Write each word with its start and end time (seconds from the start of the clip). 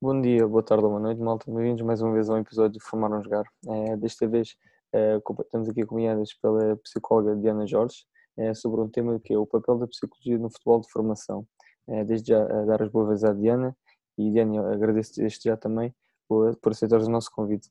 Bom 0.00 0.20
dia, 0.20 0.46
boa 0.46 0.62
tarde 0.62 0.84
ou 0.84 0.90
boa 0.90 1.02
noite, 1.02 1.20
malta. 1.20 1.50
Bem-vindos 1.50 1.84
mais 1.84 2.00
uma 2.00 2.12
vez 2.12 2.30
ao 2.30 2.38
episódio 2.38 2.78
de 2.78 2.84
Formar 2.84 3.10
um 3.10 3.20
Jogar. 3.20 3.44
É, 3.66 3.96
desta 3.96 4.28
vez 4.28 4.54
é, 4.92 5.16
estamos 5.16 5.68
aqui 5.68 5.82
acompanhadas 5.82 6.32
pela 6.34 6.76
psicóloga 6.76 7.34
Diana 7.34 7.66
Jorge 7.66 8.06
é, 8.36 8.54
sobre 8.54 8.80
um 8.80 8.88
tema 8.88 9.18
que 9.18 9.34
é 9.34 9.36
o 9.36 9.44
papel 9.44 9.76
da 9.76 9.88
psicologia 9.88 10.38
no 10.38 10.52
futebol 10.52 10.80
de 10.80 10.88
formação. 10.88 11.44
É, 11.88 12.04
desde 12.04 12.28
já 12.28 12.44
dar 12.44 12.80
as 12.80 12.88
boas-vindas 12.92 13.24
à 13.24 13.32
Diana 13.32 13.76
e 14.16 14.30
Diana, 14.30 14.72
agradeço 14.72 15.16
desde 15.16 15.42
já 15.42 15.56
também 15.56 15.92
por, 16.28 16.54
por 16.58 16.70
aceitar 16.70 17.00
o 17.00 17.08
nosso 17.08 17.32
convite. 17.32 17.68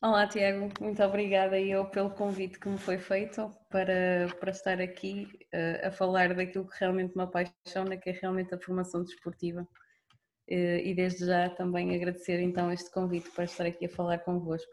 Olá 0.00 0.26
Tiago, 0.26 0.72
muito 0.80 1.02
obrigada 1.02 1.60
eu 1.60 1.84
pelo 1.90 2.08
convite 2.08 2.58
que 2.58 2.70
me 2.70 2.78
foi 2.78 2.96
feito 2.96 3.50
para, 3.70 4.28
para 4.40 4.50
estar 4.50 4.80
aqui 4.80 5.28
uh, 5.52 5.88
a 5.88 5.90
falar 5.90 6.34
daquilo 6.34 6.66
que 6.66 6.80
realmente 6.80 7.14
me 7.14 7.22
apaixona, 7.22 7.98
que 7.98 8.08
é 8.08 8.12
realmente 8.14 8.54
a 8.54 8.58
formação 8.58 9.04
desportiva. 9.04 9.68
Uh, 10.48 10.78
e 10.84 10.94
desde 10.94 11.26
já 11.26 11.50
também 11.50 11.94
agradecer 11.94 12.40
então 12.40 12.70
este 12.70 12.90
convite 12.90 13.28
para 13.30 13.44
estar 13.44 13.66
aqui 13.66 13.86
a 13.86 13.88
falar 13.88 14.18
convosco. 14.18 14.70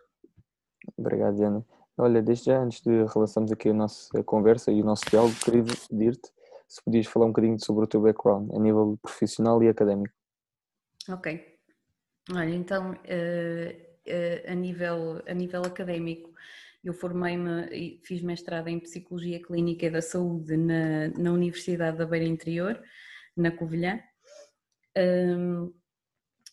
Obrigado, 0.98 1.36
Diana. 1.36 1.66
Olha, 1.98 2.22
desde 2.22 2.46
já, 2.46 2.60
antes 2.60 2.82
de 2.82 2.92
relançarmos 3.06 3.52
aqui 3.52 3.70
a 3.70 3.74
nossa 3.74 4.24
conversa 4.24 4.72
e 4.72 4.82
o 4.82 4.86
nosso 4.86 5.04
diálogo, 5.10 5.34
queria 5.44 5.64
pedir-te 5.90 6.32
se 6.68 6.84
podias 6.84 7.06
falar 7.06 7.26
um 7.26 7.30
bocadinho 7.30 7.60
sobre 7.60 7.86
o 7.86 7.88
teu 7.88 8.02
background 8.02 8.52
a 8.52 8.60
nível 8.60 8.98
profissional 9.02 9.62
e 9.64 9.70
académico. 9.70 10.14
Ok. 11.10 11.58
Olha, 12.32 12.56
então, 12.56 12.92
uh, 12.92 14.52
a, 14.52 14.56
nível, 14.56 15.22
a 15.28 15.34
nível 15.34 15.62
académico, 15.62 16.34
eu 16.84 16.94
formei-me 16.94 17.68
e 17.72 18.02
fiz 18.04 18.22
mestrado 18.22 18.68
em 18.68 18.80
Psicologia 18.80 19.42
Clínica 19.42 19.86
e 19.86 19.90
da 19.90 20.02
Saúde 20.02 20.58
na, 20.58 21.10
na 21.10 21.32
Universidade 21.32 21.98
da 21.98 22.06
Beira 22.06 22.26
Interior, 22.26 22.82
na 23.36 23.52
Covilhã. 23.52 24.00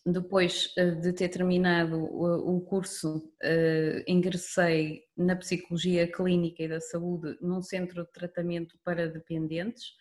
Depois 0.05 0.73
eh, 0.77 0.91
de 0.95 1.13
ter 1.13 1.29
terminado 1.29 2.03
o 2.03 2.59
curso, 2.61 3.31
eh, 3.41 4.03
ingressei 4.07 5.03
na 5.15 5.35
Psicologia 5.35 6.11
Clínica 6.11 6.63
e 6.63 6.67
da 6.67 6.81
Saúde 6.81 7.37
num 7.39 7.61
centro 7.61 8.03
de 8.03 8.11
tratamento 8.11 8.79
para 8.83 9.07
dependentes, 9.07 9.93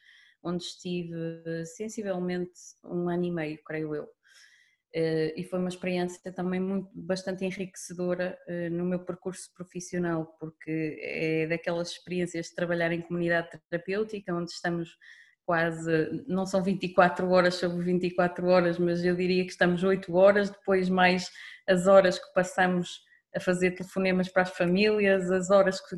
onde 0.42 0.64
estive 0.64 1.66
sensivelmente 1.66 2.50
um 2.82 3.10
ano 3.10 3.24
e 3.24 3.30
meio, 3.30 3.58
creio 3.62 3.94
eu. 3.94 4.08
Eh, 4.94 5.34
e 5.36 5.44
foi 5.44 5.58
uma 5.58 5.68
experiência 5.68 6.32
também 6.32 6.60
muito, 6.60 6.88
bastante 6.94 7.44
enriquecedora 7.44 8.38
no 8.72 8.86
meu 8.86 9.04
percurso 9.04 9.52
profissional, 9.54 10.34
porque 10.40 10.98
é 11.02 11.46
daquelas 11.46 11.90
experiências 11.90 12.46
de 12.46 12.54
trabalhar 12.54 12.90
em 12.90 13.02
comunidade 13.02 13.50
terapêutica, 13.68 14.34
onde 14.34 14.50
estamos 14.50 14.96
quase, 15.50 16.22
não 16.28 16.46
são 16.46 16.62
24 16.62 17.28
horas 17.28 17.56
sobre 17.56 17.84
24 17.84 18.46
horas, 18.46 18.78
mas 18.78 19.04
eu 19.04 19.16
diria 19.16 19.44
que 19.44 19.50
estamos 19.50 19.82
8 19.82 20.14
horas, 20.14 20.48
depois 20.48 20.88
mais 20.88 21.28
as 21.66 21.88
horas 21.88 22.20
que 22.20 22.32
passamos 22.32 23.00
a 23.34 23.40
fazer 23.40 23.72
telefonemas 23.72 24.28
para 24.28 24.42
as 24.42 24.50
famílias, 24.50 25.28
as 25.28 25.50
horas 25.50 25.80
que, 25.80 25.96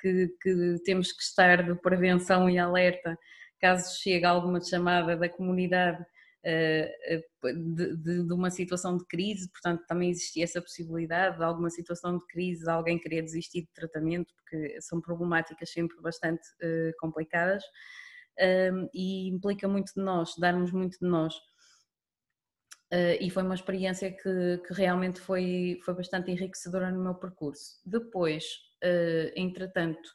que, 0.00 0.28
que 0.40 0.76
temos 0.84 1.10
que 1.10 1.20
estar 1.20 1.64
de 1.64 1.74
prevenção 1.80 2.48
e 2.48 2.60
alerta 2.60 3.18
caso 3.60 4.00
chegue 4.00 4.24
alguma 4.24 4.60
chamada 4.60 5.16
da 5.16 5.28
comunidade 5.28 6.06
eh, 6.44 7.24
de, 7.42 7.96
de, 7.96 8.24
de, 8.24 8.32
uma 8.32 8.50
situação 8.50 8.96
de 8.96 9.04
crise, 9.06 9.50
portanto 9.50 9.84
também 9.88 10.10
existia 10.10 10.44
essa 10.44 10.62
possibilidade 10.62 11.38
de 11.38 11.42
alguma 11.42 11.70
situação 11.70 12.18
de 12.18 12.26
crise, 12.28 12.70
alguém 12.70 13.00
querer 13.00 13.22
desistir 13.22 13.62
de 13.62 13.72
tratamento, 13.74 14.32
porque 14.36 14.80
são 14.80 15.00
problemáticas 15.00 15.72
sempre 15.72 16.00
bastante 16.00 16.46
uh, 16.62 16.92
complicadas 17.00 17.64
um, 18.40 18.88
e 18.92 19.28
implica 19.28 19.68
muito 19.68 19.92
de 19.94 20.02
nós, 20.02 20.34
darmos 20.38 20.72
muito 20.72 20.98
de 20.98 21.06
nós. 21.06 21.34
Uh, 22.92 23.18
e 23.20 23.30
foi 23.30 23.42
uma 23.42 23.54
experiência 23.54 24.12
que, 24.12 24.62
que, 24.66 24.72
realmente 24.72 25.20
foi, 25.20 25.80
foi 25.84 25.94
bastante 25.94 26.30
enriquecedora 26.30 26.90
no 26.90 27.02
meu 27.02 27.14
percurso. 27.14 27.80
Depois, 27.84 28.44
uh, 28.84 29.32
entretanto, 29.34 30.08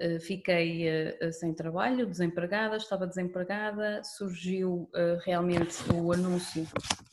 uh, 0.00 0.20
fiquei 0.20 0.84
sem 1.32 1.54
trabalho, 1.54 2.06
desempregada, 2.06 2.76
estava 2.76 3.06
desempregada, 3.06 4.02
surgiu 4.02 4.90
realmente 5.24 5.76
o 5.94 6.12
anúncio 6.12 6.66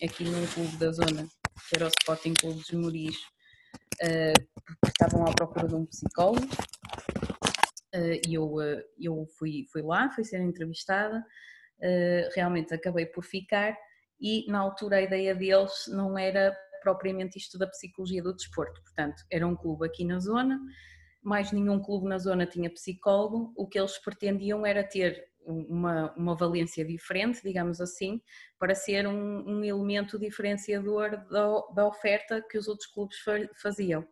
aqui 0.03 0.23
num 0.23 0.45
clube 0.47 0.77
da 0.77 0.91
zona, 0.91 1.27
que 1.69 1.75
era 1.75 1.85
o 1.85 1.91
Sporting 1.99 2.33
Clube 2.33 2.57
dos 2.57 2.71
Moris, 2.71 3.17
porque 3.99 4.87
estavam 4.87 5.27
à 5.27 5.33
procura 5.33 5.67
de 5.67 5.75
um 5.75 5.85
psicólogo 5.85 6.47
e 7.93 8.33
eu, 8.33 8.61
eh, 8.61 8.83
eu 8.99 9.25
fui, 9.37 9.65
fui 9.71 9.81
lá, 9.81 10.09
fui 10.11 10.23
ser 10.23 10.41
entrevistada, 10.41 11.25
eh, 11.81 12.29
realmente 12.35 12.73
acabei 12.73 13.05
por 13.05 13.23
ficar 13.23 13.77
e 14.19 14.45
na 14.51 14.59
altura 14.59 14.97
a 14.97 15.01
ideia 15.01 15.33
deles 15.33 15.85
não 15.87 16.17
era 16.17 16.55
propriamente 16.81 17.37
isto 17.37 17.57
da 17.57 17.67
psicologia 17.67 18.21
do 18.21 18.35
desporto, 18.35 18.81
portanto 18.83 19.23
era 19.31 19.45
um 19.45 19.55
clube 19.55 19.85
aqui 19.85 20.05
na 20.05 20.19
zona, 20.19 20.59
mais 21.21 21.51
nenhum 21.51 21.79
clube 21.81 22.07
na 22.07 22.17
zona 22.17 22.45
tinha 22.45 22.69
psicólogo, 22.69 23.53
o 23.57 23.67
que 23.67 23.79
eles 23.79 23.97
pretendiam 23.97 24.65
era 24.65 24.83
ter 24.83 25.29
uma, 25.45 26.13
uma 26.15 26.35
valência 26.35 26.85
diferente, 26.85 27.41
digamos 27.43 27.81
assim, 27.81 28.21
para 28.57 28.75
ser 28.75 29.07
um, 29.07 29.43
um 29.47 29.63
elemento 29.63 30.19
diferenciador 30.19 31.11
da, 31.29 31.61
da 31.73 31.87
oferta 31.87 32.41
que 32.49 32.57
os 32.57 32.67
outros 32.67 32.87
clubes 32.87 33.17
faziam. 33.61 34.07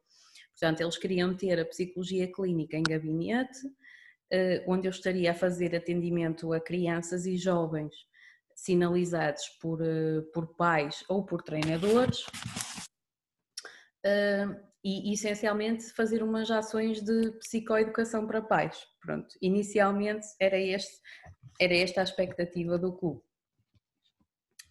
Portanto, 0.59 0.81
eles 0.81 0.97
queriam 0.97 1.37
ter 1.37 1.59
a 1.59 1.65
psicologia 1.65 2.31
clínica 2.31 2.75
em 2.75 2.81
gabinete, 2.81 3.59
eh, 4.31 4.63
onde 4.67 4.87
eu 4.87 4.89
estaria 4.89 5.29
a 5.29 5.35
fazer 5.35 5.75
atendimento 5.75 6.51
a 6.51 6.59
crianças 6.59 7.27
e 7.27 7.37
jovens 7.37 7.93
sinalizados 8.55 9.47
por, 9.61 9.79
eh, 9.83 10.21
por 10.33 10.55
pais 10.55 11.03
ou 11.07 11.23
por 11.23 11.43
treinadores 11.43 12.25
eh, 14.03 14.47
e 14.83 15.13
essencialmente 15.13 15.93
fazer 15.93 16.23
umas 16.23 16.49
ações 16.49 17.01
de 17.01 17.33
psicoeducação 17.33 18.25
para 18.25 18.41
pais. 18.41 18.79
Pronto, 18.99 19.27
inicialmente 19.39 20.25
era, 20.39 20.57
este, 20.57 20.97
era 21.61 21.75
esta 21.75 22.01
a 22.01 22.03
expectativa 22.03 22.79
do 22.79 22.97
clube. 22.97 23.26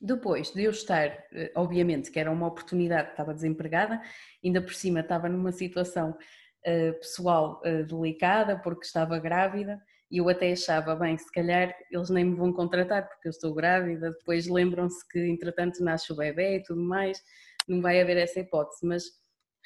Depois 0.06 0.52
de 0.52 0.62
eu 0.62 0.70
estar, 0.70 1.08
eh, 1.32 1.50
obviamente 1.56 2.12
que 2.12 2.20
era 2.20 2.30
uma 2.30 2.46
oportunidade, 2.46 3.10
estava 3.10 3.34
desempregada, 3.34 4.00
ainda 4.44 4.62
por 4.62 4.72
cima 4.72 5.00
estava 5.00 5.28
numa 5.28 5.50
situação 5.50 6.10
uh, 6.10 6.92
pessoal 7.00 7.60
uh, 7.64 7.84
delicada 7.84 8.56
porque 8.56 8.86
estava 8.86 9.18
grávida 9.18 9.82
e 10.08 10.18
eu 10.18 10.28
até 10.28 10.52
achava, 10.52 10.94
bem, 10.94 11.18
se 11.18 11.28
calhar 11.32 11.74
eles 11.90 12.08
nem 12.08 12.24
me 12.24 12.36
vão 12.36 12.52
contratar 12.52 13.08
porque 13.08 13.26
eu 13.26 13.30
estou 13.30 13.52
grávida, 13.52 14.12
depois 14.12 14.46
lembram-se 14.46 14.96
que 15.08 15.18
entretanto 15.18 15.82
nasce 15.82 16.12
o 16.12 16.16
bebê 16.16 16.58
e 16.58 16.62
tudo 16.62 16.80
mais, 16.80 17.20
não 17.66 17.82
vai 17.82 18.00
haver 18.00 18.16
essa 18.16 18.38
hipótese, 18.38 18.86
mas 18.86 19.02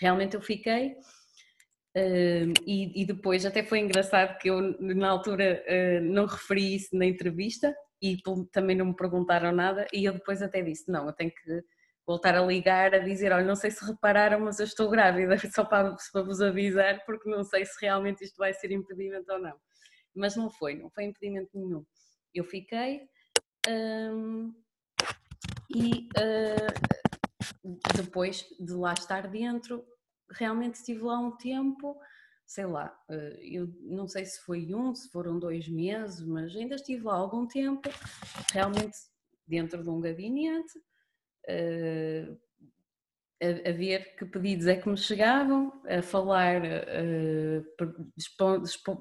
realmente 0.00 0.36
eu 0.36 0.40
fiquei 0.40 0.96
e, 2.66 3.04
depois 3.04 3.44
até 3.44 3.62
foi 3.62 3.80
engraçado 3.80 4.38
que 4.38 4.48
eu 4.48 4.62
na 4.80 5.10
altura 5.10 5.62
não 6.02 6.24
referi 6.24 6.76
isso 6.76 6.96
na 6.96 7.04
entrevista, 7.04 7.74
e 8.02 8.16
também 8.50 8.76
não 8.76 8.86
me 8.86 8.96
perguntaram 8.96 9.52
nada 9.52 9.86
e 9.92 10.04
eu 10.04 10.12
depois 10.12 10.40
até 10.42 10.62
disse, 10.62 10.90
não, 10.90 11.06
eu 11.06 11.12
tenho 11.12 11.30
que 11.30 11.64
voltar 12.06 12.34
a 12.34 12.44
ligar 12.44 12.94
a 12.94 12.98
dizer, 12.98 13.32
olha, 13.32 13.44
não 13.44 13.54
sei 13.54 13.70
se 13.70 13.84
repararam, 13.84 14.40
mas 14.40 14.58
eu 14.58 14.64
estou 14.64 14.90
grávida, 14.90 15.36
só 15.54 15.64
para, 15.64 15.96
para 16.12 16.22
vos 16.22 16.40
avisar, 16.40 17.04
porque 17.04 17.28
não 17.30 17.44
sei 17.44 17.64
se 17.64 17.78
realmente 17.80 18.24
isto 18.24 18.36
vai 18.36 18.52
ser 18.52 18.72
impedimento 18.72 19.32
ou 19.32 19.38
não. 19.38 19.56
Mas 20.14 20.34
não 20.34 20.50
foi, 20.50 20.74
não 20.74 20.90
foi 20.90 21.04
impedimento 21.04 21.50
nenhum. 21.54 21.84
Eu 22.34 22.44
fiquei 22.44 23.02
hum, 23.68 24.52
e 25.68 26.08
uh, 26.18 27.70
depois 27.94 28.44
de 28.58 28.72
lá 28.72 28.92
estar 28.92 29.28
dentro, 29.28 29.84
realmente 30.32 30.76
estive 30.76 31.02
lá 31.02 31.18
um 31.18 31.36
tempo 31.36 31.96
sei 32.50 32.66
lá, 32.66 32.92
eh, 33.08 33.38
eu 33.44 33.72
não 33.80 34.08
sei 34.08 34.24
se 34.24 34.40
foi 34.40 34.74
um, 34.74 34.92
se 34.92 35.08
foram 35.12 35.38
dois 35.38 35.68
meses, 35.68 36.20
mas 36.26 36.54
ainda 36.56 36.74
estive 36.74 37.04
lá 37.04 37.14
algum 37.14 37.46
tempo, 37.46 37.88
realmente 38.52 38.98
dentro 39.46 39.80
de 39.84 39.88
um 39.88 40.00
gabinete, 40.00 40.72
eh, 41.46 42.26
a, 43.40 43.70
ver 43.70 44.16
que 44.16 44.24
pedidos 44.24 44.66
é 44.66 44.74
que 44.74 44.88
me 44.88 44.96
chegavam, 44.96 45.80
a 45.86 46.02
falar 46.02 46.64
eh, 46.64 47.62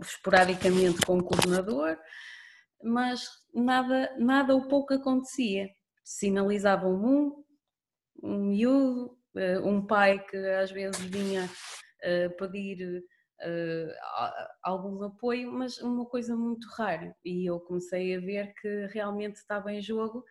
esporadicamente 0.03 1.01
com 1.03 1.17
o 1.17 1.23
coordenador, 1.23 1.97
mas 2.83 3.27
nada, 3.51 4.15
nada 4.19 4.53
ou 4.53 4.67
pouco 4.67 4.93
acontecia. 4.93 5.67
Sinalizavam 6.03 6.93
um, 7.03 7.43
um 8.21 8.43
miúdo, 8.51 9.17
um 9.65 9.83
pai 9.87 10.23
que 10.23 10.37
às 10.37 10.71
vezes 10.71 11.01
vinha 11.01 11.49
pedir 12.37 13.03
uh, 13.41 14.47
algum 14.63 15.03
apoio, 15.03 15.51
mas 15.51 15.79
uma 15.79 16.05
coisa 16.05 16.35
muito 16.35 16.67
rara. 16.77 17.15
E 17.23 17.49
eu 17.49 17.59
comecei 17.59 18.15
a 18.15 18.19
ver 18.19 18.53
que 18.61 18.87
realmente 18.87 19.35
estava 19.37 19.71
em 19.71 19.81
jogo 19.81 20.23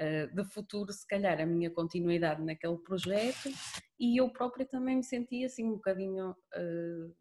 uh, 0.00 0.34
de 0.34 0.44
futuro, 0.52 0.92
se 0.92 1.06
calhar, 1.06 1.40
a 1.40 1.46
minha 1.46 1.70
continuidade 1.70 2.42
naquele 2.42 2.78
projeto 2.78 3.50
e 3.98 4.20
eu 4.20 4.28
própria 4.30 4.66
também 4.66 4.96
me 4.96 5.04
sentia 5.04 5.46
assim 5.46 5.64
um 5.64 5.74
bocadinho 5.74 6.30
uh, 6.30 7.14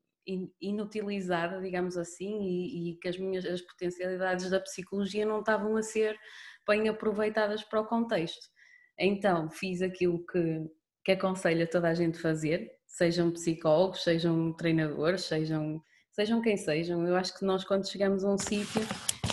inutilizada, 0.61 1.61
digamos 1.61 1.97
assim, 1.97 2.41
e, 2.43 2.91
e, 2.91 2.95
que 2.95 3.09
as 3.09 3.17
minhas 3.17 3.45
as 3.45 3.61
potencialidades 3.61 4.49
da 4.49 4.59
psicologia 4.59 5.25
não 5.25 5.39
estavam 5.39 5.75
a 5.75 5.83
ser 5.83 6.17
bem 6.67 6.87
aproveitadas 6.87 7.63
para 7.63 7.81
o 7.81 7.85
contexto. 7.85 8.47
Então 8.97 9.49
fiz 9.49 9.81
aquilo 9.81 10.25
que, 10.25 10.65
que 11.03 11.11
aconselho 11.11 11.63
a 11.63 11.67
toda 11.67 11.89
a 11.89 11.93
gente 11.93 12.17
fazer, 12.19 12.71
sejam 12.93 13.31
psicólogos, 13.31 14.03
sejam 14.03 14.53
treinadores, 14.53 15.23
sejam, 15.23 15.83
sejam 16.11 16.41
quem 16.41 16.55
sejam. 16.55 17.05
Eu 17.07 17.15
acho 17.15 17.37
que 17.37 17.43
nós 17.43 17.63
quando 17.63 17.89
chegamos 17.89 18.23
a 18.23 18.31
um 18.31 18.37
sítio 18.37 18.81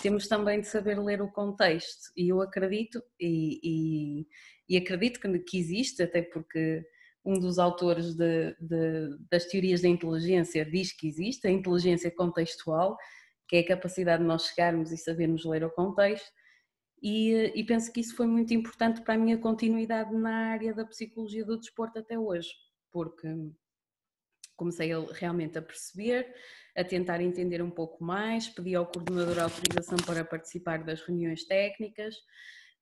temos 0.03 0.27
também 0.27 0.63
de 0.63 0.67
saber 0.67 0.99
ler 0.99 1.21
o 1.21 1.31
contexto 1.31 2.11
e 2.17 2.31
eu 2.31 2.41
acredito 2.41 3.03
e, 3.21 3.61
e, 3.63 4.27
e 4.67 4.77
acredito 4.79 5.21
que, 5.21 5.39
que 5.41 5.59
existe, 5.59 6.03
até 6.03 6.23
porque 6.23 6.83
um 7.23 7.35
dos 7.35 7.59
autores 7.59 8.15
de, 8.15 8.57
de, 8.59 9.19
das 9.31 9.45
teorias 9.45 9.83
da 9.83 9.89
inteligência 9.89 10.65
diz 10.65 10.91
que 10.93 11.07
existe 11.07 11.47
a 11.47 11.51
inteligência 11.51 12.11
contextual, 12.11 12.97
que 13.47 13.57
é 13.57 13.61
a 13.61 13.69
capacidade 13.69 14.23
de 14.23 14.29
nós 14.29 14.47
chegarmos 14.47 14.91
e 14.91 14.97
sabermos 14.97 15.45
ler 15.45 15.63
o 15.65 15.71
contexto, 15.71 16.33
e, 17.03 17.53
e, 17.55 17.65
penso 17.65 17.91
que 17.93 18.01
isso 18.01 18.15
foi 18.15 18.27
muito 18.27 18.53
importante 18.53 19.03
para 19.03 19.15
a 19.15 19.19
minha 19.19 19.39
continuidade 19.39 20.15
na 20.15 20.51
área 20.51 20.75
da 20.75 20.85
psicologia 20.85 21.45
do 21.45 21.59
desporto 21.59 21.99
até 21.99 22.19
hoje, 22.19 22.51
porque 22.93 23.29
comecei 24.57 24.91
realmente 25.13 25.59
a 25.59 25.63
perceber, 25.63 26.35
a 26.77 26.85
tentar 26.85 27.21
entender 27.21 27.63
um 27.63 27.71
pouco 27.71 28.05
mais, 28.05 28.49
pedi 28.49 28.75
ao 28.75 28.87
coordenador 28.87 29.39
autorização 29.39 29.97
para 30.05 30.25
participar 30.25 30.85
das 30.85 31.01
reuniões 31.01 31.45
técnicas, 31.45 32.15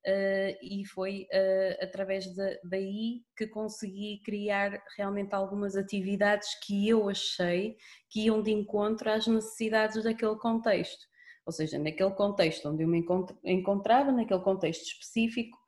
Uh, 0.07 0.55
e 0.63 0.87
foi 0.87 1.27
uh, 1.33 1.85
através 1.85 2.25
daí 2.65 3.25
que 3.37 3.49
consegui 3.49 4.23
criar 4.25 4.81
realmente 4.97 5.35
algumas 5.35 5.77
atividades 5.77 6.49
que 6.65 6.89
eu 6.89 7.09
achei 7.09 7.77
que 8.09 8.23
iam 8.27 8.41
de 8.41 8.53
encontro 8.53 9.11
às 9.11 9.27
necessidades 9.27 10.05
daquele 10.05 10.37
contexto. 10.37 11.05
Ou 11.45 11.53
seja, 11.53 11.79
naquele 11.79 12.13
contexto 12.13 12.69
onde 12.69 12.85
eu 12.85 12.89
me 12.89 13.05
encontrava, 13.45 14.13
naquele 14.13 14.41
contexto 14.41 14.85
específico, 14.85 15.59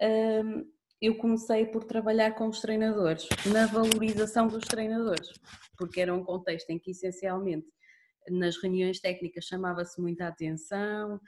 uh, 0.00 0.66
eu 1.00 1.16
comecei 1.16 1.66
por 1.66 1.84
trabalhar 1.84 2.32
com 2.32 2.48
os 2.48 2.60
treinadores, 2.60 3.28
na 3.52 3.66
valorização 3.66 4.48
dos 4.48 4.64
treinadores, 4.64 5.32
porque 5.76 6.00
era 6.00 6.14
um 6.14 6.24
contexto 6.24 6.70
em 6.70 6.78
que 6.78 6.90
essencialmente 6.92 7.66
nas 8.28 8.56
reuniões 8.56 9.00
técnicas 9.00 9.44
chamava-se 9.44 10.00
muita 10.00 10.26
atenção, 10.26 11.20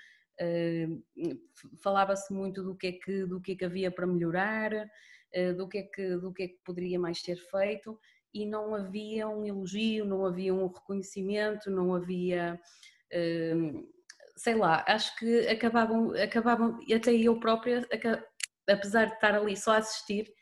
falava-se 1.82 2.32
muito 2.32 2.62
do 2.62 2.76
que, 2.76 2.86
é 2.86 2.92
que, 2.92 3.26
do 3.26 3.40
que 3.40 3.52
é 3.52 3.56
que 3.56 3.64
havia 3.64 3.90
para 3.90 4.06
melhorar, 4.06 4.72
uh, 4.74 5.54
do, 5.56 5.68
que 5.68 5.78
é 5.78 5.82
que, 5.82 6.16
do 6.16 6.32
que 6.32 6.42
é 6.44 6.48
que 6.48 6.58
poderia 6.64 6.98
mais 6.98 7.20
ser 7.20 7.36
feito 7.36 7.98
e 8.32 8.46
não 8.46 8.74
havia 8.74 9.28
um 9.28 9.44
elogio, 9.44 10.04
não 10.04 10.24
havia 10.24 10.54
um 10.54 10.66
reconhecimento, 10.66 11.70
não 11.70 11.94
havia, 11.94 12.60
uh, 13.12 13.88
sei 14.36 14.54
lá, 14.54 14.84
acho 14.86 15.16
que 15.16 15.48
acabavam, 15.48 16.12
acabavam 16.12 16.78
até 16.94 17.12
eu 17.12 17.40
própria, 17.40 17.86
apesar 18.68 19.06
de 19.06 19.14
estar 19.14 19.34
ali 19.34 19.56
só 19.56 19.72
a 19.72 19.78
assistir, 19.78 20.32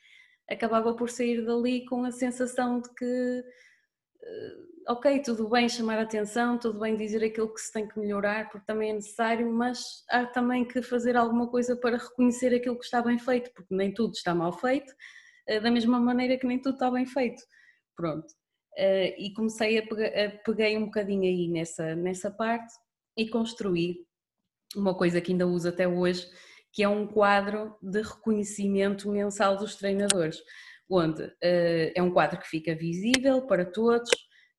acabava 0.50 0.94
por 0.94 1.11
sair 1.11 1.44
dali 1.44 1.84
com 1.87 2.05
a 2.05 2.11
sensação 2.11 2.81
de 2.81 2.93
que 2.94 3.44
ok, 4.88 5.20
tudo 5.20 5.49
bem 5.49 5.69
chamar 5.69 5.99
a 5.99 6.02
atenção, 6.02 6.58
tudo 6.58 6.78
bem 6.78 6.96
dizer 6.96 7.25
aquilo 7.25 7.52
que 7.52 7.61
se 7.61 7.73
tem 7.73 7.88
que 7.88 7.99
melhorar, 7.99 8.49
porque 8.50 8.67
também 8.67 8.90
é 8.90 8.94
necessário, 8.94 9.52
mas 9.52 9.81
há 10.08 10.25
também 10.26 10.64
que 10.64 10.81
fazer 10.81 11.17
alguma 11.17 11.49
coisa 11.49 11.76
para 11.76 11.96
reconhecer 11.96 12.55
aquilo 12.55 12.78
que 12.78 12.84
está 12.84 13.02
bem 13.02 13.19
feito, 13.19 13.50
porque 13.52 13.75
nem 13.75 13.93
tudo 13.93 14.12
está 14.12 14.34
mal 14.34 14.52
feito, 14.52 14.93
eh, 15.49 15.61
da 15.61 15.70
mesma 15.70 15.99
maneira 15.99 16.38
que 16.38 16.46
nem 16.46 16.61
tudo 16.61 16.75
está 16.75 16.90
bem 16.90 17.05
feito. 17.05 17.43
Pronto. 17.96 18.26
Eh, 18.76 19.17
e 19.19 19.34
comecei 19.34 19.78
a 19.78 19.87
pegar, 19.87 20.43
peguei 20.44 20.76
um 20.76 20.84
bocadinho 20.87 21.25
aí 21.25 21.49
nessa, 21.49 21.96
nessa 21.96 22.31
parte 22.31 22.73
e 23.17 23.28
construí 23.28 24.06
uma 24.76 24.94
coisa 24.96 25.20
que 25.20 25.32
ainda 25.32 25.46
uso 25.46 25.69
até 25.69 25.88
hoje, 25.88 26.28
que 26.76 26.82
é 26.82 26.88
um 26.88 27.06
quadro 27.06 27.75
de 27.81 28.02
reconhecimento 28.02 29.11
mensal 29.11 29.56
dos 29.56 29.76
treinadores, 29.76 30.43
onde 30.87 31.23
uh, 31.23 31.32
é 31.94 32.02
um 32.02 32.11
quadro 32.11 32.38
que 32.38 32.46
fica 32.46 32.75
visível 32.75 33.46
para 33.46 33.64
todos, 33.64 34.11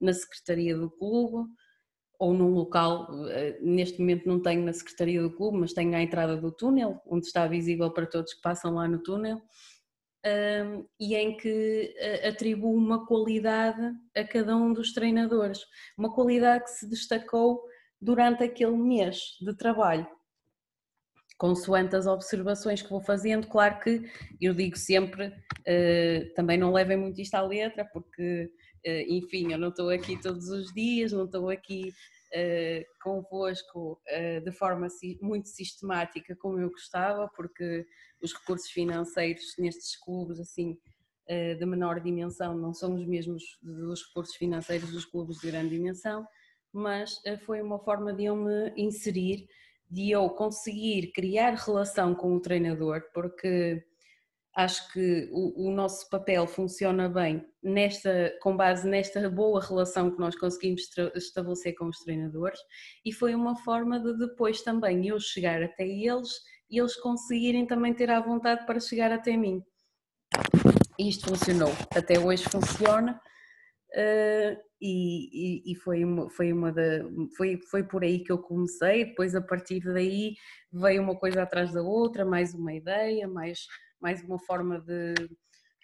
na 0.01 0.11
secretaria 0.11 0.75
do 0.75 0.89
clube 0.89 1.47
ou 2.19 2.33
num 2.33 2.49
local, 2.49 3.07
eh, 3.29 3.59
neste 3.61 3.99
momento 3.99 4.27
não 4.27 4.41
tenho 4.41 4.63
na 4.65 4.73
secretaria 4.73 5.21
do 5.21 5.29
clube, 5.29 5.59
mas 5.59 5.73
tenho 5.73 5.95
à 5.95 6.01
entrada 6.01 6.35
do 6.35 6.51
túnel, 6.51 6.99
onde 7.05 7.27
está 7.27 7.45
visível 7.45 7.91
para 7.91 8.07
todos 8.07 8.33
que 8.33 8.41
passam 8.41 8.73
lá 8.73 8.87
no 8.87 9.03
túnel, 9.03 9.39
e 10.99 11.15
em 11.15 11.37
que 11.37 11.93
eh, 11.95 12.27
atribuo 12.27 12.75
uma 12.75 13.05
qualidade 13.05 13.93
a 14.15 14.23
cada 14.23 14.57
um 14.57 14.73
dos 14.73 14.93
treinadores, 14.93 15.59
uma 15.95 16.11
qualidade 16.11 16.63
que 16.63 16.71
se 16.71 16.89
destacou 16.89 17.63
durante 18.01 18.43
aquele 18.43 18.77
mês 18.77 19.37
de 19.39 19.55
trabalho. 19.55 20.16
Consoante 21.37 21.95
as 21.95 22.07
observações 22.07 22.81
que 22.81 22.89
vou 22.89 23.01
fazendo, 23.01 23.47
claro 23.47 23.79
que 23.79 24.09
eu 24.41 24.53
digo 24.53 24.77
sempre, 24.77 25.31
eh, 25.65 26.31
também 26.35 26.57
não 26.57 26.73
levem 26.73 26.97
muito 26.97 27.21
isto 27.21 27.35
à 27.35 27.41
letra, 27.41 27.85
porque 27.85 28.51
eh, 28.83 29.05
enfim, 29.09 29.51
eu 29.51 29.57
não 29.57 29.69
estou 29.69 29.89
aqui 29.89 30.19
todos 30.21 30.49
os 30.49 30.73
dias, 30.73 31.11
não 31.11 31.25
estou 31.25 31.49
aqui 31.49 31.93
uh, 32.33 32.85
convosco 33.01 33.99
uh, 34.07 34.41
de 34.41 34.51
forma 34.51 34.87
muito 35.21 35.49
sistemática 35.49 36.35
como 36.37 36.59
eu 36.59 36.69
gostava, 36.69 37.29
porque 37.35 37.85
os 38.21 38.33
recursos 38.33 38.69
financeiros 38.69 39.55
nestes 39.57 39.97
clubes, 39.99 40.39
assim, 40.39 40.77
uh, 41.29 41.57
de 41.57 41.65
menor 41.65 41.99
dimensão, 41.99 42.57
não 42.57 42.73
são 42.73 42.95
os 42.95 43.05
mesmos 43.05 43.43
dos 43.61 44.07
recursos 44.07 44.35
financeiros 44.35 44.91
dos 44.91 45.05
clubes 45.05 45.37
de 45.39 45.47
grande 45.47 45.69
dimensão, 45.69 46.25
mas 46.71 47.19
foi 47.45 47.61
uma 47.61 47.79
forma 47.79 48.13
de 48.13 48.25
eu 48.25 48.35
me 48.35 48.71
inserir, 48.75 49.47
de 49.89 50.11
eu 50.11 50.29
conseguir 50.29 51.11
criar 51.13 51.53
relação 51.53 52.13
com 52.13 52.35
o 52.35 52.41
treinador, 52.41 53.01
porque 53.13 53.83
acho 54.57 54.91
que 54.91 55.29
o, 55.31 55.67
o, 55.67 55.71
nosso 55.71 56.09
papel 56.09 56.47
funciona 56.47 57.07
bem 57.07 57.45
nesta, 57.61 58.33
com 58.41 58.57
base 58.57 58.89
nesta 58.89 59.29
boa 59.29 59.61
relação 59.61 60.09
que 60.09 60.19
nós 60.19 60.35
conseguimos 60.35 60.81
estabelecer 61.15 61.75
com 61.75 61.85
os 61.85 61.99
treinadores 61.99 62.59
e 63.05 63.13
foi 63.13 63.35
uma 63.35 63.55
forma 63.57 63.99
de 63.99 64.17
depois 64.17 64.63
também 64.63 65.07
eu 65.07 65.19
chegar 65.19 65.61
até 65.61 65.87
eles 65.87 66.41
e 66.71 66.79
eles 66.79 66.95
conseguirem 66.95 67.67
também 67.67 67.93
ter 67.93 68.09
a 68.09 68.19
vontade 68.19 68.65
para 68.65 68.79
chegar 68.79 69.11
até 69.11 69.37
mim. 69.37 69.63
E 70.97 71.07
isto 71.07 71.29
funcionou, 71.29 71.71
até 71.95 72.19
hoje 72.19 72.43
funciona 72.49 73.21
uh, 73.93 74.66
e, 74.81 75.71
e, 75.71 75.75
foi 75.75 76.03
uma, 76.03 76.29
foi 76.29 76.53
uma 76.53 76.71
da, 76.71 77.03
foi, 77.35 77.57
foi 77.57 77.83
por 77.83 78.03
aí 78.03 78.23
que 78.23 78.31
eu 78.31 78.37
comecei, 78.37 79.05
depois 79.05 79.35
a 79.35 79.41
partir 79.41 79.79
daí 79.81 80.35
veio 80.71 81.01
uma 81.01 81.15
coisa 81.15 81.41
atrás 81.43 81.71
da 81.73 81.81
outra, 81.81 82.23
mais 82.23 82.53
uma 82.53 82.73
ideia, 82.73 83.27
mais 83.27 83.65
mais 83.99 84.23
uma 84.23 84.39
forma 84.39 84.79
de, 84.79 85.13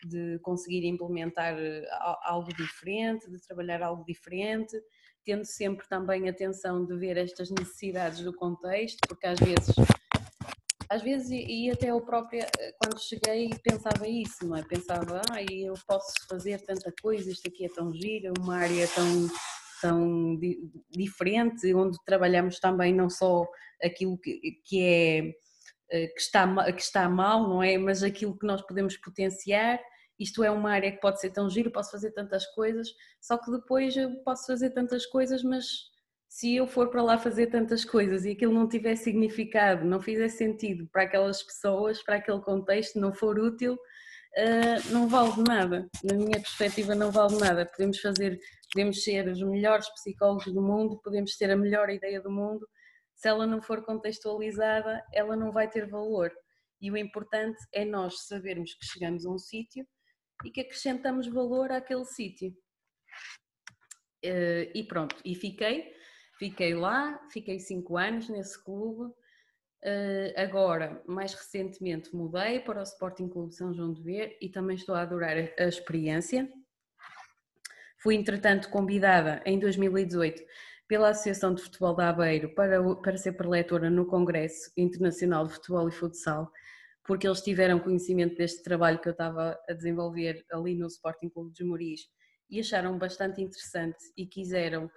de 0.06 0.40
conseguir 0.40 0.86
implementar 0.86 1.56
eh, 1.58 1.88
algo 2.24 2.54
diferente, 2.56 3.30
de 3.30 3.40
trabalhar 3.42 3.82
algo 3.82 4.04
diferente, 4.06 4.80
tendo 5.24 5.46
sempre 5.46 5.88
também 5.88 6.30
atenção 6.30 6.86
de 6.86 6.96
ver 6.96 7.18
estas 7.18 7.50
necessidades 7.50 8.20
do 8.20 8.34
contexto, 8.34 9.00
porque 9.08 9.26
às 9.26 9.40
vezes, 9.40 9.76
às 10.94 11.02
vezes 11.02 11.30
e 11.32 11.72
até 11.72 11.90
eu 11.90 12.00
própria, 12.02 12.48
eh, 12.60 12.76
quando 12.80 13.02
cheguei, 13.02 13.50
pensava 13.64 14.08
isso, 14.08 14.46
não 14.46 14.56
é? 14.56 14.64
Pensava, 14.64 15.22
ah, 15.32 15.42
eu 15.52 15.74
posso 15.88 16.14
fazer 16.30 16.60
tanta 16.62 16.94
coisa, 17.02 17.32
isto 17.32 17.48
aqui 17.48 17.66
é 17.66 17.70
tão 17.70 17.92
giro, 17.92 18.28
é 18.28 18.34
uma 18.40 18.58
área 18.58 18.88
tão, 18.90 19.28
tão 19.82 20.40
diferente, 20.92 21.74
onde 21.74 21.98
trabalhamos 22.06 22.60
também 22.60 22.94
não 22.94 23.10
só 23.10 23.48
aquilo 23.82 24.20
que, 24.20 24.40
que 24.64 24.82
é 24.84 25.34
eh, 25.90 26.08
que 26.10 26.20
está, 26.20 26.72
que 26.72 26.82
está 26.82 27.10
mal, 27.10 27.50
não 27.50 27.64
é? 27.64 27.76
Mas 27.78 28.04
aquilo 28.04 28.38
que 28.38 28.46
nós 28.46 28.62
podemos 28.62 28.96
potenciar, 28.98 29.80
isto 30.20 30.44
é 30.44 30.52
uma 30.52 30.74
área 30.74 30.92
que 30.92 31.02
pode 31.02 31.20
ser 31.20 31.32
tão 31.32 31.50
giro, 31.50 31.72
posso 31.72 31.90
fazer 31.90 32.12
tantas 32.12 32.46
coisas, 32.54 32.88
só 33.20 33.36
que 33.38 33.50
depois 33.50 33.98
eu 33.98 34.12
posso 34.24 34.46
fazer 34.46 34.70
tantas 34.70 35.08
coisas, 35.08 35.42
mas 35.42 35.66
se 36.34 36.56
eu 36.56 36.66
for 36.66 36.90
para 36.90 37.04
lá 37.04 37.16
fazer 37.16 37.46
tantas 37.46 37.86
coisas 37.86 38.26
e 38.26 38.32
aquilo 38.32 38.52
não 38.52 38.68
tiver 38.68 38.96
significado, 38.96 39.86
não 39.86 40.02
fizer 40.02 40.30
sentido 40.30 40.90
para 40.92 41.04
aquelas 41.04 41.44
pessoas, 41.44 42.02
para 42.02 42.16
aquele 42.16 42.42
contexto, 42.42 43.00
não 43.00 43.14
for 43.14 43.38
útil, 43.38 43.76
uh, 43.76 44.92
não 44.92 45.08
vale 45.08 45.44
nada. 45.48 45.88
Na 46.04 46.16
minha 46.16 46.42
perspectiva, 46.42 46.96
não 46.96 47.12
vale 47.12 47.38
nada. 47.38 47.68
Podemos 47.68 48.00
fazer, 48.00 48.40
podemos 48.74 49.04
ser 49.04 49.28
os 49.28 49.44
melhores 49.44 49.88
psicólogos 49.90 50.52
do 50.52 50.60
mundo, 50.60 51.00
podemos 51.04 51.38
ter 51.38 51.52
a 51.52 51.56
melhor 51.56 51.92
ideia 51.92 52.20
do 52.20 52.32
mundo, 52.32 52.68
se 53.14 53.28
ela 53.28 53.46
não 53.46 53.62
for 53.62 53.86
contextualizada, 53.86 55.06
ela 55.14 55.36
não 55.36 55.52
vai 55.52 55.70
ter 55.70 55.88
valor. 55.88 56.32
E 56.82 56.90
o 56.90 56.98
importante 56.98 57.60
é 57.72 57.86
nós 57.86 58.26
sabermos 58.26 58.74
que 58.74 58.88
chegamos 58.88 59.24
a 59.24 59.30
um 59.30 59.38
sítio 59.38 59.86
e 60.44 60.50
que 60.50 60.62
acrescentamos 60.62 61.28
valor 61.28 61.72
àquele 61.72 62.06
sítio. 62.06 62.52
Eh, 64.24 64.72
e 64.74 64.84
pronto, 64.84 65.16
e 65.24 65.36
fiquei, 65.36 65.94
fiquei 66.38 66.74
lá, 66.74 67.20
fiquei 67.30 67.60
cinco 67.60 67.98
anos 67.98 68.30
nesse 68.30 68.62
clube. 68.64 69.14
Eh, 69.82 70.34
agora, 70.38 71.02
mais 71.06 71.34
recentemente, 71.34 72.16
mudei 72.16 72.60
para 72.62 72.80
o 72.80 72.84
Sporting 72.84 73.28
Clube 73.28 73.54
São 73.54 73.74
João 73.74 73.92
de 73.92 74.02
Ver 74.02 74.38
e 74.42 74.50
também 74.50 74.76
estou 74.76 74.96
a 74.96 75.02
adorar 75.02 75.36
a 75.36 75.64
experiência. 75.64 76.50
Fui, 77.98 78.16
entretanto, 78.16 78.70
convidada 78.70 79.42
em 79.46 79.60
2018 79.60 80.42
pela 80.88 81.10
Associação 81.10 81.54
de 81.54 81.62
Futebol 81.62 81.96
da 81.96 82.10
Aveiro 82.10 82.54
para, 82.54 82.96
para 82.96 83.18
ser 83.18 83.34
preletora 83.34 83.90
no 83.90 84.06
Congresso 84.06 84.72
Internacional 84.78 85.48
de 85.48 85.54
Futebol 85.54 85.88
e 85.88 85.92
Futsal, 85.92 86.52
porque 87.04 87.28
eles 87.28 87.42
tiveram 87.42 87.80
conhecimento 87.80 88.36
deste 88.36 88.64
trabalho 88.64 89.00
que 89.00 89.08
eu 89.08 89.14
estava 89.14 89.60
a 89.68 89.74
desenvolver 89.74 90.46
ali 90.52 90.76
no 90.76 90.88
Sporting 90.88 91.30
Clube 91.30 91.52
dos 91.52 91.66
Moris 91.66 92.02
e 92.50 92.60
acharam 92.60 92.98
bastante 92.98 93.42
interessante 93.42 93.98
e 94.16 94.26
quiseram 94.26 94.90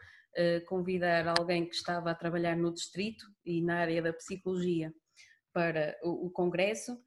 convidar 0.66 1.26
alguém 1.38 1.66
que 1.66 1.75
estava 1.75 2.11
a 2.11 2.14
trabalhar 2.14 2.57
no 2.57 2.73
distrito 2.73 3.25
e 3.45 3.62
na 3.62 3.78
área 3.78 4.02
da 4.02 4.12
psicologia 4.12 4.93
para 5.52 5.97
o, 6.02 6.26
o 6.26 6.31
congresso 6.31 6.99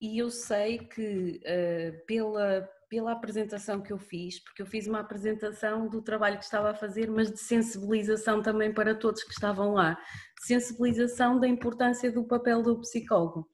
e 0.00 0.18
eu 0.18 0.30
sei 0.30 0.78
que 0.78 1.40
uh, 1.40 2.06
pela, 2.06 2.68
pela 2.90 3.12
apresentação 3.12 3.80
que 3.80 3.90
eu 3.90 3.98
fiz, 3.98 4.38
porque 4.38 4.60
eu 4.60 4.66
fiz 4.66 4.86
uma 4.86 5.00
apresentação 5.00 5.88
do 5.88 6.02
trabalho 6.02 6.36
que 6.36 6.44
estava 6.44 6.72
a 6.72 6.74
fazer, 6.74 7.08
mas 7.08 7.30
de 7.30 7.40
sensibilização 7.40 8.42
também 8.42 8.70
para 8.70 8.94
todos 8.94 9.24
que 9.24 9.32
estavam 9.32 9.72
lá, 9.72 9.98
sensibilização 10.42 11.40
da 11.40 11.48
importância 11.48 12.12
do 12.12 12.22
papel 12.22 12.62
do 12.62 12.78
psicólogo. 12.80 13.48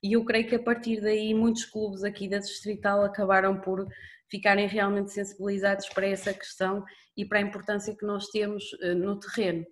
E 0.00 0.12
eu 0.12 0.24
creio 0.24 0.46
que 0.48 0.54
a 0.54 0.62
partir 0.62 1.00
daí 1.00 1.34
muitos 1.34 1.64
clubes 1.64 2.04
aqui 2.04 2.28
da 2.28 2.38
Distrital 2.38 3.04
acabaram 3.04 3.60
por 3.60 3.84
ficarem 4.32 4.66
realmente 4.66 5.12
sensibilizados 5.12 5.86
para 5.90 6.06
essa 6.06 6.32
questão 6.32 6.82
e 7.14 7.22
para 7.22 7.38
a 7.38 7.42
importância 7.42 7.94
que 7.94 8.06
nós 8.06 8.28
temos 8.28 8.64
eh, 8.80 8.94
no 8.94 9.20
terreno. 9.20 9.62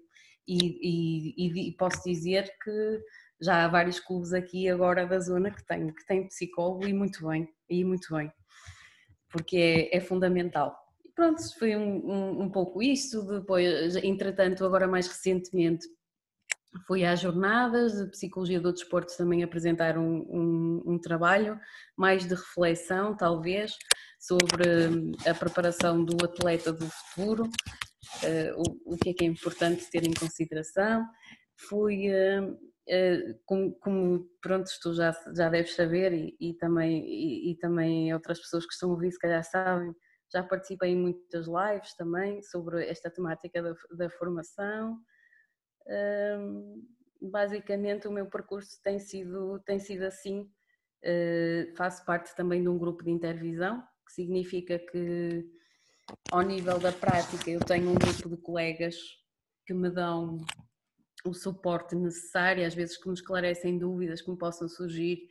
E, 0.47 1.39
e, 1.39 1.69
e 1.69 1.77
posso 1.79 2.03
dizer 2.05 2.53
que 2.63 3.01
já 3.41 3.65
há 3.65 3.69
vários 3.69 3.99
clubes 3.99 4.35
aqui 4.35 4.69
agora 4.69 5.07
da 5.07 5.19
zona 5.19 5.51
que 5.51 5.65
têm, 5.67 5.87
que 5.95 6.05
têm 6.07 6.29
psicólogo 6.29 6.87
e 6.87 6.93
muito 6.93 7.27
bem, 7.27 7.49
e 7.71 7.83
muito 7.85 8.15
bem, 8.15 8.31
porque 9.31 9.57
é, 9.57 9.97
é 9.97 10.01
fundamental. 10.01 10.77
Pronto, 11.15 11.41
foi 11.59 11.75
um, 11.75 12.07
um, 12.07 12.43
um 12.43 12.51
pouco 12.51 12.83
isto, 12.83 13.23
depois, 13.23 13.97
entretanto, 13.97 14.65
agora 14.65 14.87
mais 14.87 15.07
recentemente 15.07 15.87
Fui 16.87 17.05
às 17.05 17.21
jornadas 17.21 17.93
de 17.93 18.11
Psicologia 18.11 18.61
do 18.61 18.73
Desporto 18.73 19.17
também 19.17 19.43
apresentar 19.43 19.99
um, 19.99 20.21
um, 20.29 20.83
um, 20.87 20.99
trabalho 21.01 21.59
mais 21.97 22.27
de 22.27 22.35
reflexão, 22.35 23.17
talvez, 23.17 23.77
sobre 24.21 24.87
hum, 24.87 25.13
a 25.27 25.35
preparação 25.35 26.05
do 26.05 26.25
atleta 26.25 26.73
do 26.73 26.87
futuro, 26.87 27.45
uh, 27.45 28.63
o, 28.87 28.95
o, 28.95 28.97
que 28.97 29.11
é 29.11 29.15
que 29.15 29.25
é 29.25 29.29
importante 29.29 29.91
ter 29.91 30.05
em 30.07 30.15
consideração. 30.15 31.05
Fui, 31.69 32.09
uh, 32.09 32.53
uh, 32.53 33.41
como, 33.45 33.73
como, 33.81 34.31
pronto, 34.41 34.71
tu 34.81 34.95
já, 34.95 35.13
já 35.35 35.49
deves 35.49 35.75
saber 35.75 36.13
e, 36.13 36.37
e 36.41 36.55
também, 36.55 37.05
e, 37.05 37.51
e, 37.51 37.57
também 37.59 38.15
outras 38.15 38.39
pessoas 38.39 38.65
que 38.65 38.73
estão 38.73 38.91
a 38.91 38.93
ouvir 38.93 39.11
se 39.11 39.19
calhar 39.19 39.43
sabem, 39.43 39.93
já 40.33 40.45
participei 40.45 40.91
em 40.91 40.97
muitas 40.97 41.47
lives 41.49 41.95
também 41.97 42.41
sobre 42.45 42.87
esta 42.87 43.11
temática 43.11 43.61
da, 43.61 43.75
da 43.97 44.09
formação 44.11 45.01
basicamente 47.21 48.09
o 48.09 48.13
meu 48.13 48.27
percurso 48.27 48.81
tem 48.83 48.99
sido, 48.99 49.61
tem 49.61 49.79
sido 49.79 50.05
assim. 50.05 50.51
Uh, 51.03 51.75
faço 51.77 52.05
parte 52.05 52.35
também 52.37 52.63
de 52.63 52.69
um 52.69 52.79
grupo 52.79 53.03
de 53.03 53.11
intervisão, 53.11 53.83
que 54.07 54.13
significa 54.13 54.79
que 54.79 55.47
ao 56.31 56.43
nível 56.43 56.79
da 56.79 56.93
prática 56.93 57.51
eu 57.51 57.61
tenho 57.61 57.91
um 57.91 57.95
grupo 57.95 58.29
de 58.29 58.37
colegas 58.37 58.97
que 59.67 59.73
me 59.73 59.89
dão 59.89 60.45
o 61.25 61.33
suporte 61.33 61.95
necessário, 61.95 62.67
às 62.67 62.75
vezes 62.75 62.99
que 62.99 63.09
me 63.09 63.15
esclarecem 63.15 63.79
dúvidas 63.79 64.21
que 64.21 64.31
me 64.31 64.37
possam 64.37 64.69
surgir, 64.69 65.27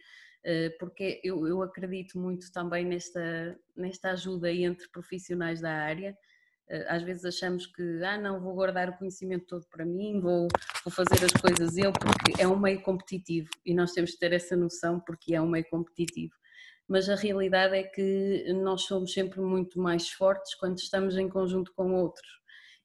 uh, 0.46 0.77
porque 0.79 1.22
eu, 1.24 1.48
eu 1.48 1.62
acredito 1.62 2.20
muito 2.20 2.51
também 2.51 2.86
nesta, 2.86 3.60
nesta 3.75 4.12
ajuda 4.12 4.51
entre 4.51 4.88
profissionais 4.89 5.62
da 5.62 5.72
área, 5.72 6.18
às 6.88 7.02
vezes 7.02 7.26
achamos 7.26 7.66
que, 7.66 7.82
ah, 8.04 8.18
não, 8.18 8.40
vou 8.40 8.54
guardar 8.54 8.90
o 8.90 8.98
conhecimento 8.98 9.46
todo 9.46 9.66
para 9.70 9.86
mim, 9.86 10.20
vou, 10.20 10.48
vou 10.86 10.92
fazer 10.94 11.26
as 11.26 11.34
coisas 11.34 11.78
eu, 11.78 11.92
porque 11.92 12.42
é 12.42 12.48
um 12.48 12.60
meio 12.60 12.82
competitivo 12.82 13.50
e 13.66 13.74
nós 13.74 13.92
temos 13.92 14.12
que 14.12 14.20
ter 14.20 14.34
essa 14.34 14.56
noção 14.56 15.00
porque 15.00 15.34
é 15.34 15.42
um 15.42 15.50
meio 15.50 15.66
competitivo. 15.70 16.34
Mas 16.88 17.08
a 17.10 17.16
realidade 17.16 17.76
é 17.76 17.84
que 17.84 18.52
nós 18.54 18.84
somos 18.84 19.14
sempre 19.14 19.40
muito 19.42 19.80
mais 19.80 20.10
fortes 20.10 20.56
quando 20.56 20.78
estamos 20.78 21.18
em 21.18 21.30
conjunto 21.30 21.72
com 21.76 21.94
outros. 21.94 22.28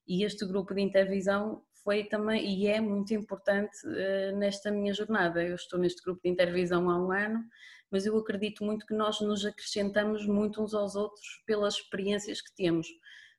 E 0.07 0.23
este 0.23 0.45
grupo 0.45 0.73
de 0.75 0.81
intervisão 0.81 1.63
foi 1.83 2.03
também 2.03 2.47
e 2.47 2.67
é 2.67 2.79
muito 2.79 3.13
importante 3.13 3.75
uh, 3.85 4.37
nesta 4.37 4.71
minha 4.71 4.93
jornada. 4.93 5.43
Eu 5.43 5.55
estou 5.55 5.79
neste 5.79 6.03
grupo 6.03 6.21
de 6.23 6.29
intervisão 6.29 6.89
há 6.89 6.99
um 6.99 7.11
ano, 7.11 7.43
mas 7.91 8.05
eu 8.05 8.17
acredito 8.17 8.63
muito 8.63 8.85
que 8.85 8.93
nós 8.93 9.21
nos 9.21 9.45
acrescentamos 9.45 10.25
muito 10.27 10.61
uns 10.61 10.73
aos 10.73 10.95
outros 10.95 11.43
pelas 11.45 11.75
experiências 11.75 12.41
que 12.41 12.53
temos 12.55 12.87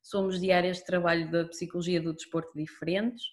somos 0.07 0.41
de 0.41 0.53
áreas 0.53 0.79
de 0.79 0.85
trabalho 0.85 1.29
da 1.31 1.45
psicologia 1.47 2.01
do 2.01 2.15
desporto 2.15 2.53
diferentes, 2.55 3.25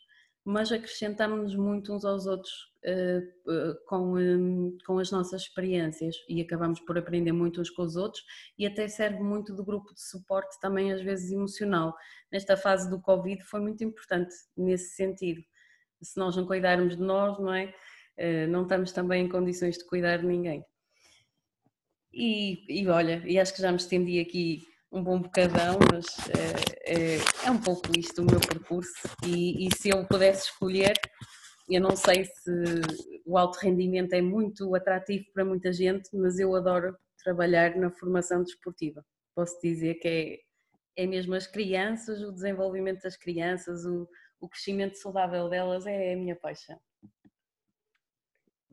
mas 0.44 0.72
acrescentamos-nos 0.72 1.56
muito 1.56 1.94
uns 1.94 2.04
aos 2.04 2.26
outros 2.26 2.52
uh, 2.84 3.76
com, 3.86 4.18
um, 4.18 4.76
com 4.84 4.98
as 4.98 5.12
nossas 5.12 5.44
experiências 5.44 6.16
e 6.28 6.42
acabamos 6.42 6.80
por 6.80 6.98
aprender 6.98 7.32
muito 7.32 7.62
uns 7.62 7.70
com 7.70 7.84
os 7.84 7.96
outros 7.96 8.24
e 8.58 8.66
até 8.66 8.88
serve 8.88 9.22
muito 9.22 9.54
do 9.54 9.64
grupo 9.64 9.94
de 9.94 10.02
suporte 10.02 10.60
também 10.60 10.92
às 10.92 11.02
vezes 11.02 11.32
emocional. 11.32 11.94
Nesta 12.32 12.58
fase 12.58 12.90
do 12.90 13.00
Covid 13.00 13.44
foi 13.44 13.62
muito 13.62 13.84
importante 13.84 14.34
nesse 14.58 14.96
sentido. 14.96 15.44
Se 16.02 16.18
nós 16.18 16.36
não 16.36 16.46
cuidarmos 16.46 16.98
de 16.98 17.04
nós, 17.04 17.40
não 17.40 17.54
é? 17.54 17.74
Uh, 18.18 18.50
não 18.50 18.64
estamos 18.64 18.92
também 18.92 19.26
em 19.26 19.30
condições 19.30 19.78
de 19.78 19.86
cuidar 19.86 20.18
de 20.18 20.26
ninguém. 20.26 20.66
E, 22.12 22.82
e 22.82 22.88
olha, 22.88 23.24
e 23.26 23.40
acho 23.40 23.54
que 23.54 23.62
já 23.62 23.72
me 23.72 23.78
estendi 23.78 24.20
aqui 24.20 24.73
um 24.94 25.04
bom 25.04 25.20
bocadão, 25.20 25.80
mas 25.92 26.06
é, 26.30 27.16
é, 27.16 27.48
é, 27.48 27.52
um 27.52 27.60
pouco 27.60 27.82
isto 27.98 28.22
o 28.22 28.26
meu 28.26 28.40
percurso. 28.40 28.94
E, 29.26 29.68
e, 29.68 29.76
se 29.76 29.90
eu 29.90 30.06
pudesse 30.06 30.52
escolher, 30.52 30.94
eu 31.68 31.82
não 31.82 31.96
sei 31.96 32.26
se 32.26 32.52
o 33.26 33.36
alto 33.36 33.58
rendimento 33.58 34.14
é 34.14 34.22
muito 34.22 34.76
atrativo 34.76 35.26
para 35.34 35.44
muita 35.44 35.74
gente, 35.74 36.16
mas 36.16 36.38
eu 36.38 36.56
adoro 36.56 36.96
trabalhar 37.24 37.76
na 37.76 37.90
formação 37.90 38.44
desportiva. 38.44 39.04
Posso 39.36 39.60
dizer 39.62 39.96
que 39.96 40.08
é, 40.96 41.04
é 41.04 41.08
mesmo 41.08 41.34
as 41.34 41.48
crianças, 41.48 42.22
o 42.22 42.32
desenvolvimento 42.32 43.02
das 43.02 43.18
crianças, 43.18 43.86
o, 43.86 44.08
o 44.40 44.48
crescimento 44.48 44.96
saudável 44.98 45.50
delas 45.50 45.88
é 45.88 46.14
a 46.14 46.18
minha 46.18 46.36
paixão. 46.36 46.80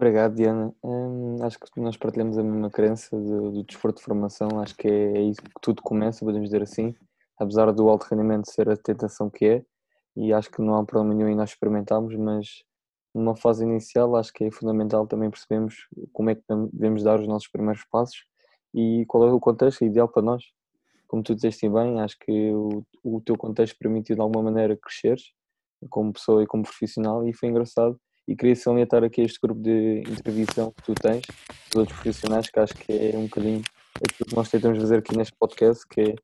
Obrigado, 0.00 0.35
Diana. 0.35 0.75
Hum, 0.83 1.37
acho 1.42 1.59
que 1.61 1.78
nós 1.78 1.95
partilhamos 1.95 2.38
a 2.38 2.42
mesma 2.42 2.71
crença 2.71 3.14
do, 3.14 3.50
do 3.50 3.62
desporto 3.62 3.99
de 3.99 4.04
formação. 4.04 4.49
Acho 4.59 4.75
que 4.75 4.88
é, 4.88 5.19
é 5.19 5.21
isso 5.21 5.42
que 5.42 5.50
tudo 5.61 5.83
começa, 5.83 6.25
podemos 6.25 6.49
dizer 6.49 6.62
assim. 6.62 6.95
Apesar 7.38 7.71
do 7.71 7.87
alto 7.87 8.04
rendimento 8.04 8.50
ser 8.50 8.71
a 8.71 8.78
tentação 8.78 9.28
que 9.28 9.45
é, 9.45 9.64
e 10.16 10.33
acho 10.33 10.50
que 10.50 10.62
não 10.62 10.76
há 10.76 10.87
problema 10.87 11.14
nenhum 11.14 11.28
em 11.28 11.37
nós 11.37 11.50
experimentarmos, 11.50 12.16
mas 12.16 12.64
numa 13.14 13.37
fase 13.37 13.62
inicial 13.62 14.16
acho 14.16 14.33
que 14.33 14.45
é 14.45 14.50
fundamental 14.50 15.07
também 15.07 15.28
percebermos 15.28 15.87
como 16.14 16.30
é 16.30 16.35
que 16.35 16.45
devemos 16.73 17.02
dar 17.02 17.21
os 17.21 17.28
nossos 17.28 17.49
primeiros 17.49 17.85
passos 17.85 18.25
e 18.73 19.04
qual 19.07 19.28
é 19.28 19.33
o 19.35 19.38
contexto 19.38 19.85
ideal 19.85 20.09
para 20.09 20.23
nós. 20.23 20.45
Como 21.07 21.23
tu 21.23 21.35
disseste 21.35 21.69
bem, 21.69 22.00
acho 22.00 22.16
que 22.21 22.50
o, 22.54 22.87
o 23.04 23.21
teu 23.21 23.37
contexto 23.37 23.76
permitiu 23.78 24.16
de 24.16 24.23
alguma 24.23 24.45
maneira 24.45 24.78
cresceres 24.78 25.25
como 25.90 26.11
pessoa 26.11 26.42
e 26.42 26.47
como 26.47 26.62
profissional 26.62 27.28
e 27.28 27.35
foi 27.35 27.50
engraçado 27.50 28.00
e 28.30 28.37
queria 28.37 28.54
salientar 28.54 29.02
aqui 29.02 29.22
este 29.22 29.40
grupo 29.42 29.60
de 29.60 30.04
intervenção 30.08 30.70
que 30.70 30.84
tu 30.84 30.94
tens, 30.94 31.26
dos 31.68 31.80
outros 31.80 31.99
profissionais, 31.99 32.49
que 32.49 32.60
acho 32.60 32.75
que 32.75 32.92
é 32.92 33.18
um 33.18 33.25
bocadinho 33.25 33.60
aquilo 33.96 34.28
que 34.28 34.37
nós 34.37 34.49
tentamos 34.49 34.78
fazer 34.78 34.99
aqui 34.99 35.16
neste 35.16 35.34
podcast, 35.37 35.84
que 35.88 36.00
é 36.00 36.14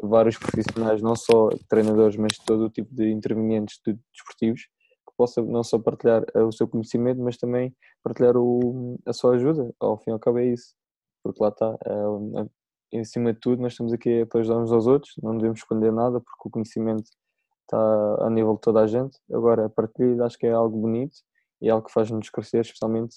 vários 0.00 0.38
profissionais, 0.38 1.02
não 1.02 1.16
só 1.16 1.48
treinadores, 1.68 2.16
mas 2.16 2.38
todo 2.46 2.66
o 2.66 2.70
tipo 2.70 2.94
de 2.94 3.10
intervenientes 3.10 3.80
de 3.84 3.98
desportivos, 4.14 4.60
que 4.60 5.16
possam 5.16 5.46
não 5.46 5.64
só 5.64 5.80
partilhar 5.80 6.22
eh, 6.32 6.44
o 6.44 6.52
seu 6.52 6.68
conhecimento, 6.68 7.20
mas 7.20 7.36
também 7.36 7.74
partilhar 8.04 8.36
o, 8.36 8.96
a 9.04 9.12
sua 9.12 9.34
ajuda. 9.34 9.74
Ao 9.80 9.98
fim 9.98 10.10
e 10.10 10.12
ao 10.12 10.20
cabo 10.20 10.38
é 10.38 10.46
isso, 10.46 10.76
porque 11.24 11.42
lá 11.42 11.48
está, 11.48 11.76
é, 11.84 12.96
em 12.96 13.02
cima 13.02 13.32
de 13.32 13.40
tudo, 13.40 13.60
nós 13.60 13.72
estamos 13.72 13.92
aqui 13.92 14.24
para 14.26 14.42
ajudar 14.42 14.60
uns 14.60 14.70
aos 14.70 14.86
outros, 14.86 15.12
não 15.20 15.36
devemos 15.36 15.58
esconder 15.58 15.92
nada, 15.92 16.20
porque 16.20 16.48
o 16.48 16.50
conhecimento 16.52 17.10
está 17.62 18.24
a 18.24 18.30
nível 18.30 18.54
de 18.54 18.60
toda 18.60 18.80
a 18.80 18.86
gente. 18.86 19.18
Agora, 19.32 19.66
a 19.66 19.68
partilha 19.68 20.24
acho 20.24 20.38
que 20.38 20.46
é 20.46 20.52
algo 20.52 20.78
bonito 20.78 21.16
e 21.60 21.68
é 21.68 21.70
algo 21.70 21.86
que 21.86 21.92
faz-nos 21.92 22.30
crescer, 22.30 22.60
especialmente 22.60 23.16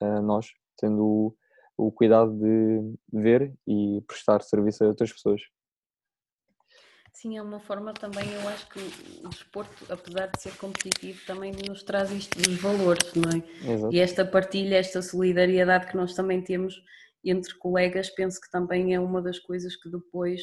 a, 0.00 0.20
nós, 0.20 0.46
tendo 0.76 1.04
o, 1.04 1.36
o, 1.76 1.92
cuidado 1.92 2.32
de 2.32 2.94
ver 3.12 3.54
e 3.66 4.02
prestar 4.06 4.42
serviço 4.42 4.84
a 4.84 4.88
outras 4.88 5.12
pessoas. 5.12 5.42
Sim, 7.12 7.38
é 7.38 7.42
uma 7.42 7.60
forma 7.60 7.94
também, 7.94 8.30
eu 8.30 8.48
acho 8.48 8.68
que 8.68 8.78
o 9.24 9.28
desporto, 9.28 9.90
apesar 9.90 10.26
de 10.26 10.42
ser 10.42 10.54
competitivo, 10.58 11.24
também 11.26 11.50
nos 11.66 11.82
traz 11.82 12.10
isto 12.10 12.36
dos 12.36 12.60
valores, 12.60 13.14
não 13.14 13.30
é? 13.30 13.72
Exato. 13.72 13.94
E 13.94 14.00
esta 14.00 14.24
partilha, 14.24 14.76
esta 14.76 15.00
solidariedade 15.00 15.86
que 15.86 15.96
nós 15.96 16.14
também 16.14 16.42
temos 16.42 16.74
entre 17.24 17.54
colegas, 17.54 18.10
penso 18.10 18.38
que 18.38 18.50
também 18.50 18.94
é 18.94 19.00
uma 19.00 19.22
das 19.22 19.38
coisas 19.38 19.74
que 19.76 19.88
depois, 19.88 20.42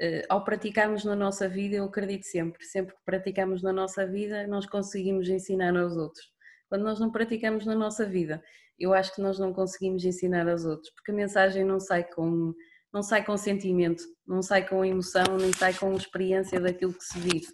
eh, 0.00 0.24
ao 0.30 0.42
praticarmos 0.44 1.04
na 1.04 1.14
nossa 1.14 1.46
vida, 1.46 1.76
eu 1.76 1.84
acredito 1.84 2.24
sempre, 2.24 2.64
sempre 2.64 2.94
que 2.94 3.02
praticamos 3.04 3.62
na 3.62 3.72
nossa 3.72 4.06
vida, 4.06 4.46
nós 4.46 4.64
conseguimos 4.64 5.28
ensinar 5.28 5.76
aos 5.76 5.94
outros 5.94 6.26
quando 6.68 6.82
nós 6.82 7.00
não 7.00 7.10
praticamos 7.10 7.64
na 7.66 7.74
nossa 7.74 8.06
vida. 8.06 8.42
Eu 8.78 8.94
acho 8.94 9.14
que 9.14 9.20
nós 9.20 9.38
não 9.38 9.52
conseguimos 9.52 10.04
ensinar 10.04 10.48
aos 10.48 10.64
outros, 10.64 10.90
porque 10.94 11.10
a 11.10 11.14
mensagem 11.14 11.64
não 11.64 11.80
sai 11.80 12.04
com 12.04 12.54
não 12.92 13.02
sai 13.02 13.22
com 13.22 13.36
sentimento, 13.36 14.02
não 14.26 14.40
sai 14.40 14.66
com 14.66 14.82
emoção, 14.82 15.36
nem 15.38 15.52
sai 15.52 15.74
com 15.74 15.92
experiência 15.92 16.58
daquilo 16.58 16.94
que 16.94 17.04
se 17.04 17.18
vive. 17.18 17.46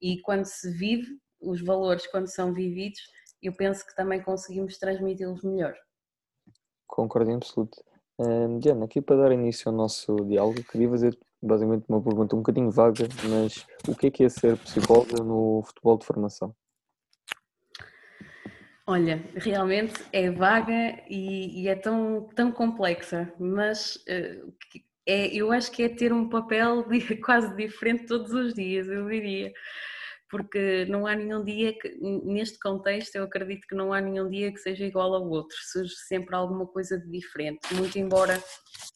E 0.00 0.20
quando 0.22 0.44
se 0.44 0.70
vive, 0.72 1.06
os 1.40 1.62
valores 1.62 2.06
quando 2.08 2.26
são 2.26 2.52
vividos, 2.52 2.98
eu 3.40 3.52
penso 3.52 3.86
que 3.86 3.94
também 3.94 4.20
conseguimos 4.22 4.78
transmiti-los 4.78 5.44
melhor. 5.44 5.74
Concordo 6.86 7.30
em 7.30 7.36
absoluto. 7.36 7.80
Diana, 8.60 8.84
aqui 8.84 9.00
para 9.00 9.22
dar 9.22 9.32
início 9.32 9.68
ao 9.68 9.74
nosso 9.74 10.16
diálogo, 10.26 10.62
queria 10.64 10.88
fazer 10.88 11.18
basicamente 11.40 11.84
uma 11.88 12.02
pergunta 12.02 12.36
um 12.36 12.40
bocadinho 12.40 12.70
vaga, 12.70 13.08
mas 13.28 13.66
o 13.88 13.96
que 13.96 14.08
é 14.08 14.10
que 14.10 14.24
é 14.24 14.28
ser 14.28 14.56
psicóloga 14.58 15.22
no 15.22 15.62
futebol 15.64 15.98
de 15.98 16.06
formação? 16.06 16.54
Olha, 18.86 19.22
realmente 19.36 19.94
é 20.12 20.30
vaga 20.30 21.02
e, 21.08 21.62
e 21.62 21.68
é 21.68 21.74
tão, 21.74 22.28
tão 22.34 22.50
complexa, 22.50 23.32
mas 23.38 23.96
uh, 23.96 24.52
é, 25.06 25.28
eu 25.28 25.52
acho 25.52 25.70
que 25.70 25.84
é 25.84 25.88
ter 25.88 26.12
um 26.12 26.28
papel 26.28 26.84
quase 27.24 27.54
diferente 27.56 28.06
todos 28.06 28.32
os 28.32 28.54
dias, 28.54 28.88
eu 28.88 29.08
diria 29.08 29.52
porque 30.32 30.86
não 30.86 31.06
há 31.06 31.14
nenhum 31.14 31.44
dia 31.44 31.78
que, 31.78 31.94
neste 32.24 32.58
contexto, 32.58 33.16
eu 33.16 33.24
acredito 33.24 33.66
que 33.68 33.74
não 33.74 33.92
há 33.92 34.00
nenhum 34.00 34.30
dia 34.30 34.50
que 34.50 34.58
seja 34.58 34.86
igual 34.86 35.14
ao 35.14 35.28
outro, 35.28 35.54
surge 35.70 35.94
sempre 36.08 36.34
alguma 36.34 36.66
coisa 36.66 36.98
de 36.98 37.06
diferente. 37.06 37.60
Muito 37.74 37.98
embora 37.98 38.42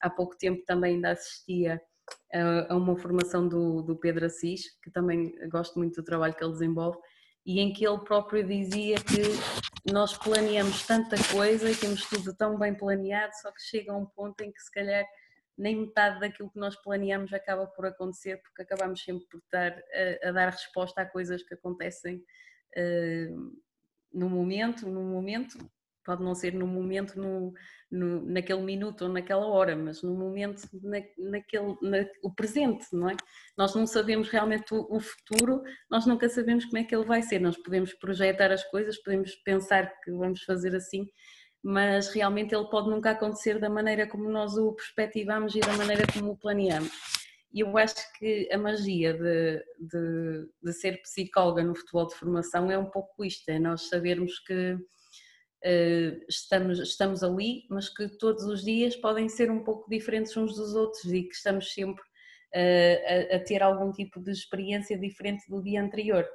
há 0.00 0.08
pouco 0.08 0.34
tempo 0.38 0.62
também 0.66 0.94
ainda 0.94 1.10
assistia 1.10 1.78
a, 2.32 2.72
a 2.72 2.76
uma 2.76 2.96
formação 2.96 3.46
do, 3.46 3.82
do 3.82 3.94
Pedro 3.96 4.24
Assis, 4.24 4.62
que 4.82 4.90
também 4.90 5.34
gosto 5.50 5.78
muito 5.78 5.96
do 5.96 6.04
trabalho 6.04 6.34
que 6.34 6.42
ele 6.42 6.54
desenvolve, 6.54 6.96
e 7.46 7.60
em 7.60 7.72
que 7.72 7.86
ele 7.86 8.00
próprio 8.00 8.44
dizia 8.44 8.96
que 8.96 9.92
nós 9.92 10.18
planeamos 10.18 10.84
tanta 10.84 11.16
coisa 11.32 11.70
e 11.70 11.76
temos 11.76 12.04
tudo 12.06 12.34
tão 12.34 12.58
bem 12.58 12.74
planeado, 12.74 13.32
só 13.40 13.52
que 13.52 13.62
chega 13.62 13.92
a 13.92 13.96
um 13.96 14.04
ponto 14.04 14.40
em 14.42 14.50
que 14.50 14.60
se 14.60 14.70
calhar 14.70 15.06
nem 15.56 15.76
metade 15.76 16.18
daquilo 16.18 16.50
que 16.50 16.58
nós 16.58 16.74
planeamos 16.74 17.32
acaba 17.32 17.64
por 17.68 17.86
acontecer, 17.86 18.42
porque 18.42 18.62
acabamos 18.62 19.02
sempre 19.02 19.24
por 19.28 19.38
estar 19.38 19.72
a, 19.72 20.28
a 20.28 20.32
dar 20.32 20.50
resposta 20.50 21.00
a 21.02 21.06
coisas 21.06 21.40
que 21.44 21.54
acontecem 21.54 22.16
uh, 22.76 23.56
no 24.12 24.28
momento, 24.28 24.88
no 24.88 25.02
momento, 25.02 25.56
pode 26.06 26.22
não 26.22 26.34
ser 26.34 26.54
no 26.54 26.66
momento, 26.66 27.18
no, 27.20 27.52
no, 27.90 28.24
naquele 28.24 28.62
minuto 28.62 29.02
ou 29.02 29.10
naquela 29.10 29.44
hora, 29.44 29.76
mas 29.76 30.02
no 30.02 30.14
momento, 30.14 30.62
na, 30.82 30.98
naquele, 31.18 31.76
na, 31.82 32.06
o 32.22 32.32
presente, 32.32 32.86
não 32.92 33.10
é? 33.10 33.16
Nós 33.58 33.74
não 33.74 33.86
sabemos 33.86 34.28
realmente 34.28 34.72
o, 34.72 34.86
o, 34.88 35.00
futuro, 35.00 35.62
nós 35.90 36.06
nunca 36.06 36.28
sabemos 36.28 36.64
como 36.64 36.78
é 36.78 36.84
que 36.84 36.94
ele 36.94 37.04
vai 37.04 37.22
ser, 37.22 37.40
nós 37.40 37.56
podemos 37.56 37.92
projetar 37.94 38.52
as 38.52 38.64
coisas, 38.70 39.02
podemos 39.02 39.34
pensar 39.44 39.92
que 40.02 40.12
vamos 40.12 40.42
fazer 40.44 40.74
assim, 40.74 41.06
mas 41.62 42.08
realmente 42.08 42.54
ele 42.54 42.70
pode 42.70 42.88
nunca 42.88 43.10
acontecer 43.10 43.58
da 43.58 43.68
maneira 43.68 44.06
como 44.06 44.28
nós 44.30 44.56
o 44.56 44.72
perspectivamos 44.72 45.54
e 45.56 45.60
da 45.60 45.72
maneira 45.72 46.04
como 46.12 46.30
o 46.30 46.38
planeamos. 46.38 46.92
E 47.52 47.60
eu 47.60 47.78
acho 47.78 47.94
que 48.18 48.48
a 48.52 48.58
magia 48.58 49.14
de, 49.14 49.64
de, 49.80 50.48
de, 50.62 50.72
ser 50.72 51.00
psicóloga 51.00 51.64
no 51.64 51.74
futebol 51.74 52.06
de 52.06 52.14
formação 52.14 52.70
é 52.70 52.78
um 52.78 52.90
pouco 52.90 53.24
isto, 53.24 53.48
é 53.48 53.58
nós 53.58 53.88
sabermos 53.88 54.38
que 54.40 54.76
estamos, 56.28 56.78
estamos 56.78 57.22
ali, 57.22 57.64
mas 57.68 57.88
que 57.88 58.08
todos 58.08 58.44
os 58.44 58.64
dias 58.64 58.94
podem 58.96 59.28
ser 59.28 59.50
um 59.50 59.64
pouco 59.64 59.88
diferentes 59.90 60.36
uns 60.36 60.54
dos 60.54 60.74
outros 60.74 61.04
e 61.12 61.24
que 61.24 61.34
estamos 61.34 61.72
sempre 61.72 62.02
uh, 62.02 63.32
a, 63.32 63.36
a 63.36 63.40
ter 63.40 63.62
algum 63.62 63.92
tipo 63.92 64.20
de 64.20 64.30
experiência 64.30 64.98
diferente 64.98 65.48
do 65.48 65.62
dia 65.62 65.82
anterior. 65.82 66.26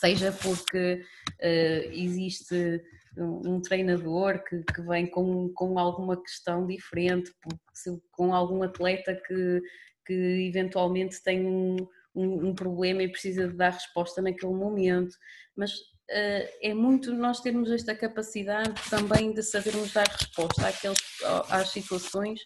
Seja 0.00 0.32
porque 0.32 1.02
uh, 1.40 1.92
existe 1.92 2.82
um 3.20 3.60
treinador 3.60 4.42
que, 4.44 4.62
que 4.62 4.80
vem 4.82 5.06
com, 5.06 5.52
com 5.52 5.78
alguma 5.78 6.20
questão 6.22 6.66
diferente, 6.66 7.32
com 8.12 8.32
algum 8.32 8.62
atleta 8.62 9.14
que, 9.14 9.62
que 10.06 10.46
eventualmente 10.48 11.20
tem 11.22 11.44
um, 11.44 11.76
um, 12.14 12.48
um 12.48 12.54
problema 12.54 13.02
e 13.02 13.10
precisa 13.10 13.48
de 13.48 13.54
dar 13.54 13.70
resposta 13.70 14.22
naquele 14.22 14.54
momento, 14.54 15.16
mas 15.56 15.72
é 16.08 16.72
muito 16.74 17.12
nós 17.12 17.40
termos 17.40 17.70
esta 17.70 17.94
capacidade 17.94 18.74
também 18.88 19.32
de 19.32 19.42
sabermos 19.42 19.92
dar 19.92 20.06
resposta 20.06 20.66
àqueles, 20.68 20.98
às 21.50 21.68
situações 21.70 22.40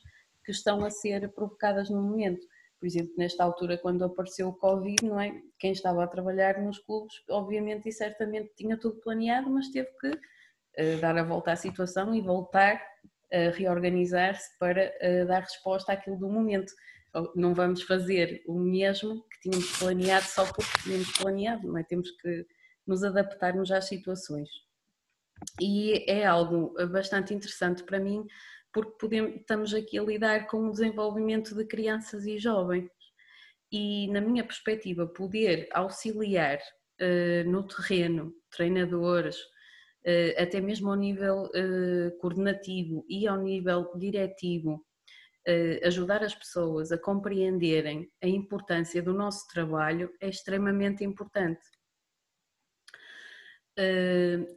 que 0.44 0.50
estão 0.50 0.84
a 0.84 0.90
ser 0.90 1.32
provocadas 1.32 1.88
no 1.88 2.02
momento. 2.02 2.44
Por 2.80 2.86
exemplo, 2.86 3.12
nesta 3.16 3.44
altura, 3.44 3.78
quando 3.78 4.04
apareceu 4.04 4.48
o 4.48 4.56
Covid, 4.56 5.04
não 5.04 5.20
é? 5.20 5.40
Quem 5.60 5.70
estava 5.70 6.02
a 6.02 6.08
trabalhar 6.08 6.60
nos 6.60 6.80
clubes, 6.80 7.14
obviamente 7.30 7.88
e 7.88 7.92
certamente 7.92 8.50
tinha 8.56 8.76
tudo 8.76 9.00
planeado, 9.00 9.48
mas 9.48 9.68
teve 9.68 9.88
que 10.00 10.10
dar 11.00 11.16
a 11.16 11.22
volta 11.22 11.52
à 11.52 11.56
situação 11.56 12.12
e 12.12 12.20
voltar 12.20 12.82
a 13.32 13.50
reorganizar-se 13.50 14.58
para 14.58 14.92
dar 15.28 15.42
resposta 15.42 15.92
àquilo 15.92 16.18
do 16.18 16.28
momento. 16.28 16.72
Não 17.36 17.54
vamos 17.54 17.82
fazer 17.82 18.42
o 18.48 18.58
mesmo 18.58 19.22
que 19.28 19.42
tínhamos 19.42 19.78
planeado 19.78 20.24
só 20.24 20.44
porque 20.44 20.82
tínhamos 20.82 21.12
planeado, 21.18 21.68
não 21.68 21.78
é? 21.78 21.84
Temos 21.84 22.10
que 22.10 22.44
nos 22.86 23.04
adaptarmos 23.04 23.70
às 23.70 23.86
situações. 23.86 24.48
E 25.60 26.04
é 26.10 26.24
algo 26.24 26.74
bastante 26.88 27.34
interessante 27.34 27.82
para 27.82 27.98
mim, 27.98 28.24
porque 28.72 28.96
podemos, 28.98 29.34
estamos 29.36 29.74
aqui 29.74 29.98
a 29.98 30.02
lidar 30.02 30.46
com 30.46 30.68
o 30.68 30.70
desenvolvimento 30.70 31.54
de 31.54 31.64
crianças 31.66 32.26
e 32.26 32.38
jovens. 32.38 32.90
E, 33.70 34.08
na 34.08 34.20
minha 34.20 34.44
perspectiva, 34.44 35.06
poder 35.06 35.68
auxiliar 35.72 36.58
uh, 36.58 37.50
no 37.50 37.66
terreno 37.66 38.34
treinadores, 38.50 39.36
eh, 40.04 40.34
até 40.42 40.60
mesmo 40.60 40.90
ao 40.90 40.96
nível 40.96 41.48
eh, 41.54 42.10
coordenativo 42.20 43.04
e 43.08 43.26
ao 43.28 43.38
nível 43.40 43.90
diretivo, 43.96 44.84
ajudar 45.84 46.22
as 46.22 46.34
pessoas 46.34 46.92
a 46.92 46.98
compreenderem 46.98 48.10
a 48.22 48.26
importância 48.26 49.02
do 49.02 49.14
nosso 49.14 49.46
trabalho 49.48 50.12
é 50.20 50.28
extremamente 50.28 51.04
importante. 51.04 51.60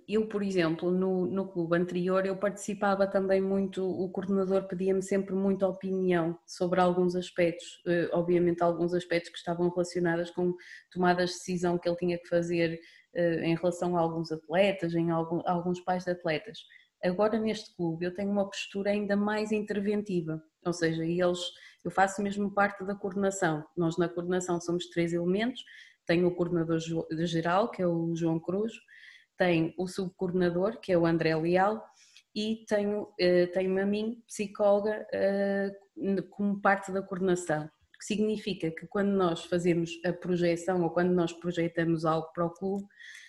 Eu, 0.08 0.28
por 0.28 0.44
exemplo, 0.44 0.92
no, 0.92 1.26
no 1.26 1.48
clube 1.48 1.78
anterior, 1.78 2.26
eu 2.26 2.36
participava 2.36 3.08
também 3.08 3.42
muito, 3.42 3.82
o 3.82 4.10
coordenador 4.10 4.68
pedia-me 4.68 5.02
sempre 5.02 5.34
muita 5.34 5.68
opinião 5.68 6.38
sobre 6.46 6.82
alguns 6.82 7.16
aspectos, 7.16 7.82
obviamente 8.12 8.62
alguns 8.62 8.94
aspectos 8.94 9.32
que 9.32 9.38
estavam 9.38 9.70
relacionados 9.70 10.32
com 10.32 10.54
tomadas 10.92 11.30
de 11.30 11.36
decisão 11.38 11.78
que 11.78 11.88
ele 11.88 11.98
tinha 11.98 12.18
que 12.18 12.28
fazer 12.28 12.78
eh, 13.16 13.46
em 13.46 13.56
relação 13.56 13.96
a 13.96 14.02
alguns 14.02 14.30
atletas, 14.30 14.94
em 14.94 15.10
alguns 15.10 15.80
pais 15.80 16.04
de 16.04 16.12
atletas. 16.12 16.60
Agora 17.02 17.40
neste 17.40 17.74
clube 17.74 18.06
eu 18.06 18.14
tenho 18.14 18.30
uma 18.30 18.46
postura 18.46 18.92
ainda 18.92 19.16
mais 19.16 19.54
interventiva, 19.54 20.44
ou 20.66 20.74
seja, 20.74 21.06
eles, 21.06 21.40
eu 21.86 21.90
faço 21.92 22.22
mesmo 22.22 22.54
parte 22.54 22.84
da 22.84 22.94
coordenação. 22.94 23.64
Nós 23.78 23.98
na 23.98 24.10
coordenação 24.10 24.60
somos 24.60 24.88
três 24.88 25.14
elementos, 25.14 25.64
tenho 26.06 26.28
o 26.28 26.36
coordenador 26.36 26.78
geral, 27.26 27.72
que 27.72 27.82
é 27.82 27.88
o 27.88 28.14
João 28.16 28.38
Cruz, 28.38 28.74
tenho 29.38 29.74
o 29.78 29.88
subcoordenador, 29.88 30.80
que 30.80 30.92
é 30.92 30.98
o 30.98 31.06
André 31.06 31.36
Leal, 31.36 31.84
e 32.36 32.66
tenho, 32.68 33.14
eh, 33.20 33.48
tenho 33.48 33.82
a 33.82 33.86
mim, 33.86 34.22
psicóloga, 34.28 35.08
eh, 35.14 35.72
como 36.30 36.62
parte 36.62 36.92
da 36.92 37.02
coordenação. 37.02 37.70
Que 37.98 38.06
significa 38.06 38.70
que 38.72 38.86
quando 38.88 39.10
nós 39.10 39.46
fazemos 39.46 39.92
a 40.06 40.12
projeção 40.12 40.84
ou 40.84 40.90
quando 40.90 41.14
nós 41.14 41.32
projetamos 41.32 42.04
algo 42.04 42.28
para 42.34 42.46
o 42.46 42.54
clube, 42.54 42.86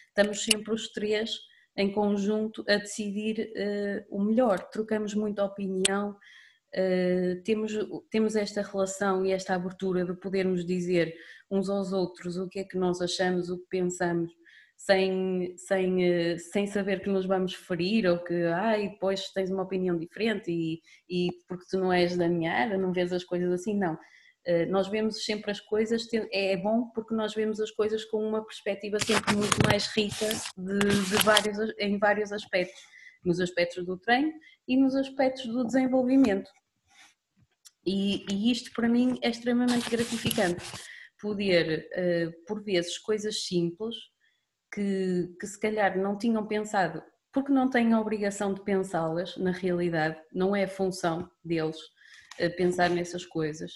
estamos 0.08 0.42
sempre 0.42 0.72
os 0.72 0.88
três 0.92 1.38
em 1.76 1.92
conjunto 1.92 2.64
a 2.68 2.76
decidir 2.76 3.52
uh, 3.52 4.16
o 4.16 4.22
melhor, 4.22 4.58
trocamos 4.70 5.14
muita 5.14 5.44
opinião, 5.44 6.16
uh, 6.74 7.42
temos, 7.44 7.72
temos 8.10 8.34
esta 8.34 8.62
relação 8.62 9.26
e 9.26 9.30
esta 9.30 9.54
abertura 9.54 10.04
de 10.04 10.14
podermos 10.14 10.64
dizer 10.64 11.14
uns 11.50 11.68
aos 11.68 11.92
outros 11.92 12.38
o 12.38 12.48
que 12.48 12.60
é 12.60 12.64
que 12.64 12.78
nós 12.78 13.02
achamos, 13.02 13.50
o 13.50 13.58
que 13.58 13.66
pensamos, 13.68 14.32
sem, 14.76 15.54
sem, 15.56 16.34
uh, 16.34 16.38
sem 16.38 16.66
saber 16.66 17.00
que 17.02 17.08
nos 17.08 17.26
vamos 17.26 17.54
ferir 17.54 18.06
ou 18.06 18.18
que, 18.18 18.44
ai, 18.44 18.90
depois 18.90 19.30
tens 19.32 19.50
uma 19.50 19.62
opinião 19.62 19.98
diferente 19.98 20.50
e, 20.50 20.80
e 21.08 21.30
porque 21.48 21.64
tu 21.70 21.78
não 21.78 21.92
és 21.92 22.16
da 22.16 22.28
minha 22.28 22.52
área, 22.52 22.78
não 22.78 22.92
vês 22.92 23.12
as 23.12 23.24
coisas 23.24 23.50
assim, 23.52 23.76
não. 23.76 23.98
Eh, 24.46 24.64
nós 24.66 24.86
vemos 24.86 25.24
sempre 25.24 25.50
as 25.50 25.60
coisas, 25.60 26.06
é 26.32 26.56
bom 26.56 26.88
porque 26.94 27.12
nós 27.12 27.34
vemos 27.34 27.60
as 27.60 27.72
coisas 27.72 28.04
com 28.04 28.24
uma 28.24 28.44
perspectiva 28.44 28.96
sempre 29.00 29.34
muito 29.34 29.56
mais 29.66 29.88
rica 29.88 30.28
de, 30.56 30.78
de 30.78 31.16
vários, 31.24 31.58
em 31.80 31.98
vários 31.98 32.30
aspectos, 32.32 32.80
nos 33.24 33.40
aspectos 33.40 33.84
do 33.84 33.98
treino 33.98 34.32
e 34.68 34.76
nos 34.76 34.94
aspectos 34.94 35.46
do 35.46 35.64
desenvolvimento. 35.64 36.48
E, 37.84 38.24
e 38.30 38.52
isto 38.52 38.70
para 38.72 38.88
mim 38.88 39.18
é 39.20 39.30
extremamente 39.30 39.90
gratificante, 39.90 40.64
poder, 41.20 41.88
uh, 41.92 42.46
por 42.46 42.62
vezes, 42.62 42.98
coisas 42.98 43.44
simples 43.46 43.96
que, 44.72 45.34
que 45.40 45.46
se 45.46 45.58
calhar 45.58 45.98
não 45.98 46.16
tinham 46.16 46.46
pensado, 46.46 47.02
porque 47.32 47.52
não 47.52 47.68
têm 47.68 47.92
a 47.92 48.00
obrigação 48.00 48.54
de 48.54 48.62
pensá-las, 48.62 49.36
na 49.36 49.50
realidade, 49.50 50.16
não 50.32 50.54
é 50.54 50.66
função 50.66 51.30
deles 51.44 51.78
uh, 52.40 52.56
pensar 52.56 52.90
nessas 52.90 53.24
coisas 53.24 53.72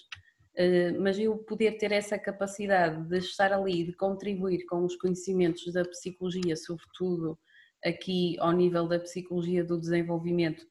eh, 0.54 0.92
mas 0.92 1.18
eu 1.18 1.38
poder 1.38 1.78
ter 1.78 1.92
essa 1.92 2.18
capacidade 2.18 3.08
de 3.08 3.18
estar 3.18 3.52
ali, 3.52 3.84
de 3.84 3.92
contribuir 3.94 4.66
com 4.66 4.84
os 4.84 4.96
conhecimentos 4.96 5.72
da 5.72 5.84
psicologia, 5.84 6.56
sobretudo 6.56 7.38
aqui 7.84 8.36
ao 8.40 8.52
nível 8.52 8.86
da 8.86 8.98
psicologia 8.98 9.64
do 9.64 9.78
desenvolvimento, 9.78 10.66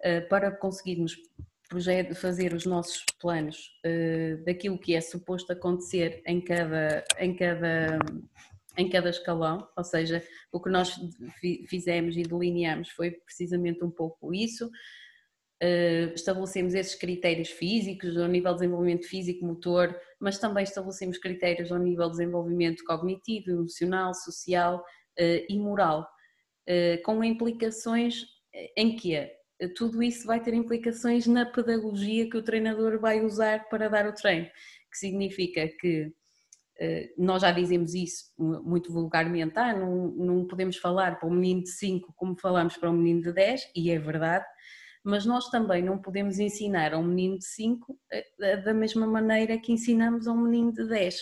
eh, 0.00 0.20
para 0.22 0.50
conseguirmos 0.50 1.16
fazer 2.14 2.54
os 2.54 2.64
nossos 2.64 3.04
planos 3.20 3.70
eh, 3.84 4.36
daquilo 4.46 4.78
que 4.78 4.94
é 4.94 5.00
suposto 5.00 5.52
acontecer 5.52 6.22
em 6.26 6.40
cada, 6.40 7.04
em 7.18 7.34
cada, 7.34 7.98
em 8.76 8.88
cada 8.88 9.10
escalão, 9.10 9.68
ou 9.76 9.84
seja, 9.84 10.22
o 10.52 10.60
que 10.60 10.68
nós 10.68 10.98
fizemos 11.68 12.16
e 12.16 12.22
delineamos 12.22 12.90
foi 12.90 13.12
precisamente 13.12 13.84
um 13.84 13.90
pouco 13.90 14.34
isso, 14.34 14.70
estabelecemos 16.14 16.74
esses 16.74 16.94
critérios 16.94 17.48
físicos 17.48 18.16
ao 18.16 18.28
nível 18.28 18.52
de 18.52 18.60
desenvolvimento 18.60 19.08
físico, 19.08 19.46
motor, 19.46 19.98
mas 20.20 20.38
também 20.38 20.64
estabelecemos 20.64 21.16
critérios 21.18 21.72
ao 21.72 21.78
nível 21.78 22.06
de 22.06 22.18
desenvolvimento 22.18 22.84
cognitivo, 22.84 23.50
emocional, 23.50 24.12
social 24.12 24.84
e 25.18 25.58
moral, 25.58 26.06
com 27.04 27.22
implicações 27.22 28.26
em 28.76 28.96
que 28.96 29.30
tudo 29.76 30.02
isso 30.02 30.26
vai 30.26 30.42
ter 30.42 30.52
implicações 30.52 31.26
na 31.26 31.46
pedagogia 31.46 32.28
que 32.28 32.36
o 32.36 32.42
treinador 32.42 32.98
vai 32.98 33.24
usar 33.24 33.68
para 33.68 33.88
dar 33.88 34.06
o 34.06 34.12
treino, 34.12 34.46
que 34.90 34.98
significa 34.98 35.68
que 35.80 36.12
nós 37.16 37.42
já 37.42 37.52
dizemos 37.52 37.94
isso 37.94 38.32
muito 38.36 38.92
vulgarmente, 38.92 39.58
ah, 39.58 39.72
não, 39.72 40.08
não 40.08 40.46
podemos 40.46 40.76
falar 40.76 41.18
para 41.18 41.28
um 41.28 41.32
menino 41.32 41.62
de 41.62 41.70
5 41.70 42.12
como 42.16 42.36
falamos 42.38 42.76
para 42.76 42.90
um 42.90 42.96
menino 42.96 43.22
de 43.22 43.32
10, 43.32 43.70
e 43.76 43.90
é 43.90 43.98
verdade, 43.98 44.44
mas 45.04 45.26
nós 45.26 45.50
também 45.50 45.82
não 45.82 45.98
podemos 45.98 46.38
ensinar 46.38 46.94
a 46.94 46.98
um 46.98 47.04
menino 47.04 47.38
de 47.38 47.44
5 47.44 47.98
eh, 48.10 48.26
eh, 48.40 48.56
da 48.56 48.72
mesma 48.72 49.06
maneira 49.06 49.58
que 49.58 49.70
ensinamos 49.70 50.26
a 50.26 50.32
um 50.32 50.40
menino 50.40 50.72
de 50.72 50.88
10. 50.88 51.14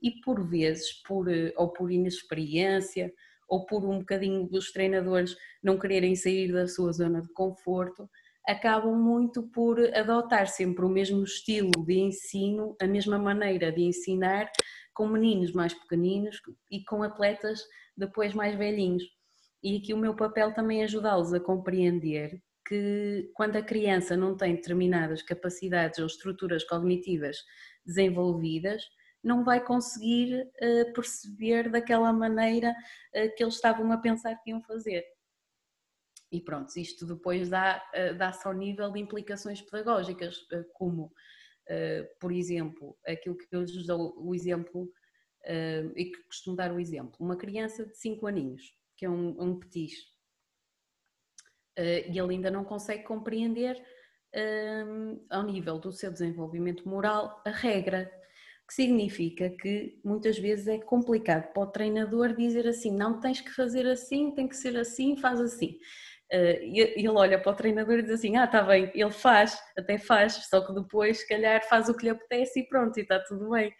E 0.00 0.20
por 0.20 0.48
vezes, 0.48 0.92
por, 1.02 1.28
eh, 1.28 1.52
ou 1.56 1.72
por 1.72 1.90
inexperiência, 1.90 3.12
ou 3.48 3.66
por 3.66 3.84
um 3.84 3.98
bocadinho 3.98 4.48
dos 4.48 4.70
treinadores 4.70 5.36
não 5.60 5.76
quererem 5.76 6.14
sair 6.14 6.52
da 6.52 6.68
sua 6.68 6.92
zona 6.92 7.20
de 7.20 7.32
conforto, 7.32 8.08
acabam 8.46 8.94
muito 8.94 9.42
por 9.42 9.80
adotar 9.96 10.46
sempre 10.46 10.84
o 10.84 10.88
mesmo 10.88 11.24
estilo 11.24 11.72
de 11.84 11.94
ensino, 11.94 12.76
a 12.80 12.86
mesma 12.86 13.18
maneira 13.18 13.72
de 13.72 13.82
ensinar 13.82 14.48
com 14.94 15.08
meninos 15.08 15.52
mais 15.52 15.74
pequeninos 15.74 16.40
e 16.70 16.84
com 16.84 17.02
atletas 17.02 17.62
depois 17.96 18.32
mais 18.32 18.56
velhinhos. 18.56 19.02
E 19.62 19.78
aqui 19.78 19.92
o 19.92 19.98
meu 19.98 20.14
papel 20.14 20.52
também 20.54 20.82
é 20.82 20.84
ajudá-los 20.84 21.32
a 21.32 21.40
compreender 21.40 22.40
que 22.66 23.30
quando 23.34 23.56
a 23.56 23.62
criança 23.62 24.16
não 24.16 24.36
tem 24.36 24.54
determinadas 24.54 25.22
capacidades 25.22 25.98
ou 25.98 26.06
estruturas 26.06 26.64
cognitivas 26.64 27.36
desenvolvidas, 27.84 28.82
não 29.22 29.42
vai 29.42 29.64
conseguir 29.64 30.42
uh, 30.42 30.92
perceber 30.92 31.70
daquela 31.70 32.12
maneira 32.12 32.70
uh, 32.70 33.34
que 33.34 33.42
eles 33.42 33.54
estavam 33.54 33.90
a 33.90 33.98
pensar 33.98 34.36
que 34.36 34.50
iam 34.50 34.62
fazer. 34.62 35.04
E 36.30 36.40
pronto, 36.40 36.76
isto 36.76 37.06
depois 37.06 37.48
dá, 37.48 37.82
uh, 37.94 38.16
dá-se 38.18 38.46
ao 38.46 38.52
nível 38.52 38.90
de 38.90 39.00
implicações 39.00 39.62
pedagógicas, 39.62 40.36
como, 40.74 41.10
por 42.20 42.32
exemplo, 42.32 42.96
aquilo 43.06 43.36
que 43.36 43.46
eu 43.50 43.62
lhes 43.62 43.86
dou 43.86 44.14
o 44.18 44.34
exemplo, 44.34 44.90
e 45.96 46.04
que 46.06 46.22
costumo 46.24 46.56
dar 46.56 46.72
o 46.72 46.80
exemplo, 46.80 47.16
uma 47.20 47.36
criança 47.36 47.84
de 47.84 47.96
5 47.96 48.26
aninhos, 48.26 48.62
que 48.96 49.04
é 49.04 49.10
um, 49.10 49.36
um 49.40 49.58
petis, 49.58 49.92
uh, 51.78 52.10
e 52.10 52.18
ele 52.18 52.34
ainda 52.34 52.50
não 52.50 52.64
consegue 52.64 53.04
compreender 53.04 53.82
ao 55.30 55.44
nível 55.44 55.78
do 55.78 55.92
seu 55.92 56.10
desenvolvimento 56.10 56.88
moral 56.88 57.40
a 57.46 57.50
regra, 57.50 58.10
que 58.66 58.74
significa 58.74 59.50
que 59.50 60.00
muitas 60.04 60.38
vezes 60.38 60.66
é 60.66 60.78
complicado 60.78 61.52
para 61.52 61.62
o 61.62 61.70
treinador 61.70 62.34
dizer 62.34 62.66
assim, 62.66 62.90
não 62.90 63.20
tens 63.20 63.40
que 63.40 63.50
fazer 63.50 63.86
assim, 63.86 64.34
tem 64.34 64.48
que 64.48 64.56
ser 64.56 64.76
assim, 64.76 65.16
faz 65.16 65.40
assim. 65.40 65.78
Uh, 66.32 66.58
e 66.62 66.80
ele 66.80 67.08
olha 67.08 67.38
para 67.38 67.52
o 67.52 67.54
treinador 67.54 67.98
e 67.98 68.02
diz 68.02 68.12
assim, 68.12 68.36
ah, 68.36 68.44
está 68.44 68.62
bem, 68.62 68.90
ele 68.94 69.10
faz, 69.10 69.58
até 69.76 69.98
faz, 69.98 70.32
só 70.48 70.66
que 70.66 70.74
depois, 70.74 71.18
se 71.18 71.28
calhar, 71.28 71.62
faz 71.68 71.88
o 71.88 71.94
que 71.94 72.04
lhe 72.04 72.10
apetece 72.10 72.60
e 72.60 72.68
pronto, 72.68 72.98
e 72.98 73.02
está 73.02 73.20
tudo 73.20 73.50
bem. 73.50 73.72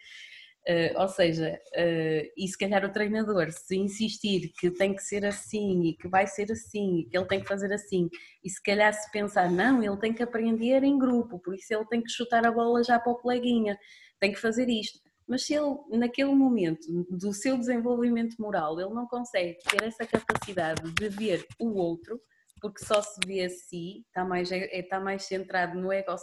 Uh, 0.67 0.99
ou 0.99 1.07
seja, 1.07 1.59
uh, 1.75 2.31
e 2.35 2.47
se 2.47 2.57
calhar 2.57 2.83
o 2.83 2.91
treinador, 2.91 3.51
se 3.51 3.75
insistir 3.75 4.51
que 4.57 4.71
tem 4.71 4.95
que 4.95 5.03
ser 5.03 5.23
assim 5.23 5.83
e 5.83 5.93
que 5.95 6.07
vai 6.07 6.25
ser 6.25 6.51
assim 6.51 7.01
e 7.01 7.05
que 7.05 7.15
ele 7.15 7.27
tem 7.27 7.39
que 7.39 7.47
fazer 7.47 7.71
assim, 7.71 8.09
e 8.43 8.49
se 8.49 8.61
calhar 8.63 8.91
se 8.91 9.11
pensar, 9.11 9.51
não, 9.51 9.83
ele 9.83 9.97
tem 9.97 10.11
que 10.11 10.23
aprender 10.23 10.83
em 10.83 10.97
grupo, 10.97 11.39
por 11.39 11.53
isso 11.53 11.71
ele 11.71 11.85
tem 11.85 12.01
que 12.01 12.09
chutar 12.09 12.47
a 12.47 12.51
bola 12.51 12.83
já 12.83 12.99
para 12.99 13.11
o 13.11 13.15
coleguinha, 13.15 13.77
tem 14.19 14.31
que 14.31 14.39
fazer 14.39 14.67
isto. 14.67 14.99
Mas 15.27 15.45
se 15.45 15.53
ele, 15.53 15.75
naquele 15.91 16.33
momento 16.33 17.05
do 17.11 17.31
seu 17.31 17.57
desenvolvimento 17.57 18.35
moral, 18.39 18.79
ele 18.79 18.93
não 18.93 19.07
consegue 19.07 19.57
ter 19.69 19.83
essa 19.83 20.05
capacidade 20.05 20.81
de 20.93 21.09
ver 21.09 21.45
o 21.59 21.75
outro, 21.75 22.19
porque 22.65 22.83
só 22.83 22.99
se 22.99 23.19
vê 23.27 23.45
a 23.45 23.49
si, 23.49 24.03
está 24.07 24.25
mais, 24.25 24.51
está 24.51 24.99
mais 24.99 25.23
centrado 25.25 25.79
no, 25.79 25.91
ego, 25.91 26.15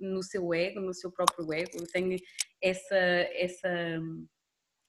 no 0.00 0.22
seu 0.22 0.54
ego, 0.54 0.78
no 0.78 0.94
seu 0.94 1.10
próprio 1.10 1.52
ego, 1.52 1.84
tem 1.92 2.14
essa, 2.62 2.94
essa, 2.94 4.00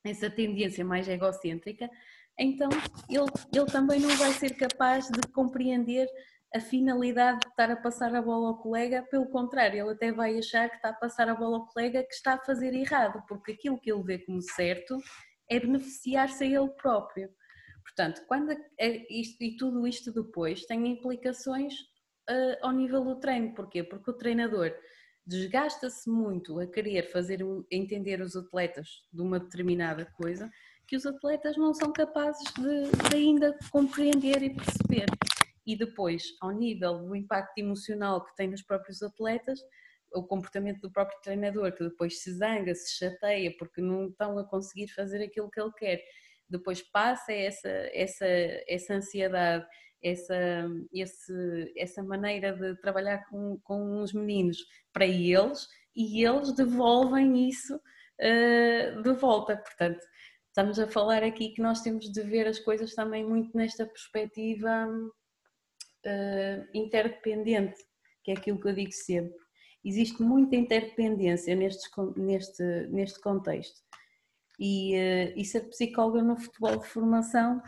essa 0.05 0.29
tendência 0.29 0.85
mais 0.85 1.07
egocêntrica, 1.07 1.89
então 2.37 2.69
ele, 3.09 3.25
ele 3.51 3.65
também 3.71 3.99
não 3.99 4.15
vai 4.17 4.31
ser 4.33 4.55
capaz 4.55 5.07
de 5.07 5.19
compreender 5.33 6.07
a 6.53 6.59
finalidade 6.59 7.39
de 7.39 7.47
estar 7.47 7.71
a 7.71 7.75
passar 7.75 8.13
a 8.13 8.21
bola 8.21 8.49
ao 8.49 8.61
colega, 8.61 9.01
pelo 9.09 9.27
contrário, 9.29 9.81
ele 9.81 9.91
até 9.91 10.11
vai 10.11 10.37
achar 10.37 10.69
que 10.69 10.75
está 10.75 10.89
a 10.89 10.93
passar 10.93 11.27
a 11.27 11.33
bola 11.33 11.57
ao 11.57 11.65
colega 11.65 12.03
que 12.03 12.13
está 12.13 12.35
a 12.35 12.45
fazer 12.45 12.71
errado, 12.75 13.23
porque 13.27 13.53
aquilo 13.53 13.79
que 13.79 13.91
ele 13.91 14.03
vê 14.03 14.19
como 14.19 14.43
certo 14.43 14.95
é 15.49 15.59
beneficiar-se 15.59 16.43
a 16.43 16.47
ele 16.47 16.69
próprio. 16.69 17.31
Portanto, 17.83 18.21
quando 18.27 18.55
isto, 19.09 19.43
e 19.43 19.57
tudo 19.57 19.87
isto 19.87 20.11
depois 20.11 20.65
tem 20.65 20.87
implicações 20.87 21.73
uh, 22.29 22.57
ao 22.61 22.71
nível 22.71 23.03
do 23.03 23.19
treino. 23.19 23.53
Porquê? 23.53 23.83
Porque 23.83 24.11
o 24.11 24.17
treinador 24.17 24.73
desgasta-se 25.25 26.09
muito 26.09 26.59
a 26.59 26.67
querer 26.67 27.11
fazer 27.11 27.39
entender 27.69 28.21
os 28.21 28.35
atletas 28.35 28.87
de 29.13 29.21
uma 29.21 29.39
determinada 29.39 30.05
coisa 30.05 30.49
que 30.87 30.95
os 30.95 31.05
atletas 31.05 31.55
não 31.55 31.71
são 31.71 31.93
capazes 31.93 32.51
de, 32.55 33.09
de 33.09 33.15
ainda 33.15 33.55
compreender 33.71 34.41
e 34.41 34.55
perceber. 34.55 35.05
E 35.65 35.75
depois, 35.75 36.35
ao 36.41 36.49
nível 36.49 36.97
do 36.97 37.15
impacto 37.15 37.59
emocional 37.59 38.25
que 38.25 38.35
tem 38.35 38.47
nos 38.49 38.63
próprios 38.63 39.03
atletas, 39.03 39.59
o 40.11 40.23
comportamento 40.23 40.81
do 40.81 40.91
próprio 40.91 41.19
treinador, 41.21 41.71
que 41.73 41.83
depois 41.83 42.23
se 42.23 42.33
zanga, 42.33 42.73
se 42.73 42.97
chateia 42.97 43.53
porque 43.59 43.79
não 43.79 44.07
estão 44.07 44.39
a 44.39 44.43
conseguir 44.43 44.87
fazer 44.87 45.23
aquilo 45.23 45.51
que 45.51 45.61
ele 45.61 45.71
quer 45.77 46.03
depois 46.49 46.81
passa 46.81 47.31
essa, 47.31 47.69
essa, 47.93 48.25
essa 48.67 48.93
ansiedade, 48.95 49.65
essa, 50.01 50.67
esse, 50.93 51.73
essa 51.77 52.03
maneira 52.03 52.53
de 52.53 52.75
trabalhar 52.81 53.25
com, 53.29 53.59
com 53.63 54.01
os 54.01 54.13
meninos 54.13 54.57
para 54.93 55.05
eles 55.05 55.67
e 55.95 56.25
eles 56.25 56.53
devolvem 56.53 57.49
isso 57.49 57.75
uh, 57.75 59.01
de 59.01 59.13
volta. 59.13 59.57
Portanto, 59.57 59.99
estamos 60.47 60.79
a 60.79 60.87
falar 60.87 61.23
aqui 61.23 61.49
que 61.49 61.61
nós 61.61 61.81
temos 61.81 62.11
de 62.11 62.21
ver 62.23 62.47
as 62.47 62.59
coisas 62.59 62.93
também 62.95 63.25
muito 63.25 63.55
nesta 63.55 63.85
perspectiva 63.85 64.87
uh, 64.87 66.67
interdependente, 66.73 67.81
que 68.23 68.31
é 68.31 68.33
aquilo 68.35 68.59
que 68.59 68.69
eu 68.69 68.73
digo 68.73 68.93
sempre. 68.93 69.37
Existe 69.83 70.21
muita 70.21 70.55
interdependência 70.55 71.55
neste, 71.55 71.89
neste, 72.17 72.63
neste 72.87 73.19
contexto 73.21 73.88
e, 74.59 74.95
uh, 74.95 75.33
e 75.39 75.45
ser 75.45 75.61
psicóloga 75.69 76.21
no 76.21 76.37
futebol 76.37 76.77
de 76.77 76.85
formação, 76.85 77.61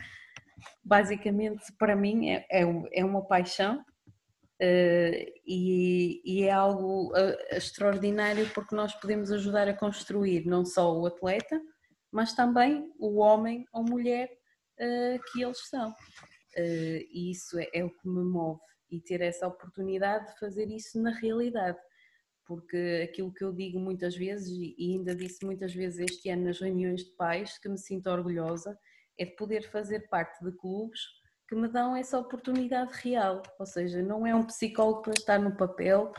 basicamente 0.84 1.72
para 1.78 1.96
mim 1.96 2.30
é, 2.30 2.46
é, 2.50 2.62
é 2.92 3.04
uma 3.04 3.26
paixão 3.26 3.78
uh, 3.78 5.32
e, 5.46 6.20
e, 6.24 6.42
é 6.44 6.52
algo 6.52 7.12
uh, 7.12 7.56
extraordinário 7.56 8.48
porque 8.50 8.76
nós 8.76 8.94
podemos 8.94 9.32
ajudar 9.32 9.66
a 9.68 9.76
construir 9.76 10.44
não 10.44 10.64
só 10.64 10.94
o 10.94 11.06
atleta, 11.06 11.58
mas 12.12 12.34
também 12.34 12.92
o 12.98 13.18
homem 13.18 13.64
ou 13.72 13.82
mulher 13.82 14.28
que 15.30 15.42
eles 15.42 15.68
são. 15.68 15.94
e 16.56 17.30
isso 17.30 17.56
é, 17.56 17.68
é 17.72 17.84
o 17.84 17.90
que 17.90 18.08
me 18.08 18.24
move 18.24 18.60
e 18.90 19.00
ter 19.00 19.20
essa 19.20 19.46
oportunidade 19.46 20.26
de 20.26 20.38
fazer 20.40 20.68
isso 20.70 21.00
na 21.00 21.10
realidade 21.10 21.78
porque 22.46 23.08
aquilo 23.08 23.32
que 23.32 23.44
eu 23.44 23.52
digo 23.52 23.78
muitas 23.78 24.16
vezes, 24.16 24.48
e 24.50 24.92
ainda 24.94 25.14
disse 25.14 25.44
muitas 25.44 25.72
vezes 25.74 26.00
este 26.00 26.28
ano 26.28 26.44
nas 26.44 26.60
reuniões 26.60 27.04
de 27.04 27.10
pais, 27.12 27.58
que 27.58 27.68
me 27.68 27.78
sinto 27.78 28.10
orgulhosa, 28.10 28.78
é 29.18 29.24
de 29.24 29.36
poder 29.36 29.62
fazer 29.70 30.08
parte 30.08 30.42
de 30.44 30.52
clubes 30.52 31.00
que 31.48 31.54
me 31.54 31.68
dão 31.68 31.94
essa 31.94 32.18
oportunidade 32.18 32.92
real. 32.94 33.42
Ou 33.58 33.66
seja, 33.66 34.02
não 34.02 34.26
é 34.26 34.34
um 34.34 34.44
psicólogo 34.44 35.02
para 35.02 35.12
estar 35.12 35.38
no 35.38 35.56
papel, 35.56 36.12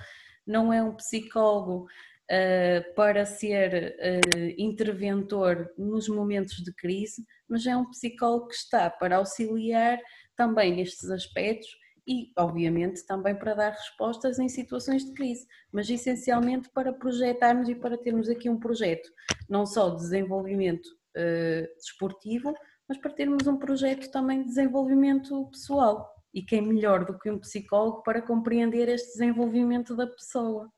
não 0.46 0.72
é 0.72 0.82
um 0.82 0.96
psicólogo 0.96 1.88
uh, 2.30 2.96
para 2.96 3.26
ser 3.26 3.96
uh, 4.00 4.54
interventor 4.58 5.72
nos 5.78 6.08
momentos 6.08 6.58
de 6.58 6.74
crise, 6.74 7.26
mas 7.48 7.66
é 7.66 7.76
um 7.76 7.90
psicólogo 7.90 8.48
que 8.48 8.56
está 8.56 8.90
para 8.90 9.18
auxiliar 9.18 10.00
também 10.36 10.76
nestes 10.76 11.10
aspectos 11.10 11.83
e, 12.08 12.32
obviamente, 12.38 13.06
também 13.06 13.36
para 13.36 13.54
dar 13.54 13.72
respostas 13.72 14.40
em 14.40 14.50
situações 14.50 15.06
de 15.06 15.14
crise, 15.14 15.48
mas 15.72 15.90
essencialmente 15.90 16.70
para 16.70 16.94
projetarmos 16.94 17.70
e 17.70 17.76
para 17.76 17.98
termos 17.98 18.30
aqui 18.30 18.50
um 18.50 18.60
projeto, 18.60 19.10
não 19.50 19.66
só 19.66 19.90
de 19.90 19.98
desenvolvimento 19.98 20.86
uh, 20.86 21.76
desportivo, 21.78 22.54
mas 22.88 22.98
para 22.98 23.12
termos 23.12 23.48
um 23.48 23.58
projeto 23.58 24.12
também 24.12 24.42
de 24.42 24.50
desenvolvimento 24.50 25.50
pessoal. 25.50 26.14
E 26.34 26.42
quem 26.42 26.62
melhor 26.62 27.06
do 27.06 27.18
que 27.18 27.30
um 27.30 27.40
psicólogo 27.40 28.02
para 28.04 28.22
compreender 28.22 28.90
este 28.90 29.14
desenvolvimento 29.14 29.96
da 29.96 30.08
pessoa? 30.08 30.70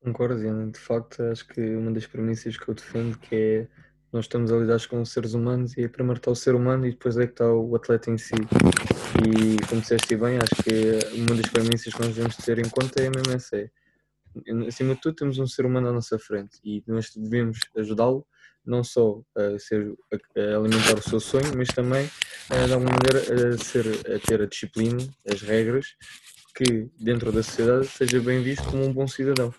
Concordo, 0.00 0.70
de 0.70 0.78
facto, 0.78 1.22
acho 1.24 1.46
que 1.46 1.60
uma 1.76 1.92
das 1.92 2.06
premissas 2.06 2.56
que 2.56 2.68
eu 2.68 2.74
defendo 2.74 3.18
que 3.18 3.34
é 3.34 3.68
nós 4.12 4.26
estamos 4.26 4.52
a 4.52 4.56
lidar 4.58 4.86
com 4.88 5.02
seres 5.06 5.32
humanos 5.32 5.76
e 5.78 5.88
primeiro 5.88 6.18
está 6.18 6.30
o 6.30 6.36
ser 6.36 6.54
humano 6.54 6.86
e 6.86 6.90
depois 6.90 7.16
é 7.16 7.26
que 7.26 7.32
está 7.32 7.50
o 7.50 7.74
atleta 7.74 8.10
em 8.10 8.18
si. 8.18 8.34
E 9.26 9.66
como 9.66 9.80
disseste 9.80 10.14
bem, 10.16 10.36
acho 10.36 10.62
que 10.62 11.16
uma 11.16 11.34
das 11.34 11.50
premissas 11.50 11.94
que 11.94 12.00
nós 12.00 12.14
devemos 12.14 12.36
ter 12.36 12.58
em 12.58 12.68
conta 12.68 13.02
é 13.02 13.08
mesmo 13.08 13.32
essa. 13.32 13.56
É, 13.56 13.70
acima 14.68 14.94
de 14.94 15.00
tudo, 15.00 15.16
temos 15.16 15.38
um 15.38 15.46
ser 15.46 15.64
humano 15.64 15.88
à 15.88 15.92
nossa 15.92 16.18
frente 16.18 16.58
e 16.62 16.82
nós 16.86 17.14
devemos 17.16 17.58
ajudá-lo 17.76 18.26
não 18.64 18.84
só 18.84 19.22
a, 19.34 19.58
ser, 19.58 19.94
a, 20.12 20.56
alimentar 20.56 20.98
o 20.98 21.02
seu 21.02 21.18
sonho, 21.18 21.50
mas 21.56 21.68
também 21.68 22.08
a, 22.50 22.66
de 22.66 22.72
alguma 22.72 22.92
maneira 22.92 23.54
a, 23.54 23.58
ser, 23.58 23.86
a 24.14 24.18
ter 24.18 24.42
a 24.42 24.46
disciplina, 24.46 25.02
as 25.26 25.40
regras, 25.40 25.96
que 26.54 26.88
dentro 27.00 27.32
da 27.32 27.42
sociedade 27.42 27.86
seja 27.86 28.20
bem 28.20 28.42
visto 28.42 28.64
como 28.64 28.84
um 28.84 28.92
bom 28.92 29.08
cidadão. 29.08 29.52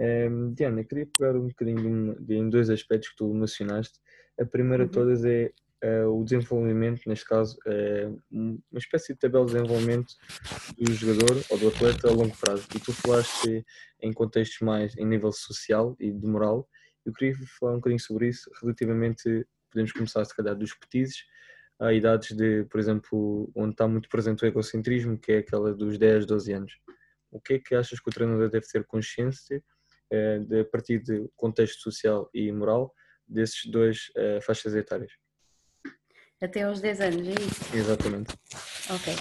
É, 0.00 0.28
Diana, 0.54 0.84
queria 0.84 1.06
pegar 1.06 1.36
um 1.36 1.48
bocadinho 1.48 2.14
de, 2.14 2.24
de, 2.24 2.34
em 2.34 2.48
dois 2.48 2.70
aspectos 2.70 3.10
que 3.10 3.16
tu 3.16 3.32
mencionaste. 3.32 3.98
A 4.40 4.44
primeira 4.44 4.84
uhum. 4.84 4.88
de 4.88 4.94
todas 4.94 5.24
é 5.24 5.52
uh, 5.84 6.08
o 6.08 6.24
desenvolvimento, 6.24 7.02
neste 7.06 7.26
caso, 7.26 7.58
uh, 7.66 8.22
uma 8.30 8.78
espécie 8.78 9.12
de 9.12 9.18
tabela 9.18 9.44
de 9.44 9.52
desenvolvimento 9.52 10.14
do 10.78 10.92
jogador 10.92 11.44
ou 11.50 11.58
do 11.58 11.68
atleta 11.68 12.08
a 12.08 12.12
longo 12.12 12.36
prazo. 12.38 12.66
E 12.74 12.80
tu 12.80 12.92
falaste 12.92 13.64
em 14.00 14.12
contextos 14.12 14.60
mais 14.60 14.96
em 14.96 15.04
nível 15.04 15.32
social 15.32 15.94
e 16.00 16.10
de 16.10 16.26
moral. 16.26 16.68
Eu 17.04 17.12
queria 17.12 17.36
falar 17.58 17.72
um 17.72 17.76
bocadinho 17.76 18.00
sobre 18.00 18.28
isso, 18.28 18.50
relativamente, 18.60 19.46
podemos 19.70 19.92
começar 19.92 20.24
se 20.24 20.34
calhar 20.34 20.54
dos 20.54 20.72
petizes, 20.72 21.24
a 21.80 21.92
idades 21.92 22.36
de, 22.36 22.64
por 22.64 22.78
exemplo, 22.78 23.50
onde 23.56 23.72
está 23.72 23.88
muito 23.88 24.08
presente 24.08 24.44
o 24.44 24.46
egocentrismo, 24.46 25.18
que 25.18 25.32
é 25.32 25.38
aquela 25.38 25.74
dos 25.74 25.98
10, 25.98 26.26
12 26.26 26.52
anos. 26.52 26.72
O 27.30 27.40
que 27.40 27.54
é 27.54 27.58
que 27.58 27.74
achas 27.74 27.98
que 27.98 28.08
o 28.08 28.12
treinador 28.12 28.48
deve 28.48 28.66
ter 28.66 28.84
consciência 28.84 29.56
eh, 29.56 29.62
de, 30.40 30.60
a 30.60 30.64
partir 30.64 31.02
de 31.02 31.28
contexto 31.36 31.80
social 31.80 32.28
e 32.34 32.50
moral 32.52 32.94
desses 33.26 33.64
dois 33.70 34.10
eh, 34.16 34.40
faixas 34.42 34.74
etárias? 34.74 35.12
Até 36.40 36.62
aos 36.62 36.80
10 36.80 37.00
anos, 37.00 37.28
é 37.28 37.40
isso? 37.40 37.76
Exatamente. 37.76 38.34
Ok. 38.90 39.14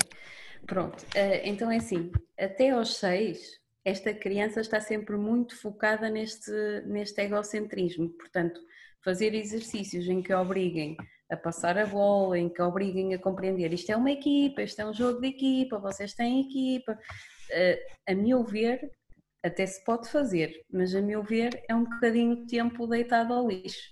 Pronto. 0.65 1.01
Uh, 1.03 1.41
então 1.43 1.69
é 1.71 1.77
assim, 1.77 2.11
até 2.37 2.71
aos 2.71 2.95
6 2.97 3.61
esta 3.83 4.13
criança 4.13 4.61
está 4.61 4.79
sempre 4.79 5.15
muito 5.17 5.55
focada 5.59 6.09
neste, 6.09 6.51
neste 6.85 7.21
egocentrismo. 7.21 8.09
Portanto, 8.09 8.59
fazer 9.03 9.33
exercícios 9.33 10.07
em 10.07 10.21
que 10.21 10.33
obriguem 10.33 10.95
a 11.31 11.37
passar 11.37 11.77
a 11.77 11.85
bola, 11.85 12.37
em 12.37 12.47
que 12.47 12.61
obriguem 12.61 13.13
a 13.13 13.19
compreender 13.19 13.73
isto 13.73 13.91
é 13.91 13.95
uma 13.95 14.11
equipa, 14.11 14.61
isto 14.61 14.79
é 14.81 14.85
um 14.85 14.93
jogo 14.93 15.21
de 15.21 15.27
equipa, 15.29 15.79
vocês 15.79 16.13
têm 16.13 16.41
equipa. 16.41 16.97
A 18.07 18.13
meu 18.13 18.43
ver, 18.43 18.91
até 19.43 19.65
se 19.65 19.83
pode 19.83 20.09
fazer, 20.09 20.65
mas 20.71 20.93
a 20.93 21.01
meu 21.01 21.23
ver 21.23 21.63
é 21.67 21.75
um 21.75 21.83
bocadinho 21.83 22.35
de 22.37 22.47
tempo 22.47 22.87
deitado 22.87 23.33
ao 23.33 23.47
lixo. 23.47 23.89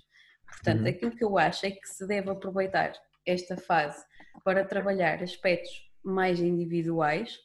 Portanto, 0.48 0.82
uhum. 0.82 0.88
aquilo 0.88 1.12
que 1.16 1.24
eu 1.24 1.38
acho 1.38 1.66
é 1.66 1.72
que 1.72 1.88
se 1.88 2.06
deve 2.08 2.30
aproveitar 2.30 2.94
esta 3.26 3.58
fase 3.58 4.04
para 4.44 4.66
trabalhar 4.66 5.22
aspectos 5.22 5.72
mais 6.04 6.40
individuais, 6.40 7.38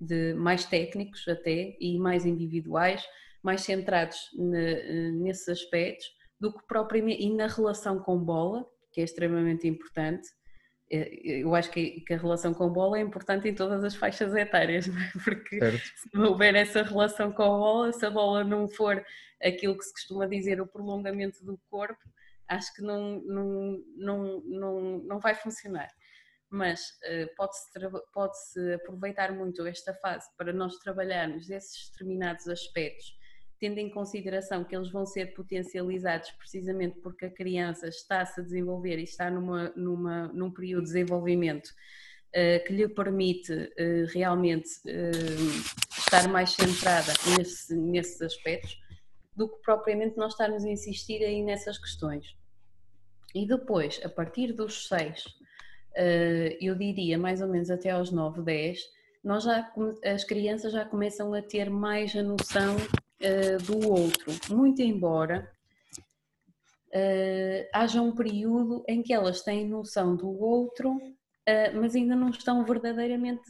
de 0.00 0.34
mais 0.34 0.64
técnicos 0.64 1.26
até 1.26 1.76
e 1.80 1.98
mais 1.98 2.24
individuais, 2.24 3.04
mais 3.42 3.62
centrados 3.62 4.18
ne, 4.34 5.12
nesses 5.12 5.48
aspectos 5.48 6.06
do 6.40 6.52
que 6.52 6.64
propriamente 6.66 7.22
e 7.22 7.34
na 7.34 7.46
relação 7.46 7.98
com 7.98 8.18
bola, 8.18 8.64
que 8.92 9.00
é 9.00 9.04
extremamente 9.04 9.66
importante. 9.66 10.28
É, 10.90 11.42
eu 11.42 11.54
acho 11.54 11.70
que 11.70 12.02
a 12.10 12.16
relação 12.16 12.54
com 12.54 12.70
bola 12.70 12.98
é 12.98 13.02
importante 13.02 13.48
em 13.48 13.54
todas 13.54 13.84
as 13.84 13.94
faixas 13.94 14.34
etárias, 14.34 14.86
não 14.88 15.00
é? 15.00 15.10
porque 15.24 15.58
certo. 15.58 15.78
se 15.78 16.08
não 16.14 16.28
houver 16.28 16.54
essa 16.54 16.82
relação 16.82 17.30
com 17.32 17.42
a 17.42 17.48
bola, 17.48 17.92
se 17.92 18.06
a 18.06 18.10
bola 18.10 18.44
não 18.44 18.68
for 18.68 19.04
aquilo 19.42 19.76
que 19.76 19.84
se 19.84 19.92
costuma 19.92 20.26
dizer 20.26 20.60
o 20.60 20.66
prolongamento 20.66 21.44
do 21.44 21.58
corpo, 21.70 22.02
acho 22.48 22.74
que 22.74 22.82
não, 22.82 23.20
não, 23.20 23.84
não, 23.96 24.40
não, 24.44 24.98
não 25.00 25.20
vai 25.20 25.34
funcionar 25.34 25.88
mas 26.50 26.80
uh, 27.04 27.34
pode-se 27.36 27.68
pode 28.12 28.38
-se 28.38 28.74
aproveitar 28.74 29.32
muito 29.32 29.66
esta 29.66 29.94
fase 29.94 30.26
para 30.36 30.52
nós 30.52 30.78
trabalharmos 30.78 31.50
esses 31.50 31.90
determinados 31.90 32.48
aspectos, 32.48 33.16
tendo 33.58 33.78
em 33.78 33.90
consideração 33.90 34.64
que 34.64 34.74
eles 34.74 34.90
vão 34.90 35.04
ser 35.04 35.34
potencializados 35.34 36.30
precisamente 36.32 36.98
porque 37.00 37.26
a 37.26 37.30
criança 37.30 37.88
está-se 37.88 38.40
a 38.40 38.42
desenvolver 38.42 38.98
e 38.98 39.04
está 39.04 39.30
numa, 39.30 39.70
numa, 39.76 40.28
num 40.28 40.50
período 40.50 40.84
de 40.84 40.92
desenvolvimento 40.92 41.66
uh, 41.66 42.64
que 42.66 42.72
lhe 42.72 42.88
permite 42.88 43.52
uh, 43.52 44.06
realmente 44.12 44.68
estar 45.96 46.28
mais 46.28 46.50
centrada 46.50 47.12
nesse, 47.36 47.74
nesses 47.74 48.22
aspectos 48.22 48.78
do 49.34 49.48
que 49.48 49.62
propriamente 49.62 50.16
nós 50.16 50.32
estarmos 50.32 50.64
a 50.64 50.68
insistir 50.68 51.22
aí 51.22 51.42
nessas 51.42 51.78
questões. 51.78 52.36
E 53.34 53.46
depois, 53.46 54.00
a 54.04 54.08
partir 54.08 54.52
dos 54.52 54.88
seis 54.88 55.24
eu 56.60 56.76
diria 56.76 57.18
mais 57.18 57.42
ou 57.42 57.48
menos 57.48 57.70
até 57.70 57.90
aos 57.90 58.12
9, 58.12 58.42
10, 58.42 58.78
nós 59.22 59.44
já, 59.44 59.70
as 60.04 60.22
crianças 60.24 60.72
já 60.72 60.84
começam 60.84 61.34
a 61.34 61.42
ter 61.42 61.68
mais 61.68 62.14
a 62.14 62.22
noção 62.22 62.76
uh, 63.22 63.62
do 63.64 63.88
outro, 63.88 64.32
muito 64.50 64.82
embora 64.82 65.50
uh, 66.88 67.68
haja 67.72 68.00
um 68.00 68.14
período 68.14 68.84
em 68.88 69.02
que 69.02 69.12
elas 69.12 69.42
têm 69.42 69.68
noção 69.68 70.16
do 70.16 70.28
outro, 70.28 70.92
uh, 70.92 71.74
mas 71.74 71.94
ainda 71.94 72.14
não 72.14 72.30
estão 72.30 72.64
verdadeiramente, 72.64 73.42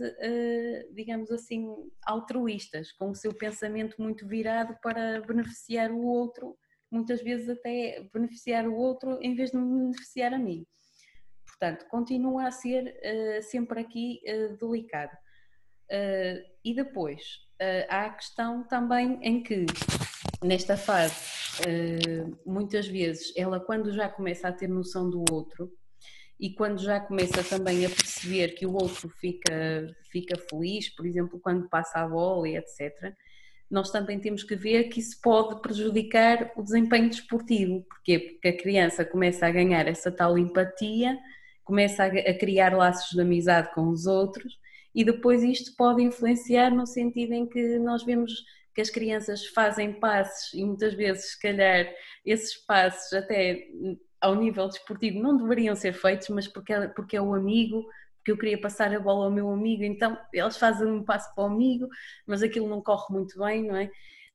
digamos 0.92 1.31
assim, 1.31 1.66
altruístas, 2.04 2.92
com 2.92 3.11
o 3.11 3.14
seu 3.14 3.35
pensamento 3.35 4.00
muito 4.00 4.26
virado 4.26 4.76
para 4.83 5.20
beneficiar 5.22 5.90
o 5.92 6.04
outro, 6.04 6.57
muitas 6.90 7.22
vezes 7.22 7.48
até 7.48 8.09
beneficiar 8.12 8.66
o 8.66 8.74
outro 8.74 9.18
em 9.20 9.35
vez 9.35 9.50
de 9.50 9.59
beneficiar 9.59 10.33
a 10.33 10.38
mim. 10.38 10.66
Portanto, 11.46 11.87
continua 11.90 12.46
a 12.46 12.50
ser 12.52 12.94
sempre 13.42 13.81
aqui 13.81 14.20
delicado. 14.61 15.16
Uh, 15.90 16.44
e 16.70 16.74
depois 16.74 17.22
há 17.88 18.07
a 18.07 18.11
questão 18.11 18.62
também 18.64 19.18
em 19.22 19.42
que, 19.42 19.66
nesta 20.44 20.76
fase, 20.76 21.14
muitas 22.46 22.87
vezes 22.87 23.33
ela, 23.37 23.59
quando 23.59 23.92
já 23.92 24.09
começa 24.09 24.48
a 24.48 24.52
ter 24.52 24.68
noção 24.68 25.09
do 25.09 25.24
outro 25.31 25.70
e 26.38 26.50
quando 26.50 26.81
já 26.81 27.00
começa 27.00 27.42
também 27.42 27.85
a 27.85 27.88
perceber 27.88 28.48
que 28.54 28.66
o 28.66 28.74
outro 28.74 29.09
fica, 29.09 29.92
fica 30.12 30.38
feliz, 30.48 30.88
por 30.94 31.07
exemplo, 31.07 31.40
quando 31.40 31.68
passa 31.68 31.98
a 32.00 32.09
bola 32.09 32.48
e 32.48 32.57
etc., 32.57 33.12
nós 33.70 33.90
também 33.90 34.18
temos 34.18 34.42
que 34.42 34.57
ver 34.57 34.85
que 34.85 35.00
isso 35.00 35.20
pode 35.20 35.61
prejudicar 35.61 36.52
o 36.57 36.62
desempenho 36.62 37.11
desportivo. 37.11 37.83
Porquê? 37.83 38.18
Porque 38.18 38.48
a 38.48 38.57
criança 38.57 39.04
começa 39.04 39.46
a 39.46 39.50
ganhar 39.50 39.87
essa 39.87 40.11
tal 40.11 40.38
empatia 40.38 41.18
começa 41.68 42.04
a, 42.04 42.35
criar 42.35 42.74
laços 42.74 43.11
de 43.11 43.20
amizade 43.20 43.74
com 43.74 43.88
os 43.88 44.07
outros 44.07 44.59
e 44.94 45.05
depois 45.05 45.42
isto 45.42 45.74
pode 45.77 46.03
influenciar 46.03 46.70
no 46.70 46.87
sentido 46.87 47.33
em 47.33 47.46
que 47.46 47.79
nós 47.79 48.05
vemos 48.05 48.33
que 48.74 48.81
as 48.81 48.90
crianças 48.90 49.46
fazem 49.46 49.92
passos 49.92 50.55
e 50.55 50.64
muitas 50.64 50.94
vezes, 50.94 51.33
se 51.33 51.40
calhar, 51.40 51.92
esses 52.24 52.55
passos 52.64 53.12
até 53.12 53.66
ao 54.20 54.35
nível 54.35 54.68
desportivo 54.68 55.20
não 55.20 55.37
deveriam 55.37 55.74
ser 55.74 55.92
feitos, 55.92 56.29
mas 56.29 56.46
porque 56.46 56.72
é, 56.72 56.88
porque 56.88 57.16
é 57.16 57.20
o 57.20 57.35
amigo, 57.35 57.85
porque 58.16 58.33
eu 58.33 58.38
queria 58.38 58.61
passar 58.61 58.94
a 58.94 59.01
bola 59.01 59.27
ao 59.27 59.31
meu 59.31 59.51
amigo, 59.51 59.83
então 59.83 60.18
eles 60.33 60.57
fazem 60.57 60.87
um 60.87 61.05
passo 61.05 61.33
para 61.35 61.44
o 61.44 61.46
amigo, 61.46 61.88
mas 62.27 62.42
aquilo 62.42 62.68
não 62.68 62.83
corre 62.83 63.12
muito 63.12 63.38
bem, 63.38 63.64
não 63.64 63.77
é? 63.77 63.87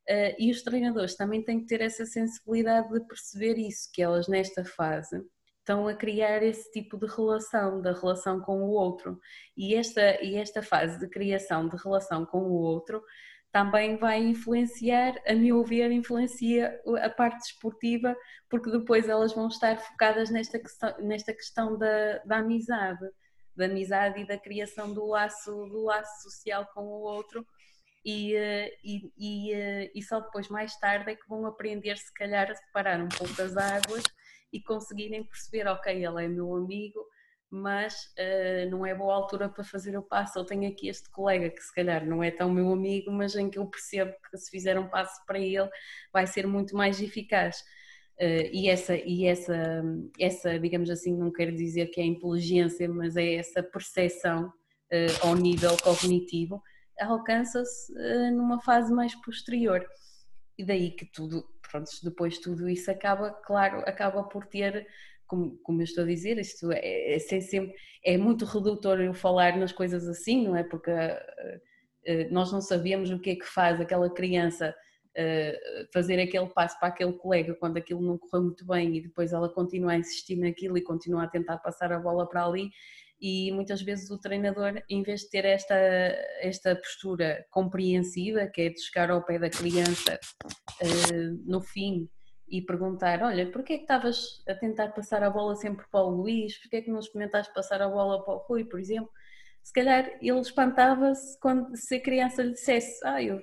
Uh, 0.09 0.35
e 0.37 0.51
os 0.51 0.61
treinadores 0.61 1.15
também 1.15 1.41
têm 1.41 1.61
que 1.61 1.67
ter 1.67 1.79
essa 1.79 2.05
sensibilidade 2.05 2.91
de 2.91 2.99
perceber 3.07 3.57
isso, 3.57 3.89
que 3.93 4.01
elas 4.01 4.27
nesta 4.27 4.65
fase 4.65 5.23
estão 5.63 5.87
a 5.87 5.95
criar 5.95 6.43
esse 6.43 6.69
tipo 6.71 6.97
de 6.97 7.07
relação, 7.07 7.81
da 7.81 7.93
relação 7.93 8.39
com 8.41 8.63
o 8.63 8.69
outro. 8.71 9.19
E 9.55 9.73
esta, 9.75 10.21
e 10.21 10.35
esta 10.35 10.61
fase 10.61 10.99
de 10.99 11.07
criação 11.07 11.67
de 11.69 11.77
relação 11.77 12.25
com 12.25 12.39
o 12.39 12.53
outro 12.53 13.01
também 13.51 13.97
vai 13.97 14.19
influenciar, 14.19 15.15
a 15.27 15.33
meu 15.33 15.63
ver, 15.63 15.91
influencia 15.91 16.81
a 17.01 17.09
parte 17.09 17.37
desportiva, 17.37 18.15
porque 18.49 18.71
depois 18.71 19.07
elas 19.07 19.31
vão 19.33 19.47
estar 19.47 19.77
focadas 19.77 20.29
nesta 20.29 20.59
questão, 20.59 20.95
nesta 20.99 21.33
questão 21.33 21.77
da, 21.77 22.17
da 22.25 22.37
amizade, 22.37 23.07
da 23.55 23.65
amizade 23.65 24.19
e 24.21 24.27
da 24.27 24.37
criação 24.37 24.93
do 24.93 25.05
laço, 25.05 25.51
do 25.67 25.83
laço 25.83 26.23
social 26.23 26.67
com 26.73 26.81
o 26.81 27.01
outro. 27.01 27.45
E, 28.03 28.35
eh, 28.35 28.73
e, 28.83 29.13
e, 29.17 29.53
eh, 29.53 29.91
e 29.95 30.01
só 30.01 30.19
depois, 30.19 30.49
mais 30.49 30.75
tarde, 30.77 31.11
é 31.11 31.15
que 31.15 31.29
vão 31.29 31.45
aprender, 31.45 31.97
se 31.97 32.13
calhar, 32.13 32.51
a 32.51 32.55
separar 32.55 32.99
um 32.99 33.07
pouco 33.07 33.41
as 33.41 33.55
águas 33.55 34.03
e 34.53 34.61
conseguirem 34.61 35.23
perceber, 35.23 35.67
ok, 35.67 35.91
ele 35.91 36.25
é 36.25 36.27
meu 36.27 36.55
amigo, 36.55 37.03
mas 37.49 37.93
uh, 38.17 38.69
não 38.69 38.85
é 38.85 38.93
boa 38.93 39.13
altura 39.13 39.49
para 39.49 39.63
fazer 39.63 39.97
o 39.97 40.01
passo. 40.01 40.37
Eu 40.39 40.45
tenho 40.45 40.69
aqui 40.69 40.87
este 40.87 41.09
colega 41.09 41.49
que 41.49 41.61
se 41.61 41.73
calhar 41.73 42.05
não 42.05 42.23
é 42.23 42.29
tão 42.31 42.51
meu 42.51 42.71
amigo, 42.71 43.11
mas 43.11 43.35
em 43.35 43.49
que 43.49 43.57
eu 43.57 43.65
percebo 43.65 44.13
que 44.29 44.37
se 44.37 44.49
fizer 44.49 44.77
um 44.79 44.87
passo 44.87 45.23
para 45.25 45.39
ele 45.39 45.69
vai 46.11 46.27
ser 46.27 46.45
muito 46.47 46.75
mais 46.75 47.01
eficaz. 47.01 47.61
Uh, 48.19 48.49
e 48.51 48.69
essa, 48.69 48.95
e 48.95 49.25
essa, 49.25 49.83
essa, 50.19 50.59
digamos 50.59 50.89
assim, 50.89 51.15
não 51.15 51.31
quero 51.31 51.55
dizer 51.55 51.87
que 51.87 51.99
é 51.99 52.05
inteligência, 52.05 52.87
mas 52.87 53.17
é 53.17 53.35
essa 53.35 53.63
percepção 53.63 54.47
uh, 54.47 55.27
ao 55.27 55.35
nível 55.35 55.75
cognitivo, 55.83 56.61
alcança-se 56.99 57.91
numa 58.31 58.61
fase 58.61 58.93
mais 58.93 59.15
posterior. 59.15 59.83
E 60.57 60.63
daí 60.63 60.91
que 60.91 61.05
tudo, 61.05 61.45
pronto, 61.61 61.89
depois 62.03 62.37
tudo 62.37 62.69
isso 62.69 62.89
acaba, 62.91 63.31
claro, 63.31 63.79
acaba 63.79 64.23
por 64.23 64.45
ter, 64.45 64.87
como, 65.25 65.57
como 65.63 65.81
eu 65.81 65.85
estou 65.85 66.03
a 66.03 66.07
dizer, 66.07 66.37
isto 66.37 66.71
é, 66.71 67.15
é, 67.15 67.19
sempre, 67.19 67.73
é 68.03 68.17
muito 68.17 68.45
redutor 68.45 68.99
eu 68.99 69.13
falar 69.13 69.57
nas 69.57 69.71
coisas 69.71 70.07
assim, 70.07 70.43
não 70.45 70.55
é? 70.55 70.63
Porque 70.63 70.91
uh, 70.91 72.31
nós 72.31 72.51
não 72.51 72.61
sabemos 72.61 73.09
o 73.09 73.19
que 73.19 73.31
é 73.31 73.35
que 73.35 73.45
faz 73.45 73.79
aquela 73.81 74.09
criança 74.13 74.75
uh, 75.17 75.87
fazer 75.93 76.19
aquele 76.19 76.47
passo 76.49 76.79
para 76.79 76.89
aquele 76.89 77.13
colega 77.13 77.55
quando 77.55 77.77
aquilo 77.77 78.01
não 78.01 78.17
correu 78.17 78.43
muito 78.43 78.65
bem 78.65 78.97
e 78.97 79.01
depois 79.01 79.33
ela 79.33 79.49
continua 79.49 79.93
a 79.93 79.97
insistir 79.97 80.35
naquilo 80.35 80.77
e 80.77 80.81
continua 80.81 81.23
a 81.23 81.27
tentar 81.27 81.57
passar 81.59 81.91
a 81.91 81.99
bola 81.99 82.27
para 82.27 82.45
ali 82.45 82.69
e 83.25 83.53
muitas 83.53 83.81
vezes 83.81 84.11
o 84.11 84.19
treinador, 84.19 84.83
em 84.89 85.01
vez 85.01 85.21
de 85.21 85.29
ter 85.29 85.45
esta, 85.45 85.73
esta 86.41 86.75
postura 86.75 87.45
compreensiva, 87.49 88.47
que 88.47 88.63
é 88.63 88.69
de 88.69 88.81
chegar 88.81 89.09
ao 89.09 89.23
pé 89.23 89.39
da 89.39 89.49
criança 89.49 90.19
uh, 90.81 91.49
no 91.49 91.61
fim 91.61 92.09
e 92.49 92.61
perguntar, 92.61 93.23
olha, 93.23 93.49
porquê 93.49 93.73
é 93.73 93.77
que 93.77 93.83
estavas 93.83 94.43
a 94.45 94.53
tentar 94.53 94.89
passar 94.89 95.23
a 95.23 95.29
bola 95.29 95.55
sempre 95.55 95.85
para 95.89 96.03
o 96.03 96.09
Luís, 96.09 96.59
porquê 96.59 96.75
é 96.75 96.81
que 96.81 96.91
não 96.91 96.99
experimentaste 96.99 97.53
passar 97.53 97.81
a 97.81 97.87
bola 97.87 98.21
para 98.25 98.33
o 98.33 98.39
Rui, 98.39 98.65
por 98.65 98.77
exemplo, 98.77 99.09
se 99.63 99.71
calhar 99.71 100.05
ele 100.21 100.41
espantava-se 100.41 101.39
quando 101.39 101.77
se 101.77 101.95
a 101.95 102.01
criança 102.01 102.43
lhe 102.43 102.51
dissesse, 102.51 102.99
ah, 103.05 103.23
eu 103.23 103.41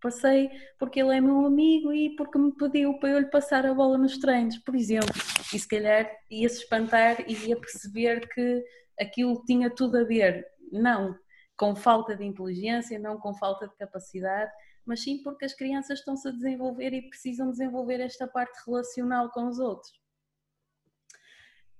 passei 0.00 0.50
porque 0.78 0.98
ele 0.98 1.14
é 1.14 1.20
meu 1.20 1.44
amigo 1.44 1.92
e 1.92 2.16
porque 2.16 2.38
me 2.38 2.56
pediu 2.56 2.98
para 2.98 3.10
eu 3.10 3.18
lhe 3.18 3.30
passar 3.30 3.66
a 3.66 3.74
bola 3.74 3.98
nos 3.98 4.16
treinos, 4.16 4.56
por 4.56 4.74
exemplo, 4.74 5.12
e 5.52 5.58
se 5.58 5.68
calhar 5.68 6.10
ia 6.30 6.48
se 6.48 6.62
espantar 6.62 7.22
e 7.28 7.48
ia 7.48 7.60
perceber 7.60 8.26
que 8.32 8.64
aquilo 9.00 9.42
tinha 9.44 9.70
tudo 9.70 9.98
a 9.98 10.04
ver, 10.04 10.46
não 10.70 11.18
com 11.56 11.76
falta 11.76 12.16
de 12.16 12.24
inteligência, 12.24 12.98
não 12.98 13.18
com 13.18 13.34
falta 13.34 13.68
de 13.68 13.76
capacidade, 13.76 14.50
mas 14.84 15.02
sim 15.02 15.22
porque 15.22 15.44
as 15.44 15.54
crianças 15.54 15.98
estão-se 15.98 16.26
a 16.26 16.30
desenvolver 16.30 16.92
e 16.92 17.08
precisam 17.08 17.50
desenvolver 17.50 18.00
esta 18.00 18.26
parte 18.26 18.58
relacional 18.66 19.30
com 19.30 19.46
os 19.46 19.58
outros. 19.58 19.92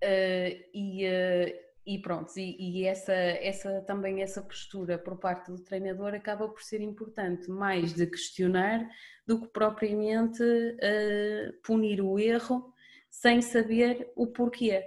Uh, 0.03 0.53
e, 0.75 1.07
uh, 1.07 1.71
e 1.87 1.99
pronto, 1.99 2.31
e, 2.37 2.57
e, 2.81 2.87
essa, 2.87 3.13
essa 3.13 3.81
também 3.83 4.23
essa 4.23 4.43
postura 4.43 4.99
por 4.99 5.19
parte 5.19 5.51
do 5.51 5.63
treinador 5.63 6.15
acaba 6.15 6.49
por 6.49 6.63
ser 6.63 6.81
importante, 6.81 7.51
mais 7.51 7.95
de 7.95 8.07
questionar 8.07 8.87
do 9.27 9.41
que 9.41 9.49
propriamente 9.49 10.43
uh, 10.43 11.53
punir 11.63 12.01
o 12.01 12.19
erro 12.19 12.73
sem 13.09 13.41
saber 13.41 14.11
o 14.15 14.27
porquê. 14.27 14.85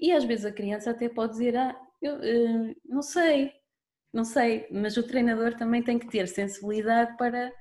E 0.00 0.12
às 0.12 0.24
vezes 0.24 0.44
a 0.44 0.52
criança 0.52 0.90
até 0.90 1.08
pode 1.08 1.32
dizer, 1.32 1.56
ah, 1.56 1.74
eu 2.02 2.16
uh, 2.16 2.76
não 2.84 3.02
sei, 3.02 3.52
não 4.12 4.24
sei, 4.24 4.66
mas 4.70 4.96
o 4.96 5.02
treinador 5.02 5.54
também 5.56 5.82
tem 5.82 5.98
que 5.98 6.08
ter 6.08 6.28
sensibilidade 6.28 7.16
para, 7.16 7.52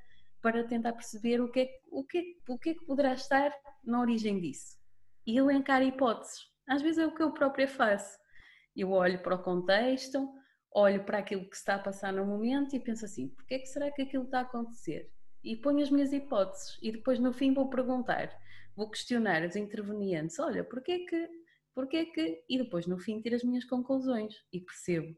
para 0.41 0.63
tentar 0.63 0.93
perceber 0.93 1.41
o 1.41 1.52
que, 1.52 1.62
é, 1.62 1.69
o, 1.91 2.04
que, 2.04 2.38
o 2.48 2.58
que 2.58 2.69
é 2.71 2.74
que 2.74 2.86
poderá 2.86 3.13
estar 3.13 3.52
na 3.84 4.00
origem 4.00 4.39
disso. 4.39 4.78
E 5.26 5.38
elencar 5.38 5.82
hipóteses. 5.82 6.39
Às 6.67 6.82
vezes 6.82 7.00
é 7.00 7.06
o 7.06 7.13
que 7.13 7.21
eu 7.21 7.32
própria 7.32 7.67
faço. 7.67 8.17
Eu 8.76 8.91
olho 8.91 9.21
para 9.21 9.36
o 9.36 9.43
contexto, 9.43 10.30
olho 10.71 11.04
para 11.04 11.19
aquilo 11.19 11.50
que 11.50 11.56
está 11.56 11.76
a 11.76 11.80
passar 11.80 12.12
no 12.12 12.26
momento 12.26 12.76
e 12.76 12.80
penso 12.80 13.06
assim, 13.06 13.30
porquê 13.30 13.56
é 13.56 13.60
que 13.60 13.67
será 13.67 13.89
que 13.91 14.02
aquilo 14.02 14.26
está 14.26 14.39
a 14.39 14.43
acontecer? 14.43 15.10
E 15.43 15.56
ponho 15.56 15.82
as 15.82 15.89
minhas 15.89 16.12
hipóteses 16.12 16.78
e 16.82 16.91
depois 16.91 17.19
no 17.19 17.32
fim 17.32 17.54
vou 17.54 17.69
perguntar, 17.69 18.30
vou 18.76 18.89
questionar 18.89 19.43
os 19.43 19.56
intervenientes, 19.56 20.38
olha, 20.39 20.63
porquê 20.63 20.91
é 20.91 21.00
que 21.00 21.30
Porquê 21.76 22.06
que. 22.06 22.42
E 22.50 22.58
depois, 22.58 22.88
no 22.88 22.98
fim, 22.98 23.20
tiro 23.20 23.36
as 23.36 23.44
minhas 23.44 23.66
conclusões 23.66 24.34
e 24.52 24.62
percebo, 24.62 25.14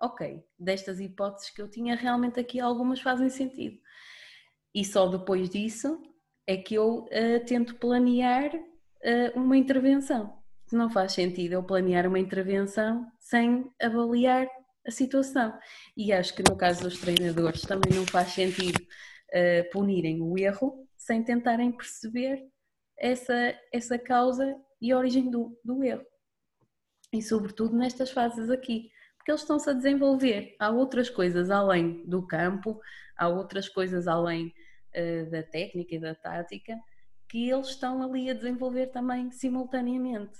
ok, 0.00 0.42
destas 0.58 0.98
hipóteses 0.98 1.50
que 1.50 1.60
eu 1.60 1.70
tinha, 1.70 1.94
realmente 1.94 2.40
aqui 2.40 2.58
algumas 2.58 3.00
fazem 3.00 3.28
sentido. 3.28 3.78
E 4.74 4.84
só 4.84 5.06
depois 5.06 5.50
disso 5.50 6.00
é 6.46 6.56
que 6.56 6.74
eu 6.74 7.04
uh, 7.04 7.44
tento 7.46 7.74
planear 7.74 8.54
uh, 8.54 9.38
uma 9.38 9.56
intervenção. 9.56 10.38
Não 10.72 10.90
faz 10.90 11.12
sentido 11.12 11.52
eu 11.52 11.62
planear 11.62 12.06
uma 12.06 12.18
intervenção 12.18 13.06
sem 13.18 13.70
avaliar 13.80 14.48
a 14.86 14.90
situação. 14.90 15.58
E 15.96 16.12
acho 16.12 16.34
que 16.34 16.42
no 16.48 16.56
caso 16.56 16.84
dos 16.84 16.98
treinadores 16.98 17.62
também 17.62 17.94
não 17.94 18.06
faz 18.06 18.28
sentido 18.28 18.78
uh, 18.78 19.70
punirem 19.70 20.22
o 20.22 20.38
erro 20.38 20.86
sem 20.96 21.22
tentarem 21.22 21.70
perceber 21.70 22.46
essa, 22.98 23.54
essa 23.72 23.98
causa 23.98 24.56
e 24.80 24.92
a 24.92 24.98
origem 24.98 25.30
do, 25.30 25.58
do 25.64 25.82
erro. 25.82 26.04
E 27.12 27.22
sobretudo 27.22 27.76
nestas 27.76 28.10
fases 28.10 28.50
aqui, 28.50 28.90
porque 29.16 29.30
eles 29.30 29.40
estão-se 29.42 29.68
a 29.70 29.72
desenvolver. 29.72 30.54
Há 30.58 30.70
outras 30.70 31.08
coisas 31.08 31.50
além 31.50 32.04
do 32.06 32.26
campo, 32.26 32.80
há 33.16 33.28
outras 33.28 33.68
coisas 33.68 34.06
além 34.06 34.52
uh, 34.94 35.30
da 35.30 35.42
técnica 35.42 35.94
e 35.94 36.00
da 36.00 36.14
tática 36.14 36.78
que 37.28 37.50
eles 37.50 37.68
estão 37.68 38.02
ali 38.02 38.30
a 38.30 38.34
desenvolver 38.34 38.86
também 38.86 39.30
simultaneamente. 39.30 40.38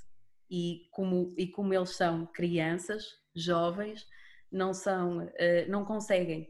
E 0.51 0.89
como, 0.91 1.35
e 1.37 1.47
como 1.47 1.75
eles 1.75 1.91
são 1.91 2.25
crianças, 2.27 3.05
jovens, 3.35 4.07
não, 4.51 4.73
são, 4.73 5.19
uh, 5.19 5.69
não 5.69 5.85
conseguem 5.85 6.49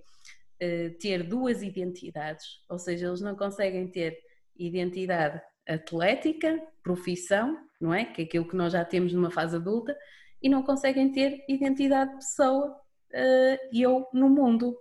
uh, 0.62 0.98
ter 1.00 1.24
duas 1.24 1.62
identidades, 1.62 2.62
ou 2.68 2.78
seja, 2.78 3.08
eles 3.08 3.20
não 3.20 3.34
conseguem 3.34 3.88
ter 3.88 4.16
identidade 4.56 5.40
atlética, 5.66 6.62
profissão, 6.82 7.67
não 7.80 7.94
é? 7.94 8.04
Que 8.04 8.22
é 8.22 8.24
aquilo 8.24 8.48
que 8.48 8.56
nós 8.56 8.72
já 8.72 8.84
temos 8.84 9.12
numa 9.12 9.30
fase 9.30 9.56
adulta, 9.56 9.96
e 10.42 10.48
não 10.48 10.62
conseguem 10.62 11.10
ter 11.10 11.44
identidade 11.48 12.10
de 12.10 12.16
pessoa 12.16 12.80
uh, 13.12 13.68
eu 13.72 14.06
no 14.12 14.28
mundo. 14.28 14.76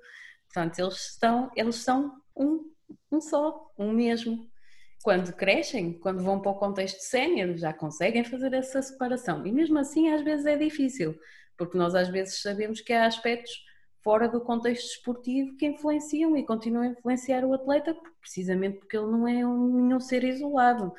Portanto, 0.45 0.79
eles 0.79 1.11
estão, 1.11 1.51
eles 1.55 1.75
são 1.75 2.13
um, 2.35 2.71
um 3.11 3.19
só, 3.19 3.71
um 3.77 3.91
mesmo. 3.91 4.49
Quando 5.03 5.33
crescem, 5.33 5.93
quando 5.99 6.23
vão 6.23 6.41
para 6.41 6.51
o 6.51 6.55
contexto 6.55 6.99
sénior, 6.99 7.55
já 7.55 7.73
conseguem 7.73 8.23
fazer 8.23 8.53
essa 8.53 8.81
separação. 8.81 9.45
E 9.45 9.51
mesmo 9.51 9.77
assim, 9.77 10.11
às 10.11 10.21
vezes 10.21 10.45
é 10.45 10.57
difícil, 10.57 11.17
porque 11.57 11.77
nós 11.77 11.95
às 11.95 12.09
vezes 12.09 12.41
sabemos 12.41 12.81
que 12.81 12.93
há 12.93 13.05
aspectos 13.05 13.51
fora 14.03 14.27
do 14.27 14.41
contexto 14.41 14.85
esportivo 14.85 15.55
que 15.57 15.65
influenciam 15.65 16.35
e 16.37 16.45
continuam 16.45 16.83
a 16.83 16.87
influenciar 16.87 17.43
o 17.45 17.53
atleta, 17.53 17.95
precisamente 18.21 18.79
porque 18.79 18.97
ele 18.97 19.07
não 19.07 19.27
é 19.27 19.45
um, 19.45 19.81
nenhum 19.81 19.99
ser 19.99 20.23
isolado 20.23 20.93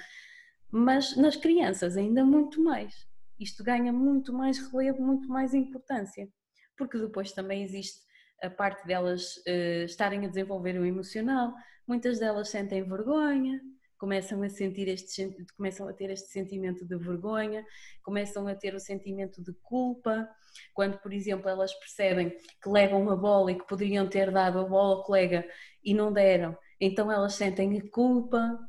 mas 0.71 1.17
nas 1.17 1.37
crianças 1.37 1.97
ainda 1.97 2.25
muito 2.25 2.63
mais. 2.63 3.07
Isto 3.39 3.63
ganha 3.63 3.93
muito 3.93 4.33
mais 4.33 4.59
relevo, 4.59 5.03
muito 5.03 5.29
mais 5.29 5.55
importância, 5.55 6.29
porque 6.77 6.99
depois 6.99 7.33
também 7.33 7.63
existe 7.63 8.01
a 8.43 8.51
parte 8.51 8.87
delas 8.87 9.37
uh, 9.39 9.85
estarem 9.85 10.25
a 10.25 10.29
desenvolver 10.29 10.79
o 10.79 10.85
emocional, 10.85 11.53
muitas 11.87 12.19
delas 12.19 12.51
sentem 12.51 12.83
vergonha, 12.85 13.61
começam 13.99 14.43
a 14.43 14.49
sentir 14.49 14.89
este 14.89 15.35
começam 15.57 15.89
a 15.89 15.93
ter 15.93 16.11
este 16.11 16.29
sentimento 16.29 16.87
de 16.87 16.97
vergonha, 16.97 17.65
começam 18.03 18.47
a 18.47 18.55
ter 18.55 18.75
o 18.75 18.81
sentimento 18.81 19.43
de 19.43 19.53
culpa, 19.63 20.29
quando 20.73 20.99
por 20.99 21.13
exemplo 21.13 21.49
elas 21.49 21.75
percebem 21.75 22.31
que 22.63 22.69
levam 22.69 23.03
uma 23.03 23.17
bola 23.17 23.51
e 23.51 23.59
que 23.59 23.67
poderiam 23.67 24.09
ter 24.09 24.31
dado 24.31 24.61
a 24.61 24.65
bola 24.65 24.97
ao 24.97 25.05
colega 25.05 25.45
e 25.83 25.93
não 25.95 26.13
deram, 26.13 26.57
então 26.81 27.11
elas 27.11 27.35
sentem 27.35 27.81
culpa, 27.91 28.39
ah, 28.39 28.69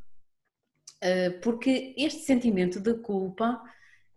porque 1.42 1.94
este 1.98 2.22
sentimento 2.22 2.80
de 2.80 2.94
culpa 2.96 3.62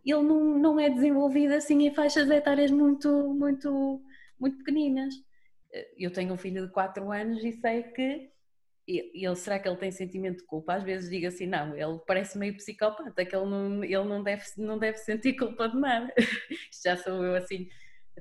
ele 0.04 0.22
não, 0.22 0.58
não 0.58 0.80
é 0.80 0.90
desenvolvido 0.90 1.54
assim 1.54 1.86
em 1.86 1.94
faixas 1.94 2.28
etárias 2.30 2.70
muito, 2.70 3.08
muito, 3.34 4.02
muito 4.38 4.58
pequeninas. 4.58 5.14
Ah, 5.74 5.86
eu 5.96 6.12
tenho 6.12 6.34
um 6.34 6.38
filho 6.38 6.66
de 6.66 6.72
4 6.72 7.10
anos 7.12 7.44
e 7.44 7.52
sei 7.52 7.84
que 7.84 8.30
ele, 8.86 9.36
será 9.36 9.58
que 9.60 9.68
ele 9.68 9.76
tem 9.76 9.92
sentimento 9.92 10.38
de 10.38 10.46
culpa? 10.46 10.74
Às 10.74 10.82
vezes 10.82 11.08
digo 11.08 11.26
assim, 11.26 11.46
não, 11.46 11.76
ele 11.76 12.00
parece 12.06 12.36
meio 12.36 12.56
psicopata, 12.56 13.24
que 13.24 13.34
ele 13.34 13.46
não, 13.46 13.84
ele 13.84 14.04
não, 14.04 14.22
deve, 14.22 14.44
não 14.56 14.78
deve 14.78 14.98
sentir 14.98 15.34
culpa 15.36 15.68
de 15.68 15.76
nada. 15.76 16.12
Já 16.84 16.96
sou 16.96 17.24
eu 17.24 17.36
assim, 17.36 17.68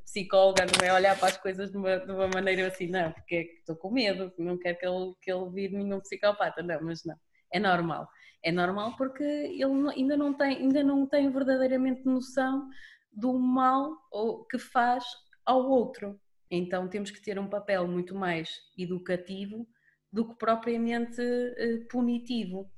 psicóloga, 0.05 0.65
não 0.65 0.87
é 0.87 0.93
olhar 0.93 1.17
para 1.17 1.29
as 1.29 1.37
coisas 1.37 1.71
de 1.71 1.77
uma, 1.77 1.97
de 1.97 2.11
uma 2.11 2.27
maneira 2.27 2.67
assim, 2.67 2.87
não, 2.87 3.11
porque 3.11 3.35
é 3.35 3.41
estou 3.59 3.75
com 3.75 3.91
medo, 3.91 4.31
não 4.37 4.57
quero 4.57 4.77
que 4.77 4.85
ele, 4.85 5.13
que 5.21 5.31
ele 5.31 5.49
vire 5.49 5.75
nenhum 5.75 5.99
psicopata, 5.99 6.61
não, 6.61 6.81
mas 6.83 7.03
não, 7.03 7.15
é 7.51 7.59
normal. 7.59 8.07
É 8.43 8.51
normal 8.51 8.95
porque 8.97 9.23
ele 9.23 9.89
ainda 9.95 10.17
não 10.17 10.33
tem, 10.33 10.57
ainda 10.57 10.83
não 10.83 11.05
tem 11.05 11.29
verdadeiramente 11.29 12.05
noção 12.05 12.69
do 13.11 13.37
mal 13.37 13.97
que 14.49 14.57
faz 14.57 15.03
ao 15.45 15.69
outro. 15.69 16.19
Então 16.49 16.87
temos 16.87 17.11
que 17.11 17.21
ter 17.21 17.37
um 17.39 17.49
papel 17.49 17.87
muito 17.87 18.15
mais 18.15 18.59
educativo 18.77 19.67
do 20.11 20.27
que 20.27 20.35
propriamente 20.35 21.21
eh, 21.21 21.85
punitivo. 21.89 22.69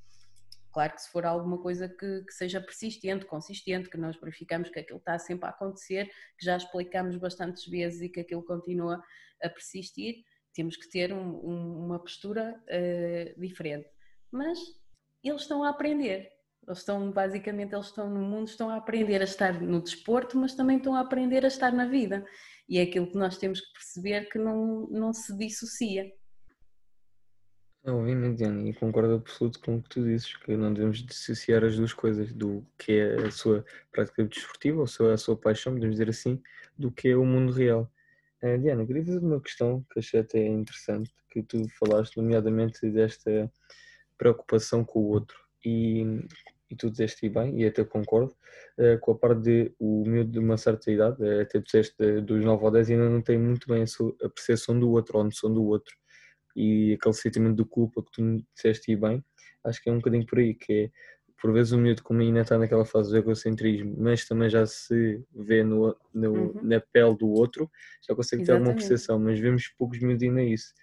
Claro 0.72 0.94
que 0.94 1.02
se 1.02 1.12
for 1.12 1.26
alguma 1.26 1.60
coisa 1.60 1.88
que, 1.88 2.24
que, 2.24 2.34
seja 2.34 2.60
persistente, 2.60 3.26
consistente, 3.26 3.90
que 3.90 3.98
nós 3.98 4.16
verificamos 4.20 4.70
que 4.70 4.80
aquilo 4.80 5.00
está 5.00 5.18
sempre 5.18 5.46
a 5.46 5.50
acontecer, 5.50 6.06
que 6.38 6.46
já 6.46 6.58
explicamos 6.58 7.16
bastantes 7.18 7.66
vezes 7.66 8.02
e 8.02 8.10
que 8.10 8.20
aquilo 8.20 8.44
continua 8.44 9.02
a 9.42 9.50
persistir, 9.50 10.24
temos 10.54 10.76
que 10.76 10.90
ter 10.90 11.14
um, 11.14 11.36
um, 11.46 11.86
uma 11.86 12.00
postura 12.00 12.60
uh, 12.64 13.40
diferente. 13.40 13.88
Mas 14.32 14.60
eles 15.30 15.42
estão 15.42 15.64
a 15.64 15.70
aprender. 15.70 16.30
Eles 16.66 16.80
estão, 16.80 17.12
basicamente, 17.12 17.74
eles 17.74 17.88
estão 17.88 18.10
no 18.10 18.22
mundo, 18.22 18.48
estão 18.48 18.70
a 18.70 18.78
aprender 18.78 19.22
a 19.22 19.26
estar 19.26 19.62
no 19.62 19.82
desporto, 19.82 20.38
mas 20.38 20.56
também 20.56 20.78
estão 20.78 20.96
a 20.96 21.02
aprender 21.02 21.44
a 21.44 21.48
estar 21.48 21.72
na 21.74 21.86
vida. 21.86 22.26
E 22.70 22.80
é 22.80 22.84
aquilo 22.84 23.12
que 23.12 23.18
nós 23.18 23.38
temos 23.38 23.60
que 23.60 23.74
perceber 23.74 24.30
que 24.30 24.40
não, 24.40 24.88
não 24.90 25.14
se 25.14 25.38
dissocia. 25.38 26.10
Obviamente, 27.86 28.38
Diana, 28.38 28.70
e 28.70 28.74
concordo 28.74 29.16
absoluto 29.16 29.60
com 29.60 29.76
o 29.76 29.84
que 29.84 29.90
tu 29.90 30.04
dizes, 30.06 30.38
que 30.38 30.56
não 30.56 30.74
devemos 30.74 31.04
dissociar 31.04 31.66
as 31.66 31.76
duas 31.76 31.92
coisas, 31.92 32.32
do 32.32 32.66
que 32.78 32.94
é 32.94 33.16
a 33.26 33.30
sua 33.30 33.66
prática 33.92 34.24
desportiva, 34.24 34.78
ou 34.78 35.12
a 35.12 35.18
sua, 35.18 35.36
paixão, 35.36 35.74
podemos 35.74 35.96
dizer 35.96 36.08
assim, 36.08 36.42
do 36.78 36.90
que 36.90 37.10
é 37.10 37.16
o 37.18 37.26
mundo 37.26 37.52
real. 37.52 37.92
Uh, 38.42 38.58
Diana, 38.58 38.86
queria 38.86 39.04
fazer 39.04 39.20
uma 39.20 39.42
questão 39.42 39.86
que 39.92 40.00
achei 40.00 40.22
até 40.22 40.48
interessante, 40.48 41.14
que 41.30 41.44
tu 41.44 41.68
falaste, 41.78 42.16
nomeadamente 42.16 42.90
desta 42.90 43.52
preocupação 44.24 44.84
com 44.84 45.00
o 45.00 45.10
outro. 45.10 45.38
E, 45.66 46.04
e 46.70 46.76
tu 46.76 46.90
disseste 46.90 47.28
bem, 47.30 47.62
e 47.62 47.66
até 47.66 47.84
concordo, 47.84 48.34
uh, 48.78 49.00
com 49.00 49.12
a 49.12 49.16
parte 49.16 49.42
de 49.42 49.76
o 49.80 50.04
miúdo 50.06 50.32
de 50.32 50.40
uma 50.40 50.58
certa 50.58 50.92
idade, 50.92 51.22
uh, 51.22 51.42
até 51.42 51.60
disseste 51.60 52.22
dos 52.22 52.44
9 52.44 52.64
ou 52.64 52.72
10, 52.72 52.92
ainda 52.92 53.10
não 53.10 53.22
tem 53.22 53.38
muito 53.38 53.68
bem 53.68 53.84
a, 53.84 53.88
sua, 53.88 54.16
a 54.24 54.30
percepção 54.30 54.80
do 54.80 54.90
outro, 54.92 55.18
ou 55.18 55.22
a 55.22 55.26
noção 55.26 55.54
do 55.54 55.64
outro 55.64 55.94
e 56.56 56.94
aquele 56.94 57.14
sentimento 57.14 57.64
de 57.64 57.70
culpa 57.70 58.04
que 58.04 58.12
tu 58.12 58.22
me 58.22 58.46
disseste 58.56 58.96
bem, 58.96 59.24
acho 59.66 59.82
que 59.82 59.90
é 59.90 59.94
um 59.94 59.98
bocadinho 59.98 60.26
por 60.26 60.40
aí, 60.40 60.54
que 60.54 60.74
é, 60.74 60.92
por 61.42 61.52
vezes 61.52 61.74
o 61.74 61.78
miúdo 61.78 62.04
como 62.04 62.22
ainda 62.22 62.42
está 62.42 62.58
naquela 62.58 62.86
fase 62.86 63.12
do 63.12 63.18
egocentrismo, 63.18 63.96
mas 63.98 64.26
também 64.26 64.50
já 64.50 64.66
se 64.66 65.22
vê 65.34 65.64
no, 65.64 65.96
no 66.14 66.32
uhum. 66.32 66.64
na 66.64 66.80
pele 66.80 67.18
do 67.18 67.30
outro, 67.30 67.70
já 68.08 68.16
consegue 68.16 68.44
Exatamente. 68.44 68.46
ter 68.46 68.52
alguma 68.54 68.74
percepção, 68.74 69.20
mas 69.20 69.40
vemos 69.40 69.68
poucos 69.78 70.00
miúdos 70.00 70.24
ainda 70.24 70.44
isso. 70.44 70.74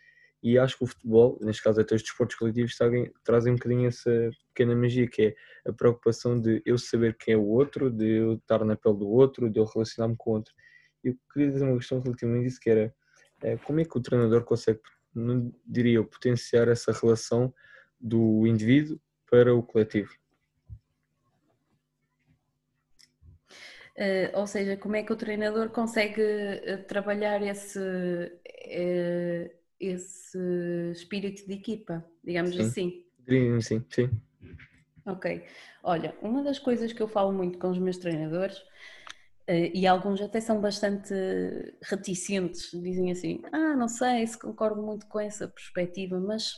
E 0.42 0.58
acho 0.58 0.78
que 0.78 0.84
o 0.84 0.86
futebol, 0.86 1.38
neste 1.40 1.62
caso 1.62 1.80
até 1.80 1.94
os 1.94 2.02
desportos 2.02 2.36
coletivos, 2.36 2.74
trazem, 3.22 3.52
um 3.52 3.56
bocadinho 3.56 3.88
essa 3.88 4.30
pequena 4.48 4.74
magia, 4.74 5.06
que 5.06 5.22
é 5.22 5.70
a 5.70 5.72
preocupação 5.72 6.40
de 6.40 6.62
eu 6.64 6.78
saber 6.78 7.16
quem 7.16 7.34
é 7.34 7.36
o 7.36 7.46
outro, 7.46 7.90
de 7.90 8.18
eu 8.18 8.34
estar 8.34 8.64
na 8.64 8.76
pele 8.76 8.96
do 8.96 9.08
outro, 9.08 9.50
de 9.50 9.58
eu 9.60 9.64
relacionar-me 9.64 10.16
com 10.16 10.30
o 10.30 10.34
outro. 10.34 10.54
Eu 11.04 11.14
queria 11.32 11.50
dizer 11.50 11.64
uma 11.64 11.76
questão 11.76 12.00
relativamente 12.00 12.46
isso, 12.46 12.60
que 12.60 12.70
era 12.70 12.94
é, 13.42 13.56
como 13.58 13.80
é 13.80 13.84
que 13.84 13.96
o 13.96 14.00
treinador 14.00 14.44
consegue 14.44 14.80
não 15.14 15.52
diria 15.66 15.94
eu, 15.94 16.04
potenciar 16.04 16.68
essa 16.68 16.92
relação 16.92 17.52
do 18.00 18.46
indivíduo 18.46 19.00
para 19.28 19.54
o 19.54 19.62
coletivo. 19.62 20.12
Uh, 23.96 24.30
ou 24.34 24.46
seja, 24.46 24.76
como 24.76 24.96
é 24.96 25.02
que 25.02 25.12
o 25.12 25.16
treinador 25.16 25.68
consegue 25.70 26.22
uh, 26.22 26.82
trabalhar 26.86 27.42
esse, 27.42 27.78
esse 29.80 30.38
espírito 30.92 31.46
de 31.46 31.54
equipa, 31.54 32.04
digamos 32.22 32.54
sim. 32.54 32.62
assim? 32.62 33.04
Sim, 33.28 33.60
sim. 33.90 34.20
Ok. 35.06 35.44
Olha, 35.82 36.14
uma 36.22 36.42
das 36.42 36.58
coisas 36.58 36.92
que 36.92 37.02
eu 37.02 37.08
falo 37.08 37.32
muito 37.32 37.58
com 37.58 37.70
os 37.70 37.78
meus 37.78 37.96
treinadores 37.98 38.62
eh, 39.46 39.72
e 39.74 39.86
alguns 39.86 40.20
até 40.20 40.40
são 40.40 40.60
bastante 40.60 41.14
reticentes, 41.82 42.70
dizem 42.72 43.10
assim: 43.10 43.42
Ah, 43.52 43.74
não 43.76 43.88
sei 43.88 44.26
se 44.26 44.38
concordo 44.38 44.82
muito 44.82 45.06
com 45.08 45.20
essa 45.20 45.48
perspectiva, 45.48 46.20
mas 46.20 46.52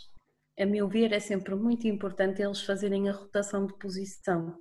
a 0.59 0.67
meu 0.67 0.89
ver 0.89 1.13
é 1.13 1.21
sempre 1.21 1.55
muito 1.55 1.87
importante 1.87 2.43
eles 2.43 2.63
fazerem 2.63 3.09
a 3.09 3.13
rotação 3.13 3.67
de 3.67 3.75
posição. 3.79 4.57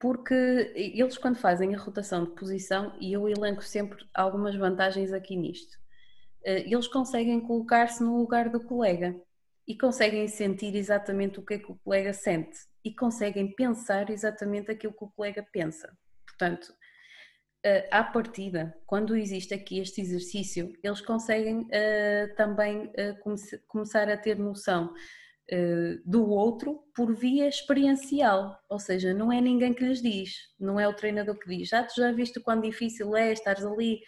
Porque 0.00 0.34
eles, 0.74 1.18
quando 1.18 1.36
fazem 1.38 1.74
a 1.74 1.78
rotação 1.78 2.24
de 2.24 2.30
posição, 2.32 2.96
e 3.00 3.12
eu 3.12 3.28
elenco 3.28 3.62
sempre 3.62 4.04
algumas 4.14 4.54
vantagens 4.54 5.12
aqui 5.12 5.36
nisto, 5.36 5.76
eles 6.44 6.86
conseguem 6.86 7.40
colocar-se 7.40 8.02
no 8.02 8.18
lugar 8.18 8.48
do 8.48 8.60
colega 8.60 9.14
e 9.66 9.76
conseguem 9.76 10.26
sentir 10.28 10.74
exatamente 10.74 11.38
o 11.38 11.44
que 11.44 11.54
é 11.54 11.58
que 11.58 11.70
o 11.70 11.78
colega 11.84 12.14
sente 12.14 12.58
e 12.82 12.94
conseguem 12.94 13.54
pensar 13.54 14.08
exatamente 14.08 14.70
aquilo 14.70 14.94
que 14.94 15.04
o 15.04 15.10
colega 15.10 15.46
pensa. 15.52 15.94
Portanto, 16.26 16.72
uh, 17.66 17.88
à 17.90 18.02
partida, 18.02 18.74
quando 18.86 19.14
existe 19.14 19.52
aqui 19.52 19.78
este 19.78 20.00
exercício, 20.00 20.72
eles 20.82 21.02
conseguem 21.02 21.60
uh, 21.62 22.34
também 22.34 22.86
uh, 22.86 23.18
come 23.20 23.36
começar 23.66 24.08
a 24.08 24.16
ter 24.16 24.38
noção 24.38 24.92
do 26.04 26.28
outro 26.28 26.78
por 26.94 27.16
via 27.16 27.48
experiencial, 27.48 28.60
ou 28.68 28.78
seja, 28.78 29.14
não 29.14 29.32
é 29.32 29.40
ninguém 29.40 29.72
que 29.72 29.82
lhes 29.82 30.02
diz, 30.02 30.34
não 30.60 30.78
é 30.78 30.86
o 30.86 30.92
treinador 30.92 31.38
que 31.38 31.48
diz, 31.48 31.70
já 31.70 31.82
tu 31.82 31.94
já 31.96 32.12
viste 32.12 32.38
quão 32.38 32.60
difícil 32.60 33.16
é 33.16 33.32
estares 33.32 33.64
ali, 33.64 34.02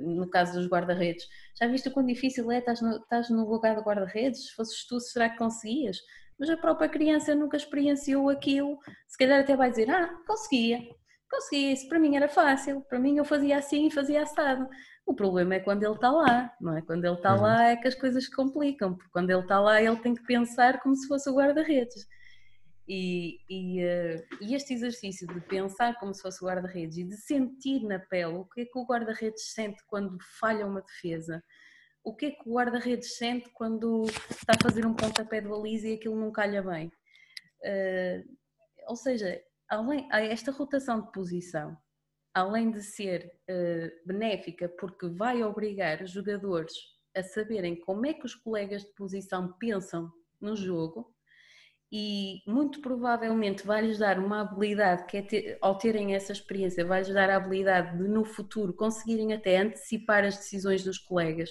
no 0.00 0.28
caso 0.30 0.58
dos 0.58 0.68
guarda-redes, 0.68 1.26
já 1.58 1.66
viste 1.66 1.90
quão 1.90 2.06
difícil 2.06 2.50
é 2.50 2.58
estás 2.58 2.80
no, 2.80 2.96
estás 2.96 3.30
no 3.30 3.48
lugar 3.48 3.76
do 3.76 3.82
guarda-redes, 3.82 4.48
se 4.48 4.54
fosses 4.54 4.86
tu, 4.86 5.00
será 5.00 5.28
que 5.28 5.38
conseguias? 5.38 5.98
Mas 6.38 6.50
a 6.50 6.56
própria 6.56 6.88
criança 6.88 7.34
nunca 7.34 7.56
experienciou 7.56 8.28
aquilo, 8.28 8.78
se 9.08 9.18
calhar 9.18 9.40
até 9.40 9.56
vai 9.56 9.70
dizer, 9.70 9.90
ah, 9.90 10.10
conseguia, 10.26 10.80
Consegui, 11.34 11.72
isso 11.72 11.88
para 11.88 11.98
mim 11.98 12.16
era 12.16 12.28
fácil, 12.28 12.80
para 12.82 12.98
mim 12.98 13.16
eu 13.16 13.24
fazia 13.24 13.58
assim 13.58 13.86
e 13.86 13.90
fazia 13.90 14.22
assado. 14.22 14.68
O 15.06 15.14
problema 15.14 15.54
é 15.56 15.60
quando 15.60 15.82
ele 15.82 15.94
está 15.94 16.10
lá, 16.10 16.52
não 16.60 16.76
é? 16.76 16.82
Quando 16.82 17.04
ele 17.04 17.14
está 17.14 17.34
uhum. 17.34 17.42
lá 17.42 17.64
é 17.70 17.76
que 17.76 17.88
as 17.88 17.94
coisas 17.94 18.24
se 18.24 18.30
complicam, 18.30 18.94
porque 18.94 19.10
quando 19.10 19.30
ele 19.30 19.40
está 19.40 19.60
lá 19.60 19.82
ele 19.82 19.96
tem 19.96 20.14
que 20.14 20.24
pensar 20.24 20.80
como 20.80 20.94
se 20.94 21.06
fosse 21.08 21.28
o 21.28 21.34
guarda-redes. 21.34 22.06
E, 22.86 23.40
e, 23.48 23.82
uh, 23.82 24.26
e, 24.42 24.54
este 24.54 24.74
exercício 24.74 25.26
de 25.26 25.40
pensar 25.40 25.98
como 25.98 26.12
se 26.12 26.20
fosse 26.20 26.44
guarda-redes 26.44 26.98
e 26.98 27.04
de 27.04 27.16
sentir 27.16 27.82
na 27.82 27.98
pele 27.98 28.34
o 28.34 28.44
que 28.44 28.60
é 28.60 28.64
que 28.66 28.78
o 28.78 28.84
guarda-redes 28.84 29.52
sente 29.54 29.82
quando 29.86 30.18
falha 30.38 30.66
uma 30.66 30.82
defesa, 30.82 31.42
o 32.04 32.14
que 32.14 32.26
é 32.26 32.30
que 32.32 32.46
o 32.46 32.52
guarda-redes 32.52 33.16
sente 33.16 33.48
quando 33.54 34.04
está 34.30 34.52
a 34.54 34.62
fazer 34.62 34.84
um 34.84 34.94
pontapé 34.94 35.40
de 35.40 35.48
baliza 35.48 35.88
e 35.88 35.94
aquilo 35.94 36.20
não 36.20 36.30
calha 36.30 36.62
bem. 36.62 36.88
Uh, 37.62 38.36
ou 38.86 38.96
seja, 38.96 39.42
além, 39.66 40.06
esta 40.12 40.50
rotação 40.50 41.00
de 41.00 41.10
posição, 41.10 41.74
além 42.34 42.70
de 42.70 42.82
ser 42.82 43.32
uh, 43.48 44.06
benéfica 44.06 44.68
porque 44.68 45.08
vai 45.08 45.42
obrigar 45.42 46.02
os 46.02 46.10
jogadores 46.10 46.74
a 47.16 47.22
saberem 47.22 47.80
como 47.80 48.04
é 48.04 48.12
que 48.12 48.26
os 48.26 48.34
colegas 48.34 48.82
de 48.82 48.92
posição 48.94 49.52
pensam 49.58 50.12
no 50.38 50.54
jogo 50.54 51.13
e 51.96 52.42
muito 52.44 52.80
provavelmente 52.80 53.64
vai-lhes 53.64 53.98
dar 53.98 54.18
uma 54.18 54.40
habilidade 54.40 55.06
que 55.06 55.16
é 55.16 55.22
ter, 55.22 55.58
ao 55.60 55.78
terem 55.78 56.12
essa 56.12 56.32
experiência, 56.32 56.84
vai-lhes 56.84 57.14
dar 57.14 57.30
a 57.30 57.36
habilidade 57.36 57.96
de 57.96 58.08
no 58.08 58.24
futuro 58.24 58.74
conseguirem 58.74 59.32
até 59.32 59.58
antecipar 59.58 60.24
as 60.24 60.36
decisões 60.36 60.82
dos 60.82 60.98
colegas, 60.98 61.50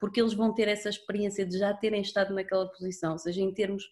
porque 0.00 0.22
eles 0.22 0.32
vão 0.32 0.54
ter 0.54 0.68
essa 0.68 0.88
experiência 0.88 1.44
de 1.44 1.58
já 1.58 1.74
terem 1.74 2.00
estado 2.00 2.32
naquela 2.32 2.66
posição, 2.66 3.12
ou 3.12 3.18
seja, 3.18 3.42
em 3.42 3.52
termos 3.52 3.84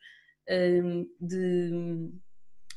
um, 0.49 1.07
de 1.21 2.11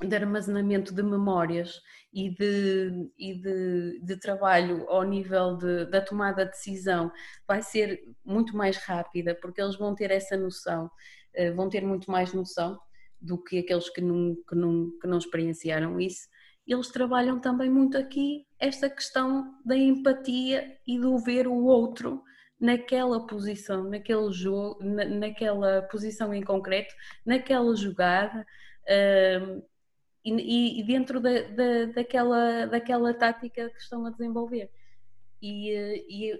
de 0.02 0.14
armazenamento 0.14 0.94
de 0.94 1.02
memórias 1.02 1.82
e 2.12 2.30
de, 2.30 3.10
e 3.18 3.34
de, 3.34 4.02
de 4.04 4.20
trabalho 4.20 4.90
ao 4.90 5.04
nível 5.04 5.56
de, 5.56 5.86
da 5.86 6.02
tomada 6.02 6.44
de 6.44 6.52
decisão 6.52 7.10
vai 7.48 7.62
ser 7.62 8.04
muito 8.26 8.58
mais 8.58 8.76
rápida, 8.76 9.34
porque 9.36 9.62
eles 9.62 9.78
vão 9.78 9.96
ter 9.96 10.12
essa 10.12 10.36
noção, 10.36 10.92
eh, 11.34 11.50
vão 11.52 11.70
ter 11.70 11.82
muito 11.82 12.12
mais 12.12 12.34
noção 12.34 12.78
do 13.26 13.42
que 13.42 13.60
aqueles 13.60 13.90
que 13.90 14.02
não, 14.02 14.36
que 14.48 14.56
não, 14.56 14.92
que 15.02 15.08
não 15.08 15.18
experienciaram 15.18 16.00
isso. 16.00 16.28
Eles 16.68 16.90
trabalham 16.90 17.40
também 17.40 17.70
muito 17.70 17.98
aqui 17.98 18.46
esta 18.60 18.90
questão 18.90 19.56
da 19.64 19.78
empatia 19.78 20.78
e 20.88 21.00
do 21.00 21.18
ver 21.18 21.48
o 21.48 21.64
outro 21.66 22.24
naquela 22.60 23.26
posição, 23.28 23.84
naquele 23.84 24.32
jogo, 24.32 24.80
naquela 24.84 25.84
posição 25.84 26.34
em 26.34 26.42
concreto, 26.42 26.94
naquela 27.26 27.76
jogada 27.76 28.46
e, 30.24 30.80
e 30.80 30.84
dentro 30.84 31.20
da, 31.20 31.42
da, 31.42 31.86
daquela, 31.94 32.66
daquela 32.66 33.14
tática 33.14 33.70
que 33.70 33.80
estão 33.80 34.06
a 34.06 34.10
desenvolver. 34.10 34.72
E, 35.42 35.70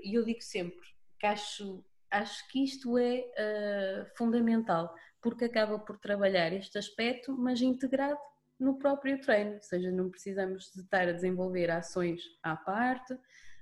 e 0.02 0.16
eu 0.16 0.24
digo 0.24 0.42
sempre 0.42 0.86
que 1.20 1.28
acho, 1.28 1.84
acho 2.10 2.48
que 2.50 2.64
isto 2.64 2.98
é 2.98 3.20
uh, 3.20 4.18
fundamental, 4.18 4.94
porque 5.26 5.46
acaba 5.46 5.80
por 5.80 5.98
trabalhar 5.98 6.54
este 6.54 6.78
aspecto, 6.78 7.36
mas 7.36 7.60
integrado 7.60 8.16
no 8.60 8.78
próprio 8.78 9.20
treino, 9.20 9.56
ou 9.56 9.62
seja, 9.64 9.90
não 9.90 10.08
precisamos 10.08 10.72
de 10.76 10.84
estar 10.84 11.08
a 11.08 11.14
desenvolver 11.14 11.72
ações 11.72 12.22
à 12.44 12.56
parte, 12.56 13.18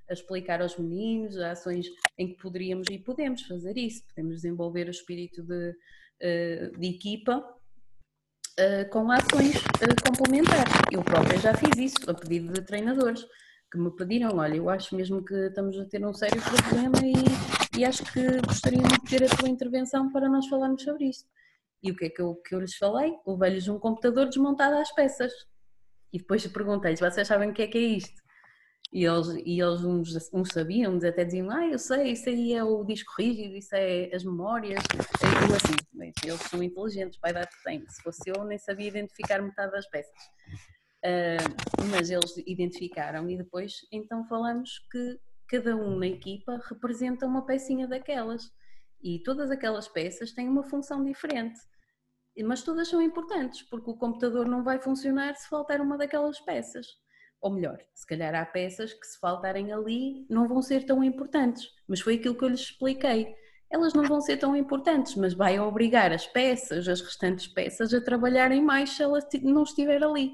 a 0.09 0.11
explicar 0.11 0.61
aos 0.61 0.77
meninos, 0.77 1.37
ações 1.37 1.87
em 2.17 2.27
que 2.27 2.41
poderíamos 2.41 2.87
e 2.91 2.99
podemos 2.99 3.43
fazer 3.43 3.77
isso, 3.77 4.05
podemos 4.09 4.35
desenvolver 4.35 4.89
o 4.89 4.91
espírito 4.91 5.41
de, 5.41 5.73
eh, 6.19 6.69
de 6.77 6.85
equipa 6.85 7.37
uh, 7.37 8.89
com 8.91 9.09
ações 9.09 9.55
uh, 9.55 10.03
complementares. 10.05 10.73
Eu 10.91 11.01
própria 11.01 11.39
já 11.39 11.53
fiz 11.53 11.77
isso, 11.77 12.11
a 12.11 12.13
pedido 12.13 12.51
de 12.51 12.61
treinadores, 12.61 13.25
que 13.71 13.77
me 13.77 13.89
pediram, 13.95 14.35
olha, 14.35 14.57
eu 14.57 14.69
acho 14.69 14.93
mesmo 14.97 15.23
que 15.23 15.33
estamos 15.33 15.79
a 15.79 15.85
ter 15.85 16.05
um 16.05 16.13
sério 16.13 16.41
problema 16.41 16.99
e, 17.01 17.79
e 17.79 17.85
acho 17.85 18.03
que 18.11 18.41
gostaria 18.45 18.83
de 18.83 18.99
ter 19.09 19.23
a 19.23 19.33
tua 19.33 19.47
intervenção 19.47 20.11
para 20.11 20.27
nós 20.27 20.45
falarmos 20.47 20.83
sobre 20.83 21.05
isto. 21.05 21.31
E 21.83 21.91
o 21.91 21.95
que 21.95 22.05
é 22.05 22.09
que 22.09 22.21
eu, 22.21 22.35
que 22.35 22.55
eu 22.55 22.61
lhes 22.61 22.75
falei? 22.75 23.13
Levei-lhes 23.27 23.67
um 23.67 23.77
computador 23.77 24.27
desmontado 24.27 24.77
às 24.77 24.91
peças. 24.95 25.33
E 26.13 26.17
depois 26.17 26.47
perguntei-lhes, 26.47 26.99
vocês 26.99 27.27
sabem 27.27 27.49
o 27.49 27.53
que 27.53 27.63
é 27.63 27.67
que 27.67 27.77
é 27.77 27.81
isto? 27.81 28.23
E 28.93 29.05
eles, 29.05 29.27
e 29.43 29.59
eles 29.59 29.83
uns, 29.83 30.31
uns 30.31 30.49
sabiam, 30.49 30.93
uns 30.93 31.03
até 31.03 31.25
diziam, 31.25 31.49
ah, 31.49 31.65
eu 31.65 31.79
sei, 31.79 32.11
isso 32.11 32.29
aí 32.29 32.53
é 32.53 32.63
o 32.63 32.83
disco 32.83 33.11
rígido, 33.17 33.55
isso 33.55 33.75
é 33.75 34.13
as 34.13 34.23
memórias. 34.23 34.83
E 34.93 35.49
eu 35.49 35.55
assim, 35.55 35.73
eles 36.23 36.41
são 36.41 36.61
inteligentes, 36.61 37.19
vai 37.19 37.33
dar 37.33 37.47
que 37.47 37.63
tem. 37.63 37.83
Se 37.89 38.01
fosse 38.03 38.21
eu, 38.29 38.45
nem 38.45 38.59
sabia 38.59 38.87
identificar 38.87 39.41
metade 39.41 39.71
das 39.71 39.89
peças. 39.89 40.13
Uh, 41.03 41.89
mas 41.89 42.11
eles 42.11 42.37
identificaram 42.47 43.29
e 43.29 43.35
depois 43.35 43.73
então 43.91 44.25
falamos 44.25 44.79
que 44.89 45.19
cada 45.49 45.75
um 45.75 45.97
na 45.97 46.07
equipa 46.07 46.61
representa 46.69 47.25
uma 47.25 47.45
pecinha 47.45 47.87
daquelas. 47.87 48.43
E 49.01 49.19
todas 49.23 49.51
aquelas 49.51 49.87
peças 49.87 50.31
têm 50.31 50.47
uma 50.47 50.63
função 50.63 51.03
diferente. 51.03 51.59
Mas 52.41 52.63
todas 52.63 52.87
são 52.87 53.01
importantes, 53.01 53.61
porque 53.63 53.91
o 53.91 53.95
computador 53.95 54.47
não 54.47 54.63
vai 54.63 54.79
funcionar 54.79 55.35
se 55.35 55.47
faltar 55.47 55.81
uma 55.81 55.97
daquelas 55.97 56.39
peças. 56.39 56.87
Ou 57.39 57.51
melhor, 57.51 57.77
se 57.93 58.07
calhar 58.07 58.33
há 58.33 58.45
peças 58.45 58.93
que 58.93 59.05
se 59.05 59.19
faltarem 59.19 59.71
ali 59.73 60.25
não 60.29 60.47
vão 60.47 60.61
ser 60.61 60.85
tão 60.85 61.03
importantes. 61.03 61.67
Mas 61.87 61.99
foi 61.99 62.15
aquilo 62.15 62.35
que 62.35 62.43
eu 62.43 62.49
lhes 62.49 62.61
expliquei. 62.61 63.35
Elas 63.69 63.93
não 63.93 64.05
vão 64.05 64.21
ser 64.21 64.37
tão 64.37 64.55
importantes, 64.55 65.15
mas 65.15 65.33
vai 65.33 65.59
obrigar 65.59 66.11
as 66.13 66.25
peças, 66.25 66.87
as 66.87 67.01
restantes 67.01 67.47
peças, 67.47 67.93
a 67.93 67.99
trabalharem 67.99 68.61
mais 68.61 68.91
se 68.91 69.03
ela 69.03 69.19
não 69.41 69.63
estiver 69.63 70.01
ali. 70.01 70.31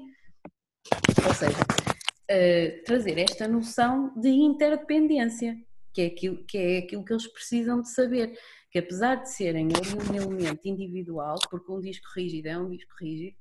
Ou 1.26 1.34
seja, 1.34 1.58
uh, 1.58 2.84
trazer 2.84 3.18
esta 3.18 3.48
noção 3.48 4.12
de 4.14 4.28
interdependência, 4.28 5.56
que 5.92 6.02
é, 6.02 6.06
aquilo, 6.06 6.44
que 6.46 6.58
é 6.58 6.78
aquilo 6.78 7.04
que 7.04 7.12
eles 7.12 7.26
precisam 7.26 7.80
de 7.80 7.90
saber 7.90 8.38
que 8.70 8.78
apesar 8.78 9.16
de 9.16 9.30
serem 9.30 9.68
um 9.68 10.14
elemento 10.14 10.66
individual, 10.66 11.36
porque 11.50 11.72
um 11.72 11.80
disco 11.80 12.06
rígido 12.14 12.46
é 12.46 12.58
um 12.58 12.70
disco 12.70 12.92
rígido, 13.00 13.36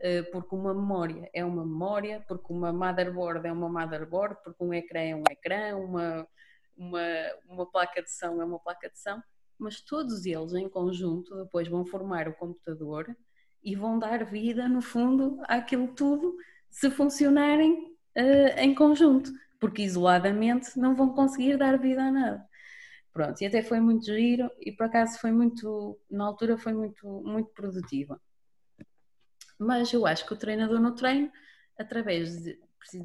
eh, 0.00 0.22
porque 0.22 0.54
uma 0.54 0.74
memória 0.74 1.30
é 1.34 1.44
uma 1.44 1.64
memória, 1.64 2.24
porque 2.26 2.52
uma 2.52 2.72
motherboard 2.72 3.46
é 3.46 3.52
uma 3.52 3.68
motherboard, 3.68 4.36
porque 4.42 4.64
um 4.64 4.72
ecrã 4.72 5.00
é 5.00 5.14
um 5.14 5.24
ecrã, 5.30 5.76
uma, 5.76 6.26
uma, 6.76 7.00
uma 7.46 7.66
placa 7.70 8.02
de 8.02 8.10
som 8.10 8.40
é 8.40 8.44
uma 8.44 8.58
placa 8.58 8.88
de 8.88 8.98
som, 8.98 9.22
mas 9.58 9.80
todos 9.80 10.26
eles 10.26 10.54
em 10.54 10.68
conjunto 10.68 11.36
depois 11.36 11.68
vão 11.68 11.84
formar 11.84 12.26
o 12.26 12.34
computador 12.34 13.14
e 13.62 13.76
vão 13.76 13.98
dar 13.98 14.24
vida, 14.24 14.68
no 14.68 14.82
fundo, 14.82 15.38
àquilo 15.44 15.88
tudo 15.94 16.36
se 16.68 16.90
funcionarem 16.90 17.94
uh, 18.16 18.58
em 18.58 18.74
conjunto, 18.74 19.30
porque 19.60 19.82
isoladamente 19.82 20.76
não 20.78 20.94
vão 20.96 21.10
conseguir 21.10 21.56
dar 21.56 21.78
vida 21.78 22.02
a 22.02 22.10
nada. 22.10 22.51
Pronto, 23.12 23.42
e 23.42 23.46
até 23.46 23.62
foi 23.62 23.78
muito 23.78 24.06
giro 24.06 24.50
e 24.58 24.72
por 24.72 24.84
acaso 24.84 25.18
foi 25.18 25.30
muito, 25.30 26.00
na 26.10 26.24
altura 26.24 26.56
foi 26.56 26.72
muito, 26.72 27.06
muito 27.06 27.50
produtiva. 27.50 28.20
Mas 29.58 29.92
eu 29.92 30.06
acho 30.06 30.26
que 30.26 30.32
o 30.32 30.36
treinador 30.36 30.80
no 30.80 30.94
treino, 30.94 31.30
através 31.78 32.42
de, 32.42 32.58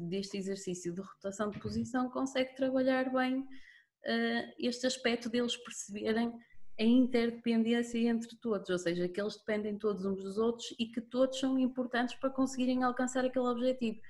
deste 0.08 0.38
exercício 0.38 0.94
de 0.94 1.00
rotação 1.02 1.50
de 1.50 1.60
posição, 1.60 2.08
consegue 2.08 2.56
trabalhar 2.56 3.12
bem 3.12 3.40
uh, 3.40 4.54
este 4.58 4.86
aspecto 4.86 5.28
deles 5.28 5.56
perceberem 5.58 6.32
a 6.80 6.82
interdependência 6.82 7.98
entre 7.98 8.34
todos, 8.36 8.70
ou 8.70 8.78
seja, 8.78 9.08
que 9.08 9.20
eles 9.20 9.36
dependem 9.36 9.76
todos 9.76 10.04
uns 10.04 10.22
dos 10.22 10.38
outros 10.38 10.74
e 10.78 10.86
que 10.86 11.00
todos 11.00 11.38
são 11.38 11.58
importantes 11.58 12.14
para 12.14 12.30
conseguirem 12.30 12.82
alcançar 12.82 13.24
aquele 13.24 13.46
objetivo. 13.46 14.00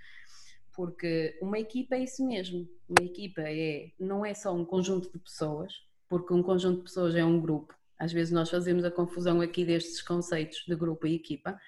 Porque 0.75 1.37
uma 1.43 1.59
equipa 1.59 1.97
é 1.97 2.05
isso 2.05 2.25
mesmo. 2.25 2.69
Uma 2.89 3.05
equipa 3.05 3.41
é, 3.41 3.91
não 3.99 4.25
é 4.25 4.33
só 4.33 4.55
um 4.55 4.65
conjunto 4.65 5.11
de 5.11 5.19
pessoas, 5.19 5.73
porque 6.09 6.33
um 6.33 6.43
conjunto 6.43 6.79
de 6.79 6.85
pessoas 6.85 7.15
é 7.15 7.25
um 7.25 7.41
grupo. 7.41 7.75
Às 7.99 8.13
vezes 8.13 8.33
nós 8.33 8.49
fazemos 8.49 8.85
a 8.85 8.91
confusão 8.91 9.41
aqui 9.41 9.65
destes 9.65 10.01
conceitos 10.01 10.65
de 10.67 10.75
grupo 10.77 11.07
e 11.07 11.15
equipa, 11.15 11.59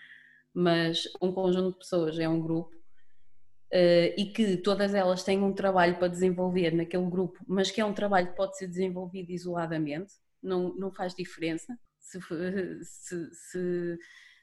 mas 0.55 1.05
um 1.21 1.33
conjunto 1.33 1.73
de 1.73 1.79
pessoas 1.79 2.19
é 2.19 2.29
um 2.29 2.41
grupo 2.41 2.75
uh, 3.73 4.15
e 4.17 4.33
que 4.33 4.57
todas 4.57 4.95
elas 4.95 5.23
têm 5.23 5.43
um 5.43 5.53
trabalho 5.53 5.97
para 5.99 6.09
desenvolver 6.09 6.73
naquele 6.73 7.09
grupo, 7.09 7.39
mas 7.47 7.71
que 7.71 7.81
é 7.81 7.85
um 7.85 7.95
trabalho 7.95 8.29
que 8.29 8.37
pode 8.37 8.57
ser 8.57 8.69
desenvolvido 8.69 9.31
isoladamente, 9.31 10.15
não, 10.43 10.75
não 10.75 10.91
faz 10.91 11.15
diferença 11.15 11.79
se, 11.99 12.21
se, 12.83 13.35
se, 13.35 13.99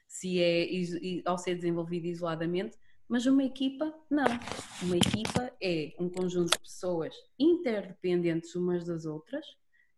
se 0.06 0.40
é 0.40 1.22
ao 1.24 1.38
ser 1.38 1.54
desenvolvido 1.54 2.06
isoladamente, 2.06 2.76
mas 3.08 3.24
uma 3.26 3.42
equipa 3.42 3.92
não. 4.10 4.26
Uma 4.82 4.96
equipa 4.96 5.50
é 5.62 5.94
um 5.98 6.10
conjunto 6.10 6.52
de 6.52 6.58
pessoas 6.58 7.14
interdependentes 7.38 8.54
umas 8.54 8.84
das 8.84 9.06
outras 9.06 9.44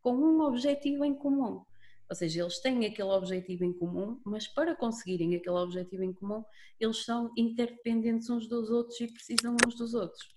com 0.01 0.14
um 0.14 0.40
objetivo 0.42 1.05
em 1.05 1.14
comum. 1.14 1.64
Ou 2.11 2.16
seja, 2.16 2.42
eles 2.42 2.59
têm 2.59 2.86
aquele 2.86 3.11
objetivo 3.11 3.64
em 3.64 3.72
comum, 3.72 4.20
mas 4.24 4.48
para 4.48 4.74
conseguirem 4.74 5.36
aquele 5.36 5.57
objetivo 5.57 6.03
em 6.03 6.12
comum, 6.12 6.44
eles 6.80 7.05
são 7.05 7.30
interdependentes 7.36 8.28
uns 8.28 8.48
dos 8.48 8.68
outros 8.68 9.01
e 9.01 9.07
precisam 9.07 9.57
uns 9.64 9.76
dos 9.76 9.94
outros. 9.94 10.28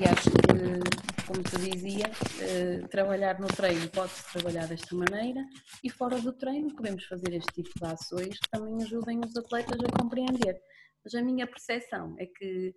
E 0.00 0.04
acho 0.04 0.30
que, 0.30 1.26
como 1.26 1.42
te 1.44 1.70
dizia, 1.70 2.10
eh, 2.40 2.86
trabalhar 2.88 3.38
no 3.38 3.46
treino 3.46 3.88
pode-se 3.90 4.32
trabalhar 4.32 4.66
desta 4.66 4.94
maneira 4.96 5.44
e 5.84 5.88
fora 5.88 6.20
do 6.20 6.32
treino 6.32 6.74
podemos 6.74 7.04
fazer 7.04 7.34
este 7.34 7.62
tipo 7.62 7.70
de 7.78 7.86
ações 7.86 8.38
que 8.38 8.50
também 8.50 8.82
ajudem 8.82 9.20
os 9.20 9.36
atletas 9.36 9.78
a 9.80 9.98
compreender. 10.02 10.60
Mas 11.04 11.14
a 11.14 11.22
minha 11.22 11.46
percepção 11.46 12.16
é 12.18 12.26
que 12.26 12.74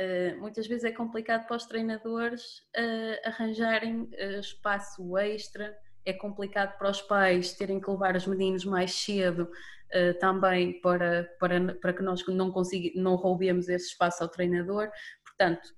Uh, 0.00 0.40
muitas 0.40 0.66
vezes 0.66 0.84
é 0.84 0.92
complicado 0.92 1.46
para 1.46 1.58
os 1.58 1.66
treinadores 1.66 2.60
uh, 2.74 3.28
arranjarem 3.28 4.04
uh, 4.04 4.40
espaço 4.40 5.18
extra, 5.18 5.76
é 6.06 6.12
complicado 6.14 6.78
para 6.78 6.88
os 6.88 7.02
pais 7.02 7.52
terem 7.52 7.78
que 7.78 7.90
levar 7.90 8.16
os 8.16 8.26
meninos 8.26 8.64
mais 8.64 8.94
cedo 8.94 9.50
também 10.20 10.80
para, 10.80 11.24
para, 11.40 11.74
para 11.74 11.92
que 11.92 12.00
nós 12.00 12.24
não, 12.28 12.52
consiga, 12.52 12.90
não 12.94 13.16
roubemos 13.16 13.68
esse 13.68 13.88
espaço 13.88 14.22
ao 14.22 14.28
treinador. 14.28 14.88
Portanto, 15.24 15.68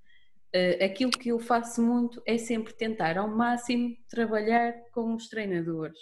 aquilo 0.85 1.09
que 1.09 1.29
eu 1.29 1.39
faço 1.39 1.81
muito 1.81 2.21
é 2.23 2.37
sempre 2.37 2.73
tentar 2.73 3.17
ao 3.17 3.27
máximo 3.27 3.97
trabalhar 4.07 4.71
com 4.91 5.15
os 5.15 5.27
treinadores. 5.27 5.97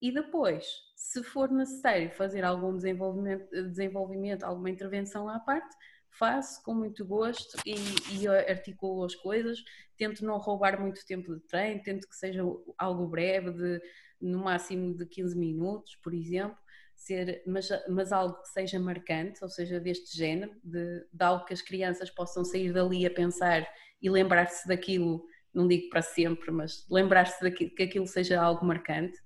E 0.00 0.12
depois, 0.12 0.66
se 0.94 1.22
for 1.22 1.50
necessário 1.50 2.10
fazer 2.10 2.44
algum 2.44 2.76
desenvolvimento, 2.76 3.50
desenvolvimento 3.50 4.44
alguma 4.44 4.68
intervenção 4.68 5.26
à 5.26 5.40
parte, 5.40 5.74
faço 6.18 6.62
com 6.62 6.74
muito 6.74 7.04
gosto 7.04 7.56
e, 7.64 7.74
e 8.18 8.28
articulo 8.28 9.04
as 9.04 9.14
coisas. 9.14 9.58
Tento 9.96 10.24
não 10.24 10.38
roubar 10.38 10.80
muito 10.80 11.04
tempo 11.06 11.34
de 11.34 11.40
treino, 11.42 11.82
tento 11.82 12.08
que 12.08 12.16
seja 12.16 12.42
algo 12.76 13.06
breve, 13.06 13.52
de, 13.52 13.82
no 14.20 14.40
máximo 14.40 14.94
de 14.94 15.06
15 15.06 15.36
minutos, 15.36 15.96
por 16.02 16.12
exemplo, 16.12 16.58
ser, 16.94 17.42
mas, 17.46 17.68
mas 17.88 18.12
algo 18.12 18.40
que 18.42 18.48
seja 18.48 18.78
marcante, 18.78 19.42
ou 19.42 19.48
seja, 19.48 19.80
deste 19.80 20.16
género, 20.16 20.52
de, 20.62 21.06
de 21.12 21.24
algo 21.24 21.44
que 21.44 21.54
as 21.54 21.62
crianças 21.62 22.10
possam 22.10 22.44
sair 22.44 22.72
dali 22.72 23.06
a 23.06 23.10
pensar 23.10 23.66
e 24.02 24.10
lembrar-se 24.10 24.66
daquilo, 24.66 25.24
não 25.54 25.66
digo 25.66 25.88
para 25.88 26.02
sempre, 26.02 26.50
mas 26.50 26.86
lembrar-se 26.90 27.50
que 27.50 27.82
aquilo 27.82 28.06
seja 28.06 28.40
algo 28.40 28.66
marcante. 28.66 29.18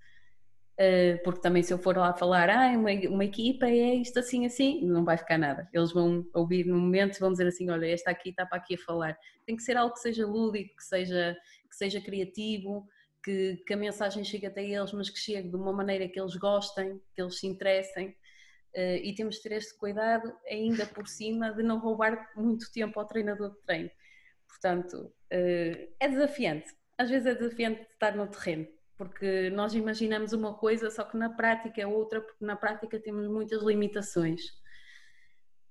Eh, 0.79 1.19
porque 1.23 1.41
também 1.41 1.63
se 1.63 1.73
eu 1.73 1.79
for 1.79 1.97
lá 1.97 2.15
falar, 2.15 2.49
ah, 2.49 2.69
uma, 2.77 2.91
uma 3.11 3.25
equipa 3.25 3.67
é 3.67 3.95
isto 3.95 4.19
assim, 4.19 4.47
assim, 4.47 4.85
não 4.85 5.05
vai 5.05 5.19
ficar 5.19 5.39
nada. 5.39 5.69
Eles 5.73 5.93
vão 5.93 6.27
ouvir 6.35 6.67
no 6.67 6.79
momento 6.79 7.19
vão 7.21 7.31
dizer 7.31 7.47
assim, 7.47 7.71
olha, 7.71 7.87
esta 7.87 8.11
aqui 8.11 8.31
está 8.31 8.47
para 8.47 8.59
aqui 8.59 8.75
a 8.75 8.79
falar. 8.79 9.19
Tem 9.47 9.57
que 9.57 9.63
ser 9.63 9.77
algo 9.77 9.95
que 9.95 10.01
seja 10.01 10.27
lúdico, 10.27 10.77
que 10.77 10.85
seja, 10.85 11.37
que 11.69 11.77
seja 11.77 12.01
criativo, 12.01 12.87
que, 13.23 13.63
que 13.67 13.75
a 13.75 13.77
mensagem 13.77 14.25
chegue 14.25 14.47
até 14.47 14.65
eles, 14.65 14.93
mas 14.93 15.11
que 15.11 15.19
chegue 15.19 15.49
de 15.51 15.57
uma 15.57 15.73
maneira 15.73 16.09
que 16.09 16.19
eles 16.19 16.37
gostem, 16.37 17.01
que 17.15 17.23
eles 17.23 17.39
se 17.39 17.47
interessem. 17.47 18.09
Uh, 18.75 18.97
e 19.05 19.15
temos 19.15 19.37
de 19.37 19.43
ter 19.43 19.53
este 19.53 19.77
cuidado 19.77 20.33
ainda 20.49 20.87
por 20.87 21.07
cima 21.07 21.53
de 21.53 21.63
não 21.63 21.79
roubar 21.79 22.31
muito 22.35 22.73
tempo 22.73 22.99
ao 22.99 23.07
treinador 23.07 23.51
de 23.51 23.61
treino. 23.61 23.91
Portanto, 24.49 24.95
uh, 24.97 25.93
é 26.01 26.09
desafiante. 26.09 26.75
Às 26.97 27.11
vezes 27.11 27.27
é 27.27 27.35
desafiante 27.35 27.83
estar 27.93 28.17
no 28.17 28.27
terreno 28.27 28.67
porque 29.03 29.51
nós 29.51 29.75
imaginamos 29.75 30.33
uma 30.33 30.55
coisa, 30.55 30.89
só 30.89 31.03
que 31.03 31.17
na 31.17 31.29
prática 31.29 31.83
é 31.83 31.87
outra, 31.87 32.21
porque 32.21 32.45
na 32.45 32.55
prática 32.55 33.01
temos 33.01 33.27
muitas 33.27 33.61
limitações. 33.61 34.43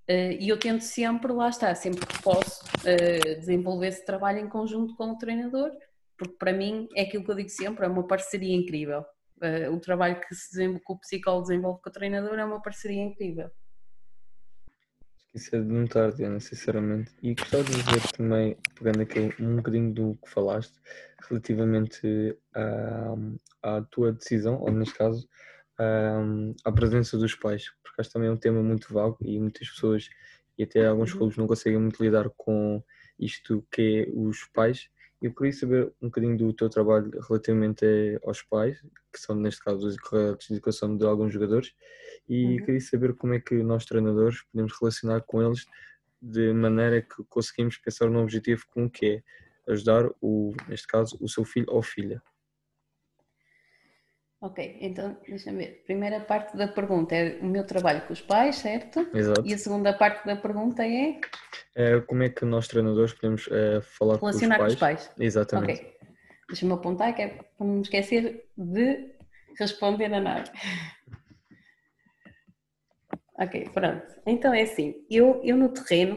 Uh, 0.09 0.35
e 0.37 0.49
eu 0.49 0.59
tento 0.59 0.81
sempre, 0.81 1.31
lá 1.31 1.47
está, 1.47 1.73
sempre 1.73 2.05
que 2.05 2.21
posso, 2.21 2.65
uh, 2.65 3.39
desenvolver 3.39 3.87
esse 3.87 4.05
trabalho 4.05 4.39
em 4.39 4.49
conjunto 4.49 4.95
com 4.97 5.11
o 5.11 5.17
treinador, 5.17 5.71
porque 6.17 6.35
para 6.37 6.51
mim 6.51 6.89
é 6.93 7.03
aquilo 7.03 7.23
que 7.23 7.31
eu 7.31 7.35
digo 7.35 7.49
sempre, 7.49 7.85
é 7.85 7.87
uma 7.87 8.05
parceria 8.05 8.53
incrível. 8.53 9.05
Uh, 9.41 9.73
o 9.73 9.79
trabalho 9.79 10.19
que, 10.19 10.35
se 10.35 10.67
que 10.67 10.91
o 10.91 10.99
psicólogo 10.99 11.43
desenvolve 11.43 11.81
com 11.81 11.89
o 11.89 11.93
treinador 11.93 12.37
é 12.37 12.43
uma 12.43 12.61
parceria 12.61 13.01
incrível. 13.01 13.49
Isso 15.33 15.55
é 15.55 15.59
de 15.59 15.65
notar, 15.65 16.11
Diana, 16.11 16.39
sinceramente. 16.41 17.11
E 17.21 17.33
gostava 17.33 17.63
de 17.63 17.71
dizer 17.71 18.01
também, 18.17 18.57
pegando 18.75 19.01
aqui 19.01 19.33
um 19.39 19.55
bocadinho 19.55 19.93
do 19.93 20.17
que 20.21 20.29
falaste, 20.29 20.73
relativamente 21.29 22.37
à, 22.53 23.15
à 23.63 23.81
tua 23.81 24.11
decisão, 24.11 24.59
ou 24.59 24.71
neste 24.71 24.95
caso, 24.95 25.27
à, 25.77 26.21
à 26.65 26.71
presença 26.71 27.17
dos 27.17 27.33
pais, 27.33 27.71
porque 27.81 28.01
acho 28.01 28.11
também 28.11 28.27
é 28.27 28.31
um 28.31 28.37
tema 28.37 28.61
muito 28.61 28.93
vago 28.93 29.17
e 29.21 29.39
muitas 29.39 29.69
pessoas, 29.69 30.09
e 30.57 30.63
até 30.63 30.85
alguns 30.85 31.13
uhum. 31.13 31.19
clubes, 31.19 31.37
não 31.37 31.47
conseguem 31.47 31.79
muito 31.79 32.03
lidar 32.03 32.29
com 32.35 32.83
isto 33.17 33.65
que 33.71 34.05
é 34.05 34.11
os 34.13 34.43
pais. 34.53 34.89
Eu 35.21 35.33
queria 35.33 35.53
saber 35.53 35.93
um 36.01 36.07
bocadinho 36.07 36.35
do 36.35 36.51
teu 36.51 36.67
trabalho 36.67 37.11
relativamente 37.27 37.85
aos 38.25 38.41
pais, 38.41 38.81
que 39.13 39.19
são 39.19 39.35
neste 39.35 39.61
caso 39.63 39.85
os 39.87 39.97
corretos 39.97 40.47
de 40.47 40.53
educação 40.53 40.97
de 40.97 41.05
alguns 41.05 41.31
jogadores, 41.31 41.75
e 42.27 42.45
uhum. 42.45 42.65
queria 42.65 42.81
saber 42.81 43.13
como 43.13 43.33
é 43.35 43.39
que 43.39 43.61
nós 43.61 43.85
treinadores 43.85 44.41
podemos 44.51 44.73
relacionar 44.79 45.21
com 45.21 45.43
eles 45.43 45.67
de 46.21 46.53
maneira 46.53 47.01
que 47.01 47.23
conseguimos 47.29 47.77
pensar 47.77 48.09
num 48.09 48.21
objetivo 48.21 48.65
comum 48.73 48.89
que 48.89 49.23
é 49.67 49.71
ajudar 49.71 50.09
o, 50.21 50.53
neste 50.67 50.87
caso, 50.87 51.17
o 51.21 51.29
seu 51.29 51.45
filho 51.45 51.67
ou 51.69 51.81
filha. 51.81 52.21
Ok, 54.41 54.77
então 54.81 55.15
deixa-me 55.27 55.57
ver. 55.59 55.83
Primeira 55.85 56.19
parte 56.19 56.57
da 56.57 56.67
pergunta 56.67 57.15
é 57.15 57.37
o 57.39 57.45
meu 57.45 57.63
trabalho 57.63 58.01
com 58.07 58.13
os 58.13 58.21
pais, 58.21 58.55
certo? 58.55 59.07
Exato. 59.13 59.45
E 59.45 59.53
a 59.53 59.57
segunda 59.57 59.93
parte 59.93 60.25
da 60.25 60.35
pergunta 60.35 60.83
é? 60.83 61.21
é 61.75 62.01
como 62.01 62.23
é 62.23 62.29
que 62.29 62.43
nós 62.43 62.67
treinadores 62.67 63.13
podemos 63.13 63.47
é, 63.51 63.81
falar 63.81 64.17
com 64.17 64.25
os 64.25 64.31
pais? 64.31 64.41
Relacionar 64.41 64.57
com 64.57 64.65
os 64.65 64.75
pais. 64.75 65.11
Exatamente. 65.19 65.73
Ok. 65.73 65.97
Deixa-me 66.47 66.73
apontar 66.73 67.15
que 67.15 67.21
é 67.21 67.27
para 67.27 67.45
não 67.59 67.75
me 67.75 67.81
esquecer 67.81 68.47
de 68.57 69.13
responder 69.59 70.11
a 70.11 70.19
nada. 70.19 70.51
Ok, 73.37 73.69
pronto. 73.73 74.03
Então 74.25 74.53
é 74.53 74.63
assim, 74.63 75.05
eu, 75.09 75.39
eu 75.43 75.55
no 75.55 75.69
terreno, 75.69 76.15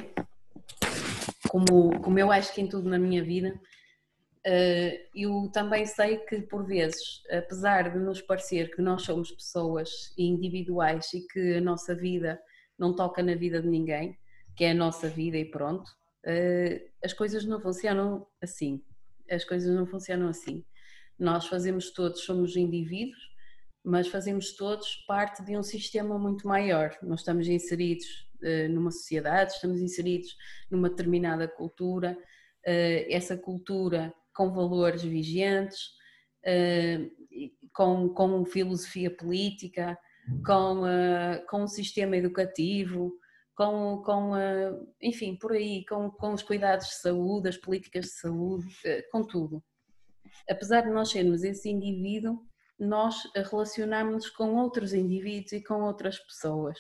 como, 1.49 2.01
como 2.01 2.19
eu 2.19 2.33
acho 2.33 2.55
que 2.55 2.63
em 2.63 2.67
tudo 2.67 2.89
na 2.89 2.99
minha 2.99 3.23
vida, 3.23 3.55
eu 5.15 5.51
também 5.53 5.87
sei 5.87 6.19
que 6.19 6.43
por 6.43 6.67
vezes, 6.67 7.23
apesar 7.31 7.93
de 7.93 7.99
nos 7.99 8.21
parecer 8.21 8.71
que 8.75 8.83
nós 8.83 9.03
somos 9.03 9.31
pessoas 9.31 10.13
individuais 10.19 11.13
e 11.15 11.27
que 11.27 11.55
a 11.55 11.61
nossa 11.61 11.95
vida 11.95 12.39
não 12.79 12.95
toca 12.95 13.23
na 13.23 13.35
vida 13.35 13.63
de 13.63 13.69
ninguém, 13.69 14.19
que 14.57 14.65
é 14.65 14.71
a 14.71 14.75
nossa 14.75 15.09
vida 15.09 15.37
e 15.39 15.45
pronto, 15.45 15.91
eh, 16.25 16.87
as 17.03 17.13
coisas 17.13 17.45
não 17.45 17.61
funcionam 17.61 18.27
assim. 18.43 18.83
As 19.31 19.45
coisas 19.45 19.75
não 19.75 19.87
funcionam 19.87 20.29
assim. 20.29 20.65
Nós 21.19 21.47
fazemos 21.47 21.91
todos, 21.91 22.21
somos 22.21 22.57
indivíduos, 22.57 23.23
mas 23.83 24.09
fazemos 24.09 24.53
todos 24.57 24.97
parte 25.07 25.45
de 25.45 25.57
um 25.57 25.63
sistema 25.63 26.19
muito 26.19 26.47
maior. 26.47 26.97
Nós 27.03 27.21
estamos 27.21 27.47
inseridos 27.49 28.07
eh, 28.43 28.69
numa 28.69 28.91
sociedade, 28.91 29.53
estamos 29.53 29.81
inseridos 29.81 30.37
numa 30.71 30.89
determinada 30.89 31.47
cultura, 31.47 32.17
eh, 32.65 33.07
essa 33.11 33.37
cultura 33.37 34.13
com 34.35 34.53
valores 34.53 35.03
vigentes, 35.03 35.79
com, 37.73 38.09
com 38.11 38.45
filosofia 38.45 39.15
política, 39.15 39.99
com, 40.45 40.83
com 41.49 41.63
um 41.63 41.69
sistema 41.69 42.17
educativo, 42.17 43.13
com, 43.55 44.03
com 44.03 44.33
enfim, 45.01 45.37
por 45.37 45.53
aí, 45.53 45.85
com, 45.87 46.11
com 46.11 46.33
os 46.33 46.43
cuidados 46.43 46.87
de 46.89 46.95
saúde, 46.95 47.49
as 47.49 47.57
políticas 47.57 48.07
de 48.07 48.11
saúde, 48.13 48.67
eh, 48.85 49.03
com 49.13 49.25
tudo. 49.25 49.63
Apesar 50.49 50.83
de 50.83 50.91
nós 50.91 51.11
sermos 51.11 51.45
esse 51.45 51.71
indivíduo, 51.71 52.41
nós 52.79 53.17
relacionamos-nos 53.35 54.29
com 54.31 54.57
outros 54.57 54.93
indivíduos 54.93 55.53
e 55.53 55.63
com 55.63 55.83
outras 55.83 56.19
pessoas. 56.19 56.79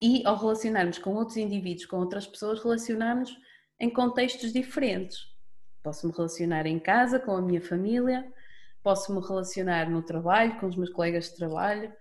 E 0.00 0.22
ao 0.26 0.36
relacionarmos 0.36 0.98
com 0.98 1.14
outros 1.14 1.38
indivíduos, 1.38 1.86
com 1.86 1.96
outras 1.96 2.26
pessoas, 2.26 2.62
relacionamos 2.62 3.34
em 3.80 3.90
contextos 3.90 4.52
diferentes. 4.52 5.35
Posso 5.86 6.04
me 6.08 6.12
relacionar 6.12 6.66
em 6.66 6.80
casa, 6.80 7.20
com 7.20 7.36
a 7.36 7.40
minha 7.40 7.60
família, 7.60 8.26
posso 8.82 9.14
me 9.14 9.24
relacionar 9.24 9.88
no 9.88 10.02
trabalho, 10.02 10.58
com 10.58 10.66
os 10.66 10.74
meus 10.74 10.90
colegas 10.90 11.26
de 11.26 11.36
trabalho, 11.36 11.92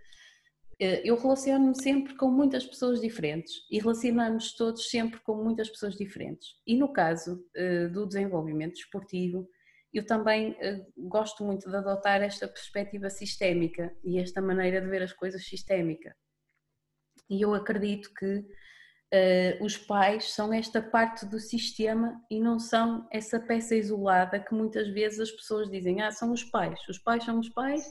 eh, 0.79 1.07
eu 1.07 1.15
relaciono-me 1.15 1.79
sempre 1.79 2.15
com 2.15 2.31
muitas 2.31 2.65
pessoas 2.65 2.99
diferentes 2.99 3.53
e 3.69 3.77
relacionamos 3.77 4.55
todos 4.55 4.89
sempre 4.89 5.19
com 5.19 5.35
muitas 5.35 5.69
pessoas 5.69 5.95
diferentes. 5.95 6.55
E 6.65 6.75
no 6.75 6.91
caso 6.91 7.45
eh, 7.55 7.87
do 7.89 8.07
desenvolvimento 8.07 8.73
esportivo, 8.73 9.47
eu 9.93 10.03
também 10.03 10.57
eh, 10.59 10.83
gosto 10.97 11.45
muito 11.45 11.69
de 11.69 11.75
adotar 11.75 12.23
esta 12.23 12.47
perspectiva 12.47 13.11
sistémica 13.11 13.95
e 14.03 14.17
esta 14.17 14.41
maneira 14.41 14.81
de 14.81 14.87
ver 14.87 15.03
as 15.03 15.13
coisas 15.13 15.45
sistémica. 15.45 16.15
E 17.29 17.39
eu 17.39 17.53
acredito 17.53 18.11
que 18.15 18.43
os 19.61 19.77
pais 19.77 20.33
são 20.33 20.51
esta 20.51 20.81
parte 20.81 21.25
do 21.25 21.39
sistema 21.39 22.19
e 22.29 22.39
não 22.39 22.59
são 22.59 23.07
essa 23.11 23.39
peça 23.39 23.75
isolada 23.75 24.39
que 24.39 24.53
muitas 24.53 24.89
vezes 24.89 25.19
as 25.19 25.31
pessoas 25.31 25.69
dizem: 25.69 26.01
ah, 26.01 26.11
são 26.11 26.31
os 26.31 26.43
pais, 26.43 26.79
os 26.89 26.97
pais 26.97 27.23
são 27.23 27.39
os 27.39 27.49
pais 27.49 27.85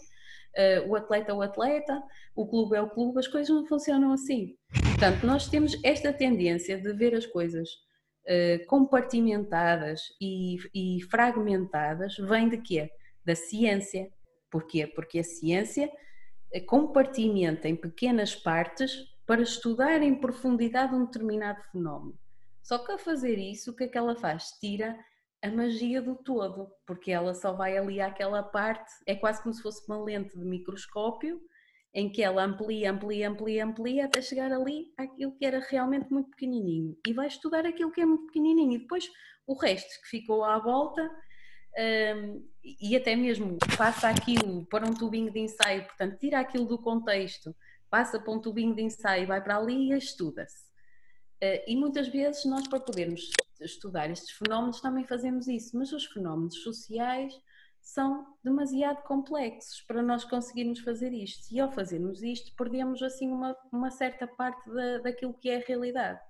uh, 0.55 0.89
o 0.89 0.97
atleta 0.97 1.33
é 1.33 1.35
o 1.35 1.43
atleta, 1.43 2.03
o 2.35 2.47
clube 2.47 2.77
é 2.77 2.81
o 2.81 2.91
clube, 2.91 3.19
as 3.19 3.29
coisas 3.29 3.55
não 3.55 3.67
funcionam 3.67 4.13
assim. 4.13 4.57
Portanto, 4.83 5.27
nós 5.27 5.49
temos 5.49 5.79
esta 5.83 6.13
tendência 6.13 6.81
de 6.81 6.93
ver 6.93 7.15
as 7.15 7.27
coisas 7.27 7.69
uh, 8.27 8.67
compartimentadas 8.67 10.03
e, 10.21 10.57
e 10.75 11.03
fragmentadas, 11.11 12.17
vem 12.17 12.49
de 12.49 12.59
quê? 12.59 12.91
Da 13.25 13.35
ciência. 13.35 14.09
Porquê? 14.51 14.87
Porque 14.87 15.19
a 15.19 15.25
ciência 15.25 15.91
compartimenta 16.67 17.69
em 17.69 17.75
pequenas 17.75 18.37
partes 18.37 18.93
para 19.27 19.43
estudar 19.43 20.03
em 20.03 20.15
profundidade 20.15 20.95
um 20.95 21.07
determinado 21.07 21.63
fenómeno. 21.71 22.19
Só 22.63 22.79
que 22.79 22.93
a 22.93 22.99
fazer 22.99 23.39
isso, 23.39 23.71
o 23.71 23.77
que 23.77 23.85
é 23.85 23.89
que 23.89 23.99
ela 23.99 24.17
faz? 24.17 24.51
Tira 24.61 24.99
a 25.43 25.51
magia 25.51 26.01
do 26.01 26.17
todo, 26.17 26.71
porque 26.87 27.11
ela 27.11 27.35
só 27.35 27.53
vai 27.53 27.77
ali 27.77 28.01
àquela 28.01 28.43
parte, 28.43 28.91
é 29.07 29.15
quase 29.15 29.43
como 29.43 29.55
se 29.55 29.63
fosse 29.63 29.87
uma 29.87 30.03
lente 30.03 30.39
de 30.39 30.45
microscópio, 30.45 31.41
em 31.93 32.11
que 32.11 32.23
ela 32.23 32.43
amplia, 32.43 32.91
amplia, 32.91 33.29
amplia, 33.29 33.65
amplia, 33.65 34.05
até 34.07 34.21
chegar 34.21 34.51
ali 34.51 34.93
àquilo 34.97 35.37
que 35.37 35.45
era 35.45 35.61
realmente 35.61 36.11
muito 36.11 36.31
pequenininho. 36.31 36.97
E 37.07 37.13
vai 37.13 37.29
estudar 37.29 37.67
aquilo 37.67 37.93
que 37.93 38.01
é 38.01 38.07
muito 38.07 38.27
pequenininho. 38.27 38.73
E 38.73 38.79
depois 38.79 39.09
o 39.47 39.55
resto 39.55 40.01
que 40.03 40.09
ficou 40.09 40.43
à 40.43 40.59
volta, 40.59 41.09
um, 41.79 42.49
e 42.81 42.97
até 42.97 43.15
mesmo 43.15 43.59
passa 43.77 44.09
aquilo 44.09 44.67
para 44.67 44.89
um 44.89 44.95
tubinho 44.95 45.31
de 45.31 45.41
ensaio, 45.41 45.85
portanto, 45.85 46.19
tira 46.19 46.41
aquilo 46.41 46.65
do 46.65 46.79
contexto, 46.79 47.55
passa 47.95 48.19
para 48.19 48.33
um 48.33 48.41
tubinho 48.41 48.75
de 48.75 48.83
ensaio, 48.83 49.29
vai 49.29 49.41
para 49.41 49.57
ali 49.57 49.93
e 49.93 49.97
estuda-se. 49.97 50.65
Uh, 51.41 51.63
e 51.65 51.77
muitas 51.77 52.09
vezes 52.09 52.45
nós, 52.45 52.67
para 52.67 52.81
podermos 52.81 53.31
estudar 53.61 54.11
estes 54.11 54.33
fenómenos 54.33 54.81
também 54.81 55.05
fazemos 55.05 55.47
isso, 55.47 55.79
mas 55.79 55.93
os 55.93 56.05
fenómenos 56.07 56.61
sociais 56.65 57.33
são 57.81 58.27
demasiado 58.43 59.01
complexos 59.05 59.81
para 59.83 60.03
nós 60.03 60.25
conseguirmos 60.25 60.81
fazer 60.81 61.13
isto. 61.13 61.55
E 61.55 61.61
ao 61.61 61.71
fazermos 61.71 62.21
isto, 62.21 62.53
perdemos 62.57 63.01
assim 63.01 63.29
uma, 63.29 63.57
uma 63.73 63.93
certa 63.93 64.27
parte 64.27 64.69
da, 64.73 64.99
daquilo 64.99 65.35
que 65.35 65.49
é 65.49 65.59
a 65.59 65.65
realidade. 65.65 66.21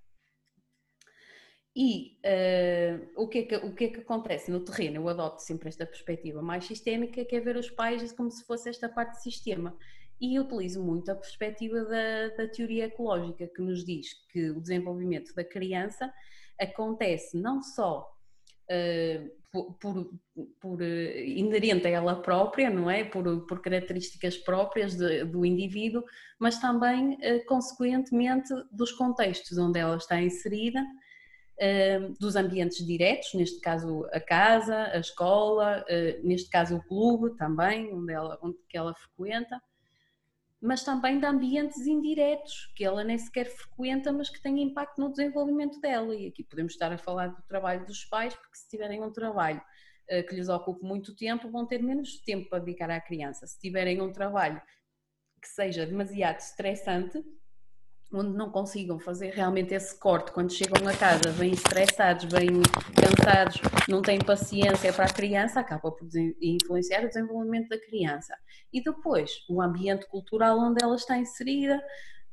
E 1.74 2.18
uh, 2.26 3.22
o, 3.22 3.26
que 3.26 3.38
é 3.38 3.42
que, 3.44 3.56
o 3.56 3.74
que 3.74 3.84
é 3.84 3.88
que 3.88 4.00
acontece 4.00 4.50
no 4.50 4.62
terreno? 4.62 4.96
Eu 4.96 5.08
adoto 5.08 5.40
sempre 5.40 5.70
esta 5.70 5.86
perspectiva 5.86 6.42
mais 6.42 6.66
sistémica, 6.66 7.24
que 7.24 7.34
é 7.34 7.40
ver 7.40 7.56
os 7.56 7.70
pais 7.70 8.12
como 8.12 8.30
se 8.30 8.44
fosse 8.44 8.68
esta 8.68 8.86
parte 8.86 9.16
de 9.16 9.22
sistema. 9.22 9.74
E 10.24 10.40
utilizo 10.40 10.82
muito 10.82 11.10
a 11.10 11.14
perspectiva 11.14 11.84
da, 11.84 12.28
da 12.34 12.48
teoria 12.48 12.86
ecológica, 12.86 13.46
que 13.46 13.60
nos 13.60 13.84
diz 13.84 14.06
que 14.32 14.52
o 14.52 14.58
desenvolvimento 14.58 15.34
da 15.34 15.44
criança 15.44 16.10
acontece 16.58 17.36
não 17.36 17.62
só 17.62 18.10
uh, 18.70 19.30
por, 19.52 19.74
por, 19.74 20.10
por 20.58 20.80
uh, 20.80 21.18
inerente 21.18 21.86
a 21.88 21.90
ela 21.90 22.22
própria, 22.22 22.70
não 22.70 22.90
é? 22.90 23.04
Por, 23.04 23.46
por 23.46 23.60
características 23.60 24.38
próprias 24.38 24.96
de, 24.96 25.26
do 25.26 25.44
indivíduo, 25.44 26.02
mas 26.38 26.58
também 26.58 27.16
uh, 27.16 27.44
consequentemente 27.46 28.48
dos 28.72 28.92
contextos 28.92 29.58
onde 29.58 29.78
ela 29.78 29.98
está 29.98 30.22
inserida, 30.22 30.82
dos 32.18 32.34
ambientes 32.34 32.84
diretos, 32.84 33.32
neste 33.34 33.60
caso 33.60 34.04
a 34.12 34.18
casa, 34.18 34.86
a 34.86 34.98
escola, 34.98 35.84
neste 36.24 36.50
caso 36.50 36.74
o 36.74 36.82
clube 36.82 37.36
também, 37.36 37.94
onde 37.94 38.12
ela, 38.12 38.36
onde 38.42 38.58
que 38.68 38.76
ela 38.76 38.92
frequenta 38.92 39.62
mas 40.64 40.82
também 40.82 41.20
de 41.20 41.26
ambientes 41.26 41.86
indiretos, 41.86 42.72
que 42.74 42.82
ela 42.82 43.04
nem 43.04 43.18
sequer 43.18 43.44
frequenta, 43.44 44.10
mas 44.10 44.30
que 44.30 44.40
têm 44.40 44.62
impacto 44.62 44.98
no 44.98 45.10
desenvolvimento 45.10 45.78
dela. 45.78 46.16
E 46.16 46.28
aqui 46.28 46.42
podemos 46.42 46.72
estar 46.72 46.90
a 46.90 46.96
falar 46.96 47.26
do 47.26 47.42
trabalho 47.42 47.84
dos 47.84 48.02
pais, 48.06 48.34
porque 48.34 48.56
se 48.56 48.70
tiverem 48.70 49.02
um 49.02 49.12
trabalho 49.12 49.60
uh, 50.10 50.26
que 50.26 50.34
lhes 50.34 50.48
ocupe 50.48 50.82
muito 50.82 51.14
tempo, 51.14 51.50
vão 51.50 51.66
ter 51.66 51.82
menos 51.82 52.18
tempo 52.22 52.48
para 52.48 52.60
dedicar 52.60 52.90
à 52.90 52.98
criança. 52.98 53.46
Se 53.46 53.60
tiverem 53.60 54.00
um 54.00 54.10
trabalho 54.10 54.58
que 55.42 55.48
seja 55.48 55.84
demasiado 55.84 56.38
estressante, 56.38 57.22
onde 58.14 58.36
não 58.36 58.50
consigam 58.50 58.98
fazer 58.98 59.30
realmente 59.30 59.74
esse 59.74 59.98
corte 59.98 60.32
quando 60.32 60.52
chegam 60.52 60.86
a 60.88 60.96
casa, 60.96 61.32
bem 61.38 61.52
estressados, 61.52 62.24
bem 62.26 62.48
cansados, 62.94 63.60
não 63.88 64.00
têm 64.00 64.18
paciência 64.18 64.92
para 64.92 65.06
a 65.06 65.12
criança, 65.12 65.60
acaba 65.60 65.90
por 65.90 66.08
influenciar 66.40 67.04
o 67.04 67.08
desenvolvimento 67.08 67.68
da 67.68 67.78
criança. 67.78 68.34
E 68.72 68.82
depois, 68.82 69.30
o 69.48 69.60
ambiente 69.60 70.06
cultural 70.06 70.58
onde 70.58 70.82
ela 70.82 70.94
está 70.94 71.18
inserida, 71.18 71.82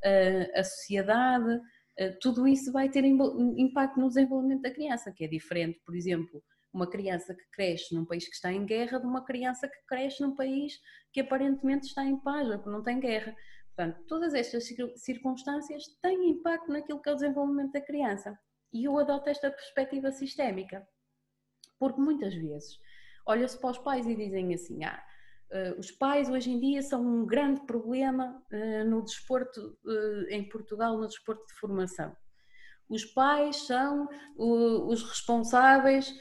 eh, 0.03 0.51
a 0.55 0.63
sociedade, 0.63 1.59
eh, 1.97 2.17
tudo 2.21 2.47
isso 2.47 2.71
vai 2.71 2.89
ter 2.89 3.03
impacto 3.03 3.99
no 3.99 4.07
desenvolvimento 4.07 4.61
da 4.61 4.71
criança, 4.71 5.11
que 5.11 5.25
é 5.25 5.27
diferente, 5.27 5.79
por 5.85 5.95
exemplo, 5.95 6.43
uma 6.73 6.89
criança 6.89 7.35
que 7.35 7.43
cresce 7.51 7.93
num 7.93 8.05
país 8.05 8.27
que 8.27 8.35
está 8.35 8.51
em 8.51 8.65
guerra 8.65 8.99
de 8.99 9.05
uma 9.05 9.23
criança 9.25 9.67
que 9.67 9.85
cresce 9.87 10.21
num 10.21 10.35
país 10.35 10.73
que 11.11 11.19
aparentemente 11.19 11.87
está 11.87 12.05
em 12.05 12.17
paz 12.17 12.49
ou 12.49 12.59
que 12.59 12.69
não 12.69 12.81
tem 12.81 12.99
guerra. 12.99 13.35
Portanto, 13.81 14.05
todas 14.07 14.35
estas 14.35 14.63
circunstâncias 14.97 15.87
têm 16.03 16.29
impacto 16.29 16.71
naquilo 16.71 17.01
que 17.01 17.09
é 17.09 17.13
o 17.13 17.15
desenvolvimento 17.15 17.71
da 17.71 17.81
criança. 17.81 18.37
E 18.71 18.83
eu 18.83 18.95
adoto 18.99 19.27
esta 19.27 19.49
perspectiva 19.49 20.11
sistémica, 20.11 20.87
porque 21.79 21.99
muitas 21.99 22.35
vezes 22.35 22.77
olha-se 23.25 23.59
para 23.59 23.71
os 23.71 23.79
pais 23.79 24.05
e 24.05 24.15
dizem 24.15 24.53
assim: 24.53 24.83
ah, 24.83 25.03
uh, 25.51 25.79
os 25.79 25.89
pais 25.89 26.29
hoje 26.29 26.51
em 26.51 26.59
dia 26.59 26.83
são 26.83 27.01
um 27.03 27.25
grande 27.25 27.65
problema 27.65 28.39
uh, 28.53 28.87
no 28.87 29.03
desporto 29.03 29.75
uh, 29.83 30.29
em 30.29 30.47
Portugal, 30.47 30.95
no 30.99 31.07
desporto 31.07 31.43
de 31.47 31.53
formação. 31.55 32.15
Os 32.87 33.03
pais 33.03 33.65
são 33.65 34.07
os 34.37 35.01
responsáveis. 35.01 36.13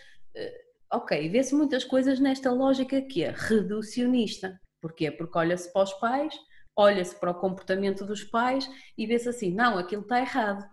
ok, 0.93 1.29
vê-se 1.29 1.53
muitas 1.53 1.85
coisas 1.85 2.21
nesta 2.21 2.53
lógica 2.53 3.03
que 3.03 3.25
é 3.25 3.35
reducionista. 3.37 4.59
Porquê? 4.81 5.11
Porque 5.11 5.37
olha-se 5.37 5.71
para 5.73 5.83
os 5.83 5.93
pais 5.95 6.33
olha-se 6.77 7.19
para 7.19 7.31
o 7.31 7.41
comportamento 7.41 8.05
dos 8.05 8.25
pais 8.25 8.69
e 8.97 9.07
vê-se 9.07 9.29
assim, 9.29 9.53
não, 9.53 9.79
aquilo 9.79 10.03
está 10.03 10.21
errado. 10.21 10.65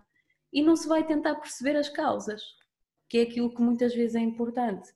E 0.52 0.62
não 0.62 0.76
se 0.76 0.88
vai 0.88 1.06
tentar 1.06 1.34
perceber 1.36 1.76
as 1.76 1.88
causas, 1.88 2.42
que 3.08 3.18
é 3.18 3.22
aquilo 3.22 3.54
que 3.54 3.60
muitas 3.60 3.94
vezes 3.94 4.14
é 4.14 4.20
importante. 4.20 4.90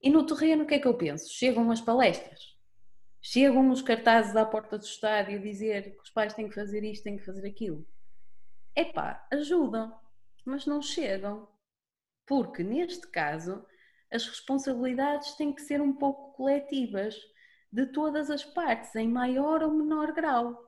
E 0.00 0.10
no 0.10 0.24
terreno, 0.24 0.64
o 0.64 0.66
que 0.66 0.74
é 0.74 0.78
que 0.78 0.86
eu 0.86 0.96
penso? 0.96 1.32
Chegam 1.32 1.70
as 1.70 1.80
palestras, 1.80 2.56
chegam 3.20 3.70
os 3.70 3.82
cartazes 3.82 4.36
à 4.36 4.44
porta 4.44 4.78
do 4.78 4.84
estádio 4.84 5.38
a 5.38 5.42
dizer 5.42 5.96
que 5.96 6.02
os 6.02 6.10
pais 6.10 6.34
têm 6.34 6.48
que 6.48 6.54
fazer 6.54 6.84
isto, 6.84 7.04
têm 7.04 7.16
que 7.16 7.24
fazer 7.24 7.46
aquilo. 7.46 7.86
Epá, 8.76 9.26
ajudam, 9.32 9.98
mas 10.44 10.66
não 10.66 10.80
chegam. 10.80 11.48
Porque 12.26 12.62
neste 12.62 13.08
caso, 13.08 13.64
as 14.10 14.26
responsabilidades 14.26 15.34
têm 15.34 15.52
que 15.52 15.62
ser 15.62 15.80
um 15.80 15.92
pouco 15.92 16.32
coletivas 16.34 17.16
de 17.70 17.86
todas 17.86 18.30
as 18.30 18.44
partes, 18.44 18.94
em 18.96 19.08
maior 19.08 19.62
ou 19.62 19.72
menor 19.72 20.12
grau. 20.12 20.66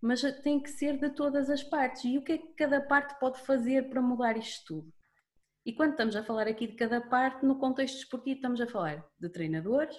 Mas 0.00 0.22
tem 0.42 0.60
que 0.62 0.70
ser 0.70 0.98
de 0.98 1.10
todas 1.10 1.50
as 1.50 1.62
partes. 1.62 2.04
E 2.04 2.18
o 2.18 2.24
que 2.24 2.32
é 2.32 2.38
que 2.38 2.54
cada 2.54 2.80
parte 2.80 3.18
pode 3.18 3.40
fazer 3.40 3.88
para 3.88 4.00
mudar 4.00 4.36
isto 4.36 4.64
tudo? 4.66 4.92
E 5.64 5.74
quando 5.74 5.92
estamos 5.92 6.16
a 6.16 6.24
falar 6.24 6.48
aqui 6.48 6.66
de 6.66 6.74
cada 6.74 7.00
parte, 7.00 7.44
no 7.44 7.58
contexto 7.58 7.98
esportivo, 7.98 8.36
estamos 8.36 8.60
a 8.60 8.66
falar 8.66 9.06
de 9.18 9.28
treinadores, 9.28 9.94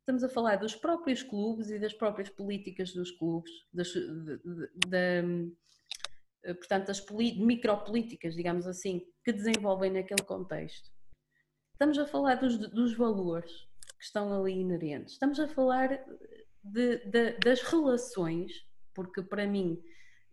estamos 0.00 0.22
a 0.22 0.28
falar 0.28 0.56
dos 0.56 0.74
próprios 0.74 1.22
clubes 1.22 1.70
e 1.70 1.78
das 1.78 1.94
próprias 1.94 2.28
políticas 2.28 2.92
dos 2.92 3.10
clubes, 3.12 3.50
das, 3.72 3.88
de, 3.88 4.38
de, 4.38 4.70
de, 4.86 6.54
portanto, 6.54 6.88
das 6.88 7.04
micropolíticas, 7.10 8.34
digamos 8.34 8.66
assim, 8.66 9.02
que 9.24 9.32
desenvolvem 9.32 9.90
naquele 9.90 10.22
contexto. 10.22 10.90
Estamos 11.72 11.98
a 11.98 12.06
falar 12.06 12.34
dos, 12.34 12.58
dos 12.58 12.94
valores 12.94 13.50
que 14.04 14.08
estão 14.08 14.38
ali 14.38 14.60
inerentes, 14.60 15.14
estamos 15.14 15.40
a 15.40 15.48
falar 15.48 16.04
das 17.42 17.62
relações, 17.62 18.52
porque 18.92 19.22
para 19.22 19.46
mim 19.46 19.82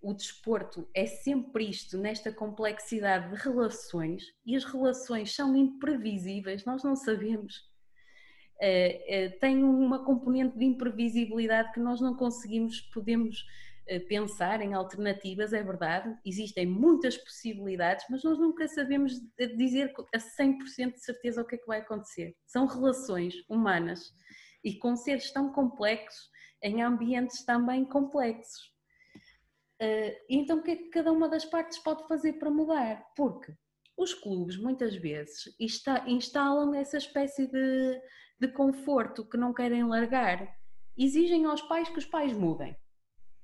o 0.01 0.13
desporto 0.13 0.89
é 0.93 1.05
sempre 1.05 1.69
isto, 1.69 1.97
nesta 1.97 2.33
complexidade 2.33 3.29
de 3.29 3.41
relações, 3.41 4.25
e 4.45 4.57
as 4.57 4.65
relações 4.65 5.33
são 5.33 5.55
imprevisíveis, 5.55 6.65
nós 6.65 6.83
não 6.83 6.97
sabemos. 6.97 7.69
É, 8.59 9.23
é, 9.23 9.29
tem 9.29 9.63
uma 9.63 10.03
componente 10.03 10.57
de 10.57 10.65
imprevisibilidade 10.65 11.71
que 11.71 11.79
nós 11.79 12.01
não 12.01 12.13
conseguimos, 12.13 12.81
podemos 12.81 13.45
pensar 13.99 14.61
em 14.61 14.73
alternativas, 14.73 15.53
é 15.53 15.63
verdade, 15.63 16.15
existem 16.25 16.65
muitas 16.65 17.17
possibilidades, 17.17 18.05
mas 18.09 18.23
nós 18.23 18.37
nunca 18.39 18.67
sabemos 18.67 19.13
dizer 19.57 19.93
a 20.13 20.17
100% 20.17 20.93
de 20.93 21.03
certeza 21.03 21.41
o 21.41 21.45
que 21.45 21.55
é 21.55 21.57
que 21.57 21.67
vai 21.67 21.79
acontecer. 21.79 22.35
São 22.45 22.65
relações 22.65 23.35
humanas 23.49 24.13
e 24.63 24.77
com 24.77 24.95
seres 24.95 25.31
tão 25.31 25.51
complexos, 25.51 26.29
em 26.63 26.81
ambientes 26.81 27.43
também 27.43 27.83
complexos. 27.83 28.71
Uh, 29.81 30.13
então, 30.29 30.59
o 30.59 30.63
que 30.63 30.71
é 30.71 30.75
que 30.75 30.89
cada 30.89 31.11
uma 31.11 31.27
das 31.27 31.43
partes 31.43 31.79
pode 31.79 32.07
fazer 32.07 32.33
para 32.33 32.51
mudar? 32.51 33.03
Porque 33.15 33.51
os 33.97 34.13
clubes, 34.13 34.57
muitas 34.57 34.95
vezes, 34.95 35.55
instalam 35.59 36.73
essa 36.75 36.97
espécie 36.97 37.47
de, 37.47 38.01
de 38.39 38.47
conforto 38.49 39.27
que 39.27 39.37
não 39.37 39.53
querem 39.53 39.83
largar. 39.83 40.47
Exigem 40.97 41.45
aos 41.45 41.61
pais 41.63 41.89
que 41.89 41.97
os 41.97 42.05
pais 42.05 42.33
mudem. 42.33 42.75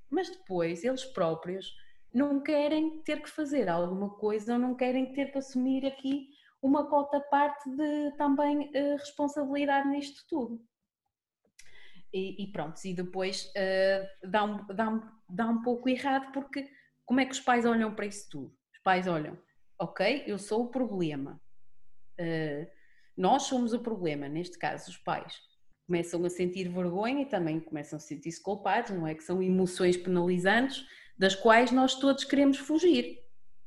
Mas 0.10 0.30
depois, 0.30 0.84
eles 0.84 1.06
próprios 1.06 1.76
não 2.14 2.42
querem 2.42 3.02
ter 3.02 3.22
que 3.22 3.30
fazer 3.30 3.70
alguma 3.70 4.10
coisa 4.10 4.54
ou 4.54 4.60
não 4.60 4.76
querem 4.76 5.14
ter 5.14 5.32
que 5.32 5.38
assumir 5.38 5.86
aqui 5.86 6.30
uma 6.62 6.90
cota 6.90 7.20
parte 7.20 7.70
de 7.70 8.12
também 8.18 8.70
uh, 8.70 8.98
responsabilidade 8.98 9.88
nisto 9.90 10.24
tudo. 10.28 10.62
E, 12.14 12.44
e 12.44 12.52
pronto, 12.52 12.80
e 12.86 12.94
depois 12.94 13.46
uh, 13.46 14.30
dá, 14.30 14.44
um, 14.44 14.66
dá, 14.68 14.90
um, 14.90 15.02
dá 15.30 15.46
um 15.48 15.62
pouco 15.62 15.90
errado 15.90 16.32
porque 16.32 16.68
como 17.06 17.20
é 17.20 17.26
que 17.26 17.34
os 17.34 17.40
pais 17.40 17.66
olham 17.66 17.94
para 17.94 18.06
isso 18.06 18.28
tudo? 18.30 18.58
Os 18.74 18.80
pais 18.80 19.08
olham, 19.08 19.38
ok, 19.80 20.24
eu 20.26 20.40
sou 20.40 20.64
o 20.64 20.70
problema. 20.70 21.40
Uh, 22.20 22.68
nós 23.16 23.44
somos 23.44 23.74
o 23.74 23.80
problema, 23.80 24.28
neste 24.28 24.58
caso, 24.58 24.90
os 24.90 24.98
pais. 24.98 25.40
Começam 25.88 26.24
a 26.26 26.30
sentir 26.30 26.68
vergonha 26.68 27.22
e 27.22 27.26
também 27.26 27.60
começam 27.60 27.98
a 27.98 28.00
sentir-se 28.00 28.44
culpados, 28.44 28.92
não 28.92 29.08
é? 29.08 29.16
Que 29.16 29.24
são 29.24 29.42
emoções 29.42 29.98
penalizantes 29.98 30.86
das 31.18 31.34
quais 31.34 31.72
nós 31.72 31.96
todos 31.96 32.26
queremos 32.26 32.58
fugir. 32.58 33.20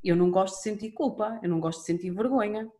Eu 0.04 0.14
não 0.14 0.30
gosto 0.30 0.56
de 0.56 0.62
sentir 0.62 0.92
culpa, 0.92 1.40
eu 1.42 1.48
não 1.48 1.58
gosto 1.58 1.80
de 1.80 1.86
sentir 1.86 2.10
vergonha. 2.10 2.70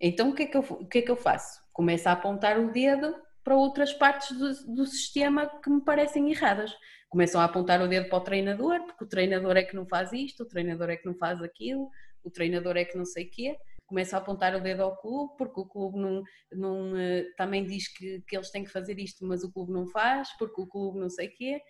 Então 0.00 0.30
o 0.30 0.34
que 0.34 0.44
é 0.44 0.46
que 0.46 0.56
eu, 0.56 0.62
o 0.62 0.86
que 0.86 0.98
é 0.98 1.02
que 1.02 1.10
eu 1.10 1.16
faço? 1.16 1.60
Começo 1.72 2.08
a 2.08 2.12
apontar 2.12 2.58
o 2.58 2.72
dedo 2.72 3.14
para 3.44 3.54
outras 3.54 3.92
partes 3.92 4.36
do, 4.36 4.74
do, 4.74 4.86
sistema 4.86 5.46
que 5.46 5.70
me 5.70 5.82
parecem 5.82 6.30
erradas. 6.30 6.74
Começam 7.08 7.40
a 7.40 7.44
apontar 7.44 7.82
o 7.82 7.88
dedo 7.88 8.08
para 8.08 8.18
o 8.18 8.22
treinador, 8.22 8.82
porque 8.84 9.04
o 9.04 9.08
treinador 9.08 9.56
é 9.56 9.62
que 9.62 9.74
não 9.74 9.86
faz 9.86 10.12
isto, 10.12 10.42
o 10.42 10.46
treinador 10.46 10.90
é 10.90 10.96
que 10.96 11.06
não 11.06 11.14
faz 11.14 11.42
aquilo, 11.42 11.90
o 12.22 12.30
treinador 12.30 12.76
é 12.76 12.84
que 12.84 12.96
não 12.96 13.04
sei 13.04 13.24
o 13.26 13.30
quê. 13.30 13.56
Começam 13.90 14.20
a 14.20 14.22
apontar 14.22 14.54
o 14.54 14.60
dedo 14.60 14.84
ao 14.84 14.96
clube, 14.96 15.34
porque 15.36 15.60
o 15.60 15.66
clube 15.66 15.98
não, 15.98 16.22
não, 16.52 16.96
eh, 16.96 17.24
também 17.36 17.66
diz 17.66 17.88
que, 17.88 18.20
que 18.20 18.36
eles 18.36 18.48
têm 18.48 18.62
que 18.62 18.70
fazer 18.70 18.96
isto, 19.00 19.26
mas 19.26 19.42
o 19.42 19.52
clube 19.52 19.72
não 19.72 19.84
faz, 19.88 20.28
porque 20.38 20.60
o 20.60 20.66
clube 20.68 21.00
não 21.00 21.10
sei 21.10 21.26
quê. 21.26 21.60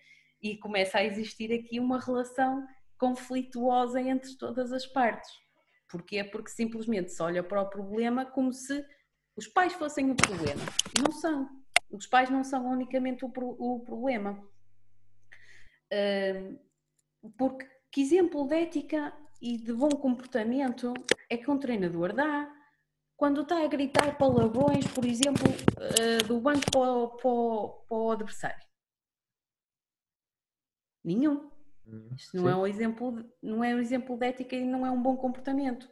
E 0.43 0.59
começa 0.59 0.99
a 0.99 1.05
existir 1.05 1.51
aqui 1.51 1.81
uma 1.81 1.99
relação 1.99 2.63
conflituosa 2.99 4.03
entre 4.03 4.37
todas 4.37 4.71
as 4.71 4.87
partes. 4.87 5.31
Porquê? 5.89 6.23
Porque 6.23 6.51
simplesmente 6.51 7.11
se 7.11 7.23
olha 7.23 7.43
para 7.43 7.63
o 7.63 7.71
problema 7.71 8.27
como 8.27 8.53
se 8.53 8.85
os 9.35 9.49
pais 9.49 9.73
fossem 9.73 10.11
o 10.11 10.15
problema. 10.15 10.61
Não 11.03 11.11
são. 11.13 11.49
Os 11.91 12.07
pais 12.07 12.29
não 12.29 12.45
são 12.45 12.71
unicamente 12.71 13.25
o, 13.25 13.33
o 13.59 13.81
problema. 13.81 14.47
porque 17.39 17.67
que 17.91 18.03
exemplo 18.03 18.47
de 18.47 18.57
ética 18.57 19.11
e 19.41 19.57
de 19.57 19.73
bom 19.73 19.89
comportamento 19.89 20.93
é 21.29 21.37
que 21.37 21.51
um 21.51 21.59
treinador 21.59 22.13
dá 22.13 22.53
quando 23.17 23.43
está 23.43 23.63
a 23.63 23.67
gritar 23.67 24.17
palavrões, 24.17 24.87
por 24.89 25.05
exemplo, 25.05 25.45
ah, 25.79 26.27
do 26.27 26.41
banco 26.41 26.71
para 26.71 26.81
o, 26.81 27.09
para, 27.09 27.87
para 27.87 27.97
o 27.97 28.11
adversário? 28.11 28.67
Nenhum. 31.05 31.51
Hum, 31.87 32.09
Isto 32.17 32.37
não 32.37 32.49
é 32.49 32.57
um 32.57 32.67
exemplo, 32.67 33.25
não 33.43 33.65
é 33.65 33.75
um 33.75 33.79
exemplo 33.79 34.17
de 34.17 34.27
ética 34.27 34.57
e 34.57 34.65
não 34.65 34.87
é 34.87 34.91
um 34.91 35.03
bom 35.03 35.17
comportamento. 35.17 35.89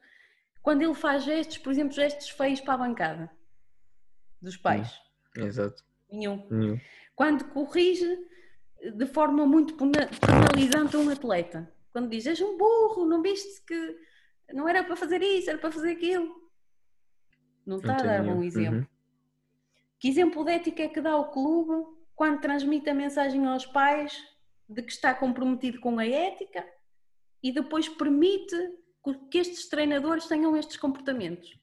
Quando 0.62 0.82
ele 0.82 0.94
faz 0.94 1.24
gestos, 1.24 1.58
por 1.58 1.70
exemplo, 1.70 1.92
gestos 1.92 2.30
feios 2.30 2.60
para 2.60 2.74
a 2.74 2.78
bancada 2.78 3.30
dos 4.40 4.56
pais. 4.56 4.98
Exato. 5.36 5.84
Nenhum. 6.10 6.46
Nenhum. 6.50 6.80
Quando 7.14 7.44
corrige 7.52 8.06
de 8.94 9.06
forma 9.06 9.46
muito 9.46 9.74
penalizante 9.76 10.96
um 10.96 11.10
atleta. 11.10 11.70
Quando 11.98 12.10
diz, 12.10 12.28
és 12.28 12.40
um 12.40 12.56
burro, 12.56 13.04
não 13.04 13.20
viste 13.20 13.60
que 13.66 13.96
não 14.54 14.68
era 14.68 14.84
para 14.84 14.94
fazer 14.94 15.20
isso, 15.20 15.50
era 15.50 15.58
para 15.58 15.72
fazer 15.72 15.90
aquilo. 15.90 16.48
Não 17.66 17.78
está 17.78 17.96
a 17.96 18.02
dar 18.02 18.22
um 18.22 18.40
exemplo. 18.44 18.78
Uhum. 18.78 18.86
Que 19.98 20.08
exemplo 20.08 20.44
de 20.44 20.52
ética 20.52 20.84
é 20.84 20.88
que 20.88 21.00
dá 21.00 21.16
o 21.16 21.32
clube 21.32 21.84
quando 22.14 22.40
transmite 22.40 22.88
a 22.88 22.94
mensagem 22.94 23.44
aos 23.46 23.66
pais 23.66 24.16
de 24.68 24.80
que 24.80 24.92
está 24.92 25.12
comprometido 25.12 25.80
com 25.80 25.98
a 25.98 26.06
ética 26.06 26.64
e 27.42 27.50
depois 27.50 27.88
permite 27.88 28.54
que 29.28 29.38
estes 29.38 29.68
treinadores 29.68 30.28
tenham 30.28 30.56
estes 30.56 30.76
comportamentos? 30.76 31.58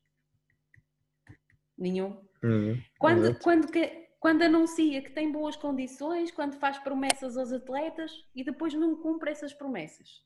Nenhum. 1.78 2.22
Uhum. 2.44 2.84
Quando, 3.00 3.40
quando, 3.40 3.72
que, 3.72 4.05
quando 4.26 4.42
anuncia 4.42 5.04
que 5.04 5.12
tem 5.12 5.32
boas 5.32 5.56
condições, 5.56 6.32
quando 6.32 6.58
faz 6.58 6.80
promessas 6.80 7.38
aos 7.38 7.52
atletas 7.52 8.26
e 8.34 8.44
depois 8.44 8.74
não 8.74 8.96
cumpre 8.96 9.30
essas 9.30 9.54
promessas. 9.54 10.26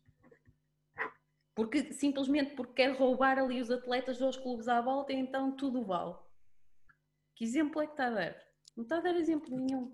Porque 1.53 1.91
simplesmente 1.91 2.55
porque 2.55 2.75
quer 2.75 2.95
roubar 2.95 3.37
ali 3.37 3.59
os 3.59 3.69
atletas 3.69 4.17
dos 4.17 4.37
clubes 4.37 4.69
à 4.69 4.79
volta, 4.79 5.11
então 5.11 5.51
tudo 5.51 5.83
vale. 5.83 6.15
Que 7.35 7.43
exemplo 7.43 7.81
é 7.81 7.87
que 7.87 7.91
está 7.91 8.07
a 8.07 8.11
dar? 8.11 8.41
Não 8.73 8.83
está 8.83 8.99
a 8.99 9.01
dar 9.01 9.17
exemplo 9.17 9.53
nenhum. 9.53 9.93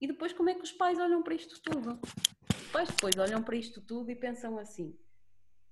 E 0.00 0.06
depois 0.06 0.32
como 0.32 0.48
é 0.48 0.54
que 0.54 0.64
os 0.64 0.72
pais 0.72 0.98
olham 0.98 1.22
para 1.22 1.34
isto 1.34 1.60
tudo? 1.60 2.00
Os 2.56 2.68
pais 2.72 2.88
depois 2.88 3.14
olham 3.18 3.42
para 3.42 3.56
isto 3.56 3.82
tudo 3.82 4.10
e 4.10 4.16
pensam 4.16 4.56
assim. 4.58 4.98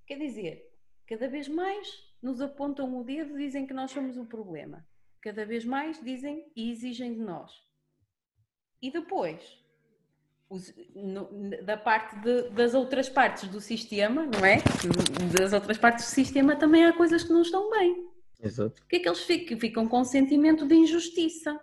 Quer 0.07 0.19
dizer, 0.19 0.71
cada 1.07 1.29
vez 1.29 1.49
mais 1.49 1.89
nos 2.21 2.43
apontam 2.43 2.95
o 3.01 3.03
dedo 3.03 3.41
e 3.41 3.47
dizem 3.47 3.67
que 3.67 3.73
nós 3.73 3.91
somos 3.91 4.19
o 4.19 4.27
problema. 4.27 4.87
Cada 5.23 5.47
vez 5.47 5.65
mais 5.65 5.99
dizem 6.05 6.53
e 6.55 6.71
exigem 6.71 7.15
de 7.15 7.21
nós. 7.21 7.70
E 8.83 8.91
depois, 8.91 9.41
os, 10.49 10.75
no, 10.95 11.29
da 11.63 11.77
parte 11.77 12.19
de, 12.21 12.51
das 12.51 12.75
outras 12.75 13.09
partes 13.09 13.49
do 13.49 13.61
sistema, 13.61 14.27
não 14.27 14.45
é? 14.45 14.59
Das 15.39 15.53
outras 15.53 15.79
partes 15.79 16.07
do 16.07 16.09
sistema 16.09 16.57
também 16.57 16.85
há 16.85 16.93
coisas 16.93 17.23
que 17.23 17.33
não 17.33 17.43
estão 17.43 17.71
bem. 17.71 18.09
Exato. 18.43 18.83
O 18.83 18.89
que 18.89 18.97
é 18.97 18.99
que 19.01 19.09
eles 19.09 19.21
ficam? 19.21 19.59
Ficam 19.59 19.89
com 19.89 20.01
um 20.01 20.05
sentimento 20.05 20.67
de 20.67 20.75
injustiça. 20.75 21.59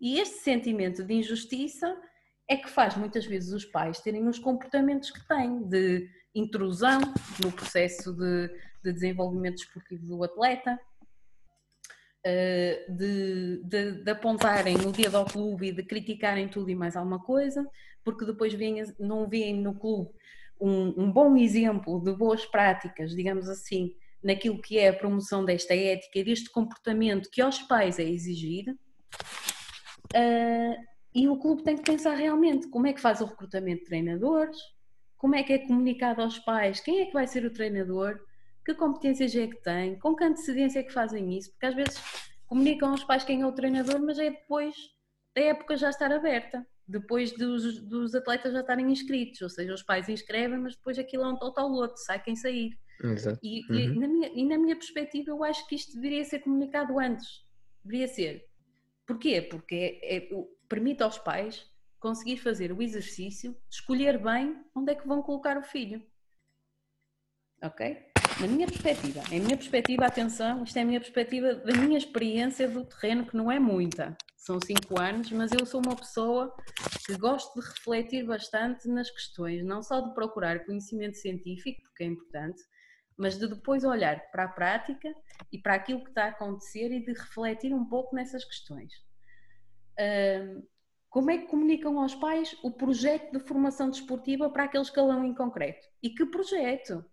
E 0.00 0.18
este 0.18 0.38
sentimento 0.38 1.04
de 1.04 1.14
injustiça 1.14 1.96
é 2.48 2.56
que 2.56 2.68
faz 2.68 2.96
muitas 2.96 3.24
vezes 3.24 3.52
os 3.52 3.64
pais 3.64 4.00
terem 4.00 4.26
os 4.26 4.38
comportamentos 4.38 5.10
que 5.10 5.26
têm 5.28 5.62
de 5.62 6.08
intrusão 6.34 7.00
no 7.42 7.52
processo 7.52 8.12
de, 8.12 8.48
de 8.82 8.92
desenvolvimento 8.92 9.58
esportivo 9.58 10.04
do 10.06 10.24
atleta, 10.24 10.78
de, 12.24 13.62
de, 13.64 14.04
de, 14.04 14.10
apontarem 14.10 14.76
o 14.76 14.92
dedo 14.92 15.16
ao 15.16 15.24
clube 15.24 15.68
e 15.68 15.72
de 15.72 15.82
criticarem 15.82 16.48
tudo 16.48 16.70
e 16.70 16.74
mais 16.74 16.96
alguma 16.96 17.18
coisa, 17.18 17.68
porque 18.04 18.24
depois 18.24 18.54
vêm, 18.54 18.82
não 18.98 19.28
veem 19.28 19.60
no 19.60 19.74
clube 19.74 20.10
um, 20.60 21.04
um, 21.04 21.12
bom 21.12 21.36
exemplo 21.36 22.00
de 22.00 22.12
boas 22.12 22.46
práticas, 22.46 23.10
digamos 23.10 23.48
assim, 23.48 23.94
naquilo 24.22 24.62
que 24.62 24.78
é 24.78 24.88
a 24.88 24.92
promoção 24.92 25.44
desta 25.44 25.74
ética 25.74 26.20
e 26.20 26.24
deste 26.24 26.48
comportamento 26.50 27.28
que 27.30 27.40
aos 27.40 27.58
pais 27.58 27.98
é 27.98 28.04
exigido. 28.04 28.72
Uh, 30.14 30.76
e 31.14 31.28
o 31.28 31.36
clube 31.36 31.64
tem 31.64 31.76
que 31.76 31.82
pensar 31.82 32.14
realmente 32.14 32.68
como 32.68 32.86
é 32.86 32.92
que 32.92 33.00
faz 33.00 33.20
o 33.20 33.26
recrutamento 33.26 33.80
de 33.80 33.86
treinadores, 33.86 34.56
como 35.18 35.34
é 35.34 35.42
que 35.42 35.52
é 35.52 35.58
comunicado 35.58 36.22
aos 36.22 36.38
pais, 36.38 36.80
quem 36.80 37.00
é 37.00 37.06
que 37.06 37.12
vai 37.12 37.26
ser 37.26 37.44
o 37.44 37.52
treinador, 37.52 38.20
que 38.64 38.74
competências 38.74 39.34
é 39.34 39.46
que 39.46 39.62
tem, 39.62 39.98
com 39.98 40.14
que 40.14 40.24
antecedência 40.24 40.80
é 40.80 40.82
que 40.82 40.92
fazem 40.92 41.36
isso, 41.36 41.50
porque 41.50 41.66
às 41.66 41.74
vezes 41.74 42.00
comunicam 42.46 42.90
aos 42.90 43.04
pais 43.04 43.24
quem 43.24 43.42
é 43.42 43.46
o 43.46 43.52
treinador, 43.52 44.00
mas 44.00 44.18
é 44.18 44.30
depois 44.30 44.74
da 45.34 45.42
época 45.42 45.76
já 45.76 45.90
estar 45.90 46.12
aberta, 46.12 46.66
depois 46.86 47.32
dos, 47.32 47.80
dos 47.82 48.14
atletas 48.14 48.52
já 48.52 48.60
estarem 48.60 48.90
inscritos, 48.90 49.40
ou 49.40 49.48
seja, 49.48 49.72
os 49.72 49.82
pais 49.82 50.08
inscrevem, 50.08 50.58
mas 50.58 50.76
depois 50.76 50.98
aquilo 50.98 51.24
é 51.24 51.28
um 51.28 51.36
total 51.36 51.68
lote, 51.68 52.02
sai 52.04 52.22
quem 52.22 52.36
sair. 52.36 52.78
Exato. 53.02 53.40
E, 53.42 53.64
uhum. 53.68 53.78
e, 53.78 53.98
na 53.98 54.08
minha, 54.08 54.32
e 54.34 54.44
na 54.44 54.58
minha 54.58 54.76
perspectiva, 54.76 55.30
eu 55.30 55.42
acho 55.42 55.66
que 55.66 55.74
isto 55.74 55.94
deveria 55.94 56.24
ser 56.24 56.40
comunicado 56.40 56.98
antes. 56.98 57.44
Deveria 57.84 58.08
ser. 58.08 58.46
Porquê? 59.06 59.42
Porque 59.42 59.98
é, 60.02 60.16
é, 60.16 60.28
permite 60.68 61.02
aos 61.02 61.18
pais 61.18 61.66
conseguir 61.98 62.36
fazer 62.36 62.72
o 62.72 62.82
exercício, 62.82 63.56
escolher 63.70 64.18
bem 64.18 64.62
onde 64.74 64.92
é 64.92 64.94
que 64.94 65.06
vão 65.06 65.22
colocar 65.22 65.56
o 65.56 65.62
filho. 65.62 66.04
Ok? 67.62 68.11
Na 68.40 68.48
minha 68.48 68.66
perspectiva, 68.66 69.22
em 69.30 69.40
minha 69.40 69.56
perspectiva, 69.56 70.06
atenção, 70.06 70.64
isto 70.64 70.76
é 70.76 70.82
a 70.82 70.84
minha 70.84 71.00
perspectiva 71.00 71.54
da 71.54 71.72
minha 71.74 71.96
experiência 71.96 72.68
do 72.68 72.84
terreno, 72.84 73.24
que 73.26 73.36
não 73.36 73.52
é 73.52 73.58
muita, 73.58 74.16
são 74.36 74.58
cinco 74.60 75.00
anos, 75.00 75.30
mas 75.30 75.52
eu 75.52 75.64
sou 75.64 75.80
uma 75.84 75.94
pessoa 75.94 76.52
que 77.06 77.16
gosto 77.16 77.54
de 77.60 77.66
refletir 77.66 78.24
bastante 78.24 78.88
nas 78.88 79.08
questões, 79.10 79.64
não 79.64 79.82
só 79.82 80.00
de 80.00 80.12
procurar 80.14 80.64
conhecimento 80.64 81.16
científico, 81.18 81.82
porque 81.82 82.02
é 82.02 82.06
importante, 82.06 82.60
mas 83.16 83.38
de 83.38 83.46
depois 83.46 83.84
olhar 83.84 84.20
para 84.32 84.44
a 84.44 84.48
prática 84.48 85.14
e 85.52 85.58
para 85.58 85.74
aquilo 85.74 86.02
que 86.02 86.10
está 86.10 86.24
a 86.24 86.28
acontecer 86.30 86.90
e 86.90 87.04
de 87.04 87.12
refletir 87.12 87.72
um 87.72 87.84
pouco 87.84 88.16
nessas 88.16 88.44
questões. 88.44 88.92
Como 91.08 91.30
é 91.30 91.38
que 91.38 91.46
comunicam 91.46 92.00
aos 92.00 92.14
pais 92.14 92.56
o 92.64 92.72
projeto 92.72 93.32
de 93.32 93.46
formação 93.46 93.90
desportiva 93.90 94.50
para 94.50 94.64
aquele 94.64 94.82
escalão 94.82 95.24
em 95.24 95.34
concreto? 95.34 95.86
E 96.02 96.10
que 96.10 96.26
projeto? 96.26 97.04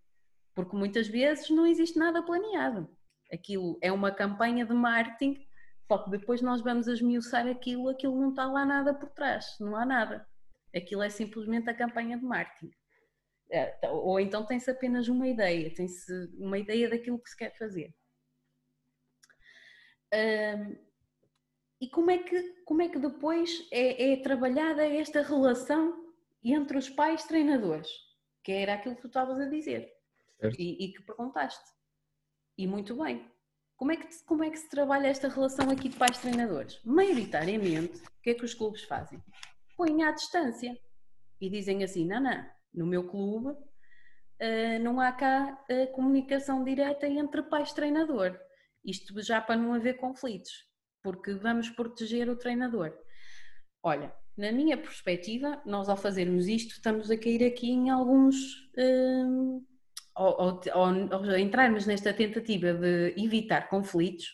Porque 0.60 0.76
muitas 0.76 1.08
vezes 1.08 1.50
não 1.50 1.66
existe 1.66 1.98
nada 1.98 2.22
planeado. 2.22 2.94
Aquilo 3.32 3.80
é 3.82 3.94
uma 3.94 4.12
campanha 4.12 4.66
de 4.66 4.74
marketing, 4.74 5.42
só 5.88 6.00
que 6.00 6.10
depois 6.10 6.42
nós 6.42 6.60
vamos 6.60 6.86
esmiuçar 6.86 7.48
aquilo, 7.48 7.88
aquilo 7.88 8.20
não 8.20 8.32
está 8.32 8.46
lá 8.46 8.66
nada 8.66 8.94
por 8.94 9.10
trás, 9.12 9.56
não 9.58 9.74
há 9.78 9.86
nada. 9.86 10.28
Aquilo 10.76 11.02
é 11.02 11.10
simplesmente 11.10 11.70
a 11.70 11.74
campanha 11.74 12.18
de 12.18 12.26
marketing. 12.26 12.74
É, 13.50 13.80
ou 13.90 14.20
então 14.20 14.46
tem-se 14.46 14.70
apenas 14.70 15.08
uma 15.08 15.30
ideia, 15.30 15.74
tem-se 15.74 16.12
uma 16.38 16.60
ideia 16.60 16.90
daquilo 16.90 17.20
que 17.20 17.30
se 17.30 17.38
quer 17.38 17.58
fazer. 17.58 17.96
E 21.80 21.88
como 21.90 22.12
é 22.12 22.18
que, 22.18 22.64
como 22.66 22.82
é 22.82 22.90
que 22.90 23.00
depois 23.00 23.66
é, 23.72 24.12
é 24.12 24.18
trabalhada 24.18 24.86
esta 24.86 25.22
relação 25.22 26.14
entre 26.44 26.78
os 26.78 26.90
pais 26.90 27.24
treinadores? 27.24 27.90
Que 28.44 28.52
era 28.52 28.74
aquilo 28.74 28.98
que 28.98 29.04
tu 29.04 29.08
estavas 29.08 29.40
a 29.40 29.46
dizer 29.46 29.98
e, 30.58 30.86
e, 30.86 30.94
que 30.94 31.02
perguntaste. 31.04 31.64
E 32.58 32.68
muito 32.68 32.96
bem. 32.96 33.30
Como 33.76 33.92
é, 33.92 33.98
que, 33.98 34.08
como 34.26 34.44
é 34.44 34.50
que 34.50 34.58
se 34.58 34.70
trabalha 34.70 35.08
esta 35.08 35.30
relação 35.30 35.70
aqui 35.70 35.88
de 35.90 35.98
pais 35.98 36.18
treinadores? 36.18 36.82
Maioritariamente, 36.84 37.98
o 37.98 38.22
que 38.22 38.32
é 38.32 38.34
que 38.34 38.44
os 38.44 38.54
clubes 38.54 38.84
fazem? 38.84 39.24
Põem 39.78 40.04
à 40.04 40.12
distância 40.12 40.78
e 41.40 41.50
dizem 41.50 41.84
assim: 41.84 42.06
não, 42.06 42.20
não, 42.20 42.46
no 42.74 42.86
meu 42.86 43.08
clube 43.08 43.52
uh, 43.52 44.80
não 44.82 45.00
há 45.00 45.12
cá 45.14 45.58
uh, 45.70 45.92
comunicação 45.94 46.64
direta 46.64 47.08
entre 47.08 47.44
pais 47.44 47.72
treinador. 47.72 48.38
Isto 48.84 49.22
já 49.22 49.40
para 49.40 49.56
não 49.56 49.74
haver 49.74 49.98
conflitos 49.98 50.70
porque 51.02 51.34
vamos 51.34 51.70
proteger 51.70 52.30
o 52.30 52.36
treinador. 52.36 52.94
Olha, 53.82 54.14
na 54.38 54.52
minha 54.52 54.78
perspectiva, 54.78 55.62
nós 55.66 55.90
ao 55.90 55.98
fazermos 55.98 56.48
isto 56.48 56.72
estamos 56.72 57.10
a 57.10 57.18
cair 57.18 57.46
aqui 57.46 57.70
em 57.70 57.90
alguns. 57.90 58.36
Um, 58.78 59.66
ao, 60.20 60.42
ao, 60.42 60.62
ao, 60.74 61.38
entrarmos 61.38 61.86
nesta 61.86 62.14
tentativa 62.14 62.74
de 62.74 63.14
evitar 63.18 63.70
conflitos, 63.70 64.26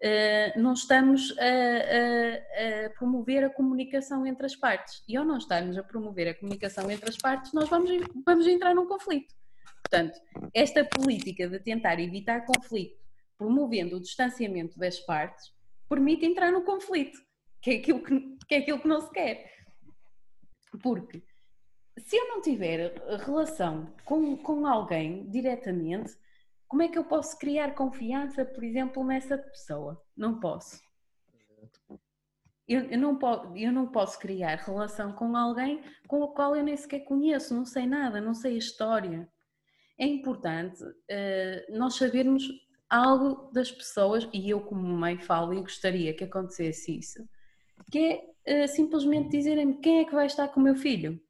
uh, 0.00 0.60
não 0.60 0.72
estamos 0.72 1.36
a, 1.36 1.42
a, 1.42 2.86
a, 2.86 2.90
promover 2.90 3.42
a 3.42 3.50
comunicação 3.50 4.24
entre 4.24 4.46
as 4.46 4.54
partes. 4.54 5.02
E 5.08 5.16
ao 5.16 5.24
não 5.24 5.38
estarmos 5.38 5.76
a 5.76 5.82
promover 5.82 6.28
a 6.28 6.34
comunicação 6.34 6.88
entre 6.88 7.10
as 7.10 7.16
partes, 7.16 7.52
nós 7.52 7.68
vamos, 7.68 7.90
vamos 8.24 8.46
entrar 8.46 8.72
num 8.72 8.86
conflito. 8.86 9.34
Portanto, 9.82 10.16
esta 10.54 10.84
política 10.84 11.48
de 11.48 11.58
tentar 11.58 11.98
evitar 11.98 12.46
conflito, 12.46 12.96
promovendo 13.36 13.96
o 13.96 14.00
distanciamento 14.00 14.78
das 14.78 15.00
partes, 15.00 15.52
permite 15.88 16.24
entrar 16.24 16.52
no 16.52 16.62
conflito, 16.62 17.18
que 17.60 17.72
é 17.72 17.74
aquilo 17.76 18.00
que, 18.00 18.20
que, 18.46 18.54
é 18.54 18.58
aquilo 18.58 18.80
que 18.80 18.88
não 18.88 19.00
se 19.00 19.10
quer. 19.10 19.52
Porque 20.80 21.22
se 21.98 22.16
eu 22.16 22.28
não 22.28 22.40
tiver 22.40 22.94
relação 23.24 23.92
com, 24.04 24.36
com 24.36 24.66
alguém 24.66 25.28
diretamente, 25.30 26.12
como 26.66 26.82
é 26.82 26.88
que 26.88 26.98
eu 26.98 27.04
posso 27.04 27.38
criar 27.38 27.74
confiança, 27.74 28.44
por 28.44 28.64
exemplo, 28.64 29.04
nessa 29.04 29.38
pessoa? 29.38 30.02
Não 30.16 30.40
posso. 30.40 30.82
Eu, 32.66 32.80
eu, 32.90 32.98
não 32.98 33.16
po 33.16 33.52
eu 33.54 33.70
não 33.70 33.86
posso 33.86 34.18
criar 34.18 34.56
relação 34.56 35.12
com 35.12 35.36
alguém 35.36 35.82
com 36.08 36.20
o 36.22 36.28
qual 36.28 36.56
eu 36.56 36.64
nem 36.64 36.76
sequer 36.76 37.00
conheço, 37.00 37.54
não 37.54 37.66
sei 37.66 37.86
nada, 37.86 38.20
não 38.20 38.34
sei 38.34 38.54
a 38.54 38.58
história. 38.58 39.28
É 39.98 40.06
importante 40.06 40.82
uh, 40.82 41.78
nós 41.78 41.94
sabermos 41.94 42.42
algo 42.88 43.50
das 43.52 43.70
pessoas, 43.70 44.28
e 44.32 44.50
eu 44.50 44.60
como 44.60 44.82
mãe 44.82 45.18
falo 45.18 45.52
e 45.54 45.60
gostaria 45.60 46.14
que 46.14 46.24
acontecesse 46.24 46.98
isso, 46.98 47.28
que 47.90 47.98
é 48.46 48.64
uh, 48.64 48.68
simplesmente 48.68 49.30
dizerem-me 49.30 49.78
quem 49.78 50.00
é 50.00 50.04
que 50.04 50.14
vai 50.14 50.26
estar 50.26 50.48
com 50.48 50.58
o 50.58 50.62
meu 50.62 50.74
filho. 50.74 51.20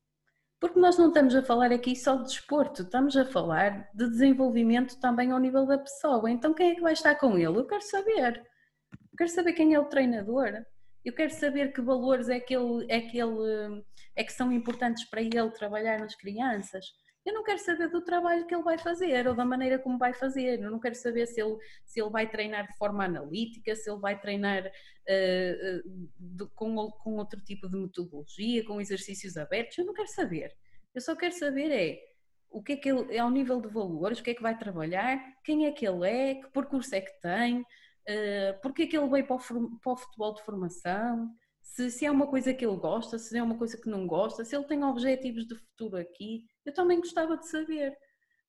Porque 0.64 0.80
nós 0.80 0.96
não 0.96 1.08
estamos 1.08 1.36
a 1.36 1.42
falar 1.42 1.70
aqui 1.72 1.94
só 1.94 2.16
de 2.16 2.24
desporto, 2.24 2.84
estamos 2.84 3.14
a 3.18 3.26
falar 3.26 3.90
de 3.92 4.08
desenvolvimento 4.08 4.98
também 4.98 5.30
ao 5.30 5.38
nível 5.38 5.66
da 5.66 5.76
pessoa. 5.76 6.30
Então 6.30 6.54
quem 6.54 6.70
é 6.70 6.74
que 6.74 6.80
vai 6.80 6.94
estar 6.94 7.16
com 7.16 7.36
ele? 7.36 7.58
Eu 7.58 7.66
quero 7.66 7.82
saber. 7.82 8.38
Eu 8.38 9.16
quero 9.18 9.28
saber 9.28 9.52
quem 9.52 9.74
é 9.74 9.78
o 9.78 9.84
treinador. 9.84 10.64
Eu 11.04 11.12
quero 11.12 11.34
saber 11.34 11.70
que 11.74 11.82
valores 11.82 12.30
é 12.30 12.40
que, 12.40 12.56
ele, 12.56 12.86
é, 12.88 12.98
que 12.98 13.18
ele, 13.18 13.84
é 14.16 14.24
que 14.24 14.32
são 14.32 14.50
importantes 14.50 15.04
para 15.04 15.20
ele 15.20 15.50
trabalhar 15.50 16.00
nas 16.00 16.14
crianças. 16.14 16.86
Eu 17.24 17.32
não 17.32 17.42
quero 17.42 17.58
saber 17.58 17.88
do 17.88 18.02
trabalho 18.02 18.46
que 18.46 18.54
ele 18.54 18.62
vai 18.62 18.76
fazer 18.76 19.26
ou 19.26 19.34
da 19.34 19.44
maneira 19.44 19.78
como 19.78 19.98
vai 19.98 20.12
fazer. 20.12 20.60
Eu 20.60 20.70
não 20.70 20.78
quero 20.78 20.94
saber 20.94 21.26
se 21.26 21.40
ele, 21.40 21.56
se 21.84 22.00
ele 22.00 22.10
vai 22.10 22.28
treinar 22.28 22.66
de 22.66 22.76
forma 22.76 23.04
analítica, 23.04 23.74
se 23.74 23.90
ele 23.90 23.98
vai 23.98 24.20
treinar 24.20 24.66
uh, 24.66 26.06
de, 26.18 26.46
com, 26.54 26.90
com 26.90 27.16
outro 27.16 27.40
tipo 27.40 27.68
de 27.68 27.78
metodologia, 27.78 28.64
com 28.64 28.80
exercícios 28.80 29.36
abertos. 29.38 29.78
Eu 29.78 29.86
não 29.86 29.94
quero 29.94 30.08
saber. 30.08 30.54
Eu 30.94 31.00
só 31.00 31.16
quero 31.16 31.34
saber 31.34 31.70
é 31.70 32.14
o 32.50 32.62
que 32.62 32.74
é 32.74 32.76
que 32.76 32.88
ele 32.88 33.16
é 33.16 33.18
ao 33.18 33.30
nível 33.30 33.60
de 33.60 33.66
valores, 33.66 34.20
o 34.20 34.22
que 34.22 34.30
é 34.30 34.34
que 34.34 34.42
vai 34.42 34.56
trabalhar, 34.56 35.18
quem 35.42 35.66
é 35.66 35.72
que 35.72 35.84
ele 35.84 36.08
é, 36.08 36.34
que 36.36 36.48
percurso 36.50 36.94
é 36.94 37.00
que 37.00 37.20
tem, 37.20 37.60
uh, 37.62 38.60
porque 38.62 38.82
é 38.82 38.86
que 38.86 38.96
ele 38.96 39.08
veio 39.08 39.26
para 39.26 39.34
o, 39.34 39.78
para 39.80 39.92
o 39.92 39.96
futebol 39.96 40.34
de 40.34 40.42
formação, 40.42 41.34
se, 41.64 41.90
se 41.90 42.04
é 42.04 42.10
uma 42.10 42.26
coisa 42.26 42.52
que 42.52 42.64
ele 42.64 42.76
gosta, 42.76 43.18
se 43.18 43.36
é 43.36 43.42
uma 43.42 43.56
coisa 43.56 43.76
que 43.76 43.88
não 43.88 44.06
gosta, 44.06 44.44
se 44.44 44.54
ele 44.54 44.66
tem 44.66 44.84
objetivos 44.84 45.46
de 45.46 45.56
futuro 45.56 45.96
aqui, 45.96 46.44
eu 46.64 46.72
também 46.72 47.00
gostava 47.00 47.36
de 47.36 47.48
saber. 47.48 47.96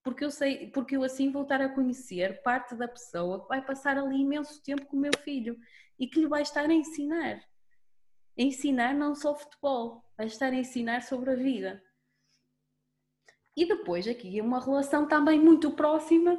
Porque 0.04 0.24
eu 0.24 0.30
sei, 0.30 0.70
porque 0.70 0.96
eu 0.96 1.04
assim 1.04 1.32
vou 1.32 1.44
estar 1.44 1.62
a 1.62 1.74
conhecer 1.74 2.44
parte 2.44 2.76
da 2.76 2.88
pessoa 2.88 3.42
que 3.42 3.48
vai 3.48 3.66
passar 3.66 3.98
ali 3.98 4.22
imenso 4.22 4.62
tempo 4.62 4.86
com 4.86 4.98
o 4.98 5.00
meu 5.00 5.14
filho 5.24 5.58
e 5.98 6.08
que 6.08 6.20
lhe 6.20 6.28
vai 6.28 6.44
estar 6.44 6.70
a 6.70 6.74
ensinar. 6.74 7.42
A 8.38 8.42
ensinar 8.42 8.94
não 8.94 9.16
só 9.16 9.34
futebol, 9.34 10.04
vai 10.16 10.28
estar 10.28 10.52
a 10.52 10.56
ensinar 10.56 11.02
sobre 11.02 11.32
a 11.32 11.36
vida. 11.36 11.82
E 13.56 13.66
depois 13.66 14.08
aqui 14.08 14.38
é 14.38 14.44
uma 14.44 14.64
relação 14.64 15.08
também 15.08 15.40
muito 15.40 15.72
próxima, 15.72 16.38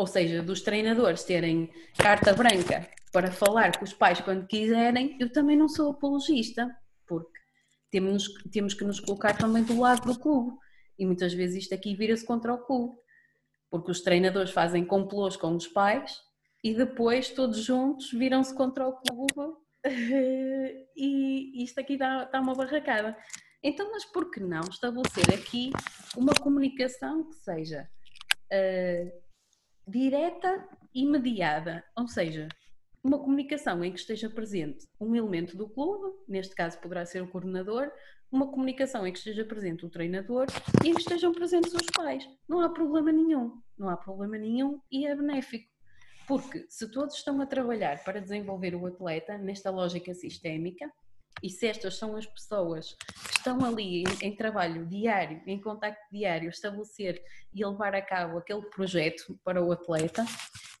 ou 0.00 0.06
seja, 0.06 0.42
dos 0.42 0.62
treinadores 0.62 1.24
terem 1.24 1.70
carta 1.98 2.32
branca 2.32 2.88
para 3.12 3.30
falar 3.30 3.78
com 3.78 3.84
os 3.84 3.92
pais 3.92 4.18
quando 4.22 4.46
quiserem, 4.46 5.14
eu 5.20 5.30
também 5.30 5.58
não 5.58 5.68
sou 5.68 5.90
apologista, 5.90 6.74
porque 7.06 7.38
temos, 7.90 8.24
temos 8.50 8.72
que 8.72 8.82
nos 8.82 8.98
colocar 8.98 9.36
também 9.36 9.62
do 9.62 9.78
lado 9.78 10.10
do 10.10 10.18
clube. 10.18 10.56
E 10.98 11.04
muitas 11.04 11.34
vezes 11.34 11.64
isto 11.64 11.74
aqui 11.74 11.94
vira-se 11.94 12.24
contra 12.24 12.54
o 12.54 12.64
clube, 12.64 12.96
porque 13.70 13.90
os 13.90 14.00
treinadores 14.00 14.52
fazem 14.52 14.86
complôs 14.86 15.36
com 15.36 15.54
os 15.54 15.68
pais 15.68 16.18
e 16.64 16.72
depois 16.72 17.28
todos 17.28 17.62
juntos 17.62 18.10
viram-se 18.10 18.56
contra 18.56 18.88
o 18.88 18.94
clube 19.02 19.54
e 20.96 21.62
isto 21.62 21.78
aqui 21.78 21.98
dá, 21.98 22.24
dá 22.24 22.40
uma 22.40 22.54
barracada. 22.54 23.14
Então, 23.62 23.90
mas 23.92 24.06
por 24.06 24.30
que 24.30 24.40
não 24.40 24.62
estabelecer 24.62 25.34
aqui 25.34 25.70
uma 26.16 26.32
comunicação 26.40 27.28
que 27.28 27.36
seja 27.36 27.86
uh, 28.50 29.19
direta 29.90 30.68
e 30.94 31.04
mediada? 31.04 31.84
Ou 31.96 32.06
seja, 32.06 32.48
uma 33.02 33.18
comunicação 33.18 33.84
em 33.84 33.92
que 33.92 33.98
esteja 33.98 34.30
presente 34.30 34.86
um 35.00 35.14
elemento 35.16 35.56
do 35.56 35.68
clube, 35.68 36.16
neste 36.28 36.54
caso 36.54 36.78
poderá 36.78 37.04
ser 37.04 37.22
o 37.22 37.28
coordenador, 37.28 37.90
uma 38.30 38.48
comunicação 38.48 39.04
em 39.04 39.12
que 39.12 39.18
esteja 39.18 39.44
presente 39.44 39.84
o 39.84 39.90
treinador 39.90 40.46
e 40.84 40.90
em 40.90 40.94
que 40.94 41.00
estejam 41.00 41.32
presentes 41.32 41.74
os 41.74 41.86
pais. 41.86 42.24
Não 42.48 42.60
há 42.60 42.68
problema 42.68 43.10
nenhum, 43.10 43.60
não 43.76 43.88
há 43.88 43.96
problema 43.96 44.38
nenhum 44.38 44.80
e 44.92 45.06
é 45.06 45.16
benéfico. 45.16 45.68
Porque 46.28 46.64
se 46.68 46.88
todos 46.88 47.16
estão 47.16 47.40
a 47.40 47.46
trabalhar 47.46 48.04
para 48.04 48.20
desenvolver 48.20 48.76
o 48.76 48.86
atleta 48.86 49.36
nesta 49.36 49.70
lógica 49.70 50.14
sistémica, 50.14 50.88
e 51.42 51.48
se 51.48 51.66
estas 51.66 51.96
são 51.96 52.16
as 52.16 52.26
pessoas 52.26 52.94
que 52.94 53.38
estão 53.38 53.64
ali 53.64 54.02
em, 54.02 54.28
em, 54.28 54.36
trabalho 54.36 54.86
diário, 54.86 55.40
em 55.46 55.60
contacto 55.60 56.02
diário, 56.12 56.50
estabelecer 56.50 57.22
e 57.52 57.64
levar 57.64 57.94
a 57.94 58.02
cabo 58.02 58.38
aquele 58.38 58.62
projeto 58.62 59.38
para 59.42 59.62
o 59.62 59.72
atleta, 59.72 60.24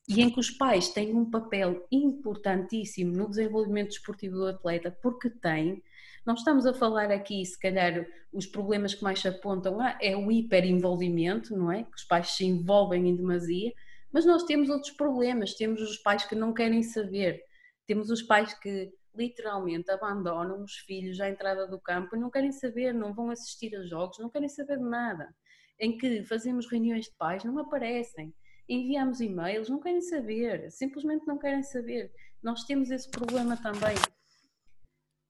e 0.08 0.20
em 0.20 0.30
que 0.30 0.40
os 0.40 0.50
pais 0.50 0.88
têm 0.88 1.14
um 1.14 1.30
papel 1.30 1.86
importantíssimo 1.90 3.12
no 3.12 3.28
desenvolvimento 3.28 3.90
desportivo 3.90 4.36
do 4.36 4.46
atleta, 4.46 4.90
porque 5.02 5.30
têm, 5.30 5.82
não 6.26 6.34
estamos 6.34 6.66
a 6.66 6.74
falar 6.74 7.10
aqui, 7.10 7.44
se 7.44 7.58
calhar, 7.58 8.04
os 8.32 8.46
problemas 8.46 8.94
que 8.94 9.04
mais 9.04 9.20
se 9.20 9.28
apontam 9.28 9.80
ah, 9.80 9.96
é 10.00 10.16
o 10.16 10.30
hiperenvolvimento, 10.30 11.56
não 11.56 11.70
é? 11.70 11.84
Que 11.84 11.96
os 11.96 12.04
pais 12.04 12.30
se 12.30 12.44
envolvem 12.44 13.08
em 13.08 13.16
demasia, 13.16 13.72
mas 14.12 14.26
nós 14.26 14.42
temos 14.42 14.68
outros 14.68 14.92
problemas, 14.92 15.54
temos 15.54 15.80
os 15.80 15.96
pais 15.98 16.24
que 16.24 16.34
não 16.34 16.52
querem 16.52 16.82
saber, 16.82 17.42
temos 17.86 18.10
os 18.10 18.22
pais 18.22 18.52
que 18.54 18.92
literalmente 19.14 19.90
abandonam 19.90 20.62
os 20.62 20.76
filhos 20.78 21.20
à 21.20 21.28
entrada 21.28 21.66
do 21.66 21.80
campo 21.80 22.14
e 22.14 22.18
não 22.18 22.30
querem 22.30 22.52
saber, 22.52 22.92
não 22.92 23.12
vão 23.12 23.30
assistir 23.30 23.74
a 23.76 23.82
jogos, 23.82 24.18
não 24.18 24.30
querem 24.30 24.48
saber 24.48 24.78
de 24.78 24.84
nada. 24.84 25.34
Em 25.78 25.96
que 25.96 26.24
fazemos 26.24 26.66
reuniões 26.66 27.06
de 27.06 27.14
pais, 27.16 27.44
não 27.44 27.58
aparecem. 27.58 28.34
Enviamos 28.68 29.20
e-mails, 29.20 29.68
não 29.68 29.80
querem 29.80 30.00
saber, 30.00 30.70
simplesmente 30.70 31.26
não 31.26 31.38
querem 31.38 31.62
saber. 31.62 32.12
Nós 32.42 32.64
temos 32.64 32.90
esse 32.90 33.10
problema 33.10 33.56
também. 33.56 33.96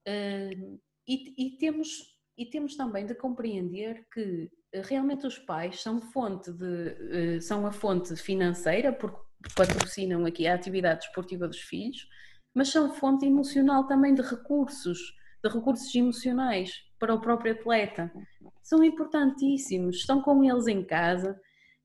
Uh, 0.06 0.80
e, 1.06 1.46
e, 1.46 1.58
temos, 1.58 1.88
e 2.36 2.46
temos 2.46 2.76
também 2.76 3.06
de 3.06 3.14
compreender 3.14 4.06
que 4.12 4.50
eh, 4.72 4.82
realmente 4.82 5.26
os 5.26 5.38
pais 5.38 5.82
são 5.82 6.00
fonte 6.00 6.52
de 6.52 7.36
uh, 7.36 7.42
são 7.42 7.66
a 7.66 7.72
fonte 7.72 8.16
financeira 8.16 8.92
porque 8.92 9.18
patrocinam 9.56 10.24
aqui 10.24 10.46
a 10.46 10.54
atividade 10.54 11.04
esportiva 11.04 11.48
dos 11.48 11.60
filhos 11.60 12.06
mas 12.54 12.68
são 12.68 12.92
fonte 12.94 13.26
emocional 13.26 13.86
também 13.86 14.14
de 14.14 14.22
recursos, 14.22 15.14
de 15.42 15.48
recursos 15.48 15.94
emocionais 15.94 16.72
para 16.98 17.14
o 17.14 17.20
próprio 17.20 17.52
atleta. 17.52 18.12
São 18.62 18.84
importantíssimos, 18.84 19.96
estão 19.96 20.20
com 20.20 20.44
eles 20.44 20.66
em 20.66 20.84
casa 20.84 21.40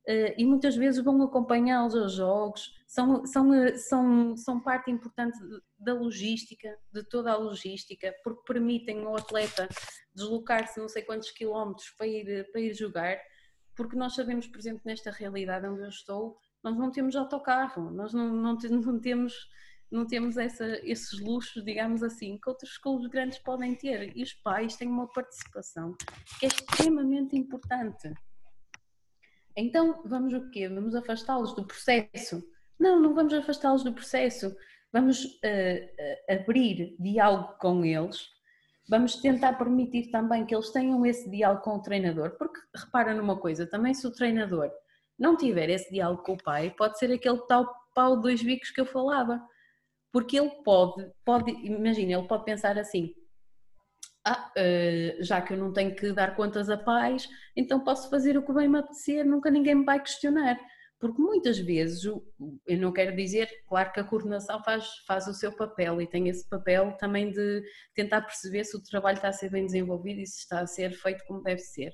eh, 0.08 0.36
e 0.38 0.46
muitas 0.46 0.76
vezes 0.76 1.04
vão 1.04 1.22
acompanhá-los 1.24 1.96
aos 1.96 2.14
jogos, 2.14 2.72
são, 2.86 3.26
são, 3.26 3.54
eh, 3.54 3.76
são, 3.76 4.38
são 4.38 4.60
parte 4.60 4.92
importante 4.92 5.38
da 5.80 5.94
logística, 5.94 6.78
de 6.92 7.04
toda 7.04 7.32
a 7.32 7.38
logística, 7.38 8.14
porque 8.24 8.44
permitem 8.46 9.04
ao 9.04 9.16
atleta 9.16 9.68
deslocar-se 10.14 10.80
não 10.80 10.88
sei 10.88 11.02
quantos 11.02 11.32
quilómetros 11.32 11.90
para 11.98 12.08
ir, 12.08 12.52
para 12.52 12.62
ir 12.62 12.74
jogar, 12.74 13.18
porque 13.76 13.96
nós 13.96 14.14
sabemos, 14.14 14.48
por 14.48 14.60
exemplo, 14.60 14.82
nesta 14.86 15.12
realidade 15.12 15.68
onde 15.68 15.82
eu 15.82 15.90
estou, 15.90 16.38
nós 16.64 16.78
não 16.78 16.92
temos 16.92 17.16
autocarro, 17.16 17.92
nós 17.92 18.14
não, 18.14 18.34
não, 18.34 18.58
não 18.70 19.00
temos 19.00 19.34
não 19.96 20.06
temos 20.06 20.38
essa, 20.38 20.66
esses 20.84 21.20
luxos, 21.20 21.64
digamos 21.64 22.04
assim, 22.04 22.38
que 22.38 22.50
outros 22.50 22.78
clubes 22.78 23.08
grandes 23.08 23.40
podem 23.40 23.74
ter. 23.74 24.16
E 24.16 24.22
os 24.22 24.34
pais 24.34 24.76
têm 24.76 24.88
uma 24.88 25.08
participação 25.08 25.96
que 26.40 26.46
é 26.46 26.50
extremamente 26.50 27.36
importante. 27.38 28.14
Então, 29.56 30.04
vamos 30.06 30.34
o 30.34 30.50
quê? 30.52 30.68
Vamos 30.68 30.94
afastá-los 30.94 31.56
do 31.56 31.66
processo? 31.66 32.44
Não, 32.78 33.00
não 33.00 33.16
vamos 33.16 33.34
afastá-los 33.34 33.84
do 33.84 33.94
processo. 33.94 34.54
Vamos 34.92 35.24
uh, 35.24 35.30
uh, 35.30 36.34
abrir 36.34 36.96
diálogo 37.00 37.56
com 37.60 37.86
eles. 37.86 38.30
Vamos 38.90 39.16
tentar 39.16 39.54
permitir 39.54 40.12
também 40.12 40.46
que 40.46 40.54
eles 40.54 40.70
tenham 40.72 41.06
esse 41.06 41.30
diálogo 41.30 41.64
com 41.64 41.78
o 41.78 41.82
treinador. 41.82 42.32
Porque, 42.32 42.60
repara 42.76 43.14
numa 43.14 43.38
coisa, 43.38 43.66
também 43.66 43.94
se 43.94 44.06
o 44.06 44.12
treinador 44.12 44.70
não 45.18 45.38
tiver 45.38 45.70
esse 45.70 45.90
diálogo 45.90 46.24
com 46.24 46.34
o 46.34 46.44
pai, 46.44 46.70
pode 46.78 47.00
ser 47.00 47.12
aquele 47.14 47.40
tal 47.48 47.74
pau 47.94 48.18
de 48.18 48.24
dois 48.24 48.44
bicos 48.44 48.72
que 48.72 48.82
eu 48.82 48.86
falava 48.86 49.42
porque 50.16 50.40
ele 50.40 50.50
pode, 50.64 51.12
pode 51.26 51.52
imagina, 51.52 52.14
ele 52.14 52.26
pode 52.26 52.46
pensar 52.46 52.80
assim, 52.80 53.14
ah, 54.26 54.50
uh, 54.58 55.22
já 55.22 55.42
que 55.42 55.52
eu 55.52 55.58
não 55.58 55.74
tenho 55.74 55.94
que 55.94 56.14
dar 56.14 56.38
contas 56.38 56.70
a 56.70 56.78
pais, 56.78 57.28
então 57.54 57.84
posso 57.84 58.10
fazer 58.10 58.38
o 58.38 58.46
que 58.46 58.54
bem 58.54 58.70
me 58.70 58.80
apetecer, 58.80 59.26
nunca 59.26 59.52
ninguém 59.52 59.76
me 59.76 59.84
vai 59.84 60.02
questionar. 60.02 60.58
Porque 61.02 61.22
muitas 61.22 61.60
vezes, 61.60 62.06
eu 62.06 62.24
não 62.80 62.94
quero 62.94 63.14
dizer, 63.14 63.50
claro 63.68 63.92
que 63.92 64.00
a 64.00 64.06
coordenação 64.06 64.64
faz, 64.64 64.88
faz 65.06 65.28
o 65.28 65.34
seu 65.34 65.52
papel 65.52 66.02
e 66.02 66.08
tem 66.08 66.30
esse 66.30 66.48
papel 66.48 66.96
também 66.98 67.30
de 67.34 67.62
tentar 67.94 68.22
perceber 68.22 68.64
se 68.64 68.78
o 68.78 68.84
trabalho 68.84 69.18
está 69.18 69.28
a 69.28 69.34
ser 69.34 69.52
bem 69.52 69.66
desenvolvido 69.66 70.22
e 70.22 70.26
se 70.26 70.40
está 70.40 70.62
a 70.62 70.68
ser 70.68 70.94
feito 70.94 71.26
como 71.28 71.44
deve 71.44 71.60
ser 71.60 71.94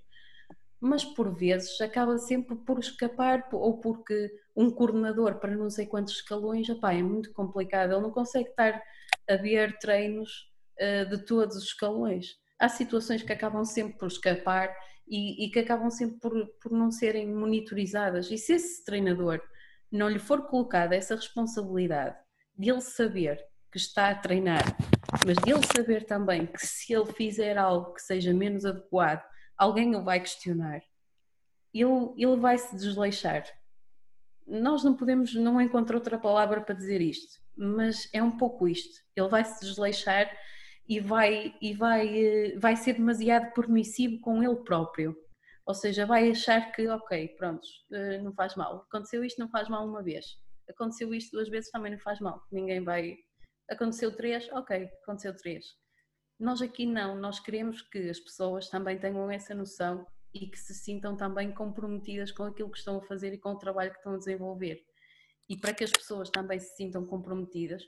mas 0.82 1.06
por 1.06 1.34
vezes 1.38 1.80
acaba 1.80 2.18
sempre 2.18 2.56
por 2.56 2.80
escapar 2.80 3.48
ou 3.52 3.80
porque 3.80 4.32
um 4.56 4.72
coordenador 4.72 5.36
para 5.40 5.56
não 5.56 5.70
sei 5.70 5.86
quantos 5.86 6.16
escalões, 6.16 6.68
opá, 6.70 6.92
é 6.94 7.04
muito 7.04 7.32
complicado, 7.34 7.92
ele 7.92 8.02
não 8.02 8.10
consegue 8.10 8.50
estar 8.50 8.82
a 9.30 9.36
ver 9.36 9.78
treinos 9.78 10.52
uh, 10.80 11.08
de 11.08 11.24
todos 11.24 11.56
os 11.56 11.66
escalões. 11.66 12.36
Há 12.60 12.68
situações 12.68 13.22
que 13.22 13.32
acabam 13.32 13.64
sempre 13.64 13.98
por 13.98 14.08
escapar 14.08 14.76
e, 15.08 15.46
e, 15.46 15.52
que 15.52 15.60
acabam 15.60 15.92
sempre 15.92 16.20
por, 16.20 16.48
por 16.62 16.72
não 16.72 16.92
serem 16.92 17.32
monitorizadas. 17.32 18.32
E 18.32 18.38
se 18.38 18.54
esse 18.54 18.84
treinador 18.84 19.40
não 19.92 20.10
lhe 20.10 20.20
for 20.20 20.48
colocada 20.48 20.96
essa 20.96 21.16
responsabilidade 21.16 22.16
de 22.58 22.70
ele 22.72 22.82
saber 22.82 23.40
que 23.72 23.78
está 23.78 24.10
a 24.10 24.16
treinar, 24.16 24.64
mas 25.26 25.38
de 25.38 25.52
ele 25.52 25.66
saber 25.76 26.06
também 26.06 26.46
que 26.46 26.66
se 26.66 26.94
ele 26.94 27.12
fizer 27.14 27.58
algo 27.58 27.94
que 27.94 28.02
seja 28.02 28.34
menos 28.34 28.66
adequado, 28.66 29.24
alguém 29.62 29.96
o 29.96 30.04
vai 30.04 30.20
questionar, 30.20 30.82
ele, 31.72 32.14
ele 32.18 32.36
vai 32.36 32.58
se 32.58 32.76
desleixar. 32.76 33.46
Nós 34.48 34.84
não 34.84 34.98
podemos, 34.98 35.36
não 35.36 35.62
encontrar 35.62 35.98
outra 35.98 36.18
palavra 36.18 36.62
para 36.62 36.74
dizer 36.74 37.00
isto, 37.00 37.40
mas 37.56 38.10
é 38.12 38.24
um 38.24 38.36
pouco 38.36 38.68
isto. 38.68 39.00
Ele 39.16 39.30
vai 39.30 39.46
se 39.46 39.64
desleixar 39.64 40.36
e 40.90 41.00
vai, 41.00 41.56
e 41.62 41.76
vai, 41.76 42.26
eh, 42.26 42.58
vai 42.58 42.76
ser 42.76 42.94
demasiado 42.94 43.54
permissivo 43.54 44.20
com 44.20 44.42
ele 44.44 44.64
próprio. 44.64 45.16
Ou 45.64 45.76
seja, 45.76 46.08
vai 46.08 46.32
achar 46.32 46.72
que, 46.72 46.88
ok, 46.88 47.28
pronto, 47.38 47.66
eh, 47.94 48.18
não 48.18 48.34
faz 48.34 48.56
mal. 48.56 48.78
Aconteceu 48.90 49.24
isto, 49.24 49.40
não 49.40 49.50
faz 49.50 49.70
mal 49.70 49.88
uma 49.88 50.02
vez. 50.02 50.26
Aconteceu 50.68 51.14
isto 51.14 51.32
duas 51.34 51.50
vezes, 51.50 51.70
também 51.70 51.92
não 51.92 52.00
faz 52.00 52.20
mal. 52.20 52.42
Ninguém 52.52 52.84
vai. 52.84 53.16
Aconteceu 53.70 54.12
três, 54.16 54.52
ok, 54.52 54.90
aconteceu 55.04 55.38
três. 55.38 55.66
Nós 56.42 56.60
aqui 56.60 56.88
não, 56.88 57.16
nós 57.16 57.40
queremos 57.40 57.84
que 57.84 58.10
as 58.10 58.20
pessoas 58.20 58.68
também 58.68 58.98
tenham 58.98 59.30
essa 59.30 59.54
noção 59.54 60.08
e 60.34 60.48
que 60.48 60.58
se 60.58 60.74
sintam 60.74 61.16
também 61.16 61.52
comprometidas 61.52 62.32
com 62.32 62.42
aquilo 62.42 62.72
que 62.72 62.80
estão 62.80 62.98
a 62.98 63.02
fazer 63.04 63.32
e 63.32 63.38
com 63.38 63.52
o 63.52 63.60
trabalho 63.60 63.92
que 63.92 63.98
estão 63.98 64.16
a 64.16 64.18
desenvolver. 64.18 64.84
E 65.48 65.56
para 65.56 65.72
que 65.72 65.84
as 65.84 65.92
pessoas 65.92 66.32
também 66.32 66.60
se 66.60 66.76
sintam 66.76 67.06
comprometidas, 67.06 67.84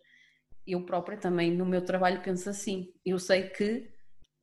eu 0.67 0.85
própria 0.85 1.17
também 1.17 1.51
no 1.51 1.65
meu 1.65 1.83
trabalho 1.83 2.21
penso 2.21 2.47
assim. 2.47 2.93
Eu 3.03 3.17
sei 3.17 3.49
que 3.49 3.89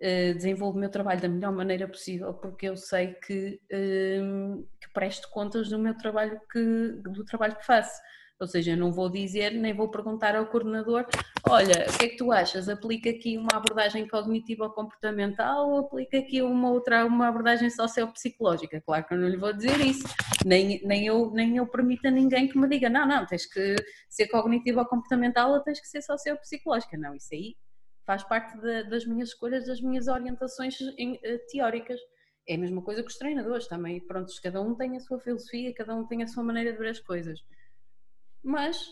uh, 0.00 0.34
desenvolvo 0.34 0.76
o 0.76 0.80
meu 0.80 0.90
trabalho 0.90 1.20
da 1.20 1.28
melhor 1.28 1.52
maneira 1.52 1.86
possível 1.86 2.34
porque 2.34 2.68
eu 2.68 2.76
sei 2.76 3.14
que, 3.14 3.60
uh, 3.72 4.68
que 4.80 4.92
presto 4.92 5.30
contas 5.30 5.68
do 5.68 5.78
meu 5.78 5.96
trabalho 5.96 6.40
que, 6.50 6.62
do 7.04 7.24
trabalho 7.24 7.54
que 7.54 7.64
faço. 7.64 8.02
Ou 8.40 8.46
seja, 8.46 8.74
não 8.74 8.90
vou 8.90 9.10
dizer, 9.10 9.50
nem 9.50 9.74
vou 9.74 9.90
perguntar 9.90 10.34
ao 10.34 10.46
coordenador: 10.46 11.06
olha, 11.46 11.86
o 11.86 11.98
que 11.98 12.04
é 12.06 12.08
que 12.08 12.16
tu 12.16 12.32
achas? 12.32 12.70
Aplica 12.70 13.10
aqui 13.10 13.36
uma 13.36 13.50
abordagem 13.52 14.08
cognitiva 14.08 14.70
comportamental 14.70 15.68
ou 15.68 15.80
aplica 15.80 16.18
aqui 16.18 16.40
uma 16.40 16.70
outra 16.70 17.04
uma 17.04 17.28
abordagem 17.28 17.68
sociopsicológica? 17.68 18.80
Claro 18.80 19.06
que 19.06 19.12
eu 19.12 19.18
não 19.18 19.28
lhe 19.28 19.36
vou 19.36 19.52
dizer 19.52 19.78
isso, 19.80 20.08
nem, 20.46 20.80
nem, 20.86 21.06
eu, 21.06 21.30
nem 21.32 21.58
eu 21.58 21.66
permito 21.66 22.08
a 22.08 22.10
ninguém 22.10 22.48
que 22.48 22.58
me 22.58 22.66
diga: 22.66 22.88
não, 22.88 23.06
não, 23.06 23.26
tens 23.26 23.44
que 23.44 23.76
ser 24.08 24.26
cognitiva 24.28 24.86
comportamental 24.86 25.52
ou 25.52 25.60
tens 25.60 25.78
que 25.78 25.86
ser 25.86 26.00
sociopsicológica. 26.00 26.96
Não, 26.96 27.14
isso 27.14 27.28
aí 27.34 27.56
faz 28.06 28.24
parte 28.24 28.58
de, 28.58 28.84
das 28.84 29.04
minhas 29.04 29.28
escolhas, 29.28 29.66
das 29.66 29.82
minhas 29.82 30.08
orientações 30.08 30.80
em, 30.96 31.16
uh, 31.16 31.38
teóricas. 31.52 32.00
É 32.48 32.54
a 32.54 32.58
mesma 32.58 32.80
coisa 32.80 33.02
que 33.02 33.08
os 33.10 33.18
treinadores 33.18 33.68
também. 33.68 34.00
Pronto, 34.00 34.32
cada 34.42 34.62
um 34.62 34.74
tem 34.74 34.96
a 34.96 35.00
sua 35.00 35.20
filosofia, 35.20 35.74
cada 35.74 35.94
um 35.94 36.06
tem 36.06 36.22
a 36.22 36.26
sua 36.26 36.42
maneira 36.42 36.72
de 36.72 36.78
ver 36.78 36.88
as 36.88 36.98
coisas 36.98 37.38
mas 38.42 38.86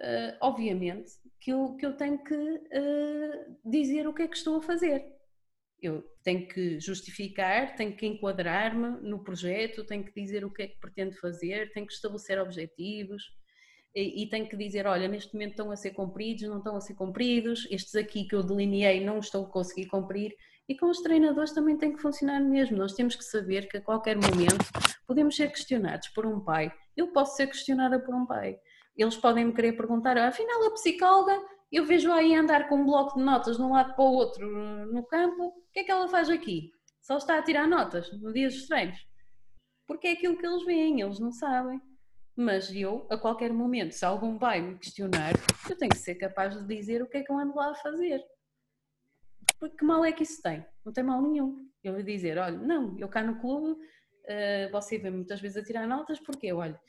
uh, 0.00 0.36
obviamente 0.40 1.10
que 1.40 1.52
eu, 1.52 1.74
que 1.76 1.84
eu 1.84 1.96
tenho 1.96 2.22
que 2.22 2.34
uh, 2.34 3.56
dizer 3.64 4.06
o 4.06 4.14
que 4.14 4.22
é 4.22 4.28
que 4.28 4.36
estou 4.36 4.56
a 4.56 4.62
fazer. 4.62 5.04
Eu 5.80 6.04
tenho 6.22 6.46
que 6.46 6.78
justificar, 6.78 7.74
tenho 7.74 7.96
que 7.96 8.06
enquadrar-me 8.06 9.00
no 9.00 9.24
projeto, 9.24 9.84
tenho 9.84 10.04
que 10.04 10.12
dizer 10.14 10.44
o 10.44 10.52
que 10.52 10.62
é 10.62 10.68
que 10.68 10.78
pretendo 10.78 11.16
fazer, 11.16 11.72
tenho 11.72 11.86
que 11.86 11.92
estabelecer 11.92 12.38
objetivos 12.38 13.24
e, 13.94 14.22
e 14.22 14.28
tenho 14.28 14.48
que 14.48 14.56
dizer: 14.56 14.86
olha, 14.86 15.08
neste 15.08 15.34
momento 15.34 15.50
estão 15.50 15.72
a 15.72 15.76
ser 15.76 15.90
cumpridos, 15.90 16.48
não 16.48 16.58
estão 16.58 16.76
a 16.76 16.80
ser 16.80 16.94
cumpridos, 16.94 17.66
estes 17.70 17.96
aqui 17.96 18.24
que 18.24 18.34
eu 18.36 18.44
delineei 18.44 19.04
não 19.04 19.18
estou 19.18 19.44
a 19.44 19.50
conseguir 19.50 19.86
cumprir. 19.86 20.32
E 20.68 20.76
com 20.76 20.88
os 20.88 21.00
treinadores 21.00 21.52
também 21.52 21.76
tem 21.76 21.92
que 21.92 22.00
funcionar 22.00 22.40
mesmo. 22.40 22.76
Nós 22.76 22.94
temos 22.94 23.16
que 23.16 23.24
saber 23.24 23.68
que 23.68 23.78
a 23.78 23.80
qualquer 23.80 24.14
momento 24.14 24.64
podemos 25.08 25.34
ser 25.34 25.50
questionados 25.50 26.08
por 26.10 26.24
um 26.24 26.38
pai. 26.38 26.72
Eu 26.96 27.08
posso 27.08 27.36
ser 27.36 27.48
questionada 27.48 27.98
por 27.98 28.14
um 28.14 28.24
pai 28.24 28.56
eles 28.96 29.16
podem 29.16 29.46
me 29.46 29.54
querer 29.54 29.72
perguntar, 29.72 30.16
afinal 30.18 30.66
a 30.66 30.70
psicóloga, 30.72 31.40
eu 31.70 31.86
vejo 31.86 32.12
aí 32.12 32.34
andar 32.34 32.68
com 32.68 32.76
um 32.76 32.84
bloco 32.84 33.18
de 33.18 33.24
notas 33.24 33.56
de 33.56 33.62
um 33.62 33.72
lado 33.72 33.94
para 33.94 34.04
o 34.04 34.12
outro 34.12 34.46
no 34.92 35.04
campo, 35.06 35.46
o 35.46 35.72
que 35.72 35.80
é 35.80 35.84
que 35.84 35.90
ela 35.90 36.08
faz 36.08 36.28
aqui? 36.28 36.70
Só 37.00 37.16
está 37.16 37.38
a 37.38 37.42
tirar 37.42 37.66
notas 37.66 38.12
no 38.20 38.32
dia 38.32 38.48
dos 38.48 38.66
treinos. 38.66 38.98
Porque 39.86 40.06
é 40.06 40.12
aquilo 40.12 40.36
que 40.36 40.46
eles 40.46 40.64
veem, 40.64 41.00
eles 41.00 41.18
não 41.18 41.32
sabem. 41.32 41.80
Mas 42.36 42.74
eu, 42.74 43.06
a 43.10 43.16
qualquer 43.16 43.52
momento, 43.52 43.92
se 43.92 44.04
algum 44.04 44.38
pai 44.38 44.60
me 44.60 44.78
questionar, 44.78 45.32
eu 45.68 45.76
tenho 45.76 45.90
que 45.90 45.98
ser 45.98 46.14
capaz 46.14 46.56
de 46.56 46.66
dizer 46.66 47.02
o 47.02 47.08
que 47.08 47.18
é 47.18 47.22
que 47.22 47.32
eu 47.32 47.38
ando 47.38 47.54
lá 47.54 47.70
a 47.70 47.74
fazer. 47.74 48.22
Porque 49.58 49.76
que 49.76 49.84
mal 49.84 50.04
é 50.04 50.12
que 50.12 50.22
isso 50.22 50.40
tem? 50.42 50.64
Não 50.84 50.92
tem 50.92 51.04
mal 51.04 51.20
nenhum. 51.20 51.68
Eu 51.82 51.94
vou 51.94 52.02
dizer, 52.02 52.38
olha, 52.38 52.56
não, 52.56 52.96
eu 52.98 53.08
cá 53.08 53.22
no 53.22 53.40
clube, 53.40 53.72
uh, 53.72 54.70
você 54.70 54.98
vê 54.98 55.10
muitas 55.10 55.40
vezes 55.40 55.56
a 55.56 55.64
tirar 55.64 55.86
notas, 55.86 56.20
porque 56.20 56.52
olha, 56.52 56.80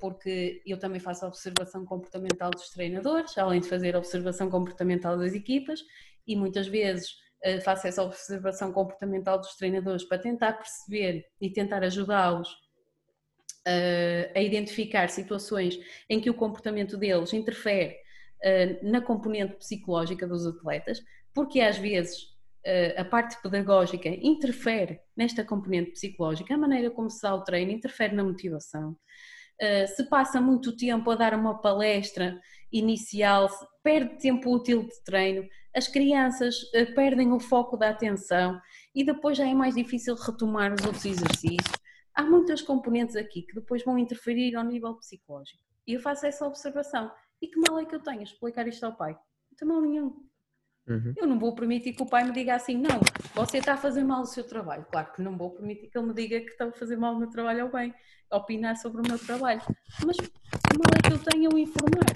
porque 0.00 0.62
eu 0.64 0.78
também 0.78 1.00
faço 1.00 1.26
observação 1.26 1.84
comportamental 1.84 2.50
dos 2.50 2.70
treinadores, 2.70 3.36
além 3.36 3.60
de 3.60 3.68
fazer 3.68 3.96
observação 3.96 4.48
comportamental 4.48 5.18
das 5.18 5.34
equipas, 5.34 5.80
e 6.26 6.36
muitas 6.36 6.68
vezes 6.68 7.10
uh, 7.44 7.60
faço 7.62 7.86
essa 7.86 8.02
observação 8.02 8.72
comportamental 8.72 9.38
dos 9.38 9.56
treinadores 9.56 10.04
para 10.04 10.18
tentar 10.18 10.52
perceber 10.52 11.24
e 11.40 11.50
tentar 11.50 11.82
ajudá-los 11.82 12.48
a 14.34 14.40
identificar 14.40 15.10
situações 15.10 15.78
em 16.08 16.18
que 16.22 16.30
o 16.30 16.34
comportamento 16.34 16.96
deles 16.96 17.34
interfere 17.34 17.96
na 18.82 19.02
componente 19.02 19.56
psicológica 19.56 20.26
dos 20.26 20.46
atletas, 20.46 21.02
porque 21.34 21.60
às 21.60 21.76
vezes 21.76 22.34
a 22.96 23.04
parte 23.04 23.36
pedagógica 23.42 24.08
interfere 24.08 25.00
nesta 25.14 25.44
componente 25.44 25.90
psicológica, 25.90 26.54
a 26.54 26.56
maneira 26.56 26.90
como 26.90 27.10
se 27.10 27.20
dá 27.20 27.34
o 27.34 27.44
treino 27.44 27.70
interfere 27.70 28.14
na 28.14 28.24
motivação. 28.24 28.96
Se 29.94 30.08
passa 30.08 30.40
muito 30.40 30.76
tempo 30.76 31.10
a 31.10 31.16
dar 31.16 31.34
uma 31.34 31.60
palestra 31.60 32.38
inicial, 32.70 33.48
perde 33.82 34.18
tempo 34.18 34.54
útil 34.54 34.82
de 34.82 35.02
treino, 35.04 35.48
as 35.74 35.88
crianças 35.88 36.56
perdem 36.94 37.32
o 37.32 37.40
foco 37.40 37.76
da 37.76 37.90
atenção 37.90 38.60
e 38.94 39.04
depois 39.04 39.36
já 39.36 39.46
é 39.46 39.54
mais 39.54 39.74
difícil 39.74 40.14
retomar 40.14 40.72
os 40.72 40.84
outros 40.84 41.04
exercícios 41.04 41.78
há 42.18 42.24
muitas 42.24 42.60
componentes 42.60 43.14
aqui 43.14 43.42
que 43.42 43.54
depois 43.54 43.84
vão 43.84 43.96
interferir 43.96 44.56
ao 44.56 44.64
nível 44.64 44.92
psicológico. 44.96 45.62
E 45.86 45.92
eu 45.92 46.00
faço 46.00 46.26
essa 46.26 46.44
observação. 46.44 47.12
E 47.40 47.46
que 47.46 47.60
mal 47.60 47.78
é 47.78 47.84
que 47.84 47.94
eu 47.94 48.02
tenho 48.02 48.22
explicar 48.22 48.66
isto 48.66 48.84
ao 48.84 48.96
pai? 48.96 49.12
Não 49.12 49.56
tem 49.56 49.68
mal 49.68 49.80
nenhum. 49.80 50.26
Uhum. 50.88 51.12
Eu 51.16 51.26
não 51.26 51.38
vou 51.38 51.54
permitir 51.54 51.92
que 51.92 52.02
o 52.02 52.06
pai 52.06 52.24
me 52.24 52.32
diga 52.32 52.54
assim, 52.54 52.76
não, 52.76 53.00
você 53.34 53.58
está 53.58 53.74
a 53.74 53.76
fazer 53.76 54.02
mal 54.04 54.22
o 54.22 54.26
seu 54.26 54.42
trabalho. 54.44 54.86
Claro 54.90 55.12
que 55.12 55.22
não 55.22 55.36
vou 55.36 55.50
permitir 55.50 55.88
que 55.88 55.98
ele 55.98 56.06
me 56.06 56.14
diga 56.14 56.40
que 56.40 56.50
está 56.50 56.66
a 56.66 56.72
fazer 56.72 56.96
mal 56.96 57.14
o 57.14 57.18
meu 57.18 57.28
trabalho 57.28 57.66
ou 57.66 57.72
bem, 57.72 57.94
opinar 58.32 58.76
sobre 58.76 59.02
o 59.02 59.08
meu 59.08 59.18
trabalho. 59.18 59.60
Mas 60.04 60.16
que 60.16 60.78
mal 60.78 60.90
é 60.96 61.08
que 61.08 61.12
eu 61.12 61.18
tenho 61.18 61.54
a 61.54 61.60
informar? 61.60 62.06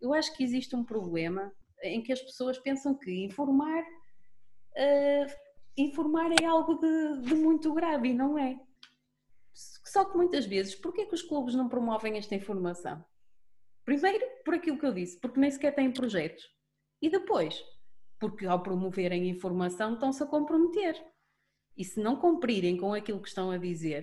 Eu 0.00 0.12
acho 0.12 0.34
que 0.36 0.42
existe 0.42 0.74
um 0.74 0.84
problema 0.84 1.52
em 1.82 2.02
que 2.02 2.12
as 2.12 2.20
pessoas 2.20 2.58
pensam 2.58 2.94
que 2.94 3.24
informar, 3.24 3.82
uh, 3.82 5.32
informar 5.76 6.30
é 6.42 6.44
algo 6.44 6.74
de, 6.74 7.22
de 7.22 7.34
muito 7.34 7.72
grave 7.72 8.08
e 8.08 8.14
não 8.14 8.36
é. 8.36 8.58
Só 9.52 10.04
que 10.04 10.16
muitas 10.16 10.44
vezes, 10.44 10.74
porquê 10.74 11.06
que 11.06 11.14
os 11.14 11.22
clubes 11.22 11.54
não 11.54 11.68
promovem 11.68 12.16
esta 12.16 12.34
informação? 12.34 13.04
Primeiro, 13.84 14.24
por 14.44 14.54
aquilo 14.54 14.78
que 14.78 14.86
eu 14.86 14.92
disse, 14.92 15.18
porque 15.18 15.40
nem 15.40 15.50
sequer 15.50 15.74
têm 15.74 15.90
projetos. 15.90 16.44
E 17.00 17.08
depois, 17.08 17.64
porque 18.18 18.46
ao 18.46 18.62
promoverem 18.62 19.28
informação 19.28 19.94
estão-se 19.94 20.22
a 20.22 20.26
comprometer. 20.26 20.96
E 21.76 21.84
se 21.84 22.00
não 22.00 22.16
cumprirem 22.16 22.76
com 22.76 22.92
aquilo 22.92 23.22
que 23.22 23.28
estão 23.28 23.50
a 23.50 23.56
dizer, 23.56 24.02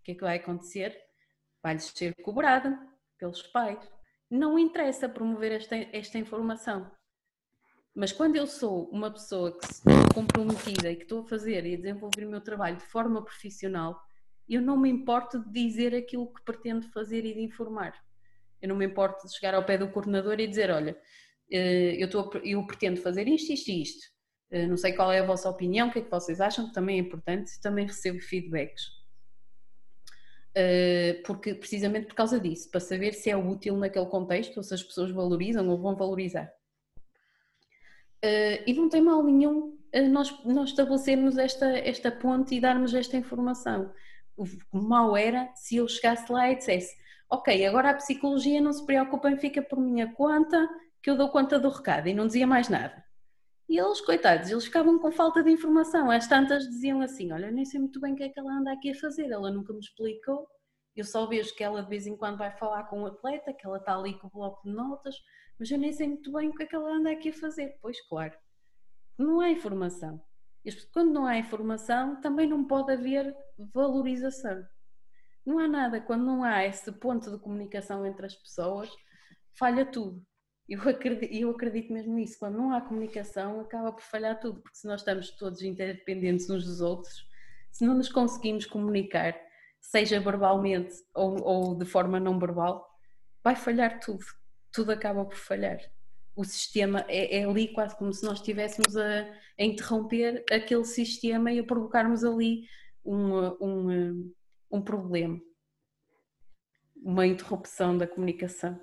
o 0.00 0.02
que 0.04 0.12
é 0.12 0.14
que 0.14 0.22
vai 0.22 0.36
acontecer? 0.36 0.96
Vai-lhes 1.62 1.84
ser 1.84 2.14
cobrada 2.22 2.78
pelos 3.18 3.42
pais. 3.42 3.78
Não 4.30 4.58
interessa 4.58 5.08
promover 5.08 5.52
esta, 5.52 5.76
esta 5.76 6.18
informação. 6.18 6.90
Mas 7.94 8.10
quando 8.10 8.36
eu 8.36 8.46
sou 8.46 8.88
uma 8.88 9.10
pessoa 9.10 9.56
que 9.56 9.66
estou 9.66 9.92
comprometida 10.14 10.90
e 10.90 10.96
que 10.96 11.02
estou 11.02 11.20
a 11.20 11.28
fazer 11.28 11.66
e 11.66 11.74
a 11.74 11.76
desenvolver 11.76 12.24
o 12.24 12.30
meu 12.30 12.40
trabalho 12.40 12.78
de 12.78 12.86
forma 12.86 13.22
profissional, 13.22 14.00
eu 14.48 14.62
não 14.62 14.78
me 14.78 14.88
importo 14.88 15.38
de 15.38 15.50
dizer 15.52 15.94
aquilo 15.94 16.32
que 16.32 16.42
pretendo 16.42 16.88
fazer 16.88 17.24
e 17.26 17.34
de 17.34 17.40
informar. 17.42 17.94
Eu 18.62 18.70
não 18.70 18.76
me 18.76 18.86
importo 18.86 19.26
de 19.26 19.34
chegar 19.34 19.54
ao 19.54 19.64
pé 19.64 19.76
do 19.76 19.90
coordenador 19.90 20.40
e 20.40 20.46
dizer: 20.46 20.70
olha, 20.70 20.96
eu, 21.56 22.06
estou, 22.06 22.30
eu 22.44 22.66
pretendo 22.66 23.00
fazer 23.00 23.28
isto, 23.28 23.52
isto 23.52 23.70
e 23.70 23.82
isto. 23.82 24.06
Eh, 24.50 24.66
não 24.66 24.76
sei 24.76 24.92
qual 24.92 25.12
é 25.12 25.20
a 25.20 25.26
vossa 25.26 25.48
opinião, 25.48 25.88
o 25.88 25.92
que 25.92 25.98
é 26.00 26.02
que 26.02 26.10
vocês 26.10 26.40
acham, 26.40 26.68
que 26.68 26.74
também 26.74 26.98
é 26.98 27.00
importante, 27.00 27.60
também 27.60 27.86
recebo 27.86 28.20
feedbacks. 28.20 28.82
Eh, 30.54 31.22
porque, 31.26 31.54
precisamente 31.54 32.06
por 32.06 32.14
causa 32.14 32.38
disso, 32.38 32.70
para 32.70 32.80
saber 32.80 33.14
se 33.14 33.30
é 33.30 33.36
útil 33.36 33.76
naquele 33.76 34.06
contexto, 34.06 34.56
ou 34.56 34.62
se 34.62 34.74
as 34.74 34.82
pessoas 34.82 35.10
valorizam 35.10 35.68
ou 35.68 35.78
vão 35.78 35.96
valorizar. 35.96 36.52
E 38.66 38.72
não 38.74 38.88
tem 38.88 39.02
mal 39.02 39.22
nenhum 39.24 39.76
nós, 40.10 40.44
nós 40.44 40.70
estabelecermos 40.70 41.36
esta, 41.36 41.66
esta 41.78 42.10
ponte 42.10 42.54
e 42.54 42.60
darmos 42.60 42.94
esta 42.94 43.16
informação 43.16 43.92
o 44.36 44.80
mal 44.80 45.16
era 45.16 45.50
se 45.54 45.76
eu 45.76 45.88
chegasse 45.88 46.30
lá 46.30 46.50
e 46.50 46.56
dissesse: 46.56 46.94
Ok, 47.30 47.64
agora 47.66 47.90
a 47.90 47.94
psicologia 47.94 48.60
não 48.60 48.72
se 48.72 48.84
preocupem, 48.84 49.36
fica 49.36 49.62
por 49.62 49.78
minha 49.80 50.12
conta, 50.12 50.68
que 51.02 51.10
eu 51.10 51.16
dou 51.16 51.30
conta 51.30 51.58
do 51.58 51.68
recado, 51.68 52.08
e 52.08 52.14
não 52.14 52.26
dizia 52.26 52.46
mais 52.46 52.68
nada. 52.68 53.04
E 53.68 53.78
eles, 53.78 54.00
coitados, 54.00 54.50
eles 54.50 54.64
ficavam 54.64 54.98
com 54.98 55.10
falta 55.10 55.42
de 55.42 55.50
informação. 55.50 56.10
As 56.10 56.26
tantas 56.26 56.64
diziam 56.68 57.00
assim: 57.00 57.32
Olha, 57.32 57.50
nem 57.50 57.64
sei 57.64 57.80
muito 57.80 58.00
bem 58.00 58.12
o 58.12 58.16
que 58.16 58.24
é 58.24 58.28
que 58.28 58.38
ela 58.38 58.52
anda 58.52 58.72
aqui 58.72 58.90
a 58.90 58.94
fazer, 58.94 59.30
ela 59.30 59.50
nunca 59.50 59.72
me 59.72 59.80
explicou. 59.80 60.46
Eu 60.94 61.04
só 61.04 61.26
vejo 61.26 61.54
que 61.54 61.64
ela 61.64 61.82
de 61.82 61.88
vez 61.88 62.06
em 62.06 62.16
quando 62.16 62.36
vai 62.36 62.50
falar 62.58 62.84
com 62.84 63.00
o 63.00 63.02
um 63.02 63.06
atleta, 63.06 63.52
que 63.52 63.66
ela 63.66 63.78
está 63.78 63.96
ali 63.96 64.18
com 64.18 64.26
o 64.26 64.30
bloco 64.30 64.68
de 64.68 64.74
notas, 64.74 65.16
mas 65.58 65.70
eu 65.70 65.78
nem 65.78 65.92
sei 65.92 66.06
muito 66.06 66.30
bem 66.30 66.50
o 66.50 66.54
que 66.54 66.64
é 66.64 66.66
que 66.66 66.76
ela 66.76 66.92
anda 66.92 67.10
aqui 67.10 67.30
a 67.30 67.34
fazer. 67.34 67.78
Pois, 67.80 67.98
claro, 68.08 68.34
não 69.16 69.40
há 69.40 69.50
informação. 69.50 70.22
Quando 70.92 71.12
não 71.12 71.26
há 71.26 71.38
informação, 71.38 72.20
também 72.20 72.46
não 72.46 72.64
pode 72.64 72.92
haver 72.92 73.34
valorização. 73.72 74.62
Não 75.44 75.58
há 75.58 75.66
nada, 75.66 76.00
quando 76.00 76.24
não 76.24 76.44
há 76.44 76.64
esse 76.64 76.92
ponto 76.92 77.30
de 77.30 77.38
comunicação 77.38 78.06
entre 78.06 78.26
as 78.26 78.36
pessoas, 78.36 78.90
falha 79.58 79.84
tudo. 79.84 80.24
Eu 80.72 80.80
acredito, 80.88 81.30
eu 81.34 81.50
acredito 81.50 81.92
mesmo 81.92 82.14
nisso. 82.14 82.38
Quando 82.38 82.56
não 82.56 82.72
há 82.72 82.80
comunicação, 82.80 83.60
acaba 83.60 83.92
por 83.92 84.02
falhar 84.02 84.40
tudo, 84.40 84.62
porque 84.62 84.78
se 84.78 84.86
nós 84.86 85.02
estamos 85.02 85.30
todos 85.32 85.60
interdependentes 85.60 86.48
uns 86.48 86.64
dos 86.64 86.80
outros, 86.80 87.28
se 87.70 87.84
não 87.84 87.94
nos 87.94 88.08
conseguimos 88.08 88.64
comunicar, 88.64 89.38
seja 89.78 90.18
verbalmente 90.18 90.94
ou, 91.14 91.42
ou 91.42 91.74
de 91.78 91.84
forma 91.84 92.18
não 92.18 92.38
verbal, 92.38 92.88
vai 93.44 93.54
falhar 93.54 94.00
tudo. 94.00 94.24
Tudo 94.72 94.92
acaba 94.92 95.26
por 95.26 95.36
falhar 95.36 95.78
o 96.34 96.42
sistema 96.42 97.04
é, 97.06 97.40
é, 97.40 97.44
ali 97.44 97.68
quase 97.74 97.94
como 97.96 98.12
se 98.12 98.24
nós 98.24 98.38
estivéssemos 98.38 98.96
a, 98.96 99.24
a, 99.58 99.62
interromper 99.62 100.42
aquele 100.50 100.84
sistema 100.86 101.52
e 101.52 101.58
a 101.58 101.64
provocarmos 101.64 102.24
ali 102.24 102.66
um, 103.04 103.34
um, 103.60 104.34
um 104.70 104.80
problema, 104.80 105.38
uma 106.96 107.26
interrupção 107.26 107.98
da 107.98 108.06
comunicação. 108.06 108.80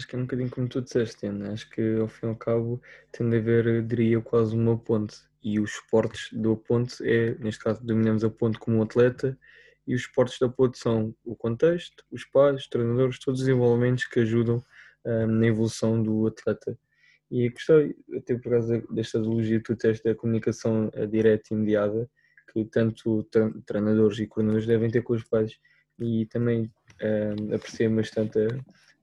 Acho 0.00 0.08
que 0.08 0.16
é 0.16 0.18
um 0.18 0.22
bocadinho 0.22 0.48
como 0.48 0.66
tu 0.66 0.80
disseste, 0.80 1.26
Ana. 1.26 1.52
Acho 1.52 1.68
que 1.68 1.96
ao 2.00 2.08
fim 2.08 2.24
e 2.24 2.28
ao 2.30 2.34
cabo 2.34 2.80
tem 3.12 3.28
de 3.28 3.36
haver, 3.36 3.82
diria, 3.82 4.18
quase 4.22 4.56
uma 4.56 4.78
ponte. 4.78 5.14
E 5.42 5.60
os 5.60 5.72
esportes 5.72 6.32
do 6.32 6.56
ponte 6.56 7.06
é, 7.06 7.34
neste 7.34 7.62
caso, 7.62 7.84
dominamos 7.84 8.24
a 8.24 8.30
ponte 8.30 8.58
como 8.58 8.78
um 8.78 8.82
atleta 8.82 9.38
e 9.86 9.94
os 9.94 10.00
esportes 10.00 10.38
da 10.38 10.48
ponte 10.48 10.78
são 10.78 11.14
o 11.22 11.36
contexto, 11.36 12.02
os 12.10 12.24
pais, 12.24 12.62
os 12.62 12.68
treinadores, 12.68 13.18
todos 13.18 13.42
os 13.42 13.48
envolvimentos 13.48 14.06
que 14.06 14.20
ajudam 14.20 14.64
um, 15.04 15.26
na 15.26 15.46
evolução 15.46 16.02
do 16.02 16.26
atleta. 16.26 16.78
E 17.30 17.50
gostei, 17.50 17.94
até 18.16 18.38
por 18.38 18.52
causa 18.52 18.82
desta 18.90 19.18
analogia 19.18 19.58
que 19.58 19.64
tu 19.64 19.76
tens 19.76 20.00
da 20.00 20.14
comunicação 20.14 20.90
eh, 20.94 21.06
direta 21.06 21.48
e 21.50 21.54
imediata, 21.54 22.10
que 22.50 22.64
tanto 22.64 23.22
treinadores 23.66 24.18
e 24.18 24.26
coordenadores 24.26 24.66
devem 24.66 24.90
ter 24.90 25.02
com 25.02 25.12
os 25.12 25.24
pais. 25.24 25.58
E 25.98 26.24
também 26.24 26.72
um, 27.02 27.54
apreciei 27.54 27.88
bastante 27.90 28.38
a, 28.38 28.48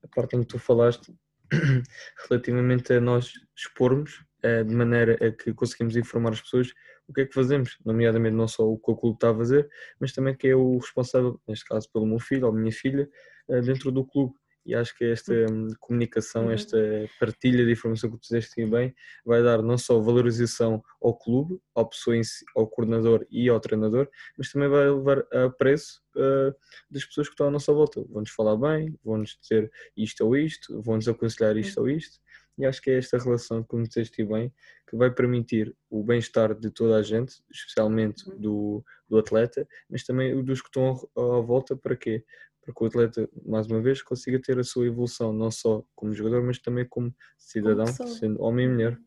a, 0.04 0.08
parte 0.08 0.36
em 0.36 0.42
que 0.42 0.48
tu 0.48 0.60
falaste 0.60 1.14
relativamente 2.30 2.94
a 2.94 3.02
nós 3.02 3.32
expormos 3.56 4.26
uh, 4.44 4.64
de 4.66 4.76
maneira 4.76 5.14
a 5.26 5.32
que 5.32 5.54
conseguimos 5.54 5.96
informar 5.96 6.34
as 6.34 6.42
pessoas 6.42 6.74
o 7.08 7.14
que 7.14 7.22
é 7.22 7.26
que 7.26 7.34
fazemos, 7.34 7.78
nomeadamente 7.86 8.36
não 8.36 8.50
só 8.50 8.68
o 8.70 8.78
que 8.78 8.92
o 8.92 8.96
clube 8.96 9.16
está 9.16 9.32
a 9.32 9.36
fazer, 9.36 9.70
mas 9.98 10.12
também 10.12 10.36
que 10.36 10.48
é 10.48 10.56
o 10.56 10.78
responsável, 10.78 11.40
neste 11.48 11.64
caso 11.64 11.90
pelo 11.92 12.06
meu 12.06 12.20
filho 12.20 12.48
ou 12.48 12.52
minha 12.52 12.72
filha, 12.72 13.10
uh, 13.48 13.62
dentro 13.62 13.92
do 13.92 14.06
clube 14.06 14.34
e 14.68 14.76
acho 14.76 14.94
que 14.98 15.06
esta 15.06 15.34
hum, 15.50 15.70
comunicação, 15.80 16.48
uhum. 16.48 16.52
esta 16.52 16.78
partilha 17.18 17.66
de 17.66 17.72
informação 17.72 18.12
que 18.12 18.18
tu 18.18 18.22
disseste 18.22 18.66
bem, 18.66 18.94
vai 19.26 19.42
dar 19.42 19.64
não 19.64 19.78
só 19.78 19.98
valorização 19.98 20.84
ao 21.02 21.18
clube, 21.18 21.58
à 21.74 21.86
pessoa 21.86 22.22
si, 22.22 22.44
ao 22.54 22.68
coordenador 22.68 23.26
e 23.32 23.48
ao 23.48 23.62
treinador, 23.62 24.10
mas 24.38 24.52
também 24.52 24.68
vai 24.68 24.90
levar 24.90 25.26
a 25.32 25.50
preço 25.50 26.02
uh, 26.18 26.54
das 26.92 27.06
pessoas 27.06 27.28
que 27.30 27.34
estão 27.34 27.48
à 27.48 27.52
nossa 27.52 27.72
volta. 27.72 28.04
Vão-nos 28.10 28.30
falar 28.32 28.58
bem, 28.58 28.94
vão-nos 29.06 29.38
dizer 29.42 29.72
isto 29.96 30.26
ou 30.26 30.36
isto, 30.36 30.82
vão-nos 30.82 31.08
aconselhar 31.08 31.56
isto 31.56 31.80
ou 31.80 31.90
isto, 31.90 32.20
E 32.58 32.66
acho 32.66 32.82
que 32.82 32.92
é 32.92 32.98
esta 32.98 33.18
relação, 33.18 33.64
como 33.64 33.84
disseste 33.84 34.22
bem, 34.26 34.52
que 34.90 34.98
vai 34.98 35.10
permitir 35.10 35.74
o 35.90 36.04
bem-estar 36.04 36.54
de 36.54 36.72
toda 36.72 36.98
a 36.98 37.04
gente, 37.04 37.36
especialmente 37.50 38.30
uhum. 38.30 38.38
do, 38.38 38.86
do 39.08 39.18
atleta, 39.18 39.66
mas 39.90 40.04
também 40.04 40.44
dos 40.44 40.62
que 40.62 40.68
estão 40.68 40.92
à 41.16 41.40
volta, 41.40 41.74
para 41.74 41.96
quê? 41.96 42.26
Para 42.68 42.74
que 42.74 42.84
o 42.84 42.88
atleta, 42.88 43.30
mais 43.46 43.66
uma 43.68 43.82
vez, 43.82 44.02
consiga 44.02 44.42
ter 44.42 44.60
a 44.60 44.64
sua 44.64 44.88
evolução, 44.88 45.32
não 45.32 45.50
só 45.50 45.86
como 45.96 46.14
jogador, 46.14 46.44
mas 46.44 46.60
também 46.60 46.86
como 46.86 47.16
cidadão, 47.38 47.86
como 47.96 48.10
sendo 48.10 48.42
homem 48.42 48.66
e 48.66 48.70
mulher. 48.70 49.00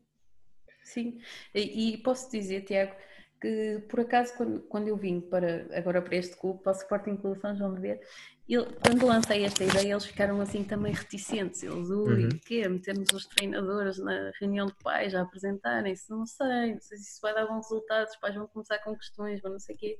Sim, 0.83 1.19
e, 1.53 1.93
e 1.93 1.97
posso 1.99 2.31
dizer, 2.31 2.61
Tiago, 2.61 2.95
que 3.39 3.83
por 3.87 3.99
acaso 3.99 4.33
quando, 4.35 4.61
quando 4.61 4.87
eu 4.87 4.97
vim 4.97 5.21
para 5.21 5.67
agora 5.77 6.01
para 6.01 6.15
este 6.15 6.35
clube, 6.35 6.63
para 6.63 6.71
o 6.71 6.75
Sporting 6.75 7.17
Clube 7.17 7.39
São 7.39 7.55
João 7.55 7.75
de 7.75 7.81
Ver, 7.81 8.01
eu, 8.49 8.65
quando 8.83 9.05
lancei 9.05 9.43
esta 9.45 9.63
ideia, 9.63 9.91
eles 9.91 10.05
ficaram 10.05 10.41
assim 10.41 10.63
também 10.63 10.91
reticentes. 10.91 11.61
Eles, 11.61 11.87
ui, 11.87 12.23
uhum. 12.23 12.29
o 12.29 12.39
quê? 12.39 12.67
Metermos 12.67 13.13
os 13.13 13.27
treinadores 13.27 13.99
na 13.99 14.31
reunião 14.39 14.65
de 14.65 14.73
pais 14.83 15.13
a 15.13 15.21
apresentarem-se? 15.21 16.09
Não 16.09 16.25
sei, 16.25 16.73
não 16.73 16.81
sei 16.81 16.97
se 16.97 17.11
isso 17.11 17.21
vai 17.21 17.35
dar 17.35 17.45
bons 17.45 17.69
resultados, 17.69 18.15
os 18.15 18.19
pais 18.19 18.33
vão 18.33 18.47
começar 18.47 18.79
com 18.79 18.97
questões, 18.97 19.39
mas 19.43 19.51
não 19.51 19.59
sei 19.59 19.75
o 19.75 19.77
quê. 19.77 19.97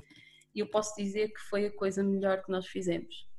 E 0.55 0.59
eu 0.61 0.67
posso 0.67 0.95
dizer 0.97 1.29
que 1.29 1.39
foi 1.49 1.67
a 1.67 1.71
coisa 1.71 2.03
melhor 2.03 2.43
que 2.43 2.51
nós 2.51 2.65
fizemos. 2.65 3.30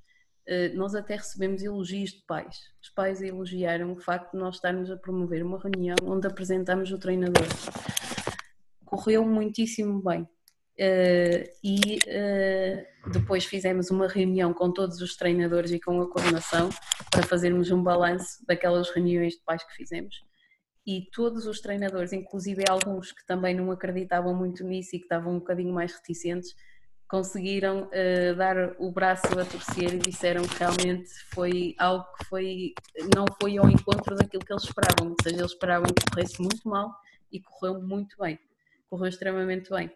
Uh, 0.48 0.76
nós 0.76 0.94
até 0.94 1.14
recebemos 1.16 1.62
elogios 1.62 2.10
de 2.10 2.22
pais. 2.26 2.58
Os 2.82 2.88
pais 2.88 3.22
elogiaram 3.22 3.92
o 3.92 3.96
facto 3.96 4.32
de 4.32 4.38
nós 4.38 4.56
estarmos 4.56 4.90
a 4.90 4.96
promover 4.96 5.44
uma 5.44 5.60
reunião 5.60 5.96
onde 6.04 6.26
apresentamos 6.26 6.90
o 6.90 6.98
treinador. 6.98 7.46
Correu 8.84 9.24
muitíssimo 9.24 10.02
bem. 10.02 10.22
Uh, 10.72 11.44
e 11.62 11.98
uh, 12.06 13.10
depois 13.12 13.44
fizemos 13.44 13.90
uma 13.90 14.08
reunião 14.08 14.52
com 14.52 14.72
todos 14.72 15.00
os 15.00 15.16
treinadores 15.16 15.70
e 15.70 15.78
com 15.78 16.00
a 16.00 16.10
coordenação 16.10 16.70
para 17.10 17.22
fazermos 17.22 17.70
um 17.70 17.82
balanço 17.82 18.44
daquelas 18.46 18.90
reuniões 18.90 19.34
de 19.34 19.42
pais 19.44 19.62
que 19.62 19.74
fizemos. 19.74 20.16
E 20.84 21.08
todos 21.12 21.46
os 21.46 21.60
treinadores, 21.60 22.12
inclusive 22.12 22.64
alguns 22.68 23.12
que 23.12 23.24
também 23.26 23.54
não 23.54 23.70
acreditavam 23.70 24.34
muito 24.34 24.64
nisso 24.64 24.96
e 24.96 24.98
que 24.98 25.04
estavam 25.04 25.34
um 25.34 25.38
bocadinho 25.38 25.72
mais 25.72 25.92
reticentes, 25.92 26.54
conseguiram 27.12 27.82
uh, 27.82 28.34
dar 28.34 28.74
o 28.78 28.90
braço 28.90 29.38
a 29.38 29.44
torcer 29.44 29.92
e 29.92 29.98
disseram 29.98 30.44
que 30.44 30.58
realmente 30.58 31.10
foi 31.34 31.74
algo 31.76 32.06
que 32.16 32.24
foi, 32.24 32.74
não 33.14 33.26
foi 33.38 33.58
ao 33.58 33.68
encontro 33.68 34.16
daquilo 34.16 34.42
que 34.42 34.50
eles 34.50 34.64
esperavam, 34.64 35.10
ou 35.10 35.16
seja, 35.22 35.36
eles 35.36 35.52
esperavam 35.52 35.88
que 35.88 36.10
corresse 36.10 36.40
muito 36.40 36.66
mal 36.66 36.90
e 37.30 37.38
correu 37.38 37.82
muito 37.82 38.16
bem, 38.18 38.38
correu 38.88 39.08
extremamente 39.10 39.68
bem. 39.68 39.92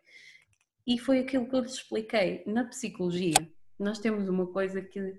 E 0.87 0.99
foi 0.99 1.21
aquilo 1.21 1.49
que 1.49 1.57
eu 1.57 1.61
lhes 1.61 1.73
expliquei. 1.73 2.43
Na 2.45 2.65
psicologia, 2.65 3.49
nós 3.79 3.99
temos 3.99 4.29
uma 4.29 4.49
coisa 4.49 4.83
que, 4.83 5.15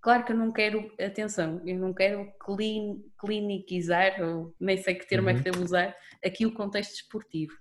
claro 0.00 0.24
que 0.24 0.30
eu 0.30 0.36
não 0.36 0.52
quero, 0.52 0.88
atenção, 1.04 1.60
eu 1.66 1.76
não 1.76 1.92
quero 1.92 2.32
clin, 2.46 3.04
clinicizar, 3.18 4.22
ou 4.22 4.54
nem 4.60 4.76
sei 4.76 4.94
que 4.94 5.08
termo 5.08 5.28
uhum. 5.28 5.36
é 5.36 5.42
que 5.42 5.48
uhum. 5.48 5.54
devo 5.54 5.64
usar, 5.64 5.96
aqui 6.24 6.46
o 6.46 6.54
contexto 6.54 6.94
esportivo. 6.94 7.58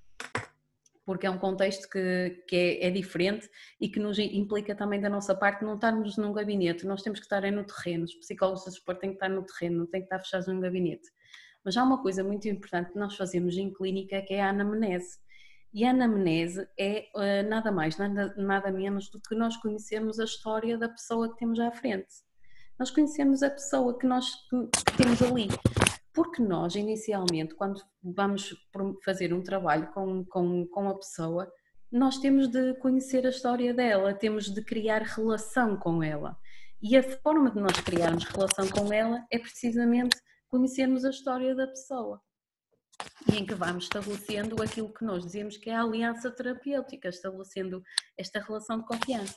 Porque 1.10 1.26
é 1.26 1.30
um 1.31 1.40
contexto 1.40 1.90
que, 1.90 2.44
que 2.48 2.56
é, 2.56 2.86
é, 2.86 2.91
diferente 2.91 3.49
e 3.81 3.90
que 3.90 3.99
nos 3.99 4.19
implica 4.19 4.76
também 4.76 5.02
da 5.02 5.10
nossa 5.10 5.34
parte 5.34 5.65
não 5.65 5.73
estarmos 5.73 6.18
num 6.18 6.31
gabinete, 6.31 6.86
nós 6.86 7.02
temos 7.02 7.19
que 7.19 7.26
estar 7.26 7.41
no 7.52 7.64
terreno, 7.64 8.03
os 8.03 8.14
psicólogos 8.14 8.64
do 8.64 8.69
esporte 8.69 8.99
têm 9.02 9.10
que 9.10 9.15
estar 9.15 9.27
no 9.27 9.44
terreno, 9.44 9.80
não 9.80 9.88
têm 9.88 10.02
que 10.02 10.06
estar 10.06 10.19
fechados 10.19 10.48
num 10.48 10.60
gabinete. 10.60 11.10
Mas 11.65 11.76
há 11.76 11.84
uma 11.84 11.99
coisa 11.99 12.23
muito 12.23 12.48
importante 12.48 12.91
que 12.91 12.99
nós 12.99 13.15
fazemos 13.15 13.57
em 13.57 13.73
clínica 13.73 14.22
que 14.22 14.36
é 14.36 14.44
a 14.44 14.49
anamnese 14.49 15.18
e 15.73 15.84
a 15.84 15.90
anamnese 15.90 16.68
é 16.80 17.07
uh, 17.15 17.49
nada 17.49 17.72
mais, 17.72 17.98
nada, 17.98 18.36
nada 18.38 18.72
menos 18.72 19.10
do 19.10 19.19
que 19.19 19.34
nós 19.34 19.57
conhecermos 19.57 20.19
a 20.19 20.26
história 20.26 20.77
da 20.77 20.90
pessoa 20.90 21.27
que 21.31 21.40
temos 21.40 21.60
à 21.60 21.72
frente. 21.72 22.06
Nós 22.77 22.91
conhecemos 22.91 23.41
a 23.41 23.49
pessoa 23.49 23.98
que 23.98 24.06
nós 24.06 24.27
que 24.48 24.95
temos 24.95 25.23
ali. 25.23 25.48
Porque 26.20 26.41
nós, 26.41 26.76
inicialmente, 26.76 27.56
quando 27.56 27.82
vamos 28.04 28.54
fazer 29.06 29.34
um 29.34 29.41
trabalho 29.41 29.90
com, 29.94 30.26
com, 30.26 30.68
com 30.68 30.90
a 30.90 30.96
pessoa, 30.96 31.50
nós 31.90 32.18
temos 32.18 32.50
de 32.50 32.74
conhecer 32.74 33.26
a 33.26 33.30
história 33.30 33.74
dela, 33.74 34.14
temos 34.14 34.54
de 34.54 34.62
criar 34.62 35.02
relação 35.02 35.78
com 35.78 36.04
ela. 36.04 36.38
E 36.82 36.98
a 36.98 37.04
forma 37.22 37.50
de 37.50 37.62
nós 37.62 37.80
criarmos 37.80 38.26
relação 38.26 38.68
com 38.68 38.91
ela 38.91 39.26
é 39.32 39.40
precisamente 39.40 40.18
conhecermos 40.50 41.06
a 41.06 41.10
história 41.10 41.56
da 41.56 41.68
pessoa 41.68 42.22
e 43.32 43.38
em 43.38 43.46
que 43.46 43.56
vamos 43.56 43.86
estabelecendo 43.86 44.62
aquilo 44.62 44.94
que 44.94 45.06
nós 45.06 45.24
dizemos 45.24 45.56
que 45.56 45.70
é 45.70 45.76
a 45.76 45.84
aliança 45.84 46.30
terapêutica, 46.30 47.08
estabelecendo 47.08 47.82
esta 48.18 48.41
relação 48.41 48.80
de 48.80 48.86
confiança. 48.86 49.36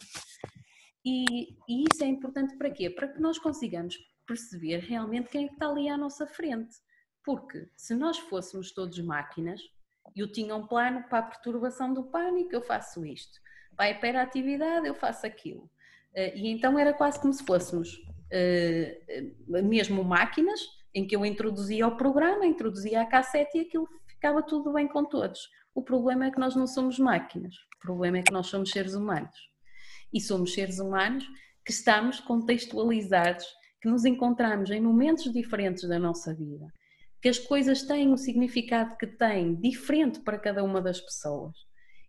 E, 1.04 1.52
e, 1.68 1.84
isso 1.92 2.02
é 2.02 2.08
importante 2.08 2.56
para 2.56 2.72
quê? 2.72 2.90
Para 2.90 3.06
que 3.06 3.20
nós 3.20 3.38
consigamos 3.38 3.96
perceber 4.26 4.78
realmente 4.78 5.28
quem 5.28 5.44
é 5.44 5.48
que 5.48 5.54
está 5.54 5.68
ali 5.68 5.88
à 5.88 5.96
nossa 5.96 6.26
frente. 6.26 6.76
Porque 7.24 7.68
se 7.76 7.94
nós 7.94 8.18
fôssemos 8.18 8.72
todos 8.72 8.98
máquinas, 8.98 9.60
eu 10.16 10.30
tinha 10.30 10.54
um 10.54 10.66
plano 10.66 11.04
para 11.08 11.18
a 11.18 11.22
perturbação 11.22 11.92
do 11.92 12.04
pânico, 12.04 12.54
eu 12.54 12.62
faço 12.62 13.04
isto. 13.04 13.40
Para 13.76 13.86
a 13.86 13.90
hiperatividade, 13.90 14.86
eu 14.86 14.94
faço 14.94 15.26
aquilo. 15.26 15.70
Eh, 16.14 16.36
e 16.36 16.48
então 16.48 16.78
era 16.78 16.92
quase 16.92 17.20
como 17.20 17.32
se 17.32 17.44
fôssemos 17.44 17.94
uh, 18.32 19.62
mesmo 19.62 20.04
máquinas 20.04 20.60
em 20.94 21.06
que 21.06 21.16
eu 21.16 21.24
introduzia 21.24 21.86
o 21.86 21.96
programa, 21.96 22.46
introduzia 22.46 23.00
a 23.00 23.06
cassete 23.06 23.58
e 23.58 23.60
aquilo 23.62 23.88
ficava 24.06 24.42
tudo 24.42 24.72
bem 24.72 24.86
com 24.88 25.04
todos. 25.04 25.48
O 25.74 25.82
problema 25.82 26.26
é 26.26 26.30
que 26.30 26.38
nós 26.38 26.54
não 26.54 26.66
somos 26.66 26.98
máquinas, 26.98 27.54
o 27.76 27.80
problema 27.80 28.18
é 28.18 28.22
que 28.22 28.32
nós 28.32 28.48
somos 28.48 28.70
seres 28.70 28.94
humanos. 28.94 29.50
E 30.12 30.20
somos 30.20 30.52
seres 30.52 30.78
humanos 30.78 31.26
que 31.64 31.72
estamos 31.72 32.20
contextualizados, 32.20 33.46
que 33.82 33.88
nos 33.88 34.04
encontramos 34.04 34.70
em 34.70 34.80
momentos 34.80 35.30
diferentes 35.32 35.88
da 35.88 35.98
nossa 35.98 36.32
vida, 36.32 36.72
que 37.20 37.28
as 37.28 37.38
coisas 37.38 37.82
têm 37.82 38.12
o 38.12 38.16
significado 38.16 38.96
que 38.96 39.08
têm, 39.08 39.56
diferente 39.56 40.20
para 40.20 40.38
cada 40.38 40.62
uma 40.62 40.80
das 40.80 41.00
pessoas. 41.00 41.52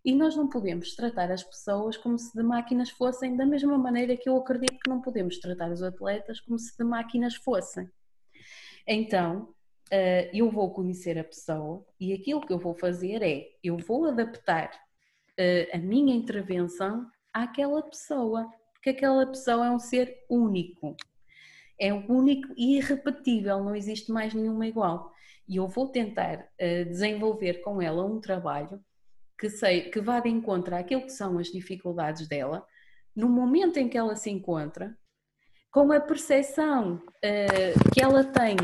E 0.04 0.14
nós 0.14 0.36
não 0.36 0.48
podemos 0.48 0.94
tratar 0.94 1.32
as 1.32 1.42
pessoas 1.42 1.96
como 1.96 2.16
se 2.16 2.32
de 2.32 2.44
máquinas 2.44 2.90
fossem, 2.90 3.36
da 3.36 3.44
mesma 3.44 3.76
maneira 3.76 4.16
que 4.16 4.28
eu 4.28 4.36
acredito 4.36 4.78
que 4.78 4.88
não 4.88 5.00
podemos 5.00 5.38
tratar 5.40 5.72
os 5.72 5.82
atletas 5.82 6.40
como 6.40 6.58
se 6.58 6.76
de 6.76 6.84
máquinas 6.84 7.34
fossem. 7.34 7.90
Então, 8.86 9.48
uh, 9.92 10.30
eu 10.32 10.50
vou 10.50 10.70
conhecer 10.72 11.18
a 11.18 11.24
pessoa 11.24 11.84
e 11.98 12.12
aquilo 12.12 12.40
que 12.40 12.52
eu 12.52 12.58
vou 12.58 12.74
fazer 12.74 13.20
é, 13.22 13.48
eu 13.64 13.78
vou 13.78 14.04
adaptar 14.04 14.70
uh, 14.70 15.76
a 15.76 15.78
minha 15.78 16.14
intervenção 16.14 17.10
àquela 17.32 17.82
pessoa, 17.82 18.48
porque 18.74 18.90
aquela 18.90 19.26
pessoa 19.26 19.66
é 19.66 19.70
um 19.70 19.78
ser 19.78 20.24
único. 20.30 20.96
É 21.78 21.92
único 21.92 22.52
e 22.56 22.76
irrepetível, 22.76 23.62
não 23.62 23.74
existe 23.74 24.12
mais 24.12 24.32
nenhuma 24.32 24.66
igual. 24.66 25.12
E 25.48 25.56
eu 25.56 25.68
vou 25.68 25.88
tentar 25.88 26.38
uh, 26.38 26.84
desenvolver 26.86 27.60
com 27.62 27.82
ela 27.82 28.04
um 28.04 28.20
trabalho 28.20 28.80
que, 29.38 29.50
sei, 29.50 29.90
que 29.90 30.00
vá 30.00 30.20
de 30.20 30.28
encontro 30.28 30.74
àquilo 30.74 31.02
que 31.02 31.12
são 31.12 31.38
as 31.38 31.48
dificuldades 31.48 32.28
dela, 32.28 32.64
no 33.14 33.28
momento 33.28 33.78
em 33.78 33.88
que 33.88 33.98
ela 33.98 34.16
se 34.16 34.30
encontra, 34.30 34.96
com 35.70 35.92
a 35.92 36.00
percepção 36.00 36.94
uh, 36.94 37.90
que 37.92 38.00
ela 38.00 38.24
tem 38.24 38.56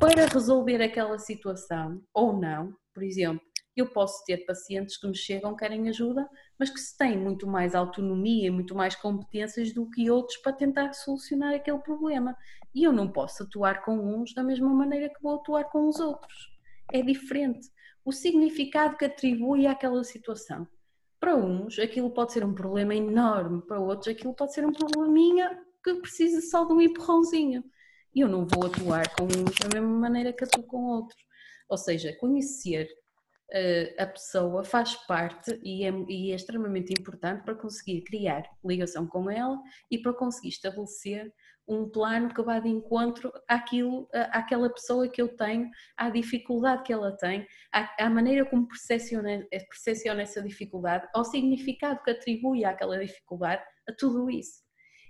para 0.00 0.26
resolver 0.26 0.82
aquela 0.82 1.18
situação 1.18 2.02
ou 2.12 2.38
não, 2.38 2.74
por 2.92 3.04
exemplo, 3.04 3.40
eu 3.80 3.86
posso 3.92 4.24
ter 4.24 4.46
pacientes 4.46 4.96
que 4.96 5.06
me 5.06 5.14
chegam, 5.14 5.54
querem 5.54 5.88
ajuda, 5.88 6.28
mas 6.58 6.70
que 6.70 6.80
têm 6.96 7.18
muito 7.18 7.46
mais 7.46 7.74
autonomia 7.74 8.46
e 8.46 8.50
muito 8.50 8.74
mais 8.74 8.96
competências 8.96 9.72
do 9.72 9.88
que 9.90 10.10
outros 10.10 10.38
para 10.38 10.52
tentar 10.52 10.92
solucionar 10.94 11.54
aquele 11.54 11.78
problema. 11.78 12.36
E 12.74 12.84
eu 12.84 12.92
não 12.92 13.10
posso 13.10 13.42
atuar 13.42 13.84
com 13.84 13.96
uns 13.98 14.32
da 14.32 14.42
mesma 14.42 14.70
maneira 14.70 15.08
que 15.08 15.22
vou 15.22 15.36
atuar 15.36 15.64
com 15.64 15.88
os 15.88 16.00
outros. 16.00 16.50
É 16.92 17.02
diferente. 17.02 17.68
O 18.04 18.12
significado 18.12 18.96
que 18.96 19.04
atribui 19.04 19.66
àquela 19.66 20.02
situação. 20.04 20.66
Para 21.20 21.34
uns, 21.34 21.78
aquilo 21.78 22.10
pode 22.10 22.32
ser 22.32 22.44
um 22.44 22.54
problema 22.54 22.94
enorme, 22.94 23.62
para 23.62 23.80
outros, 23.80 24.08
aquilo 24.08 24.34
pode 24.34 24.54
ser 24.54 24.64
um 24.64 24.72
probleminha 24.72 25.58
que 25.82 25.94
precisa 25.94 26.40
só 26.40 26.64
de 26.64 26.72
um 26.72 26.80
empurrãozinho. 26.80 27.64
E 28.14 28.20
eu 28.20 28.28
não 28.28 28.46
vou 28.46 28.66
atuar 28.66 29.14
com 29.14 29.24
uns 29.24 29.54
da 29.58 29.68
mesma 29.74 29.98
maneira 29.98 30.32
que 30.32 30.44
atuo 30.44 30.62
com 30.62 30.84
outros. 30.84 31.20
Ou 31.68 31.76
seja, 31.76 32.16
conhecer 32.18 32.88
a 33.98 34.06
pessoa 34.06 34.64
faz 34.64 34.94
parte 35.06 35.58
e 35.62 35.84
é, 35.84 35.92
e 36.08 36.32
é 36.32 36.34
extremamente 36.34 36.92
importante 36.92 37.44
para 37.44 37.54
conseguir 37.54 38.02
criar 38.02 38.44
ligação 38.64 39.06
com 39.06 39.30
ela 39.30 39.58
e 39.90 39.98
para 39.98 40.12
conseguir 40.12 40.48
estabelecer 40.48 41.32
um 41.68 41.88
plano 41.88 42.32
que 42.32 42.42
vá 42.42 42.60
de 42.60 42.68
encontro 42.68 43.32
àquilo, 43.48 44.08
àquela 44.30 44.70
pessoa 44.70 45.08
que 45.08 45.20
eu 45.20 45.28
tenho, 45.36 45.68
à 45.96 46.10
dificuldade 46.10 46.84
que 46.84 46.92
ela 46.92 47.16
tem, 47.16 47.46
à, 47.72 48.06
à 48.06 48.10
maneira 48.10 48.44
como 48.44 48.68
percepciona, 48.68 49.44
percepciona 49.50 50.22
essa 50.22 50.42
dificuldade, 50.42 51.08
ao 51.12 51.24
significado 51.24 52.02
que 52.02 52.10
atribui 52.10 52.64
àquela 52.64 52.98
dificuldade, 52.98 53.62
a 53.88 53.92
tudo 53.92 54.30
isso. 54.30 54.64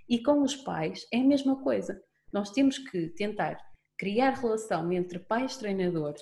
E 0.09 0.21
com 0.23 0.41
os 0.41 0.55
pais 0.55 1.05
é 1.13 1.17
a 1.17 1.23
mesma 1.23 1.61
coisa. 1.61 2.01
Nós 2.33 2.51
temos 2.51 2.77
que 2.77 3.09
tentar 3.09 3.57
criar 3.97 4.31
relação 4.31 4.91
entre 4.91 5.19
pais 5.19 5.57
treinadores, 5.57 6.21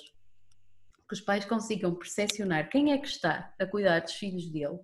que 1.08 1.14
os 1.14 1.22
pais 1.22 1.46
consigam 1.46 1.94
percepcionar 1.96 2.70
quem 2.70 2.92
é 2.92 2.98
que 2.98 3.08
está 3.08 3.54
a 3.60 3.66
cuidar 3.66 4.00
dos 4.00 4.14
filhos 4.14 4.50
dele, 4.52 4.80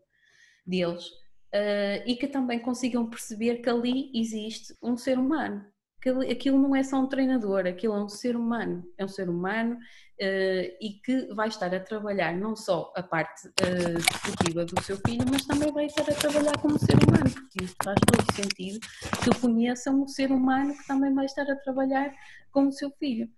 deles 0.66 1.08
uh, 1.08 2.04
e 2.06 2.16
que 2.16 2.28
também 2.28 2.60
consigam 2.60 3.10
perceber 3.10 3.58
que 3.58 3.70
ali 3.70 4.12
existe 4.14 4.76
um 4.82 4.96
ser 4.98 5.18
humano 5.18 5.66
que 6.02 6.10
aquilo 6.10 6.58
não 6.58 6.76
é 6.76 6.82
só 6.82 7.00
um 7.00 7.08
treinador, 7.08 7.68
aquilo 7.68 7.94
é 7.94 8.04
um 8.04 8.10
ser 8.10 8.36
humano, 8.36 8.84
é 8.98 9.06
um 9.06 9.08
ser 9.08 9.30
humano 9.30 9.76
uh, 9.76 10.78
e 10.82 11.00
que 11.06 11.32
vai 11.36 11.48
estar 11.48 11.74
a 11.76 11.80
trabalhar 11.80 12.36
não 12.36 12.56
só 12.56 12.92
a 12.96 13.04
parte 13.04 13.48
uh, 13.48 14.66
do 14.66 14.82
seu 14.82 14.98
filho, 15.06 15.24
mas 15.32 15.46
também 15.46 15.72
vai 15.72 15.86
estar 15.86 16.02
a 16.02 16.16
trabalhar 16.16 16.58
como 16.58 16.80
ser 16.80 16.96
humano, 17.08 17.30
porque 17.30 17.64
isso 17.64 17.76
faz 17.84 18.00
todo 18.08 18.36
sentido 18.36 18.80
que 19.24 19.40
conheçam 19.40 20.02
o 20.02 20.08
ser 20.08 20.32
humano 20.32 20.76
que 20.76 20.88
também 20.88 21.14
vai 21.14 21.26
estar 21.26 21.44
a 21.44 21.56
trabalhar 21.58 22.12
com 22.52 22.68
o 22.68 22.72
seu 22.72 22.90
filho. 22.98 23.30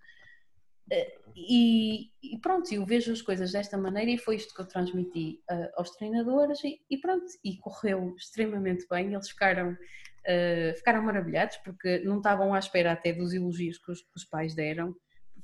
E, 1.35 2.11
e, 2.21 2.37
pronto, 2.39 2.71
eu 2.73 2.85
vejo 2.85 3.11
as 3.11 3.21
coisas 3.21 3.51
desta 3.51 3.77
maneira 3.77 4.11
e 4.11 4.17
foi 4.17 4.35
isto 4.35 4.53
que 4.53 4.61
eu 4.61 4.67
transmiti 4.67 5.41
uh, 5.49 5.69
aos 5.77 5.91
treinadores 5.91 6.63
e, 6.63 6.79
e, 6.89 6.97
pronto, 6.97 7.25
e 7.43 7.57
correu 7.57 8.13
extremamente 8.15 8.85
bem, 8.89 9.13
eles 9.13 9.29
ficaram, 9.29 9.71
uh, 9.71 10.77
ficaram 10.77 11.01
maravilhados 11.01 11.57
porque 11.57 11.99
não 11.99 12.17
estavam 12.17 12.53
à 12.53 12.59
espera 12.59 12.91
até 12.91 13.11
dos 13.13 13.33
elogios 13.33 13.77
que 13.79 13.91
os, 13.91 14.01
que 14.01 14.15
os 14.15 14.25
pais 14.25 14.53
deram. 14.53 14.95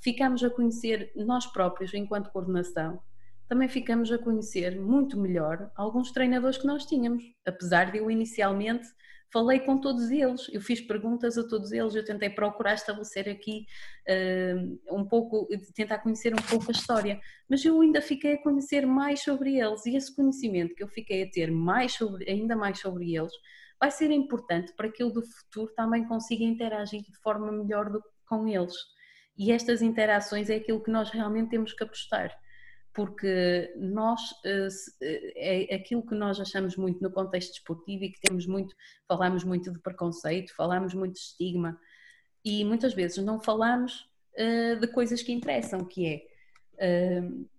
Ficamos 0.02 0.44
a 0.44 0.50
conhecer 0.50 1.12
nós 1.16 1.46
próprios 1.48 1.94
enquanto 1.94 2.32
coordenação, 2.32 3.02
também 3.48 3.68
ficamos 3.68 4.12
a 4.12 4.18
conhecer 4.20 4.80
muito 4.80 5.20
melhor 5.20 5.72
alguns 5.76 6.12
treinadores 6.12 6.60
que 6.60 6.68
nós 6.68 6.86
tínhamos, 6.86 7.24
apesar 7.44 7.92
de 7.92 7.98
eu 7.98 8.12
inicialmente 8.12 8.88
falei 9.32 9.60
com 9.60 9.80
todos 9.80 10.10
eles, 10.10 10.48
eu 10.52 10.62
fiz 10.62 10.82
perguntas 10.82 11.38
a 11.38 11.48
todos 11.48 11.72
eles, 11.72 11.96
eu 11.96 12.04
tentei 12.04 12.30
procurar 12.30 12.74
estabelecer 12.74 13.30
aqui 13.30 13.66
uh, 14.08 14.96
um 14.96 15.06
pouco, 15.06 15.48
tentar 15.76 16.00
conhecer 16.00 16.34
um 16.34 16.42
pouco 16.50 16.66
a 16.70 16.72
história, 16.72 17.20
mas 17.48 17.64
eu 17.64 17.80
ainda 17.82 18.02
fiquei 18.02 18.34
a 18.34 18.42
conhecer 18.42 18.86
mais 18.86 19.22
sobre 19.22 19.58
eles 19.58 19.86
e 19.86 19.96
esse 19.96 20.16
conhecimento 20.16 20.76
que 20.76 20.84
eu 20.84 20.88
fiquei 20.88 21.24
a 21.24 21.30
ter 21.30 21.52
mais 21.52 21.94
sobre, 21.94 22.30
ainda 22.30 22.56
mais 22.56 22.80
sobre 22.80 23.16
eles 23.16 23.34
vai 23.80 23.92
ser 23.92 24.12
importante 24.12 24.74
para 24.76 24.92
que 24.92 25.02
eu 25.02 25.12
do 25.12 25.22
futuro 25.22 25.72
também 25.76 26.06
consiga 26.06 26.44
interagir 26.44 27.02
de 27.02 27.18
forma 27.22 27.52
melhor 27.52 27.90
do, 27.90 28.04
com 28.28 28.48
eles. 28.48 28.74
E 29.38 29.52
estas 29.54 29.82
interações 29.82 30.50
é 30.50 30.56
aquilo 30.56 30.84
que 30.84 30.92
nós 30.92 31.10
realmente 31.10 31.52
temos 31.52 31.72
que 31.72 31.84
apostar 31.84 32.36
porque 33.00 33.74
nós 33.78 34.20
eh, 34.44 34.68
eh, 35.02 35.74
é 35.74 35.76
aquilo 35.78 36.06
que 36.06 36.14
nós 36.14 36.38
achamos 36.38 36.76
muito 36.76 37.02
no 37.02 37.10
contexto 37.10 37.52
desportivo 37.52 38.04
e 38.04 38.12
que 38.12 38.20
temos 38.20 38.46
muito, 38.46 38.76
falamos 39.08 39.46
muito 39.46 39.72
de 39.72 39.80
preconceito, 39.80 40.54
falamos 40.54 40.94
muito 40.94 41.14
de 41.14 41.22
estigma. 41.22 41.80
E 42.44 42.66
muitas 42.66 42.94
vezes 42.94 43.24
não 43.24 43.40
falamos 43.40 44.06
eh, 44.36 44.76
de 44.76 44.86
coisas 44.88 45.24
que 45.24 45.32
interessam, 45.32 45.86
que 45.86 46.08
é 46.08 46.30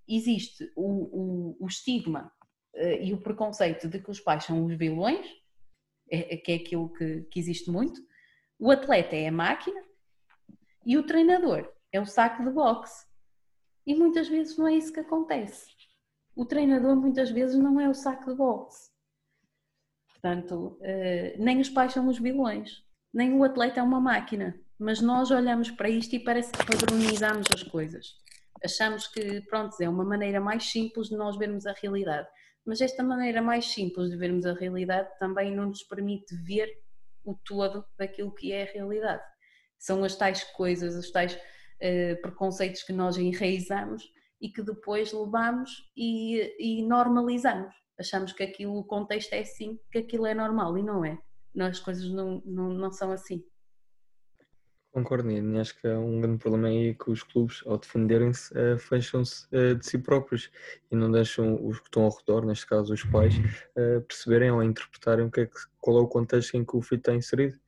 existe 0.07 0.71
o, 0.77 1.55
o, 1.55 1.57
o 1.61 1.67
estigma 1.67 2.31
e 3.03 3.12
o 3.12 3.21
preconceito 3.21 3.89
de 3.89 3.99
que 3.99 4.11
os 4.11 4.21
pais 4.21 4.45
são 4.45 4.65
os 4.65 4.75
vilões, 4.75 5.27
é, 6.11 6.37
que 6.39 6.53
é 6.53 6.55
aquilo 6.57 6.91
que, 6.91 7.23
que 7.31 7.39
existe 7.39 7.71
muito, 7.71 8.01
o 8.59 8.71
atleta 8.71 9.15
é 9.15 9.29
a 9.29 9.33
máquina 9.33 9.83
e 10.87 10.97
o 10.97 11.03
treinador 11.03 11.71
é 11.93 12.01
o 12.01 12.07
saco 12.07 12.43
de 12.43 12.51
boxe 12.51 13.10
e 13.86 13.94
muitas 13.94 14.28
vezes 14.28 14.57
não 14.57 14.69
é 14.69 14.74
isso 14.74 14.93
que 14.93 15.01
acontece. 15.01 15.70
O 16.35 16.44
treinador 16.44 16.97
muitas 16.97 17.31
vezes 17.31 17.57
não 17.57 17.81
é 17.81 17.89
o 17.89 17.94
saco 17.94 18.31
de 18.31 18.36
boxe. 18.36 18.90
Portanto, 20.09 20.78
eh, 20.82 21.35
nem 21.39 21.61
os 21.61 21.69
pais 21.69 21.93
são 21.93 22.09
os 22.09 22.19
vilões, 22.19 22.85
nem 23.12 23.35
o 23.35 23.43
atleta 23.43 23.81
é 23.81 23.82
uma 23.82 24.01
máquina. 24.01 24.59
Mas 24.78 25.01
nós 25.01 25.31
olhamos 25.31 25.70
para 25.70 25.90
isto 25.90 26.15
e 26.15 26.19
parece 26.19 26.52
que 26.52 26.65
padronizamos 26.65 27.47
as 27.55 27.62
coisas. 27.62 28.15
Achamos 28.65 29.07
que, 29.07 29.43
pronto, 29.43 29.77
é 29.81 29.89
uma 29.89 30.05
maneira 30.05 30.40
mais 30.40 30.70
simples 30.70 31.09
de 31.09 31.16
nós 31.16 31.36
vermos 31.36 31.66
a 31.66 31.73
realidade. 31.73 32.28
Mas 32.65 32.81
esta 32.81 33.02
maneira 33.02 33.43
mais 33.43 33.66
simples 33.66 34.11
de 34.11 34.16
vermos 34.16 34.47
a 34.47 34.55
realidade 34.55 35.09
também 35.19 35.55
não 35.55 35.66
nos 35.66 35.82
permite 35.82 36.35
ver 36.36 36.69
o 37.24 37.35
todo 37.35 37.85
daquilo 37.98 38.35
que 38.35 38.52
é 38.52 38.62
a 38.62 38.73
realidade. 38.73 39.23
São 39.78 40.05
as 40.05 40.15
tais 40.15 40.44
coisas, 40.44 40.94
os 40.94 41.11
tais 41.11 41.39
eh, 41.81 42.15
preconceitos 42.16 42.82
que 42.82 42.93
nós 42.93 43.16
enraizamos 43.16 44.12
e 44.39 44.51
que 44.51 44.62
depois 44.62 45.12
levamos 45.12 45.90
e, 45.97 46.55
e, 46.59 46.86
normalizamos. 46.86 47.74
Achamos 47.98 48.32
que 48.32 48.43
aquilo, 48.43 48.77
o 48.77 48.85
contexto 48.85 49.32
é 49.32 49.40
assim, 49.40 49.78
que 49.90 49.98
aquilo 49.98 50.27
é 50.27 50.35
normal 50.35 50.77
e 50.77 50.82
não 50.82 51.05
é. 51.05 51.19
As 51.59 51.81
coisas 51.81 52.11
não, 52.11 52.43
não, 52.44 52.69
não 52.70 52.93
são 52.93 53.11
assim. 53.11 53.43
Concordo, 54.93 55.28
Nino. 55.28 55.59
Acho 55.59 55.81
que 55.81 55.86
há 55.86 55.98
um 55.98 56.20
grande 56.20 56.39
problema 56.39 56.69
aí 56.69 56.94
que 56.94 57.11
os 57.11 57.23
clubes, 57.23 57.62
ao 57.66 57.78
defenderem-se, 57.78 58.52
uh, 58.52 58.78
fecham-se 58.78 59.47
uh, 59.47 59.74
de 59.74 59.86
si 59.86 59.98
próprios 59.98 60.51
e 60.90 60.97
não 60.97 61.11
deixam 61.11 61.66
os 61.66 61.78
que 61.78 61.86
estão 61.86 62.02
ao 62.02 62.16
redor, 62.16 62.44
neste 62.44 62.66
caso 62.66 62.93
os 62.93 63.05
pais, 63.05 63.35
perceberem 64.07 64.51
ou 64.51 64.62
interpretarem 64.62 65.27
o 65.27 65.31
que 65.31 65.40
é 65.40 65.47
que, 65.47 65.59
qual 65.81 65.98
é 65.98 66.01
o 66.01 66.09
contexto 66.09 66.57
em 66.57 66.65
que 66.65 66.77
o 66.77 66.82
filho 66.82 66.98
está 66.98 67.15
inserido 67.15 67.59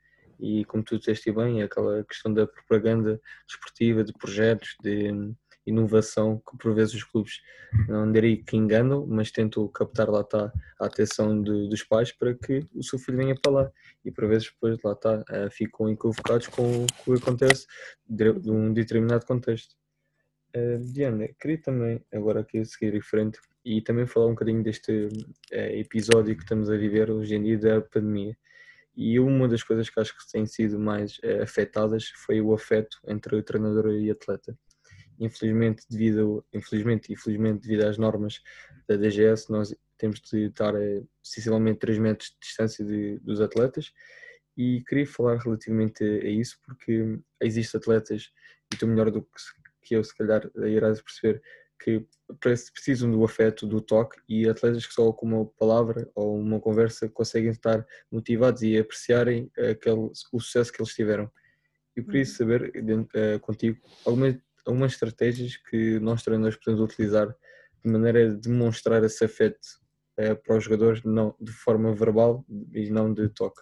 e 0.40 0.64
como 0.64 0.82
tu 0.82 0.98
disseste 0.98 1.30
bem, 1.32 1.62
aquela 1.62 2.04
questão 2.04 2.32
da 2.32 2.46
propaganda 2.46 3.20
desportiva, 3.46 4.04
de 4.04 4.12
projetos, 4.12 4.76
de 4.82 5.34
inovação 5.66 6.42
que 6.48 6.56
por 6.58 6.74
vezes 6.74 6.94
os 6.94 7.04
clubes 7.04 7.40
não 7.88 8.10
diria 8.10 8.42
que 8.42 8.56
enganam, 8.56 9.06
mas 9.06 9.30
tentam 9.30 9.66
captar 9.68 10.10
lá 10.10 10.20
está 10.20 10.52
a 10.80 10.86
atenção 10.86 11.40
de, 11.40 11.68
dos 11.68 11.82
pais 11.84 12.12
para 12.12 12.34
que 12.34 12.66
o 12.74 12.82
seu 12.82 12.98
filho 12.98 13.18
venha 13.18 13.34
para 13.40 13.52
lá 13.52 13.72
e 14.04 14.10
por 14.10 14.26
vezes 14.26 14.50
depois 14.50 14.78
lá 14.82 14.92
está 14.92 15.24
eh, 15.30 15.50
ficam 15.50 15.88
equivocados 15.88 16.48
com 16.48 16.84
o 16.84 16.86
que 16.86 17.22
acontece 17.22 17.66
de, 18.08 18.32
de 18.32 18.50
um 18.50 18.72
determinado 18.72 19.24
contexto. 19.24 19.74
Uh, 20.54 20.78
Diana, 20.92 21.28
queria 21.40 21.58
também 21.58 22.04
agora 22.12 22.40
aqui 22.40 22.62
seguir 22.66 22.94
em 22.94 23.00
frente 23.00 23.38
e 23.64 23.80
também 23.80 24.06
falar 24.06 24.26
um 24.26 24.30
bocadinho 24.30 24.62
deste 24.62 24.92
uh, 24.92 25.10
episódio 25.52 26.36
que 26.36 26.42
estamos 26.42 26.68
a 26.68 26.76
viver 26.76 27.10
hoje 27.10 27.34
em 27.34 27.42
dia 27.42 27.58
da 27.58 27.80
pandemia. 27.80 28.36
E 28.94 29.18
uma 29.18 29.48
das 29.48 29.62
coisas 29.62 29.88
que 29.88 29.98
acho 29.98 30.16
que 30.16 30.30
têm 30.30 30.46
sido 30.46 30.78
mais 30.78 31.18
uh, 31.18 31.42
afetadas 31.42 32.08
foi 32.26 32.40
o 32.40 32.52
afeto 32.52 32.98
entre 33.06 33.36
o 33.36 33.42
treinador 33.42 33.92
e 33.92 34.10
atleta. 34.10 34.56
Infelizmente, 35.18 35.84
devido, 35.88 36.44
infelizmente 36.52 37.12
e 37.12 37.16
felizmente 37.16 37.60
devido 37.60 37.86
às 37.86 37.96
normas 37.96 38.40
da 38.88 38.96
DGS, 38.96 39.50
nós 39.50 39.74
temos 39.96 40.20
de 40.20 40.46
estar 40.46 40.74
a 40.74 41.02
sensivelmente 41.22 41.78
3 41.78 41.98
metros 41.98 42.30
de 42.30 42.36
distância 42.40 42.84
de, 42.84 43.18
dos 43.20 43.40
atletas 43.40 43.92
e 44.56 44.82
queria 44.86 45.06
falar 45.06 45.38
relativamente 45.38 46.02
a, 46.02 46.28
isso 46.28 46.58
porque 46.66 47.18
existem 47.40 47.78
atletas, 47.78 48.30
e 48.72 48.76
tu 48.76 48.86
melhor 48.86 49.10
do 49.10 49.26
que 49.82 49.94
eu 49.94 50.04
se 50.04 50.16
calhar 50.16 50.48
irás 50.56 51.00
perceber, 51.00 51.42
que 51.82 52.06
precisam 52.38 53.10
do 53.10 53.24
afeto, 53.24 53.66
do 53.66 53.80
toque 53.80 54.20
e 54.28 54.48
atletas 54.48 54.86
que 54.86 54.94
só 54.94 55.12
com 55.12 55.26
uma 55.26 55.46
palavra 55.46 56.10
ou 56.14 56.38
uma 56.38 56.60
conversa 56.60 57.08
conseguem 57.08 57.50
estar 57.50 57.84
motivados 58.10 58.62
e 58.62 58.78
apreciarem 58.78 59.50
aquele, 59.58 60.10
o 60.32 60.40
sucesso 60.40 60.72
que 60.72 60.80
eles 60.80 60.94
tiveram. 60.94 61.30
Eu 61.94 62.04
queria 62.04 62.20
uhum. 62.20 62.26
saber 62.26 62.72
uh, 62.76 63.40
contigo 63.40 63.78
algumas, 64.06 64.36
algumas 64.64 64.92
estratégias 64.92 65.56
que 65.56 65.98
nós 65.98 66.22
treinadores 66.22 66.56
podemos 66.56 66.80
utilizar 66.80 67.28
de 67.84 67.90
maneira 67.90 68.30
a 68.30 68.34
demonstrar 68.34 69.02
esse 69.04 69.24
afeto 69.24 69.60
uh, 70.18 70.36
para 70.42 70.56
os 70.56 70.64
jogadores 70.64 71.02
não, 71.02 71.34
de 71.40 71.52
forma 71.52 71.94
verbal 71.94 72.44
e 72.72 72.88
não 72.90 73.12
de 73.12 73.28
toque. 73.28 73.60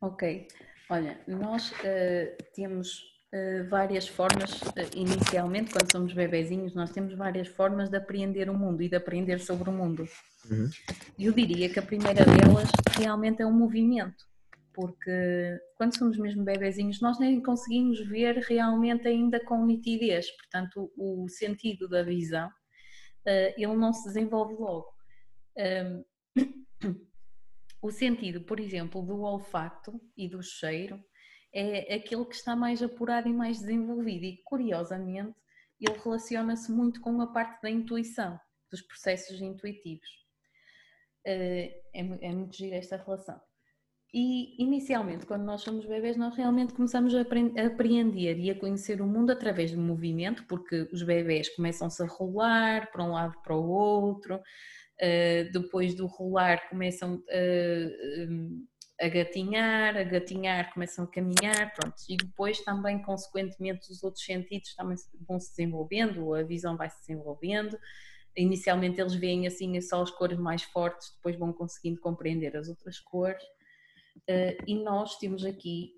Ok, 0.00 0.48
olha, 0.90 1.20
nós 1.26 1.70
uh, 1.70 2.36
temos 2.54 3.13
eh, 3.34 3.64
várias 3.64 4.06
formas, 4.06 4.62
eh, 4.76 4.88
inicialmente, 4.94 5.72
quando 5.72 5.90
somos 5.90 6.12
bebezinhos, 6.12 6.72
nós 6.72 6.92
temos 6.92 7.14
várias 7.14 7.48
formas 7.48 7.90
de 7.90 7.96
apreender 7.96 8.48
o 8.48 8.56
mundo 8.56 8.80
e 8.80 8.88
de 8.88 8.94
aprender 8.94 9.40
sobre 9.40 9.68
o 9.68 9.72
mundo. 9.72 10.06
Uhum. 10.48 10.70
Eu 11.18 11.32
diria 11.32 11.68
que 11.68 11.80
a 11.80 11.82
primeira 11.82 12.24
delas 12.24 12.70
realmente 12.96 13.42
é 13.42 13.46
o 13.46 13.50
movimento, 13.50 14.24
porque 14.72 15.10
quando 15.76 15.98
somos 15.98 16.16
mesmo 16.16 16.44
bebezinhos, 16.44 17.00
nós 17.00 17.18
nem 17.18 17.42
conseguimos 17.42 17.98
ver 18.06 18.36
realmente 18.36 19.08
ainda 19.08 19.44
com 19.44 19.66
nitidez, 19.66 20.30
portanto, 20.36 20.92
o 20.96 21.28
sentido 21.28 21.88
da 21.88 22.04
visão, 22.04 22.48
eh, 23.26 23.52
ele 23.58 23.74
não 23.74 23.92
se 23.92 24.04
desenvolve 24.04 24.54
logo. 24.54 24.94
O 27.82 27.90
sentido, 27.90 28.40
por 28.40 28.58
exemplo, 28.58 29.02
do 29.02 29.20
olfato 29.20 30.00
e 30.16 30.26
do 30.26 30.42
cheiro 30.42 30.98
é 31.54 31.94
aquele 31.94 32.24
que 32.24 32.34
está 32.34 32.56
mais 32.56 32.82
apurado 32.82 33.28
e 33.28 33.32
mais 33.32 33.60
desenvolvido 33.60 34.24
e 34.24 34.42
curiosamente 34.44 35.34
ele 35.80 35.98
relaciona-se 36.02 36.70
muito 36.72 37.00
com 37.00 37.20
a 37.20 37.26
parte 37.26 37.62
da 37.62 37.70
intuição, 37.70 38.38
dos 38.70 38.82
processos 38.82 39.40
intuitivos. 39.40 40.08
Eh, 41.24 41.82
é, 41.94 42.00
é 42.00 42.32
muito 42.32 42.56
gira 42.56 42.76
esta 42.76 42.96
relação. 42.96 43.40
E 44.12 44.62
inicialmente, 44.62 45.26
quando 45.26 45.42
nós 45.42 45.62
somos 45.62 45.86
bebês, 45.86 46.16
nós 46.16 46.36
realmente 46.36 46.72
começamos 46.72 47.12
a 47.14 47.22
apreender 47.22 48.38
e 48.38 48.50
a 48.50 48.58
conhecer 48.58 49.00
o 49.00 49.06
mundo 49.06 49.30
através 49.30 49.72
do 49.72 49.80
movimento, 49.80 50.44
porque 50.46 50.88
os 50.92 51.02
bebês 51.02 51.48
começam-se 51.56 52.00
a 52.02 52.06
rolar 52.06 52.92
para 52.92 53.02
um 53.04 53.12
lado 53.12 53.34
para 53.42 53.56
o 53.56 53.68
outro, 53.68 54.40
eh, 55.00 55.44
depois 55.52 55.94
do 55.96 56.06
rolar 56.06 56.68
começam 56.68 57.20
a 59.04 59.08
gatinhar, 59.08 59.96
a 59.96 60.02
gatinhar, 60.02 60.72
começam 60.72 61.04
a 61.04 61.08
caminhar, 61.08 61.74
pronto, 61.74 61.96
e 62.08 62.16
depois 62.16 62.60
também, 62.60 63.02
consequentemente, 63.02 63.90
os 63.90 64.02
outros 64.02 64.24
sentidos 64.24 64.74
também 64.74 64.96
vão 65.28 65.38
se 65.38 65.50
desenvolvendo, 65.50 66.32
a 66.32 66.42
visão 66.42 66.76
vai 66.76 66.88
se 66.88 67.00
desenvolvendo. 67.00 67.78
Inicialmente 68.36 69.00
eles 69.00 69.14
veem 69.14 69.46
assim 69.46 69.80
só 69.80 70.02
as 70.02 70.10
cores 70.10 70.38
mais 70.38 70.62
fortes, 70.62 71.12
depois 71.16 71.36
vão 71.36 71.52
conseguindo 71.52 72.00
compreender 72.00 72.56
as 72.56 72.68
outras 72.68 72.98
cores. 72.98 73.44
e 74.66 74.74
nós 74.82 75.18
temos 75.18 75.44
aqui, 75.44 75.92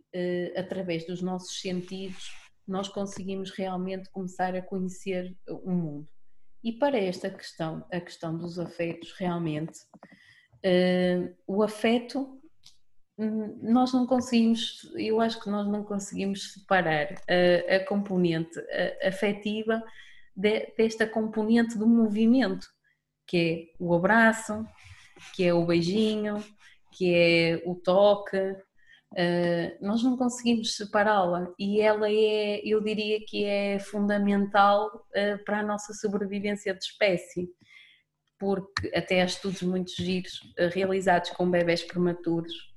através 0.57 1.07
dos 1.07 1.23
nossos 1.23 1.61
sentidos, 1.61 2.31
nós 2.67 2.89
conseguimos 2.89 3.51
realmente 3.51 4.11
começar 4.11 4.55
a 4.57 4.63
conhecer 4.63 5.37
o 5.49 5.71
mundo. 5.71 6.09
E 6.65 6.73
para 6.73 6.99
esta 6.99 7.31
questão, 7.31 7.87
a 7.93 8.01
questão 8.01 8.37
dos 8.37 8.59
afetos, 8.59 9.13
realmente, 9.13 9.79
o 11.47 11.63
afeto 11.63 12.41
nós 13.19 13.93
não 13.93 14.07
conseguimos, 14.07 14.91
eu 14.95 15.21
acho 15.21 15.41
que 15.41 15.49
nós 15.49 15.67
não 15.67 15.83
conseguimos 15.83 16.53
separar 16.53 17.15
a, 17.29 17.77
a 17.77 17.85
componente 17.87 18.59
afetiva 19.03 19.83
de, 20.37 20.73
desta 20.77 21.07
componente 21.07 21.79
do 21.79 21.87
movimento, 21.87 22.69
que 23.27 23.73
é 23.79 23.83
o 23.83 23.95
abraço, 23.95 24.67
que 25.35 25.45
é 25.45 25.55
o 25.55 25.65
beijinho, 25.65 26.45
que 26.93 27.15
é 27.15 27.63
o 27.65 27.75
toque. 27.75 28.37
Uh, 29.13 29.73
nós 29.81 30.03
não 30.03 30.17
conseguimos 30.17 30.77
separá-la 30.77 31.51
e 31.59 31.81
ela 31.81 32.11
é, 32.11 32.61
eu 32.65 32.83
diria 32.83 33.19
que 33.25 33.45
é 33.45 33.79
fundamental 33.79 34.89
uh, 34.95 35.43
para 35.45 35.61
a 35.61 35.63
nossa 35.63 35.95
sobrevivência 35.95 36.75
de 36.75 36.85
espécie, 36.85 37.49
porque 38.39 38.91
até 38.95 39.23
há 39.23 39.25
estudos 39.25 39.63
muito 39.63 39.93
giros 39.97 40.41
uh, 40.59 40.69
realizados 40.71 41.31
com 41.31 41.51
bebés 41.51 41.83
prematuros 41.83 42.76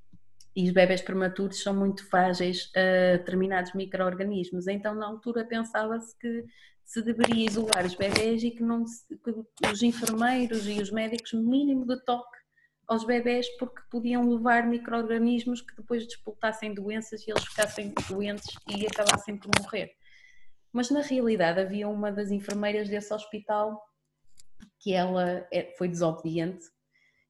e 0.55 0.67
os 0.67 0.73
bebés 0.73 1.01
prematuros 1.01 1.61
são 1.61 1.73
muito 1.73 2.07
frágeis 2.09 2.71
a 2.75 3.17
determinados 3.17 3.73
micro-organismos, 3.73 4.67
então 4.67 4.95
na 4.95 5.05
altura 5.05 5.45
pensava-se 5.45 6.17
que 6.17 6.45
se 6.83 7.03
deveria 7.03 7.45
isolar 7.45 7.85
os 7.85 7.93
bebés 7.93 8.43
e 8.43 8.51
que, 8.51 8.63
não 8.63 8.85
se, 8.85 9.05
que 9.17 9.67
os 9.67 9.83
enfermeiros 9.83 10.67
e 10.67 10.81
os 10.81 10.89
médicos 10.91 11.33
mínimo 11.33 11.85
de 11.85 12.03
toque 12.03 12.39
aos 12.87 13.05
bebés 13.05 13.47
porque 13.57 13.79
podiam 13.91 14.27
levar 14.27 14.65
micro-organismos 14.65 15.61
que 15.61 15.75
depois 15.75 16.07
disputassem 16.07 16.73
doenças 16.73 17.21
e 17.21 17.29
eles 17.29 17.45
ficassem 17.45 17.93
doentes 18.09 18.47
e 18.67 18.87
acabassem 18.87 19.37
por 19.37 19.51
morrer. 19.61 19.91
Mas 20.73 20.89
na 20.89 21.01
realidade 21.01 21.59
havia 21.59 21.87
uma 21.87 22.11
das 22.11 22.31
enfermeiras 22.31 22.89
desse 22.89 23.13
hospital 23.13 23.79
que 24.79 24.93
ela 24.93 25.47
é, 25.51 25.75
foi 25.77 25.87
desobediente 25.87 26.65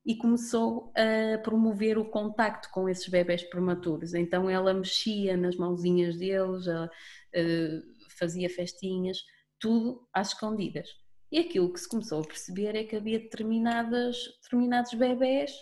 e 0.09 0.15
começou 0.15 0.91
a 0.95 1.37
promover 1.37 1.95
o 1.99 2.09
contacto 2.09 2.67
com 2.71 2.89
esses 2.89 3.07
bebés 3.07 3.43
prematuros. 3.43 4.15
Então 4.15 4.49
ela 4.49 4.73
mexia 4.73 5.37
nas 5.37 5.55
mãozinhas 5.55 6.17
deles, 6.17 6.65
fazia 8.17 8.49
festinhas, 8.49 9.19
tudo 9.59 10.09
às 10.11 10.29
escondidas. 10.29 10.89
E 11.31 11.37
aquilo 11.37 11.71
que 11.71 11.79
se 11.79 11.87
começou 11.87 12.21
a 12.21 12.25
perceber 12.25 12.75
é 12.75 12.83
que 12.83 12.95
havia 12.95 13.19
determinadas, 13.19 14.17
determinados 14.41 14.95
bebés 14.95 15.53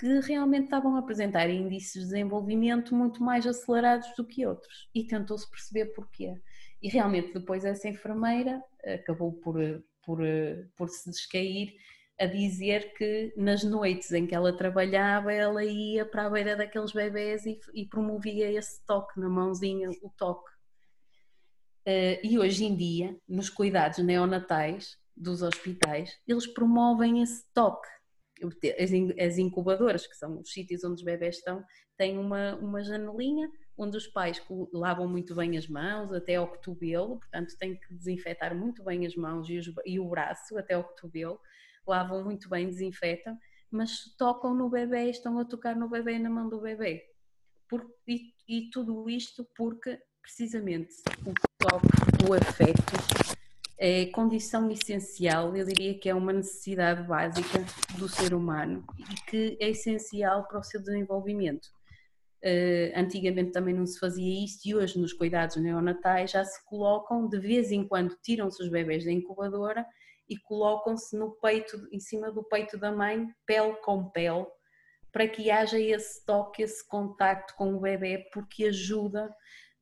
que 0.00 0.18
realmente 0.18 0.64
estavam 0.64 0.96
a 0.96 0.98
apresentar 0.98 1.48
índices 1.48 1.92
de 1.92 2.00
desenvolvimento 2.00 2.92
muito 2.92 3.22
mais 3.22 3.46
acelerados 3.46 4.08
do 4.16 4.26
que 4.26 4.44
outros. 4.44 4.90
E 4.92 5.06
tentou-se 5.06 5.48
perceber 5.48 5.92
porquê. 5.94 6.34
E 6.82 6.88
realmente 6.88 7.32
depois 7.32 7.64
essa 7.64 7.88
enfermeira 7.88 8.60
acabou 8.84 9.32
por, 9.34 9.54
por, 10.02 10.18
por 10.76 10.88
se 10.88 11.08
descair 11.08 11.72
a 12.18 12.26
dizer 12.26 12.94
que 12.94 13.32
nas 13.36 13.62
noites 13.62 14.10
em 14.12 14.26
que 14.26 14.34
ela 14.34 14.56
trabalhava, 14.56 15.32
ela 15.32 15.64
ia 15.64 16.04
para 16.04 16.26
a 16.26 16.30
beira 16.30 16.56
daqueles 16.56 16.92
bebés 16.92 17.44
e, 17.44 17.58
e 17.74 17.86
promovia 17.86 18.50
esse 18.50 18.84
toque 18.86 19.20
na 19.20 19.28
mãozinha, 19.28 19.90
o 20.02 20.10
toque. 20.16 20.50
Uh, 21.86 22.18
e 22.22 22.38
hoje 22.38 22.64
em 22.64 22.74
dia, 22.74 23.16
nos 23.28 23.50
cuidados 23.50 23.98
neonatais 23.98 24.96
dos 25.16 25.42
hospitais, 25.42 26.18
eles 26.26 26.46
promovem 26.46 27.22
esse 27.22 27.44
toque. 27.52 27.88
As, 28.42 28.90
as 29.18 29.38
incubadoras, 29.38 30.06
que 30.06 30.16
são 30.16 30.40
os 30.40 30.52
sítios 30.52 30.84
onde 30.84 30.96
os 30.96 31.02
bebés 31.02 31.36
estão, 31.36 31.64
têm 31.96 32.18
uma, 32.18 32.56
uma 32.56 32.82
janelinha 32.82 33.50
onde 33.78 33.96
os 33.96 34.06
pais 34.06 34.42
lavam 34.72 35.06
muito 35.06 35.34
bem 35.34 35.56
as 35.56 35.68
mãos 35.68 36.12
até 36.12 36.36
ao 36.36 36.48
cotovelo, 36.48 37.18
portanto 37.18 37.56
têm 37.58 37.76
que 37.76 37.94
desinfetar 37.94 38.54
muito 38.54 38.82
bem 38.82 39.06
as 39.06 39.14
mãos 39.14 39.48
e, 39.48 39.58
os, 39.58 39.70
e 39.84 40.00
o 40.00 40.08
braço 40.08 40.56
até 40.56 40.74
ao 40.74 40.84
cotovelo, 40.84 41.38
lavam 41.86 42.24
muito 42.24 42.48
bem, 42.48 42.66
desinfetam, 42.66 43.38
mas 43.70 44.14
tocam 44.16 44.54
no 44.54 44.68
bebê, 44.68 45.10
estão 45.10 45.38
a 45.38 45.44
tocar 45.44 45.76
no 45.76 45.88
bebê 45.88 46.18
na 46.18 46.30
mão 46.30 46.48
do 46.48 46.60
bebê. 46.60 47.04
Por, 47.68 47.84
e, 48.06 48.32
e 48.48 48.70
tudo 48.70 49.08
isto 49.10 49.46
porque 49.56 49.98
precisamente 50.22 50.94
o 51.24 51.32
toque, 51.58 51.86
o 52.28 52.34
afeto, 52.34 53.26
é 53.78 54.06
condição 54.06 54.70
essencial, 54.70 55.54
eu 55.54 55.64
diria 55.66 55.98
que 55.98 56.08
é 56.08 56.14
uma 56.14 56.32
necessidade 56.32 57.02
básica 57.02 57.64
do 57.98 58.08
ser 58.08 58.32
humano 58.32 58.84
e 58.98 59.30
que 59.30 59.58
é 59.60 59.70
essencial 59.70 60.46
para 60.48 60.58
o 60.58 60.62
seu 60.62 60.80
desenvolvimento. 60.80 61.66
Uh, 62.42 62.92
antigamente 62.94 63.52
também 63.52 63.74
não 63.74 63.86
se 63.86 63.98
fazia 63.98 64.44
isto 64.44 64.66
e 64.66 64.74
hoje 64.74 64.98
nos 64.98 65.12
cuidados 65.12 65.56
neonatais 65.56 66.30
já 66.30 66.44
se 66.44 66.64
colocam, 66.66 67.28
de 67.28 67.38
vez 67.38 67.70
em 67.72 67.86
quando 67.86 68.16
tiram-se 68.22 68.62
os 68.62 68.68
bebés 68.68 69.04
da 69.04 69.12
incubadora 69.12 69.84
e 70.28 70.36
colocam-se 70.38 71.16
no 71.16 71.32
peito, 71.40 71.76
em 71.92 72.00
cima 72.00 72.30
do 72.30 72.42
peito 72.42 72.78
da 72.78 72.92
mãe, 72.92 73.26
pele 73.46 73.74
com 73.84 74.10
pele, 74.10 74.46
para 75.12 75.28
que 75.28 75.50
haja 75.50 75.78
esse 75.78 76.24
toque, 76.26 76.62
esse 76.62 76.86
contacto 76.86 77.54
com 77.56 77.74
o 77.74 77.80
bebê, 77.80 78.28
porque 78.32 78.66
ajuda 78.66 79.34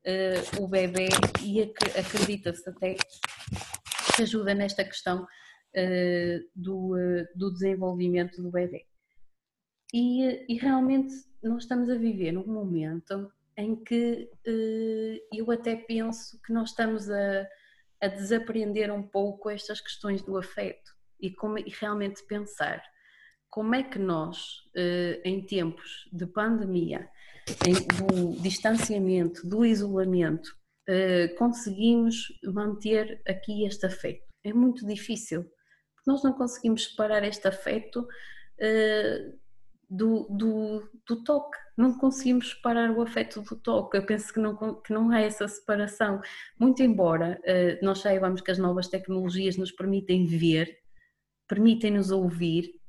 uh, 0.05 0.63
o 0.63 0.67
bebê 0.67 1.09
e 1.43 1.61
acredita-se 1.61 2.69
até 2.69 2.93
que 2.93 4.21
ajuda 4.21 4.53
nesta 4.53 4.83
questão 4.83 5.23
uh, 5.23 6.49
do, 6.55 6.95
uh, 6.95 7.27
do 7.35 7.51
desenvolvimento 7.51 8.41
do 8.41 8.51
bebê. 8.51 8.85
E, 9.93 10.45
e, 10.47 10.57
realmente 10.57 11.13
nós 11.41 11.63
estamos 11.63 11.89
a 11.89 11.95
viver 11.95 12.31
num 12.31 12.47
momento 12.47 13.31
em 13.57 13.75
que 13.75 14.29
eu 15.31 15.49
até 15.51 15.75
penso 15.75 16.41
que 16.41 16.51
nós 16.51 16.71
estamos 16.71 17.09
a, 17.09 17.47
a 18.01 18.07
desaprender 18.07 18.91
um 18.91 19.03
pouco 19.03 19.49
estas 19.49 19.81
questões 19.81 20.21
do 20.21 20.37
afeto 20.37 20.91
e, 21.19 21.31
como, 21.31 21.57
e 21.57 21.69
realmente 21.79 22.25
pensar 22.27 22.83
como 23.49 23.73
é 23.73 23.83
que 23.83 23.97
nós, 23.97 24.63
em 25.23 25.45
tempos 25.45 26.09
de 26.11 26.25
pandemia, 26.25 27.09
do 27.97 28.41
distanciamento, 28.41 29.47
do 29.47 29.65
isolamento, 29.65 30.49
uh, 30.89 31.35
conseguimos 31.35 32.27
manter 32.43 33.21
aqui 33.27 33.65
este 33.65 33.85
afeto. 33.85 34.25
É 34.43 34.53
muito 34.53 34.85
difícil, 34.85 35.45
nós 36.05 36.23
não 36.23 36.33
conseguimos 36.33 36.85
separar 36.85 37.23
este 37.23 37.47
afeto 37.47 38.01
uh, 38.01 39.39
do, 39.89 40.27
do, 40.29 40.89
do, 41.07 41.23
toque, 41.23 41.57
não 41.77 41.97
conseguimos 41.97 42.51
separar 42.51 42.91
o 42.91 43.01
afeto 43.01 43.41
do 43.41 43.55
toque. 43.55 43.97
Eu 43.97 44.05
penso 44.05 44.33
que 44.33 44.39
não, 44.39 44.55
que 44.81 44.93
não 44.93 45.11
há 45.11 45.21
essa 45.21 45.47
separação. 45.47 46.21
Muito 46.59 46.81
embora 46.81 47.39
uh, 47.43 47.85
nós 47.85 47.99
saibamos 47.99 48.41
que 48.41 48.51
as 48.51 48.57
novas 48.57 48.87
tecnologias 48.87 49.57
nos 49.57 49.71
permitem 49.71 50.25
ver, 50.25 50.77
permitem-nos 51.47 52.11
ouvir, 52.11 52.79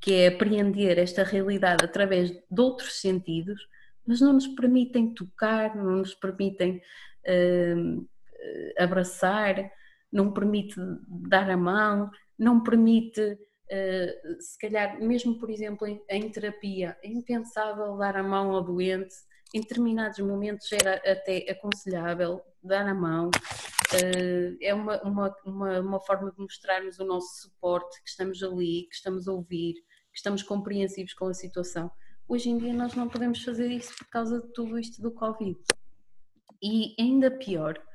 que 0.00 0.14
é 0.14 0.28
apreender 0.28 0.98
esta 0.98 1.22
realidade 1.22 1.84
através 1.84 2.30
de 2.30 2.60
outros 2.60 3.00
sentidos, 3.00 3.60
mas 4.06 4.20
não 4.20 4.32
nos 4.32 4.46
permitem 4.46 5.12
tocar, 5.12 5.76
não 5.76 5.96
nos 5.96 6.14
permitem 6.14 6.80
uh, 7.26 8.08
abraçar, 8.78 9.70
não 10.10 10.32
permite 10.32 10.74
dar 11.06 11.50
a 11.50 11.56
mão, 11.56 12.10
não 12.38 12.62
permite, 12.62 13.38
uh, 13.70 14.42
se 14.42 14.58
calhar, 14.58 15.00
mesmo 15.00 15.38
por 15.38 15.50
exemplo 15.50 15.86
em, 15.86 16.02
em, 16.08 16.28
terapia, 16.30 16.96
é 17.02 17.08
impensável 17.08 17.96
dar 17.96 18.16
a 18.16 18.22
mão 18.22 18.52
ao 18.52 18.62
doente, 18.62 19.14
em 19.54 19.60
determinados 19.60 20.18
momentos 20.18 20.70
era 20.72 20.96
até 20.96 21.50
aconselhável 21.50 22.42
dar 22.62 22.86
a 22.86 22.94
mão, 22.94 23.28
uh, 23.28 24.56
é 24.60 24.74
uma, 24.74 25.00
uma, 25.02 25.36
uma, 25.44 25.80
uma 25.80 26.00
forma 26.00 26.30
de 26.30 26.38
mostrarmos 26.38 26.98
o 26.98 27.04
nosso 27.04 27.42
suporte, 27.42 28.02
que 28.02 28.10
estamos 28.10 28.42
ali, 28.42 28.86
que 28.88 28.94
estamos 28.94 29.26
a 29.26 29.32
ouvir, 29.32 29.74
que 29.74 30.16
estamos 30.16 30.42
compreensivos 30.42 31.14
com 31.14 31.26
a 31.26 31.34
situação. 31.34 31.90
Hoje 32.28 32.48
em 32.48 32.58
dia 32.58 32.72
nós 32.72 32.94
não 32.94 33.08
podemos 33.08 33.42
fazer 33.42 33.68
isso 33.68 33.96
por 33.96 34.06
causa 34.08 34.40
de 34.40 34.52
tudo 34.52 34.78
isto 34.78 35.02
do 35.02 35.10
Covid. 35.10 35.58
E 36.62 36.94
ainda 37.00 37.30
pior 37.30 37.76
eh, 37.76 37.89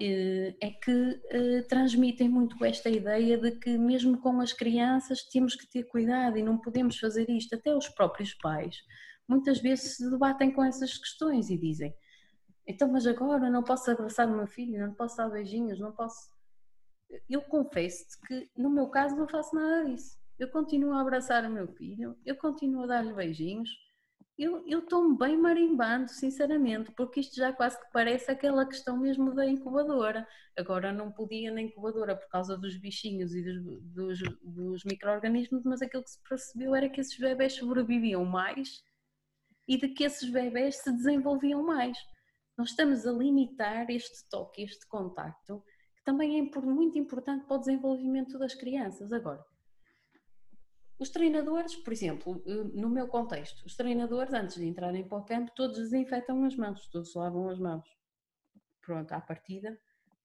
é 0.00 0.70
que 0.82 1.20
eh, 1.30 1.62
transmitem 1.62 2.28
muito 2.28 2.62
esta 2.64 2.88
ideia 2.88 3.36
de 3.38 3.52
que 3.52 3.76
mesmo 3.76 4.18
com 4.18 4.40
as 4.40 4.52
crianças 4.52 5.22
temos 5.24 5.54
que 5.54 5.68
ter 5.68 5.84
cuidado 5.84 6.38
e 6.38 6.42
não 6.42 6.58
podemos 6.58 6.98
fazer 6.98 7.28
isto. 7.30 7.54
Até 7.54 7.74
os 7.74 7.88
próprios 7.88 8.34
pais 8.34 8.76
muitas 9.28 9.60
vezes 9.60 9.96
se 9.96 10.10
debatem 10.10 10.50
com 10.52 10.64
essas 10.64 10.98
questões 10.98 11.48
e 11.48 11.56
dizem 11.56 11.94
então 12.66 12.90
mas 12.90 13.06
agora 13.06 13.48
não 13.50 13.62
posso 13.62 13.90
abraçar 13.90 14.28
o 14.28 14.36
meu 14.36 14.46
filho, 14.46 14.86
não 14.86 14.94
posso 14.94 15.16
dar 15.16 15.28
beijinhos, 15.30 15.78
não 15.80 15.92
posso... 15.92 16.30
Eu 17.28 17.42
confesso 17.42 18.04
que 18.26 18.50
no 18.56 18.70
meu 18.70 18.88
caso 18.88 19.16
não 19.16 19.28
faço 19.28 19.54
nada 19.54 19.84
disso 19.84 20.22
eu 20.42 20.48
continuo 20.50 20.92
a 20.92 21.00
abraçar 21.00 21.44
o 21.44 21.50
meu 21.50 21.68
filho, 21.68 22.16
eu 22.26 22.36
continuo 22.36 22.82
a 22.82 22.86
dar-lhe 22.86 23.12
beijinhos, 23.12 23.70
eu 24.38 24.78
estou-me 24.80 25.16
bem 25.16 25.36
marimbando, 25.36 26.10
sinceramente, 26.10 26.90
porque 26.92 27.20
isto 27.20 27.36
já 27.36 27.52
quase 27.52 27.78
que 27.78 27.92
parece 27.92 28.30
aquela 28.30 28.66
questão 28.66 28.96
mesmo 28.96 29.34
da 29.34 29.46
incubadora. 29.46 30.26
Agora 30.56 30.92
não 30.92 31.12
podia 31.12 31.52
na 31.52 31.60
incubadora 31.60 32.16
por 32.16 32.28
causa 32.28 32.56
dos 32.56 32.76
bichinhos 32.76 33.34
e 33.34 33.42
dos, 33.42 33.82
dos, 33.82 34.18
dos 34.42 34.84
micro-organismos, 34.84 35.62
mas 35.64 35.82
aquilo 35.82 36.02
que 36.02 36.10
se 36.10 36.22
percebeu 36.28 36.74
era 36.74 36.88
que 36.88 37.00
esses 37.00 37.18
bebés 37.18 37.54
sobreviviam 37.54 38.24
mais 38.24 38.82
e 39.68 39.76
de 39.76 39.88
que 39.88 40.04
esses 40.04 40.28
bebés 40.30 40.76
se 40.76 40.90
desenvolviam 40.92 41.62
mais. 41.62 41.96
Nós 42.56 42.70
estamos 42.70 43.06
a 43.06 43.12
limitar 43.12 43.90
este 43.90 44.28
toque, 44.28 44.62
este 44.62 44.86
contacto, 44.88 45.62
que 45.96 46.04
também 46.04 46.38
é 46.40 46.60
muito 46.60 46.98
importante 46.98 47.46
para 47.46 47.56
o 47.56 47.60
desenvolvimento 47.60 48.38
das 48.38 48.54
crianças. 48.54 49.12
Agora, 49.12 49.44
os 51.02 51.10
treinadores, 51.10 51.74
por 51.76 51.92
exemplo, 51.92 52.42
eh, 52.46 52.64
no 52.74 52.88
meu 52.88 53.08
contexto, 53.08 53.64
os 53.66 53.76
treinadores, 53.76 54.32
antes 54.32 54.56
de 54.56 54.66
entrarem 54.66 55.06
para 55.06 55.18
o 55.18 55.24
campo, 55.24 55.52
todos 55.54 55.78
desinfetam 55.78 56.44
as 56.44 56.56
mãos, 56.56 56.88
todos 56.88 57.14
lavam 57.14 57.48
as 57.48 57.58
mãos. 57.58 57.84
Pronto, 58.80 59.12
à 59.12 59.20
partida. 59.20 59.78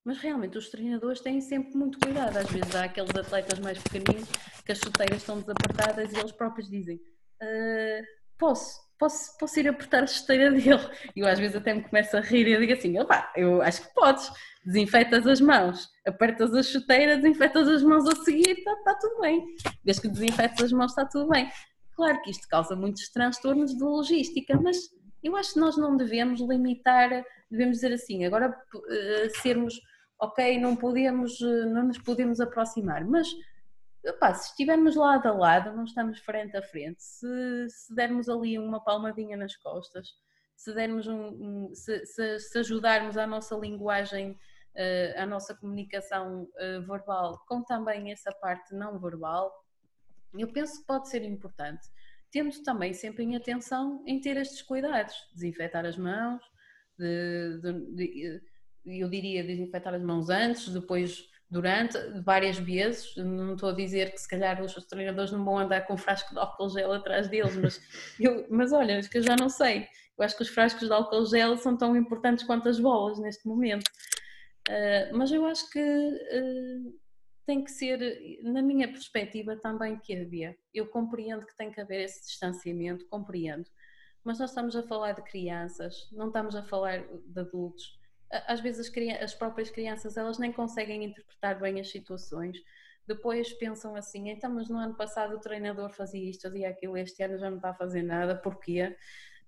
Mas 0.03 0.19
realmente 0.19 0.57
os 0.57 0.69
treinadores 0.69 1.19
têm 1.19 1.41
sempre 1.41 1.75
muito 1.75 1.99
cuidado. 1.99 2.37
Às 2.37 2.49
vezes 2.49 2.73
há 2.75 2.85
aqueles 2.85 3.09
atletas 3.09 3.59
mais 3.59 3.81
pequeninos 3.83 4.29
que 4.65 4.71
as 4.71 4.77
chuteiras 4.77 5.17
estão 5.17 5.39
desapertadas 5.39 6.13
e 6.13 6.17
eles 6.17 6.31
próprios 6.31 6.69
dizem: 6.69 6.95
uh, 6.95 8.05
Posso, 8.37 8.79
posso, 8.97 9.37
posso 9.37 9.59
ir 9.59 9.67
apertar 9.67 10.03
a 10.03 10.07
chuteira 10.07 10.51
dele. 10.51 10.89
E 11.15 11.21
eu 11.21 11.27
às 11.27 11.39
vezes 11.39 11.55
até 11.55 11.73
me 11.73 11.83
começo 11.83 12.15
a 12.17 12.21
rir 12.21 12.47
e 12.47 12.57
digo 12.57 12.73
assim, 12.73 12.99
opá, 12.99 13.31
eu 13.35 13.61
acho 13.61 13.81
que 13.81 13.93
podes, 13.93 14.31
desinfetas 14.65 15.25
as 15.25 15.39
mãos, 15.39 15.89
apertas 16.05 16.53
a 16.53 16.63
chuteira, 16.63 17.17
desinfetas 17.17 17.67
as 17.67 17.83
mãos 17.83 18.07
a 18.07 18.15
seguir, 18.23 18.49
está 18.49 18.75
tá 18.83 18.95
tudo 18.95 19.21
bem. 19.21 19.45
Desde 19.83 20.01
que 20.01 20.07
desinfetes 20.09 20.63
as 20.63 20.71
mãos 20.71 20.91
está 20.91 21.05
tudo 21.05 21.29
bem. 21.29 21.49
Claro 21.95 22.21
que 22.21 22.31
isto 22.31 22.47
causa 22.47 22.75
muitos 22.75 23.09
transtornos 23.09 23.75
de 23.75 23.83
logística, 23.83 24.59
mas 24.61 24.77
eu 25.23 25.35
acho 25.35 25.53
que 25.53 25.59
nós 25.59 25.77
não 25.77 25.97
devemos 25.97 26.39
limitar, 26.41 27.09
devemos 27.49 27.77
dizer 27.77 27.93
assim, 27.93 28.25
agora 28.25 28.49
uh, 28.49 29.41
sermos, 29.41 29.79
ok, 30.19 30.59
não 30.59 30.75
podemos, 30.75 31.39
uh, 31.41 31.65
não 31.65 31.87
nos 31.87 31.97
podemos 31.97 32.39
aproximar, 32.39 33.03
mas 33.05 33.27
Opa, 34.07 34.33
se 34.33 34.51
estivermos 34.51 34.95
lado 34.95 35.27
a 35.27 35.33
lado, 35.33 35.75
não 35.75 35.83
estamos 35.83 36.19
frente 36.19 36.55
a 36.55 36.61
frente, 36.61 37.03
se, 37.03 37.69
se 37.69 37.93
dermos 37.93 38.29
ali 38.29 38.57
uma 38.57 38.81
palmadinha 38.81 39.35
nas 39.35 39.55
costas, 39.57 40.07
se 40.55 40.73
dermos 40.73 41.07
um, 41.07 41.67
um 41.69 41.75
se, 41.75 42.05
se, 42.05 42.39
se, 42.39 42.59
ajudarmos 42.59 43.17
a 43.17 43.27
nossa 43.27 43.55
linguagem, 43.55 44.31
uh, 44.31 45.21
a 45.21 45.25
nossa 45.25 45.53
comunicação 45.55 46.43
uh, 46.43 46.81
verbal, 46.81 47.43
com 47.47 47.61
também 47.63 48.11
essa 48.11 48.31
parte 48.31 48.73
não 48.73 48.97
verbal, 48.99 49.51
eu 50.37 50.47
penso 50.51 50.79
que 50.79 50.87
pode 50.87 51.09
ser 51.09 51.23
importante. 51.23 51.87
Tendo 52.31 52.51
também 52.63 52.93
sempre 52.93 53.23
em 53.23 53.35
atenção 53.35 54.03
em 54.05 54.19
ter 54.19 54.37
estes 54.37 54.61
cuidados, 54.61 55.15
desinfetar 55.33 55.85
as 55.85 55.97
mãos, 55.97 56.41
de, 56.97 57.59
de, 57.61 57.95
de, 57.95 58.41
eu 58.85 59.09
diria 59.09 59.43
desinfetar 59.43 59.93
as 59.93 60.01
mãos 60.01 60.29
antes, 60.29 60.73
depois 60.73 61.29
durante 61.49 61.97
várias 62.21 62.57
vezes. 62.57 63.15
Não 63.15 63.53
estou 63.53 63.69
a 63.69 63.73
dizer 63.73 64.11
que 64.11 64.19
se 64.19 64.27
calhar 64.27 64.61
os 64.61 64.73
treinadores 64.85 65.31
não 65.31 65.43
vão 65.43 65.57
andar 65.57 65.81
com 65.81 65.93
um 65.93 65.97
frasco 65.97 66.33
de 66.33 66.39
álcool 66.39 66.69
gel 66.69 66.93
atrás 66.93 67.27
deles, 67.27 67.55
mas, 67.55 67.81
eu, 68.19 68.45
mas 68.49 68.71
olha, 68.73 68.99
acho 68.99 69.09
que 69.09 69.17
eu 69.17 69.23
já 69.23 69.35
não 69.35 69.49
sei. 69.49 69.87
Eu 70.17 70.25
acho 70.25 70.35
que 70.35 70.43
os 70.43 70.49
frascos 70.49 70.87
de 70.87 70.93
álcool 70.93 71.25
gel 71.25 71.57
são 71.57 71.77
tão 71.77 71.95
importantes 71.95 72.45
quanto 72.45 72.67
as 72.67 72.79
bolas 72.79 73.19
neste 73.19 73.47
momento. 73.47 73.87
Uh, 74.67 75.15
mas 75.15 75.31
eu 75.31 75.45
acho 75.45 75.69
que 75.69 75.79
uh, 75.79 76.99
tem 77.45 77.63
que 77.63 77.71
ser, 77.71 78.41
na 78.43 78.61
minha 78.61 78.87
perspectiva, 78.87 79.55
também 79.55 79.97
que 79.99 80.13
havia. 80.19 80.57
Eu 80.73 80.87
compreendo 80.87 81.45
que 81.45 81.55
tem 81.55 81.71
que 81.71 81.79
haver 81.79 82.03
esse 82.03 82.25
distanciamento, 82.25 83.07
compreendo. 83.07 83.65
Mas 84.23 84.39
nós 84.39 84.49
estamos 84.49 84.75
a 84.75 84.83
falar 84.83 85.13
de 85.13 85.21
crianças, 85.21 86.09
não 86.11 86.27
estamos 86.27 86.53
a 86.55 86.63
falar 86.63 87.07
de 87.07 87.39
adultos 87.39 87.96
às 88.31 88.59
vezes 88.59 88.87
as, 88.87 89.21
as, 89.21 89.33
próprias 89.33 89.69
crianças 89.69 90.17
elas 90.17 90.37
nem 90.37 90.51
conseguem 90.51 91.03
interpretar 91.03 91.59
bem 91.59 91.79
as 91.79 91.89
situações. 91.89 92.57
Depois 93.07 93.53
pensam 93.53 93.95
assim, 93.95 94.29
então, 94.29 94.53
mas 94.53 94.67
no 94.67 94.77
ano 94.77 94.95
passado 94.95 95.35
o 95.35 95.39
treinador 95.39 95.91
fazia 95.93 96.29
isto, 96.29 96.41
fazia 96.41 96.69
aquilo, 96.69 96.97
este 96.97 97.23
ano 97.23 97.37
já 97.37 97.49
não 97.49 97.57
está 97.57 97.69
a 97.69 97.73
fazer 97.73 98.03
nada, 98.03 98.35
porquê? 98.35 98.95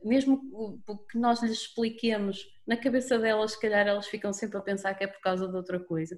Mesmo 0.01 0.81
que 1.11 1.17
nós 1.17 1.43
lhes 1.43 1.51
expliquemos, 1.51 2.45
na 2.65 2.77
cabeça 2.77 3.19
delas, 3.19 3.51
se 3.51 3.59
calhar 3.59 3.85
elas 3.85 4.07
ficam 4.07 4.31
sempre 4.31 4.57
a 4.57 4.61
pensar 4.61 4.93
que 4.93 5.03
é 5.03 5.07
por 5.07 5.19
causa 5.19 5.45
de 5.45 5.55
outra 5.55 5.77
coisa. 5.77 6.17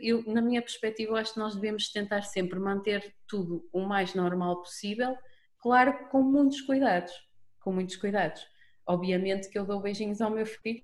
Eu, 0.00 0.22
na 0.26 0.40
minha 0.40 0.62
perspectiva, 0.62 1.18
acho 1.18 1.34
que 1.34 1.38
nós 1.38 1.54
devemos 1.54 1.90
tentar 1.90 2.22
sempre 2.22 2.58
manter 2.58 3.14
tudo 3.26 3.68
o 3.70 3.80
mais 3.80 4.14
normal 4.14 4.62
possível, 4.62 5.14
claro, 5.58 6.08
com 6.08 6.22
muitos 6.22 6.62
cuidados, 6.62 7.12
com 7.60 7.70
muitos 7.70 7.96
cuidados. 7.96 8.46
Obviamente 8.86 9.50
que 9.50 9.58
eu 9.58 9.66
dou 9.66 9.80
beijinhos 9.80 10.22
ao 10.22 10.30
meu 10.30 10.46
filho, 10.46 10.82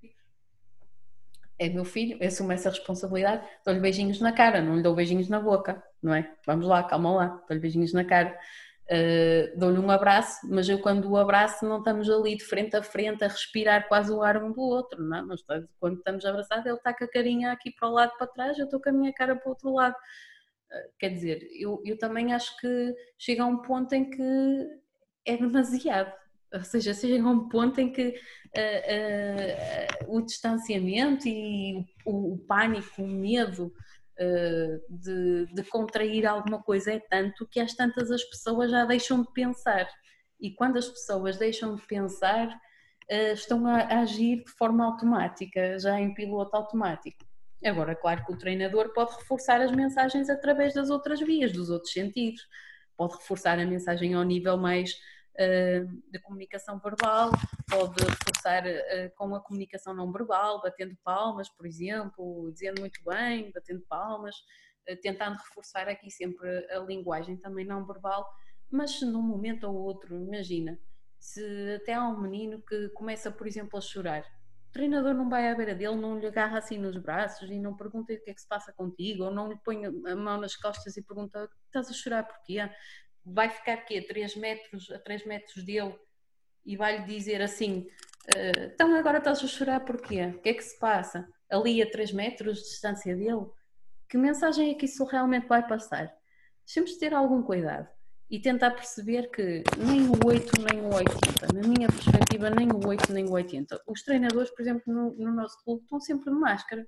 é 1.59 1.69
meu 1.69 1.83
filho, 1.83 2.17
eu 2.21 2.27
assumo 2.27 2.51
essa 2.53 2.69
responsabilidade, 2.69 3.45
dou-lhe 3.65 3.81
beijinhos 3.81 4.21
na 4.21 4.31
cara, 4.31 4.61
não 4.61 4.77
lhe 4.77 4.81
dou 4.81 4.95
beijinhos 4.95 5.27
na 5.27 5.39
boca, 5.39 5.83
não 6.01 6.13
é? 6.13 6.31
Vamos 6.47 6.65
lá, 6.65 6.83
calma 6.83 7.13
lá, 7.13 7.27
dou-lhe 7.47 7.59
beijinhos 7.59 7.93
na 7.93 8.05
cara. 8.05 8.37
Uh, 8.91 9.59
dou-lhe 9.59 9.77
um 9.77 9.91
abraço, 9.91 10.39
mas 10.49 10.67
eu 10.67 10.79
quando 10.79 11.11
o 11.11 11.17
abraço 11.17 11.63
não 11.63 11.77
estamos 11.77 12.09
ali 12.09 12.35
de 12.35 12.43
frente 12.43 12.75
a 12.75 12.81
frente 12.81 13.23
a 13.23 13.27
respirar 13.27 13.87
quase 13.87 14.11
o 14.11 14.23
ar 14.23 14.41
um 14.41 14.51
do 14.51 14.61
outro, 14.61 15.03
não 15.03 15.17
é? 15.17 15.21
Mas 15.21 15.43
quando 15.79 15.97
estamos 15.97 16.25
abraçados 16.25 16.65
ele 16.65 16.75
está 16.75 16.91
com 16.91 17.03
a 17.03 17.07
carinha 17.07 17.51
aqui 17.51 17.71
para 17.71 17.87
o 17.87 17.91
lado 17.91 18.13
para 18.17 18.25
trás, 18.25 18.57
eu 18.57 18.65
estou 18.65 18.81
com 18.81 18.89
a 18.89 18.93
minha 18.93 19.13
cara 19.13 19.35
para 19.35 19.45
o 19.45 19.49
outro 19.49 19.71
lado. 19.73 19.95
Uh, 20.71 20.91
quer 20.97 21.09
dizer, 21.09 21.47
eu, 21.59 21.81
eu 21.85 21.97
também 21.99 22.33
acho 22.33 22.57
que 22.57 22.95
chega 23.17 23.43
a 23.43 23.45
um 23.45 23.61
ponto 23.61 23.93
em 23.93 24.09
que 24.09 24.67
é 25.25 25.37
demasiado, 25.37 26.11
ou 26.53 26.63
seja, 26.63 26.93
chega 26.93 27.23
a 27.23 27.27
um 27.27 27.47
ponto 27.47 27.79
em 27.79 27.91
que 27.91 28.09
uh, 28.09 30.09
uh, 30.09 30.17
o 30.17 30.21
distanciamento 30.21 31.27
e 31.27 31.85
o, 32.05 32.33
o, 32.33 32.37
pânico, 32.39 33.03
o 33.03 33.07
medo 33.07 33.71
uh, 34.19 34.81
de, 34.89 35.45
de, 35.53 35.63
contrair 35.63 36.25
alguma 36.25 36.61
coisa 36.61 36.93
é 36.93 36.99
tanto 36.99 37.47
que 37.47 37.59
às 37.59 37.73
tantas 37.73 38.09
as 38.09 38.23
pessoas 38.23 38.71
já 38.71 38.85
deixam 38.85 39.21
de 39.21 39.31
pensar. 39.31 39.87
E 40.39 40.51
quando 40.51 40.77
as 40.77 40.87
pessoas 40.87 41.37
deixam 41.37 41.75
de 41.75 41.85
pensar, 41.85 42.49
estão 43.33 43.67
a, 43.67 43.81
a 43.81 43.99
agir 44.01 44.43
de 44.43 44.51
forma 44.51 44.85
automática, 44.85 45.77
já 45.79 45.99
em 45.99 46.13
piloto 46.13 46.55
automático. 46.55 47.25
Agora, 47.65 47.93
claro 47.93 48.25
que 48.25 48.31
o 48.31 48.37
treinador 48.37 48.93
pode 48.93 49.13
reforçar 49.17 49.59
as 49.59 49.71
mensagens 49.71 50.29
através 50.29 50.73
das 50.73 50.89
outras 50.89 51.19
vias, 51.19 51.51
dos 51.51 51.69
outros 51.69 51.91
sentidos. 51.91 52.47
Pode 52.95 53.17
reforçar 53.17 53.59
a 53.59 53.65
mensagem 53.65 54.13
ao 54.13 54.23
nível 54.23 54.57
mais 54.57 54.95
eh, 55.41 55.85
de 56.11 56.19
comunicação 56.19 56.77
verbal, 56.79 57.31
pode 57.69 58.03
reforçar 58.03 58.65
uh, 58.67 59.15
com 59.15 59.33
a 59.33 59.39
comunicação 59.39 59.93
não 59.93 60.11
verbal, 60.11 60.61
batendo 60.61 60.97
palmas, 61.01 61.47
por 61.47 61.65
exemplo, 61.65 62.51
dizendo 62.51 62.81
muito 62.81 62.99
bem, 63.05 63.49
batendo 63.53 63.81
palmas, 63.87 64.35
uh, 64.35 64.99
tentando 65.01 65.37
reforçar 65.37 65.87
aqui 65.87 66.11
sempre 66.11 66.45
a 66.69 66.79
linguagem 66.79 67.37
também 67.37 67.65
não 67.65 67.85
verbal, 67.85 68.29
mas 68.69 69.01
num 69.01 69.21
momento 69.21 69.63
ou 69.63 69.75
outro, 69.75 70.13
imagina, 70.13 70.77
se 71.17 71.73
até 71.81 71.93
há 71.93 72.03
um 72.03 72.19
menino 72.19 72.61
que 72.61 72.89
começa, 72.89 73.31
por 73.31 73.47
exemplo, 73.47 73.79
a 73.79 73.81
chorar, 73.81 74.25
o 74.67 74.71
treinador 74.73 75.13
não 75.13 75.29
vai 75.29 75.49
à 75.49 75.55
beira 75.55 75.73
dele, 75.73 75.95
não 75.95 76.19
lhe 76.19 76.27
agarra 76.27 76.57
assim 76.57 76.77
nos 76.77 76.97
braços 76.97 77.49
e 77.49 77.57
não 77.57 77.77
pergunta 77.77 78.11
o 78.11 78.19
que 78.21 78.29
é 78.29 78.33
que 78.33 78.41
se 78.41 78.47
passa 78.47 78.73
contigo, 78.73 79.23
ou 79.23 79.31
não 79.31 79.47
lhe 79.47 79.57
põe 79.63 79.85
a 79.85 80.15
mão 80.17 80.37
nas 80.37 80.57
costas 80.57 80.97
e 80.97 81.01
pergunta 81.01 81.49
estás 81.67 81.89
a 81.89 81.93
chorar 81.93 82.23
porquê? 82.23 82.59
Vai 83.33 83.49
ficar 83.49 83.77
quê? 83.77 84.01
3 84.01 84.35
metros 84.35 84.91
a 84.91 84.99
3 84.99 85.25
metros 85.25 85.63
dele 85.63 85.95
e 86.65 86.75
vai-lhe 86.75 87.05
dizer 87.05 87.41
assim: 87.41 87.87
uh, 88.35 88.63
então 88.65 88.93
agora 88.95 89.19
estás 89.19 89.43
a 89.43 89.47
chorar 89.47 89.79
porquê? 89.81 90.25
O 90.25 90.41
que 90.41 90.49
é 90.49 90.53
que 90.53 90.63
se 90.63 90.77
passa? 90.79 91.27
Ali 91.49 91.81
a 91.81 91.89
3 91.89 92.11
metros 92.13 92.59
de 92.59 92.63
distância 92.65 93.15
dele? 93.15 93.45
Que 94.07 94.17
mensagem 94.17 94.71
é 94.71 94.73
que 94.73 94.85
isso 94.85 95.03
realmente 95.05 95.47
vai 95.47 95.65
passar? 95.67 96.11
Temos 96.71 96.91
de 96.91 96.99
ter 96.99 97.13
algum 97.13 97.41
cuidado 97.41 97.87
e 98.29 98.39
tentar 98.39 98.71
perceber 98.71 99.31
que 99.31 99.63
nem 99.77 100.07
o 100.07 100.13
8 100.23 100.51
nem 100.71 100.81
o 100.81 100.93
80, 100.93 101.47
na 101.53 101.67
minha 101.67 101.87
perspectiva, 101.87 102.49
nem 102.49 102.71
o 102.71 102.87
8 102.87 103.11
nem 103.11 103.25
o 103.25 103.31
80. 103.31 103.81
Os 103.87 104.03
treinadores, 104.03 104.51
por 104.51 104.61
exemplo, 104.61 104.83
no, 104.85 105.15
no 105.15 105.33
nosso 105.33 105.63
clube 105.63 105.81
estão 105.81 105.99
sempre 105.99 106.31
de 106.31 106.39
máscara. 106.39 106.87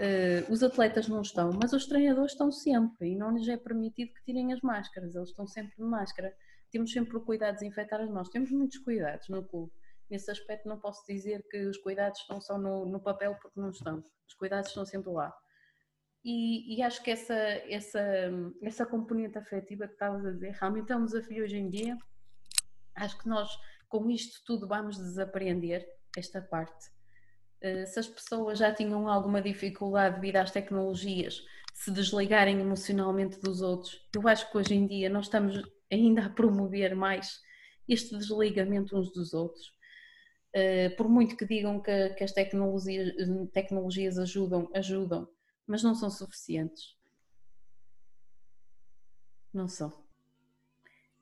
Uh, 0.00 0.50
os 0.50 0.62
atletas 0.62 1.08
não 1.08 1.20
estão, 1.20 1.50
mas 1.52 1.74
os 1.74 1.84
treinadores 1.84 2.32
estão 2.32 2.50
sempre 2.50 3.10
e 3.10 3.16
não 3.16 3.36
lhes 3.36 3.46
é 3.48 3.58
permitido 3.58 4.14
que 4.14 4.24
tirem 4.24 4.50
as 4.50 4.62
máscaras, 4.62 5.14
eles 5.14 5.28
estão 5.28 5.46
sempre 5.46 5.76
de 5.76 5.82
máscara. 5.82 6.34
Temos 6.70 6.90
sempre 6.90 7.18
o 7.18 7.20
cuidado 7.20 7.56
de 7.56 7.60
desinfetar 7.60 8.00
as 8.00 8.08
mãos, 8.08 8.30
temos 8.30 8.50
muitos 8.50 8.78
cuidados 8.78 9.28
no 9.28 9.44
clube. 9.44 9.70
Nesse 10.08 10.30
aspecto, 10.30 10.66
não 10.66 10.80
posso 10.80 11.04
dizer 11.06 11.44
que 11.50 11.66
os 11.66 11.76
cuidados 11.76 12.18
estão 12.18 12.40
só 12.40 12.56
no, 12.56 12.86
no 12.86 12.98
papel, 12.98 13.36
porque 13.42 13.60
não 13.60 13.68
estão. 13.68 14.02
Os 14.26 14.34
cuidados 14.34 14.68
estão 14.68 14.86
sempre 14.86 15.10
lá. 15.10 15.36
E, 16.24 16.76
e, 16.76 16.82
acho 16.82 17.02
que 17.02 17.10
essa, 17.10 17.34
essa, 17.34 18.00
essa 18.62 18.86
componente 18.86 19.36
afetiva 19.36 19.86
que 19.86 19.92
estavas 19.92 20.24
a 20.24 20.30
dizer 20.30 20.52
realmente 20.52 20.90
é 20.90 20.96
um 20.96 21.04
desafio 21.04 21.44
hoje 21.44 21.58
em 21.58 21.68
dia. 21.68 21.98
Acho 22.94 23.18
que 23.18 23.28
nós, 23.28 23.50
com 23.86 24.10
isto 24.10 24.40
tudo, 24.46 24.66
vamos 24.66 24.96
desaprender 24.96 25.86
esta 26.16 26.40
parte 26.40 26.90
se 27.86 27.98
as 27.98 28.08
pessoas 28.08 28.58
já 28.58 28.72
tinham 28.72 29.08
alguma 29.08 29.42
dificuldade 29.42 30.16
devido 30.16 30.36
às 30.36 30.50
tecnologias, 30.50 31.44
se 31.74 31.90
desligarem 31.90 32.60
emocionalmente 32.60 33.38
dos 33.40 33.62
outros, 33.62 34.06
eu 34.14 34.26
acho 34.28 34.50
que 34.50 34.58
hoje 34.58 34.74
em 34.74 34.86
dia 34.86 35.08
nós 35.08 35.26
estamos 35.26 35.62
ainda 35.90 36.26
a 36.26 36.30
promover 36.30 36.94
mais 36.94 37.40
este 37.88 38.16
desligamento 38.16 38.96
uns 38.96 39.12
dos 39.12 39.34
outros. 39.34 39.72
Eh, 40.52 40.90
por 40.90 41.08
muito 41.08 41.36
que 41.36 41.46
digam 41.46 41.80
que, 41.80 42.10
que 42.10 42.24
as 42.24 42.32
tecnologias, 42.32 43.12
tecnologias 43.52 44.18
ajudam, 44.18 44.68
ajudam, 44.74 45.28
mas 45.66 45.82
não 45.82 45.94
são 45.94 46.10
suficientes. 46.10 46.96
Não 49.52 49.68
são. 49.68 49.92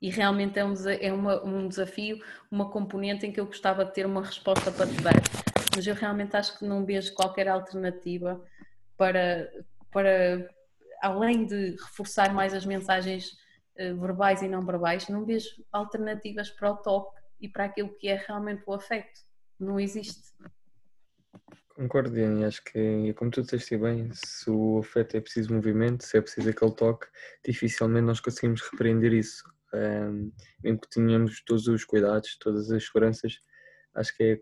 E 0.01 0.10
realmente 0.10 0.59
é 0.59 0.65
um, 0.65 0.74
é 1.01 1.12
uma, 1.12 1.44
um 1.44 1.69
desafio, 1.69 2.23
uma 2.51 2.70
componente 2.70 3.27
em 3.27 3.32
que 3.32 3.40
eu 3.40 3.47
gostava 3.47 3.85
de 3.85 3.93
ter 3.93 4.06
uma 4.06 4.23
resposta 4.23 4.70
para 4.70 4.86
te 4.86 5.01
dar. 5.02 5.48
Mas 5.74 5.86
eu 5.86 5.95
realmente 5.95 6.36
acho 6.36 6.59
que 6.59 6.65
não 6.65 6.85
vejo 6.85 7.15
qualquer 7.15 7.49
alternativa 7.49 8.43
para, 8.97 9.51
para 9.90 10.49
além 11.01 11.47
de 11.47 11.70
reforçar 11.70 12.32
mais 12.35 12.53
as 12.55 12.66
mensagens 12.66 13.32
uh, 13.78 14.01
verbais 14.01 14.43
e 14.43 14.49
não 14.49 14.65
verbais, 14.65 15.09
não 15.09 15.24
vejo 15.24 15.49
alternativas 15.73 16.51
para 16.51 16.73
o 16.73 16.77
toque 16.77 17.20
e 17.40 17.49
para 17.49 17.65
aquilo 17.65 17.95
que 17.97 18.09
é 18.09 18.16
realmente 18.16 18.62
o 18.66 18.74
afeto. 18.74 19.20
Não 19.59 19.78
existe. 19.78 20.32
Concordo, 21.78 22.11
Diane, 22.11 22.45
acho 22.45 22.62
que, 22.65 23.15
como 23.15 23.31
tu 23.31 23.40
disseste 23.40 23.77
bem, 23.77 24.11
se 24.12 24.51
o 24.51 24.81
afeto 24.81 25.16
é 25.16 25.20
preciso 25.20 25.55
movimento, 25.55 26.05
se 26.05 26.19
é 26.19 26.20
preciso 26.20 26.51
aquele 26.51 26.74
toque, 26.74 27.07
dificilmente 27.45 28.05
nós 28.05 28.19
conseguimos 28.19 28.62
repreender 28.62 29.12
isso. 29.12 29.45
Um, 29.73 30.32
mesmo 30.61 30.81
que 30.81 30.90
tenhamos 30.90 31.40
todos 31.45 31.69
os 31.69 31.85
cuidados, 31.85 32.36
todas 32.40 32.69
as 32.73 32.85
seguranças, 32.85 33.40
acho 33.99 34.16
que 34.16 34.23
é 34.23 34.37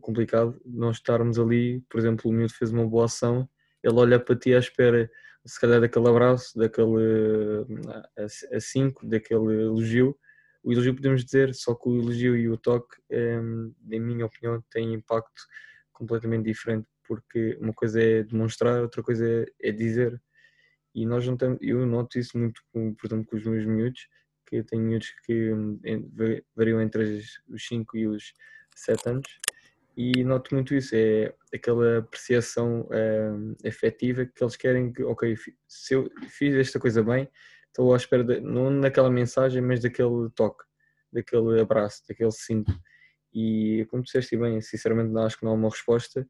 complicado 0.00 0.60
nós 0.64 0.96
estarmos 0.96 1.38
ali, 1.38 1.80
por 1.88 2.00
exemplo, 2.00 2.30
o 2.30 2.34
miúdo 2.34 2.52
fez 2.52 2.72
uma 2.72 2.86
boa 2.86 3.04
ação, 3.04 3.48
ele 3.82 3.94
olha 3.94 4.18
para 4.18 4.36
ti 4.36 4.54
à 4.54 4.58
espera, 4.58 5.10
se 5.44 5.60
calhar, 5.60 5.80
daquele 5.80 6.08
abraço, 6.08 6.56
daquele 6.58 7.66
a 8.52 8.60
5, 8.60 9.06
daquele 9.06 9.62
elogio. 9.62 10.16
O 10.62 10.72
elogio 10.72 10.94
podemos 10.94 11.24
dizer, 11.24 11.54
só 11.54 11.74
que 11.74 11.88
o 11.88 12.00
elogio 12.00 12.36
e 12.36 12.48
o 12.48 12.56
toque, 12.56 12.96
um, 13.10 13.74
em 13.90 14.00
minha 14.00 14.26
opinião, 14.26 14.62
têm 14.70 14.94
impacto 14.94 15.42
completamente 15.92 16.44
diferente, 16.44 16.88
porque 17.06 17.56
uma 17.60 17.72
coisa 17.72 18.00
é 18.00 18.22
demonstrar, 18.22 18.82
outra 18.82 19.02
coisa 19.02 19.26
é, 19.26 19.46
é 19.60 19.72
dizer. 19.72 20.20
E 20.94 21.06
nós 21.06 21.26
não 21.26 21.36
temos, 21.36 21.58
eu 21.60 21.84
noto 21.86 22.18
isso 22.18 22.38
muito, 22.38 22.60
por 22.72 23.06
exemplo, 23.06 23.26
com 23.26 23.36
os 23.36 23.44
meus 23.44 23.64
miúdos, 23.64 24.08
que 24.46 24.62
tenho 24.62 24.82
miúdos 24.82 25.10
que 25.24 25.52
hum, 25.52 25.80
variam 26.54 26.80
entre 26.80 27.20
os 27.48 27.66
5 27.66 27.96
e 27.96 28.06
os 28.06 28.32
7 28.74 29.08
anos, 29.08 29.40
e 29.96 30.24
noto 30.24 30.54
muito 30.54 30.74
isso, 30.74 30.94
é 30.96 31.34
aquela 31.54 31.98
apreciação 31.98 32.88
é, 32.90 33.68
afetiva 33.68 34.24
que 34.24 34.42
eles 34.42 34.56
querem 34.56 34.92
que, 34.92 35.02
ok, 35.02 35.36
se 35.68 35.94
eu 35.94 36.10
fiz 36.28 36.54
esta 36.54 36.80
coisa 36.80 37.02
bem, 37.02 37.28
estou 37.68 37.92
à 37.92 37.96
espera, 37.96 38.24
de, 38.24 38.40
não 38.40 38.70
naquela 38.70 39.10
mensagem, 39.10 39.60
mas 39.60 39.80
daquele 39.80 40.30
toque, 40.34 40.64
daquele 41.12 41.60
abraço, 41.60 42.02
daquele 42.08 42.30
cinto. 42.30 42.72
E 43.34 43.86
como 43.90 44.02
disseste 44.02 44.36
bem, 44.36 44.60
sinceramente 44.60 45.16
acho 45.18 45.38
que 45.38 45.44
não 45.44 45.52
há 45.52 45.54
uma 45.54 45.70
resposta 45.70 46.26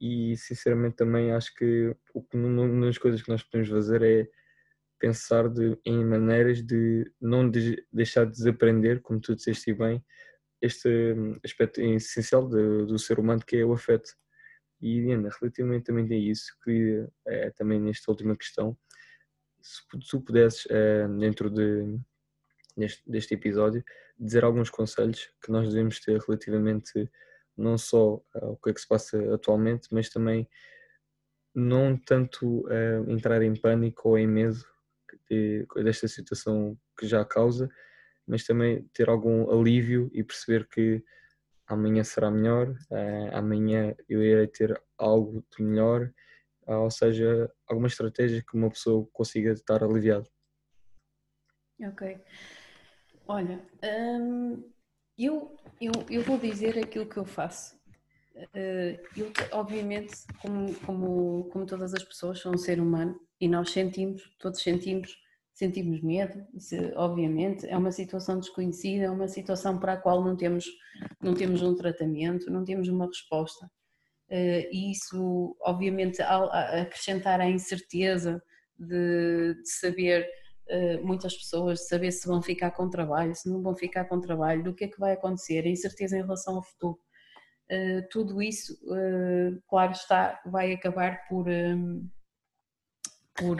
e 0.00 0.36
sinceramente 0.36 0.96
também 0.96 1.32
acho 1.32 1.54
que 1.54 1.94
uma 2.34 2.86
das 2.86 2.98
coisas 2.98 3.22
que 3.22 3.28
nós 3.30 3.42
podemos 3.44 3.68
fazer 3.68 4.02
é 4.02 4.28
pensar 4.98 5.48
de, 5.48 5.78
em 5.84 6.04
maneiras 6.04 6.62
de 6.62 7.08
não 7.20 7.48
de, 7.48 7.84
deixar 7.92 8.24
de 8.24 8.32
desaprender, 8.32 9.00
como 9.00 9.20
tu 9.20 9.34
disseste 9.36 9.72
bem, 9.72 10.04
este 10.62 10.88
hum, 10.88 11.38
aspecto 11.44 11.80
essencial 11.80 12.48
de, 12.48 12.86
do 12.86 12.98
ser 12.98 13.18
humano 13.18 13.44
que 13.44 13.56
é 13.56 13.64
o 13.64 13.72
afeto. 13.72 14.10
E 14.80 15.02
Diana, 15.02 15.28
relativamente 15.40 15.84
também 15.84 16.06
a 16.10 16.18
isso, 16.18 16.56
que 16.64 17.06
é, 17.26 17.50
também 17.50 17.80
nesta 17.80 18.10
última 18.10 18.36
questão, 18.36 18.76
se 19.60 19.82
tu 20.08 20.20
pudesses, 20.20 20.66
é, 20.70 21.06
dentro 21.08 21.50
de, 21.50 21.98
deste, 22.76 23.02
deste 23.08 23.34
episódio, 23.34 23.84
dizer 24.18 24.44
alguns 24.44 24.70
conselhos 24.70 25.30
que 25.44 25.50
nós 25.50 25.68
devemos 25.68 26.00
ter 26.00 26.20
relativamente 26.20 27.10
não 27.56 27.76
só 27.76 28.22
ao 28.34 28.56
que 28.56 28.70
é 28.70 28.72
que 28.72 28.80
se 28.80 28.88
passa 28.88 29.34
atualmente, 29.34 29.88
mas 29.92 30.08
também 30.08 30.48
não 31.54 31.96
tanto 31.96 32.66
uh, 32.66 33.10
entrar 33.10 33.42
em 33.42 33.54
pânico 33.54 34.10
ou 34.10 34.18
em 34.18 34.26
medo 34.26 34.64
de, 35.30 35.66
desta 35.84 36.08
situação 36.08 36.78
que 36.98 37.06
já 37.06 37.24
causa, 37.24 37.68
mas 38.26 38.44
também 38.44 38.82
ter 38.92 39.08
algum 39.08 39.50
alívio 39.50 40.10
e 40.12 40.22
perceber 40.22 40.68
que 40.68 41.04
amanhã 41.66 42.04
será 42.04 42.30
melhor, 42.30 42.70
uh, 42.70 43.34
amanhã 43.36 43.94
eu 44.08 44.22
irei 44.22 44.46
ter 44.46 44.80
algo 44.98 45.44
de 45.56 45.62
melhor, 45.62 46.12
uh, 46.66 46.74
ou 46.74 46.90
seja, 46.90 47.50
alguma 47.66 47.88
estratégia 47.88 48.42
que 48.42 48.56
uma 48.56 48.70
pessoa 48.70 49.08
consiga 49.12 49.52
estar 49.52 49.82
aliviado. 49.82 50.28
Ok. 51.80 52.20
Olha, 53.26 53.60
hum, 53.82 54.62
eu, 55.18 55.56
eu, 55.80 55.92
eu 56.10 56.22
vou 56.22 56.38
dizer 56.38 56.78
aquilo 56.78 57.06
que 57.06 57.16
eu 57.16 57.24
faço. 57.24 57.80
Uh, 58.34 58.98
eu, 59.16 59.32
obviamente, 59.52 60.14
como, 60.40 60.74
como, 60.80 61.44
como 61.50 61.66
todas 61.66 61.94
as 61.94 62.02
pessoas, 62.02 62.38
sou 62.38 62.54
um 62.54 62.58
ser 62.58 62.80
humano 62.80 63.18
e 63.40 63.48
nós 63.48 63.70
sentimos, 63.70 64.22
todos 64.38 64.62
sentimos, 64.62 65.21
sentimos 65.52 66.02
medo, 66.02 66.46
obviamente, 66.96 67.66
é 67.66 67.76
uma 67.76 67.92
situação 67.92 68.38
desconhecida, 68.38 69.04
é 69.04 69.10
uma 69.10 69.28
situação 69.28 69.78
para 69.78 69.94
a 69.94 69.96
qual 69.96 70.24
não 70.24 70.36
temos, 70.36 70.66
não 71.20 71.34
temos 71.34 71.62
um 71.62 71.74
tratamento, 71.74 72.50
não 72.50 72.64
temos 72.64 72.88
uma 72.88 73.06
resposta. 73.06 73.66
Uh, 74.30 74.64
e 74.72 74.90
isso, 74.90 75.56
obviamente, 75.60 76.22
ao 76.22 76.50
acrescentar 76.50 77.40
a 77.40 77.50
incerteza 77.50 78.42
de, 78.78 79.54
de 79.54 79.68
saber 79.68 80.26
eh, 80.68 80.98
muitas 81.00 81.36
pessoas 81.36 81.86
saber 81.86 82.12
se 82.12 82.26
vão 82.26 82.40
ficar 82.40 82.70
com 82.70 82.88
trabalho, 82.88 83.34
se 83.34 83.50
não 83.50 83.60
vão 83.60 83.76
ficar 83.76 84.06
com 84.06 84.20
trabalho, 84.20 84.62
do 84.62 84.74
que 84.74 84.84
é 84.84 84.88
que 84.88 84.98
vai 84.98 85.12
acontecer, 85.12 85.64
a 85.64 85.68
incerteza 85.68 86.16
em 86.16 86.22
relação 86.22 86.56
ao 86.56 86.62
futuro. 86.62 86.98
Uh, 87.70 88.06
tudo 88.10 88.42
isso, 88.42 88.76
claro 89.68 89.92
está, 89.92 90.40
vai 90.46 90.72
acabar 90.72 91.26
por, 91.28 91.46
por, 93.34 93.58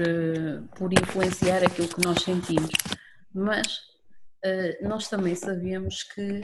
por 0.76 0.92
influenciar 0.92 1.64
aquilo 1.64 1.88
que 1.88 2.04
nós 2.04 2.22
sentimos, 2.22 2.70
mas 3.34 3.80
nós 4.82 5.08
também 5.08 5.34
sabemos 5.34 6.02
que 6.02 6.42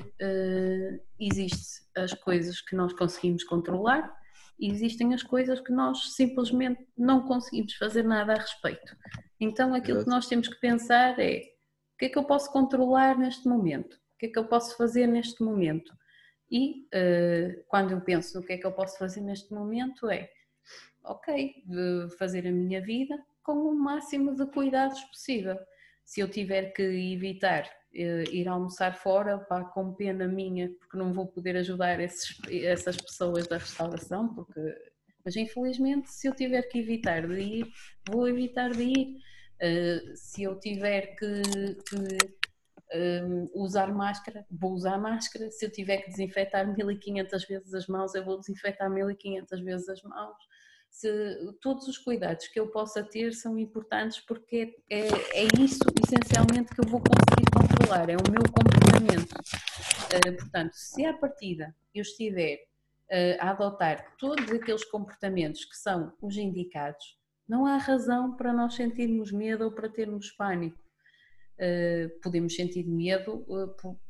existem 1.19 1.85
as 1.97 2.15
coisas 2.15 2.61
que 2.61 2.77
nós 2.77 2.93
conseguimos 2.93 3.43
controlar 3.45 4.17
e 4.59 4.71
existem 4.71 5.15
as 5.15 5.23
coisas 5.23 5.61
que 5.61 5.73
nós 5.73 6.15
simplesmente 6.15 6.85
não 6.97 7.27
conseguimos 7.27 7.75
fazer 7.75 8.03
nada 8.03 8.33
a 8.33 8.37
respeito. 8.37 8.97
Então 9.41 9.75
aquilo 9.75 10.03
que 10.03 10.11
nós 10.11 10.27
temos 10.27 10.49
que 10.49 10.61
pensar 10.61 11.19
é 11.19 11.43
o 11.95 11.99
que 11.99 12.07
é 12.07 12.09
que 12.09 12.19
eu 12.19 12.25
posso 12.25 12.53
controlar 12.53 13.17
neste 13.19 13.49
momento? 13.49 13.95
O 13.95 14.19
que 14.19 14.27
é 14.27 14.29
que 14.29 14.39
eu 14.39 14.47
posso 14.47 14.77
fazer 14.77 15.07
neste 15.07 15.43
momento? 15.43 15.93
E 16.51 16.87
uh, 16.95 17.65
quando 17.69 17.93
eu 17.93 18.01
penso 18.01 18.39
no 18.39 18.45
que 18.45 18.55
é 18.55 18.59
que 18.59 18.67
eu 18.67 18.73
posso 18.73 18.99
fazer 18.99 19.21
neste 19.21 19.53
momento 19.53 20.09
é 20.09 20.31
ok, 21.05 21.55
fazer 22.19 22.47
a 22.47 22.53
minha 22.53 22.81
vida 22.81 23.17
com 23.43 23.53
o 23.53 23.75
máximo 23.75 24.35
de 24.35 24.47
cuidados 24.47 25.01
possível. 25.05 25.59
Se 26.05 26.21
eu 26.21 26.29
tiver 26.31 26.73
que 26.73 26.83
evitar 26.83 27.65
uh, 27.65 28.31
ir 28.31 28.49
almoçar 28.49 28.97
fora, 28.97 29.39
pá, 29.39 29.65
com 29.65 29.95
pena 29.95 30.27
minha, 30.27 30.71
porque 30.79 30.97
não 30.97 31.13
vou 31.13 31.27
poder 31.27 31.57
ajudar 31.57 32.01
esses, 32.01 32.39
essas 32.51 32.97
pessoas 32.97 33.47
da 33.47 33.59
restauração, 33.59 34.35
porque 34.35 34.61
mas 35.25 35.37
infelizmente, 35.37 36.11
se 36.11 36.27
eu 36.27 36.35
tiver 36.35 36.63
que 36.63 36.79
evitar 36.79 37.27
de 37.27 37.39
ir, 37.39 37.73
vou 38.09 38.27
evitar 38.27 38.71
de 38.71 38.83
ir. 38.83 39.17
Uh, 39.61 40.17
se 40.17 40.43
eu 40.45 40.59
tiver 40.59 41.17
que, 41.17 41.43
que 41.43 42.39
um, 42.95 43.51
usar 43.55 43.93
máscara, 43.93 44.47
vou 44.51 44.73
usar 44.73 44.99
máscara. 44.99 45.51
Se 45.51 45.67
eu 45.67 45.71
tiver 45.71 45.99
que 45.99 46.11
desinfetar 46.11 46.67
1500 46.67 47.45
vezes 47.45 47.75
as 47.75 47.87
mãos, 47.87 48.15
eu 48.15 48.25
vou 48.25 48.39
desinfetar 48.39 48.91
1500 48.91 49.61
vezes 49.61 49.89
as 49.89 50.03
mãos. 50.03 50.37
Se, 50.91 51.09
todos 51.61 51.87
os 51.87 51.99
cuidados 51.99 52.49
que 52.49 52.59
eu 52.59 52.69
possa 52.69 53.05
ter 53.05 53.33
são 53.33 53.59
importantes 53.59 54.21
porque 54.21 54.77
é, 54.91 54.99
é, 54.99 55.45
é 55.45 55.49
isso 55.61 55.81
essencialmente 56.05 56.75
que 56.75 56.81
eu 56.81 56.89
vou 56.89 57.01
conseguir 57.01 57.47
controlar, 57.53 58.11
é 58.11 58.17
o 58.17 58.31
meu 58.31 58.43
comportamento. 58.43 59.33
Uh, 59.33 60.37
portanto, 60.37 60.73
se 60.75 61.05
à 61.05 61.13
partida 61.13 61.75
eu 61.95 62.03
estiver 62.03 62.67
a 63.41 63.51
adotar 63.53 64.17
todos 64.19 64.51
aqueles 64.51 64.85
comportamentos 64.85 65.65
que 65.65 65.75
são 65.75 66.13
os 66.21 66.37
indicados, 66.37 67.17
não 67.49 67.65
há 67.65 67.79
razão 67.79 68.37
para 68.37 68.53
nós 68.53 68.75
sentirmos 68.75 69.33
medo 69.33 69.65
ou 69.65 69.73
para 69.73 69.89
termos 69.89 70.31
pânico. 70.33 70.79
podemos 72.23 72.55
sentir 72.55 72.87
medo 72.87 73.47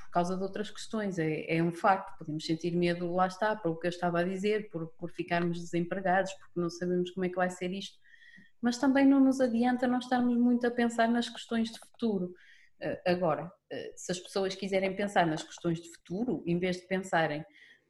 por, 0.09 0.13
causa 0.13 0.37
de 0.37 0.43
outras 0.43 0.71
questões, 0.71 1.19
é, 1.19 1.57
é, 1.57 1.63
um 1.63 1.73
facto. 1.73 2.17
Podemos 2.19 2.45
sentir 2.45 2.75
medo, 2.75 3.13
lá 3.13 3.27
está, 3.27 3.55
por 3.55 3.73
o 3.73 3.77
que 3.77 3.87
eu 3.87 3.91
estava 3.91 4.21
a 4.21 4.25
dizer, 4.25 4.71
por, 4.71 4.89
por 4.99 5.11
ficarmos 5.11 5.59
desempregados, 5.59 6.33
porque 6.35 6.61
não 6.61 6.71
sabemos 6.71 7.11
como 7.11 7.27
é 7.27 7.29
que 7.29 7.37
vai 7.37 7.51
ser 7.51 7.71
isto. 7.73 7.99
Mas 8.61 8.79
também 8.79 9.07
não 9.07 9.21
nos 9.21 9.41
adianta 9.41 9.87
nós 9.87 10.05
estarmos 10.05 10.37
muito 10.37 10.67
a 10.67 10.71
pensar 10.71 11.09
nas 11.09 11.29
questões 11.29 11.71
de 11.71 11.79
futuro. 11.79 12.35
Agora, 13.07 13.51
se 13.97 14.13
as 14.13 14.19
pessoas 14.19 14.55
quiserem 14.55 14.95
pensar 14.97 15.27
nas 15.27 15.43
questões 15.43 15.81
de 15.81 15.89
futuro, 15.91 16.43
em 16.47 16.59
vez 16.59 16.77
de 16.77 16.87
pensarem 16.87 17.45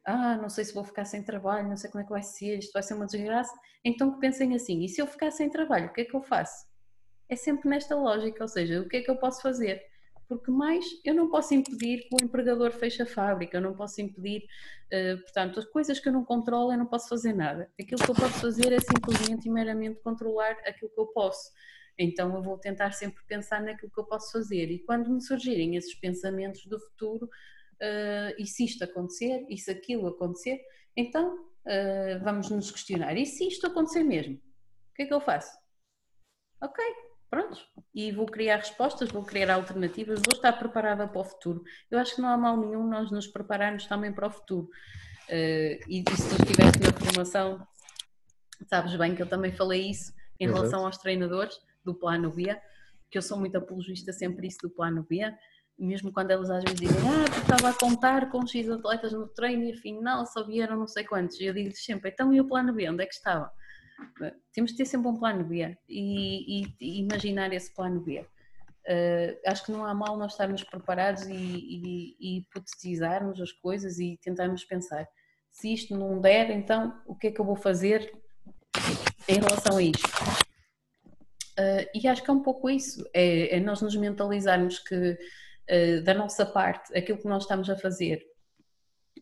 ah, 0.05 0.37
não 0.37 0.49
sei 0.49 0.65
se 0.65 0.73
vou 0.73 0.83
ficar 0.83 1.05
sem 1.05 1.23
trabalho, 1.23 1.67
não 1.67 1.77
sei 1.77 1.89
como 1.89 2.01
é 2.01 2.05
que 2.05 2.11
vai 2.11 2.23
ser, 2.23 2.57
isto 2.57 2.71
vai 2.73 2.81
ser 2.81 2.95
uma 2.95 3.05
desgraça, 3.05 3.53
então 3.83 4.11
que 4.11 4.19
pensem 4.19 4.55
assim, 4.55 4.83
e 4.83 4.89
se 4.89 5.01
eu 5.01 5.07
ficar 5.07 5.31
sem 5.31 5.49
trabalho, 5.49 5.87
o 5.87 5.93
que 5.93 6.01
é 6.01 6.05
que 6.05 6.15
eu 6.15 6.21
faço? 6.21 6.65
É 7.29 7.35
sempre 7.35 7.69
nesta 7.69 7.95
lógica, 7.95 8.43
ou 8.43 8.47
seja, 8.47 8.81
o 8.81 8.87
que 8.87 8.97
é 8.97 9.01
que 9.01 9.11
eu 9.11 9.17
posso 9.17 9.41
fazer? 9.41 9.81
Porque 10.29 10.51
mais 10.51 10.85
eu 11.03 11.15
não 11.15 11.27
posso 11.27 11.55
impedir 11.55 12.07
que 12.07 12.15
o 12.15 12.23
empregador 12.23 12.71
feche 12.71 13.01
a 13.01 13.05
fábrica, 13.05 13.57
eu 13.57 13.61
não 13.61 13.75
posso 13.75 13.99
impedir, 13.99 14.45
uh, 14.93 15.19
portanto, 15.23 15.59
as 15.59 15.65
coisas 15.65 15.99
que 15.99 16.07
eu 16.07 16.13
não 16.13 16.23
controlo 16.23 16.71
eu 16.71 16.77
não 16.77 16.85
posso 16.85 17.09
fazer 17.09 17.33
nada. 17.33 17.69
Aquilo 17.81 17.99
que 17.99 18.11
eu 18.11 18.15
posso 18.15 18.39
fazer 18.39 18.71
é 18.71 18.79
simplesmente 18.79 19.47
e 19.47 19.51
meramente 19.51 19.99
controlar 20.01 20.51
aquilo 20.65 20.91
que 20.91 21.01
eu 21.01 21.07
posso. 21.07 21.49
Então 21.97 22.33
eu 22.35 22.43
vou 22.43 22.57
tentar 22.59 22.91
sempre 22.91 23.21
pensar 23.27 23.61
naquilo 23.61 23.91
que 23.91 23.99
eu 23.99 24.05
posso 24.05 24.31
fazer 24.31 24.71
e 24.71 24.79
quando 24.79 25.09
me 25.09 25.21
surgirem 25.21 25.75
esses 25.75 25.95
pensamentos 25.95 26.63
do 26.67 26.79
futuro, 26.79 27.25
uh, 27.25 28.35
e 28.37 28.45
se 28.45 28.65
isto 28.65 28.83
acontecer, 28.83 29.45
e 29.49 29.57
se 29.57 29.71
aquilo 29.71 30.07
acontecer, 30.07 30.61
então 30.95 31.37
uh, 31.37 32.23
vamos 32.23 32.51
nos 32.51 32.71
questionar, 32.71 33.17
e 33.17 33.25
se 33.25 33.47
isto 33.47 33.65
acontecer 33.65 34.03
mesmo? 34.03 34.35
O 34.35 34.93
que 34.95 35.03
é 35.03 35.05
que 35.07 35.13
eu 35.13 35.19
faço? 35.19 35.57
Ok, 36.61 36.83
pronto. 37.29 37.57
E 37.93 38.11
vou 38.11 38.25
criar 38.25 38.57
respostas, 38.57 39.11
vou 39.11 39.23
criar 39.23 39.53
alternativas, 39.53 40.19
vou 40.19 40.35
estar 40.35 40.53
preparada 40.53 41.07
para 41.07 41.21
o 41.21 41.23
futuro. 41.23 41.63
Eu 41.89 41.99
acho 41.99 42.15
que 42.15 42.21
não 42.21 42.29
há 42.29 42.37
mal 42.37 42.57
nenhum 42.57 42.87
nós 42.87 43.11
nos 43.11 43.27
prepararmos 43.27 43.85
também 43.85 44.11
para 44.11 44.27
o 44.27 44.31
futuro. 44.31 44.69
Uh, 45.27 45.77
e, 45.87 46.03
e, 46.03 46.17
se 46.17 46.35
tu 46.35 46.43
estiveste 46.43 46.79
na 46.81 46.91
formação, 46.91 47.67
sabes 48.67 48.95
bem 48.95 49.15
que 49.15 49.21
eu 49.21 49.27
também 49.27 49.51
falei 49.51 49.89
isso 49.91 50.11
em 50.39 50.47
relação 50.47 50.85
aos 50.85 50.97
treinadores 50.97 51.55
do 51.85 51.93
plano 51.93 52.31
B, 52.31 52.57
que 53.11 53.17
eu 53.17 53.21
sou 53.21 53.37
muito 53.37 53.57
apologista 53.57 54.11
sempre 54.11 54.47
isso 54.47 54.59
do 54.63 54.69
plano 54.69 55.05
B, 55.07 55.19
mesmo 55.77 56.11
quando 56.11 56.31
eles 56.31 56.49
às 56.49 56.63
vezes 56.63 56.79
dizem, 56.79 56.97
ah, 56.97 57.25
porque 57.25 57.41
estava 57.41 57.69
a 57.69 57.73
contar 57.73 58.29
com 58.29 58.45
X 58.45 58.69
atletas 58.69 59.13
no 59.13 59.27
treino 59.27 59.63
e 59.63 59.71
afinal 59.71 60.25
só 60.25 60.43
vieram 60.43 60.77
não 60.77 60.87
sei 60.87 61.03
quantos. 61.03 61.39
E 61.39 61.45
eu 61.45 61.53
digo 61.53 61.73
sempre, 61.75 62.09
então 62.09 62.33
e 62.33 62.41
o 62.41 62.47
plano 62.47 62.73
B, 62.73 62.89
onde 62.89 63.03
é 63.03 63.05
que 63.05 63.13
estava? 63.13 63.51
Temos 64.53 64.71
de 64.71 64.77
ter 64.77 64.85
sempre 64.85 65.07
um 65.07 65.17
plano 65.17 65.43
B 65.43 65.77
e, 65.87 66.63
e, 66.63 66.75
e 66.79 66.99
imaginar 66.99 67.53
esse 67.53 67.73
plano 67.73 68.01
B. 68.01 68.19
Uh, 68.19 69.37
acho 69.45 69.65
que 69.65 69.71
não 69.71 69.85
há 69.85 69.93
mal 69.93 70.17
nós 70.17 70.31
estarmos 70.31 70.63
preparados 70.63 71.27
e, 71.27 71.33
e, 71.33 72.15
e 72.19 72.37
hipotetizarmos 72.37 73.39
as 73.39 73.51
coisas 73.51 73.99
e 73.99 74.17
tentarmos 74.21 74.63
pensar 74.63 75.07
se 75.51 75.73
isto 75.73 75.95
não 75.95 76.19
der, 76.19 76.49
então 76.51 76.99
o 77.05 77.15
que 77.15 77.27
é 77.27 77.31
que 77.31 77.39
eu 77.39 77.45
vou 77.45 77.55
fazer 77.55 78.11
em 79.27 79.39
relação 79.39 79.77
a 79.77 79.81
isto? 79.81 80.07
Uh, 81.59 81.85
e 81.93 82.07
acho 82.07 82.23
que 82.23 82.29
é 82.29 82.33
um 82.33 82.41
pouco 82.41 82.69
isso, 82.69 83.05
é, 83.13 83.57
é 83.57 83.59
nós 83.59 83.81
nos 83.81 83.95
mentalizarmos 83.95 84.79
que 84.79 84.95
uh, 84.95 86.03
da 86.03 86.13
nossa 86.13 86.45
parte 86.45 86.97
aquilo 86.97 87.17
que 87.17 87.27
nós 87.27 87.43
estamos 87.43 87.69
a 87.69 87.75
fazer 87.75 88.25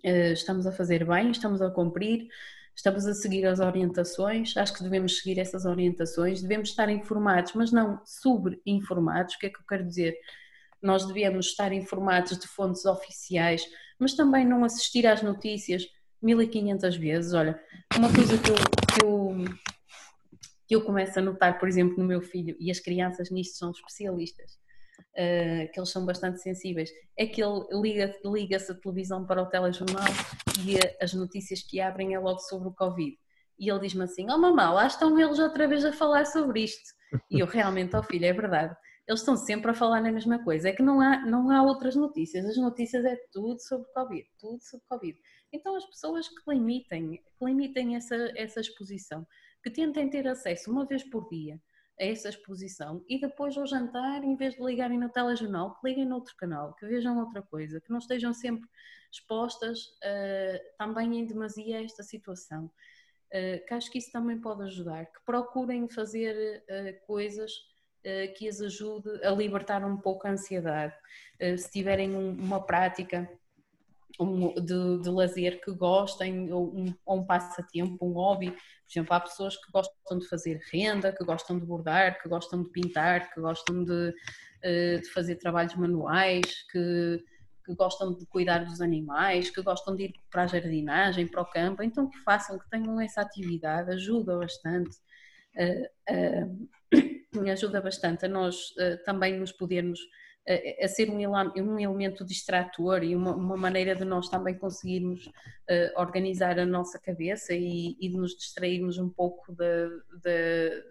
estamos 0.04 0.68
a 0.68 0.72
fazer 0.72 1.04
bem, 1.04 1.32
estamos 1.32 1.60
a 1.60 1.72
cumprir, 1.72 2.30
estamos 2.78 3.08
a 3.08 3.14
seguir 3.14 3.45
as 3.45 3.60
orientações, 3.60 4.56
acho 4.56 4.74
que 4.74 4.84
devemos 4.84 5.18
seguir 5.18 5.40
essas 5.40 5.66
orientações, 5.66 6.41
devemos 6.41 6.70
estar 6.70 6.90
informados, 6.90 7.54
mas 7.54 7.72
não 7.72 7.99
sobre-informados, 8.06 9.34
o 9.34 9.40
que 9.40 9.48
é 9.48 9.49
que 9.49 9.60
eu 9.60 9.66
quero 9.68 9.84
dizer? 9.84 10.16
Nós 10.82 11.06
devemos 11.08 11.48
estar 11.48 11.74
informados 11.74 12.38
de 12.38 12.48
fontes 12.48 12.86
oficiais, 12.86 13.66
mas 13.99 14.14
também 14.14 14.45
não 14.45 14.64
assistir 14.64 15.08
às 15.08 15.24
notícias 15.24 15.88
1500 16.22 16.95
vezes. 16.98 17.34
Olha, 17.34 17.60
uma 17.98 18.14
coisa 18.14 18.38
que 18.38 18.52
eu, 18.52 18.56
que 18.56 19.06
eu, 19.06 19.45
que 20.68 20.76
eu 20.76 20.86
começo 20.86 21.18
a 21.18 21.22
notar, 21.22 21.58
por 21.58 21.68
exemplo, 21.68 21.98
no 21.98 22.06
meu 22.06 22.22
filho, 22.22 22.56
e 22.60 22.70
as 22.70 22.80
crianças 22.80 23.32
nisto 23.32 23.58
são 23.58 23.72
especialistas, 23.72 24.60
uh, 24.99 25.72
que 25.72 25.80
eles 25.80 25.90
são 25.90 26.06
bastante 26.06 26.41
sensíveis, 26.41 26.90
é 27.18 27.26
que 27.26 27.44
ele 27.44 27.65
liga-se 27.72 28.19
liga 28.26 28.57
a 28.57 28.74
televisão 28.76 29.26
para 29.26 29.41
o 29.41 29.45
telejornal 29.45 30.06
e 30.65 30.78
as 31.03 31.14
notícias 31.14 31.61
que 31.61 31.80
abrem 31.80 32.14
é 32.14 32.19
logo 32.19 32.40
sobre 32.40 32.69
o 32.69 32.74
Covid. 32.74 33.15
E 33.60 33.69
ele 33.69 33.80
diz-me 33.80 34.03
assim: 34.03 34.30
Oh 34.30 34.38
mamãe, 34.38 34.68
lá 34.68 34.88
estão 34.88 35.19
eles 35.19 35.40
outra 35.40 35.68
vez 35.68 35.84
a 35.84 35.91
falar 35.91 36.26
sobre 36.26 36.64
isto. 36.64 36.95
E 37.32 37.40
eu 37.40 37.48
realmente, 37.48 37.95
ó 37.95 37.99
oh, 37.99 38.03
filho, 38.03 38.26
é 38.26 38.34
verdade. 38.34 38.76
Eles 39.07 39.22
estão 39.22 39.38
sempre 39.38 39.72
a 39.72 39.74
falar 39.74 40.02
na 40.02 40.11
mesma 40.11 40.44
coisa. 40.44 40.69
É 40.69 40.74
que 40.74 40.84
não 40.84 40.99
há, 40.99 41.26
não 41.26 41.49
há 41.49 41.64
outras 41.64 41.95
notícias. 41.95 42.45
As 42.45 42.57
notícias 42.57 43.06
é 43.06 43.18
tudo 43.32 43.60
sobre 43.61 43.88
Covid, 43.94 44.28
tudo 44.38 44.61
sobre 44.61 44.86
Covid. 44.88 45.18
Então 45.53 45.76
as 45.76 45.86
pessoas 45.86 46.28
que 46.28 46.52
limitem, 46.52 47.11
que 47.11 47.45
limitem 47.45 47.95
essa, 47.95 48.15
essa 48.36 48.60
exposição, 48.60 49.26
que 49.64 49.72
tentem 49.72 50.10
ter 50.10 50.28
acesso 50.28 50.69
uma 50.69 50.86
vez 50.86 51.03
por 51.10 51.28
dia 51.30 51.60
a 51.99 52.06
essa 52.06 52.30
exposição 52.30 53.03
e 53.07 53.19
depois 53.19 53.57
ao 53.57 53.65
jantar, 53.65 54.24
em 54.24 54.36
vez 54.36 54.56
de 54.56 54.64
ligarem 54.64 54.99
no 54.99 55.10
telejornal, 55.10 55.76
que 55.76 55.88
liguem 55.88 56.06
noutro 56.06 56.36
canal, 56.36 56.74
que 56.76 56.86
vejam 56.86 57.19
outra 57.19 57.41
coisa, 57.41 57.82
que 57.82 57.90
não 57.90 57.98
estejam 57.98 58.34
sempre 58.34 58.68
expostas 59.11 59.88
uh, 59.88 60.78
também 60.78 61.19
em 61.19 61.26
demasia 61.26 61.78
a 61.78 61.84
esta 61.84 62.03
situação. 62.03 62.72
Uh, 63.28 63.65
que 63.65 63.74
acho 63.74 63.91
que 63.91 63.98
isso 63.98 64.11
também 64.11 64.40
pode 64.40 64.64
ajudar, 64.64 65.06
que 65.06 65.19
procurem 65.26 65.90
fazer 65.90 66.64
uh, 66.64 67.06
coisas 67.06 67.52
que 68.38 68.48
as 68.48 68.61
ajude 68.61 69.10
a 69.22 69.32
libertar 69.32 69.84
um 69.84 69.98
pouco 69.98 70.26
a 70.26 70.32
ansiedade. 70.32 70.95
se 71.57 71.69
tiverem 71.69 72.15
um, 72.15 72.32
uma 72.32 72.65
prática 72.65 73.30
um, 74.20 74.54
de, 74.54 75.02
de, 75.02 75.10
lazer 75.10 75.62
que 75.62 75.72
gostem, 75.72 76.52
ou 76.52 76.76
um, 76.76 76.94
ou 77.06 77.20
um 77.20 77.26
passatempo, 77.26 78.06
um 78.06 78.14
hobby. 78.14 78.52
Por 78.52 78.92
exemplo, 78.92 79.14
há 79.14 79.20
pessoas 79.20 79.58
que 79.58 79.72
gostam 79.72 80.20
de 80.20 80.28
fazer 80.28 80.60
renda, 80.72 81.12
que 81.12 81.24
gostam 81.24 81.60
de 81.60 81.66
bordar, 81.66 82.22
que 82.22 82.30
gostam 82.30 82.64
de 82.64 82.70
pintar, 82.70 83.34
que 83.34 83.42
gostam 83.42 83.84
de, 83.84 84.14
eh, 84.64 84.98
de 84.98 85.10
fazer 85.10 85.36
trabalhos 85.36 85.76
manuais, 85.76 86.46
que, 86.72 87.24
que 87.66 87.76
gostam 87.76 88.16
de 88.16 88.26
cuidar 88.28 88.64
dos 88.64 88.80
animais, 88.80 89.50
que 89.50 89.62
gostam 89.62 89.96
de 89.96 90.06
ir 90.06 90.14
para 90.32 90.44
a 90.44 90.48
jardinagem, 90.48 91.28
para 91.28 91.42
o 91.42 91.46
campo, 91.46 91.84
então 91.84 92.10
que 92.10 92.18
façam, 92.20 92.58
que 92.58 92.70
tenham 92.70 93.00
essa 93.02 93.22
atividade, 93.22 93.92
ajuda 93.92 94.38
bastante, 94.38 94.98
uh, 95.58 97.44
uh, 97.44 97.50
ajuda 97.52 97.82
bastante 97.82 98.26
a 98.26 98.30
nós 98.30 98.74
também 99.06 99.38
nos 99.38 99.52
podermos 99.52 100.00
a, 100.82 100.88
ser 100.88 101.10
um, 101.10 101.18
um, 101.18 101.80
elemento 101.80 102.24
distrator 102.24 103.03
e 103.03 103.15
uma, 103.15 103.36
uma, 103.36 103.57
maneira 103.57 103.95
de 103.95 104.06
nós 104.06 104.30
também 104.30 104.56
conseguirmos 104.56 105.26
uh, 105.26 105.99
organizar 105.99 106.57
a 106.57 106.65
nossa 106.65 106.98
cabeça 106.98 107.53
e, 107.53 107.98
e 107.99 108.10
de 108.10 108.15
nos 108.15 108.36
distrairmos 108.36 108.98
um 108.98 109.10
pouco 109.10 109.53
de, 109.53 109.90
de, 110.24 110.84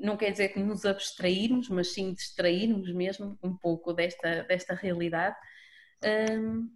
não 0.00 0.16
quer 0.16 0.32
dizer 0.32 0.48
que 0.48 0.60
nos 0.60 0.84
abstrairmos, 0.84 1.68
mas 1.70 1.92
sim 1.92 2.12
distrairmos 2.12 2.92
mesmo 2.92 3.38
um 3.42 3.56
pouco 3.56 3.92
desta, 3.94 4.42
desta 4.42 4.74
realidade. 4.74 5.36
Um, 6.30 6.70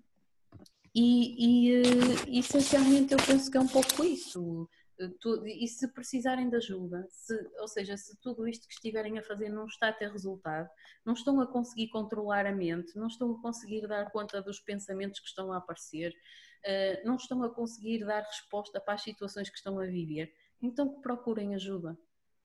e, 0.95 1.71
e, 1.71 1.83
e, 2.29 2.39
essencialmente 2.39 3.13
eu 3.13 3.19
penso 3.19 3.51
que 3.51 3.57
é 3.57 3.61
um 3.61 3.69
pouco 3.69 4.05
isso 4.05 4.69
e 5.47 5.69
se 5.69 5.89
precisarem 5.93 6.49
de 6.49 6.57
ajuda, 6.57 7.07
se, 7.09 7.35
ou 7.59 7.69
seja, 7.69 7.97
se 7.97 8.17
tudo 8.21 8.47
isto 8.47 8.67
que 8.67 8.75
estiverem 8.75 9.19
a 9.19 9.23
fazer 9.23 9.49
não 9.49 9.67
está 9.67 9.89
a 9.89 9.93
ter 9.93 10.11
resultado, 10.11 10.69
não 11.05 11.15
estão 11.15 11.41
a 11.41 11.47
conseguir 11.47 11.89
controlar 11.89 12.47
a 12.47 12.53
mente, 12.53 12.97
não 12.97 13.07
estão 13.07 13.33
a 13.33 13.41
conseguir 13.41 13.87
dar 13.87 14.11
conta 14.11 14.41
dos 14.43 14.61
pensamentos 14.61 15.21
que 15.21 15.29
estão 15.29 15.53
a 15.53 15.59
aparecer, 15.59 16.13
uh, 16.13 17.07
não 17.07 17.17
estão 17.17 17.43
a 17.43 17.51
conseguir 17.51 18.05
dar 18.05 18.23
resposta 18.23 18.81
para 18.81 18.95
as 18.95 19.03
situações 19.03 19.49
que 19.49 19.57
estão 19.57 19.79
a 19.79 19.87
viver, 19.87 20.33
então 20.61 21.01
procurem 21.01 21.55
ajuda. 21.55 21.99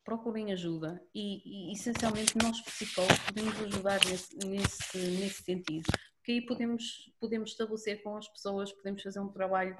Procurem 0.03 0.53
ajuda 0.53 1.03
e, 1.13 1.69
e 1.69 1.73
essencialmente 1.73 2.37
nós 2.41 2.61
psicólogos 2.61 3.19
podemos 3.19 3.61
ajudar 3.61 3.99
nesse, 4.05 4.37
nesse, 4.37 4.97
nesse 4.97 5.43
sentido, 5.43 5.85
porque 6.15 6.31
aí 6.31 6.45
podemos, 6.45 7.13
podemos 7.19 7.51
estabelecer 7.51 8.01
com 8.01 8.15
as 8.15 8.27
pessoas, 8.29 8.71
podemos 8.71 9.03
fazer 9.03 9.19
um 9.19 9.27
trabalho 9.27 9.77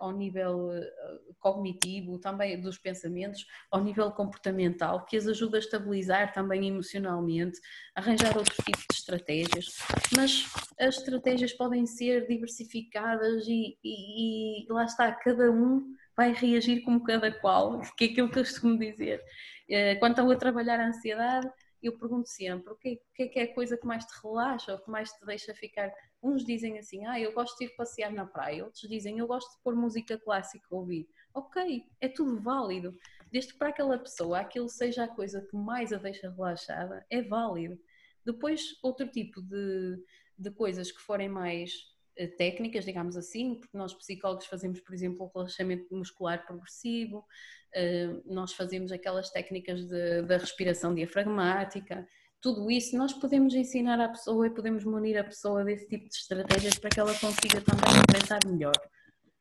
ao 0.00 0.12
nível 0.12 0.70
uh, 0.70 1.34
cognitivo, 1.38 2.18
também 2.18 2.60
dos 2.60 2.78
pensamentos, 2.78 3.46
ao 3.70 3.82
nível 3.82 4.10
comportamental, 4.10 5.04
que 5.04 5.16
as 5.16 5.26
ajuda 5.26 5.56
a 5.56 5.60
estabilizar 5.60 6.32
também 6.32 6.66
emocionalmente, 6.66 7.58
arranjar 7.94 8.36
outros 8.36 8.56
tipos 8.58 8.84
de 8.90 8.96
estratégias, 8.96 9.76
mas 10.16 10.46
as 10.78 10.96
estratégias 10.98 11.52
podem 11.52 11.86
ser 11.86 12.26
diversificadas 12.26 13.46
e, 13.46 13.78
e, 13.82 14.64
e 14.64 14.72
lá 14.72 14.84
está, 14.84 15.12
cada 15.12 15.50
um 15.50 15.94
vai 16.16 16.32
reagir 16.32 16.82
como 16.82 17.02
cada 17.04 17.30
qual, 17.30 17.80
que 17.96 18.04
é 18.04 18.08
aquilo 18.08 18.30
que 18.30 18.38
eu 18.38 18.44
costumo 18.44 18.78
dizer. 18.78 19.22
Uh, 19.68 19.98
quando 19.98 20.12
estão 20.12 20.30
a 20.30 20.36
trabalhar 20.36 20.80
a 20.80 20.88
ansiedade, 20.88 21.50
eu 21.82 21.96
pergunto 21.96 22.28
sempre 22.28 22.72
o 22.72 22.76
que, 22.76 23.00
é 23.18 23.28
que 23.28 23.38
é 23.38 23.42
a 23.44 23.54
coisa 23.54 23.76
que 23.76 23.86
mais 23.86 24.04
te 24.04 24.12
relaxa 24.22 24.72
ou 24.72 24.78
que 24.78 24.90
mais 24.90 25.10
te 25.12 25.24
deixa 25.24 25.54
ficar. 25.54 25.92
Uns 26.26 26.44
dizem 26.44 26.76
assim, 26.76 27.06
ah, 27.06 27.20
eu 27.20 27.32
gosto 27.32 27.56
de 27.56 27.66
ir 27.66 27.76
passear 27.76 28.10
na 28.10 28.26
praia, 28.26 28.64
outros 28.64 28.88
dizem, 28.88 29.16
eu 29.20 29.28
gosto 29.28 29.48
de 29.56 29.62
pôr 29.62 29.76
música 29.76 30.18
clássica 30.18 30.66
a 30.72 30.74
ouvir. 30.74 31.08
Ok, 31.32 31.84
é 32.00 32.08
tudo 32.08 32.40
válido. 32.40 32.98
Desde 33.30 33.52
que 33.52 33.58
para 33.60 33.68
aquela 33.68 33.96
pessoa 33.96 34.40
aquilo 34.40 34.68
seja 34.68 35.04
a 35.04 35.08
coisa 35.08 35.46
que 35.48 35.56
mais 35.56 35.92
a 35.92 35.98
deixa 35.98 36.28
relaxada, 36.28 37.06
é 37.08 37.22
válido. 37.22 37.78
Depois, 38.24 38.76
outro 38.82 39.06
tipo 39.06 39.40
de, 39.40 40.02
de 40.36 40.50
coisas 40.50 40.90
que 40.90 41.00
forem 41.00 41.28
mais 41.28 41.70
eh, 42.16 42.26
técnicas, 42.26 42.84
digamos 42.84 43.16
assim, 43.16 43.54
porque 43.54 43.78
nós 43.78 43.94
psicólogos 43.94 44.46
fazemos, 44.46 44.80
por 44.80 44.92
exemplo, 44.92 45.26
o 45.26 45.38
relaxamento 45.38 45.94
muscular 45.94 46.44
progressivo, 46.44 47.24
eh, 47.72 48.20
nós 48.24 48.52
fazemos 48.52 48.90
aquelas 48.90 49.30
técnicas 49.30 49.86
da 49.86 50.38
respiração 50.38 50.92
diafragmática, 50.92 52.04
tudo 52.46 52.70
isso 52.70 52.96
nós 52.96 53.12
podemos 53.12 53.56
ensinar 53.56 53.98
à 54.00 54.08
pessoa 54.08 54.46
e 54.46 54.50
podemos 54.50 54.84
munir 54.84 55.18
a 55.18 55.24
pessoa 55.24 55.64
desse 55.64 55.88
tipo 55.88 56.08
de 56.08 56.14
estratégias 56.14 56.78
para 56.78 56.90
que 56.90 57.00
ela 57.00 57.12
consiga 57.18 57.60
também 57.60 58.00
pensar 58.12 58.38
melhor. 58.46 58.76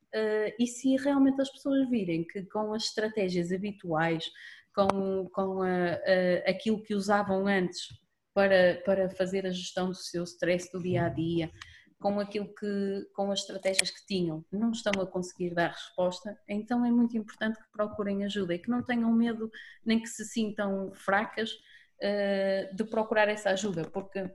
Uh, 0.07 0.49
e 0.57 0.65
se 0.65 0.95
realmente 0.95 1.39
as 1.39 1.51
pessoas 1.51 1.87
virem 1.87 2.25
que 2.25 2.43
com 2.45 2.73
as 2.73 2.85
estratégias 2.85 3.51
habituais, 3.51 4.25
com, 4.73 5.29
com 5.31 5.61
a, 5.61 5.67
a, 5.67 6.49
aquilo 6.49 6.81
que 6.81 6.95
usavam 6.95 7.45
antes 7.45 7.89
para, 8.33 8.81
para 8.83 9.07
fazer 9.11 9.45
a 9.45 9.51
gestão 9.51 9.89
do 9.89 9.95
seu 9.95 10.23
stress 10.23 10.71
do 10.71 10.81
dia 10.81 11.05
a 11.05 11.09
dia, 11.09 11.51
com 11.99 12.19
aquilo 12.19 12.51
que, 12.55 13.07
com 13.13 13.31
as 13.31 13.41
estratégias 13.41 13.91
que 13.91 14.03
tinham, 14.07 14.43
não 14.51 14.71
estão 14.71 14.99
a 14.99 15.05
conseguir 15.05 15.53
dar 15.53 15.69
resposta, 15.73 16.35
então 16.49 16.83
é 16.83 16.89
muito 16.89 17.15
importante 17.15 17.59
que 17.59 17.71
procurem 17.71 18.25
ajuda 18.25 18.55
e 18.55 18.59
que 18.59 18.69
não 18.69 18.81
tenham 18.81 19.13
medo 19.13 19.51
nem 19.85 20.01
que 20.01 20.07
se 20.07 20.25
sintam 20.25 20.91
fracas 20.95 21.51
de 22.73 22.83
procurar 22.83 23.27
essa 23.29 23.49
ajuda, 23.51 23.83
porque 23.85 24.29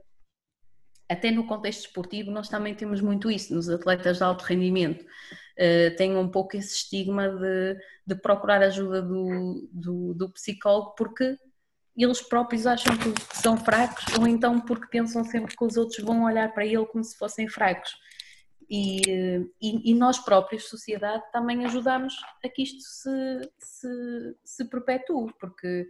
até 1.11 1.29
no 1.29 1.45
contexto 1.45 1.87
esportivo 1.87 2.31
nós 2.31 2.47
também 2.47 2.73
temos 2.73 3.01
muito 3.01 3.29
isso, 3.29 3.53
nos 3.53 3.69
atletas 3.69 4.17
de 4.17 4.23
alto 4.23 4.43
rendimento, 4.43 5.03
uh, 5.03 5.95
têm 5.97 6.15
um 6.15 6.29
pouco 6.29 6.55
esse 6.55 6.73
estigma 6.73 7.27
de, 7.27 7.77
de 8.07 8.15
procurar 8.15 8.61
ajuda 8.61 9.01
do, 9.01 9.69
do, 9.73 10.13
do 10.13 10.29
psicólogo 10.31 10.95
porque 10.95 11.37
eles 11.97 12.21
próprios 12.21 12.65
acham 12.65 12.95
que 12.97 13.13
são 13.35 13.57
fracos 13.57 14.05
ou 14.17 14.25
então 14.25 14.61
porque 14.61 14.87
pensam 14.87 15.25
sempre 15.25 15.55
que 15.55 15.63
os 15.63 15.75
outros 15.75 15.99
vão 15.99 16.23
olhar 16.23 16.53
para 16.53 16.65
ele 16.65 16.85
como 16.85 17.03
se 17.03 17.17
fossem 17.17 17.49
fracos. 17.49 17.93
E, 18.69 19.01
e, 19.61 19.91
e 19.91 19.93
nós 19.93 20.17
próprios, 20.17 20.69
sociedade, 20.69 21.21
também 21.33 21.65
ajudamos 21.65 22.15
a 22.41 22.47
que 22.47 22.63
isto 22.63 22.79
se, 22.79 23.51
se, 23.59 23.89
se 24.45 24.65
perpetue, 24.69 25.33
porque 25.37 25.89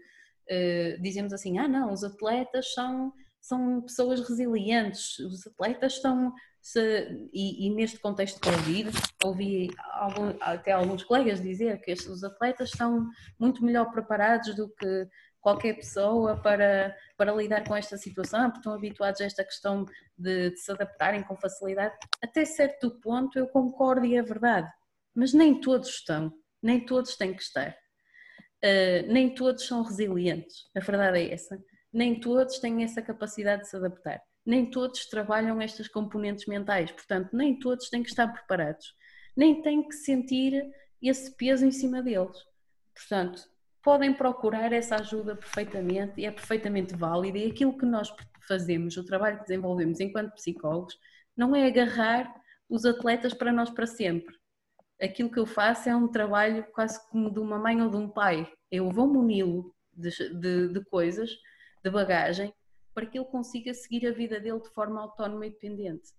uh, 0.52 1.02
dizemos 1.02 1.34
assim: 1.34 1.58
ah, 1.58 1.68
não, 1.68 1.94
os 1.94 2.04
atletas 2.04 2.74
são, 2.74 3.14
são 3.40 3.82
pessoas 3.82 4.20
resilientes, 4.28 5.18
os 5.20 5.48
atletas 5.48 5.94
estão. 5.94 6.34
Se, 6.62 7.28
e, 7.34 7.66
e, 7.66 7.70
neste 7.74 7.98
contexto 7.98 8.40
de 8.40 8.56
Covid, 8.56 8.92
ouvi 9.24 9.72
algum, 9.94 10.32
até 10.40 10.72
alguns 10.72 11.04
colegas 11.04 11.42
dizer 11.42 11.82
que 11.82 11.92
os 11.92 12.24
atletas 12.24 12.70
estão 12.70 13.10
muito 13.40 13.66
melhor 13.66 13.90
preparados 13.90 14.56
do 14.56 14.70
que 14.70 15.08
qualquer 15.42 15.74
pessoa 15.74 16.40
para, 16.40 16.96
para 17.18 17.34
lidar 17.34 17.68
com 17.68 17.76
esta 17.76 17.98
situação, 17.98 18.44
porque 18.44 18.60
estão 18.60 18.74
habituados 18.74 19.20
a 19.20 19.26
esta 19.26 19.44
questão 19.44 19.84
de, 20.16 20.52
de 20.52 20.58
se 20.58 20.72
adaptarem 20.72 21.24
com 21.24 21.36
facilidade. 21.36 21.96
Até 22.24 22.46
certo 22.46 22.92
ponto 23.02 23.40
eu 23.40 23.48
concordo 23.48 24.06
e 24.06 24.16
é 24.16 24.22
verdade, 24.22 24.72
mas 25.16 25.34
nem 25.34 25.60
todos 25.60 25.90
estão, 25.90 26.32
nem 26.62 26.86
todos 26.86 27.18
têm 27.18 27.34
que 27.34 27.42
estar. 27.42 27.76
Uh, 28.64 29.12
nem 29.12 29.34
todos 29.34 29.66
são 29.66 29.82
resilientes, 29.82 30.70
a 30.76 30.80
verdade 30.80 31.20
é 31.20 31.34
essa. 31.34 31.60
Nem 31.92 32.20
todos 32.20 32.60
têm 32.60 32.84
essa 32.84 33.02
capacidade 33.02 33.64
de 33.64 33.70
se 33.70 33.76
adaptar. 33.76 34.22
Nem 34.46 34.70
todos 34.70 35.06
trabalham 35.08 35.62
estas 35.62 35.88
componentes 35.88 36.46
mentais, 36.46 36.92
portanto, 36.92 37.30
nem 37.34 37.58
todos 37.60 37.90
têm 37.90 38.04
que 38.04 38.10
estar 38.10 38.28
preparados. 38.28 38.94
Nem 39.36 39.62
têm 39.62 39.88
que 39.88 39.96
sentir 39.96 40.64
esse 41.02 41.36
peso 41.36 41.66
em 41.66 41.72
cima 41.72 42.02
deles. 42.02 42.38
Portanto, 42.94 43.42
podem 43.84 44.14
procurar 44.14 44.72
essa 44.72 44.96
ajuda 44.96 45.36
perfeitamente 45.36 46.14
e 46.22 46.26
é 46.26 46.32
perfeitamente 46.32 46.96
válida. 46.96 47.38
E 47.38 47.50
aquilo 47.50 47.78
que 47.78 47.86
nós 47.86 48.14
fazemos, 48.48 48.98
o 48.98 49.06
trabalho 49.06 49.38
que 49.38 49.48
desenvolvemos 49.48 50.00
enquanto 50.00 50.34
psicólogos, 50.34 50.98
não 51.36 51.56
é 51.56 51.66
agarrar 51.66 52.32
os 52.70 52.86
atletas 52.86 53.34
para 53.34 53.52
nós 53.52 53.70
para 53.70 53.88
sempre. 53.88 54.36
Aquilo 55.02 55.32
que 55.32 55.40
eu 55.40 55.48
faço 55.48 55.90
é 55.90 55.96
um 55.96 56.08
trabalho 56.08 56.64
quase 56.74 57.00
como 57.10 57.32
de 57.32 57.40
uma 57.40 57.58
mãe 57.58 57.82
ou 57.82 57.90
de 57.90 57.98
um 57.98 58.08
pai. 58.08 58.48
Eu 58.72 58.90
vou 58.92 59.08
muni-lo 59.08 59.74
de, 59.92 60.10
de, 60.40 60.68
de 60.68 60.86
coisas, 60.86 61.32
de 61.84 61.90
bagagem, 61.90 62.54
para 62.94 63.08
que 63.08 63.18
ele 63.18 63.26
consiga 63.26 63.74
seguir 63.74 64.06
a 64.06 64.12
vida 64.12 64.40
dele 64.40 64.60
de 64.60 64.70
forma 64.70 65.02
autónoma 65.02 65.48
e 65.48 65.50
dependente. 65.50 66.10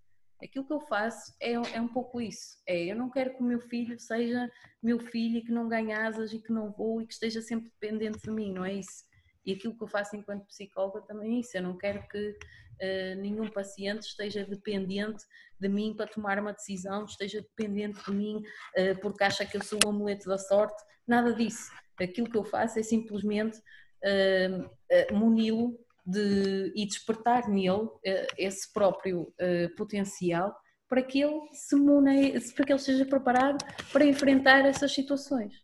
Aquilo 0.43 0.67
que 0.67 0.73
eu 0.73 0.81
faço 0.81 1.33
é, 1.41 1.53
é 1.53 1.81
um 1.81 1.87
pouco 1.87 2.21
isso. 2.21 2.61
É, 2.67 2.91
eu 2.91 2.97
não 2.97 3.09
quero 3.09 3.37
que 3.37 3.41
o 3.41 3.47
meu 3.47 3.61
filho 3.61 3.97
seja 4.01 4.51
meu 4.83 4.99
filho 4.99 5.39
e 5.39 5.43
que 5.43 5.53
não 5.53 5.69
ganhe 5.69 5.93
asas 5.93 6.33
e 6.33 6.41
que 6.41 6.53
não 6.53 6.73
voe 6.73 7.05
e 7.05 7.07
que 7.07 7.13
esteja 7.13 7.41
sempre 7.41 7.71
dependente 7.71 8.19
de 8.21 8.31
mim, 8.33 8.53
não 8.53 8.65
é 8.65 8.75
isso? 8.75 9.05
E 9.47 9.53
aquilo 9.53 9.77
que 9.77 9.85
eu 9.85 9.89
faço 9.89 10.17
enquanto 10.17 10.47
psicóloga 10.47 11.03
também 11.03 11.37
é 11.37 11.41
isso. 11.41 11.57
Eu 11.57 11.63
não 11.63 11.79
quero 11.79 12.07
que 12.09 12.37
uh, 12.83 13.21
nenhum 13.21 13.49
paciente 13.49 14.03
esteja 14.03 14.45
dependente 14.45 15.25
de 15.59 15.69
mim 15.69 15.95
para 15.97 16.07
tomar 16.07 16.39
uma 16.39 16.53
decisão, 16.53 17.05
esteja 17.05 17.41
dependente 17.41 18.05
de 18.05 18.11
mim 18.11 18.43
uh, 18.77 19.01
porque 19.01 19.25
acha 19.25 19.47
que 19.47 19.57
eu 19.57 19.63
sou 19.63 19.79
o 19.85 19.89
amuleto 19.89 20.29
da 20.29 20.39
sorte. 20.39 20.83
Nada 21.07 21.33
disso. 21.33 21.71
Aquilo 22.01 22.29
que 22.29 22.37
eu 22.37 22.45
faço 22.45 22.79
é 22.79 22.83
simplesmente 22.83 23.59
uh, 23.59 25.15
muni-lo 25.15 25.79
de, 26.05 26.73
e 26.75 26.85
despertar 26.85 27.49
nele 27.49 27.89
esse 28.37 28.73
próprio 28.73 29.33
potencial 29.77 30.53
para 30.89 31.01
que 31.01 31.23
ele 31.23 31.49
se 31.53 31.77
mune, 31.77 32.33
para 32.55 32.67
que 32.67 32.73
ele 32.73 32.79
esteja 32.81 33.07
preparado 33.07 33.65
para 33.93 34.05
enfrentar 34.05 34.67
essas 34.67 34.93
situações. 34.93 35.55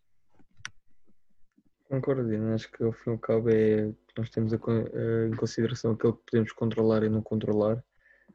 Concordo. 1.88 2.30
Acho 2.54 2.70
que 2.70 2.84
ao 2.84 2.92
fim 2.92 3.14
e 3.14 3.18
cabo 3.18 3.50
é 3.50 3.92
nós 4.18 4.30
temos 4.30 4.52
em 4.52 5.36
consideração 5.36 5.92
aquilo 5.92 6.14
que 6.14 6.24
podemos 6.30 6.52
controlar 6.52 7.04
e 7.04 7.08
não 7.08 7.22
controlar. 7.22 7.82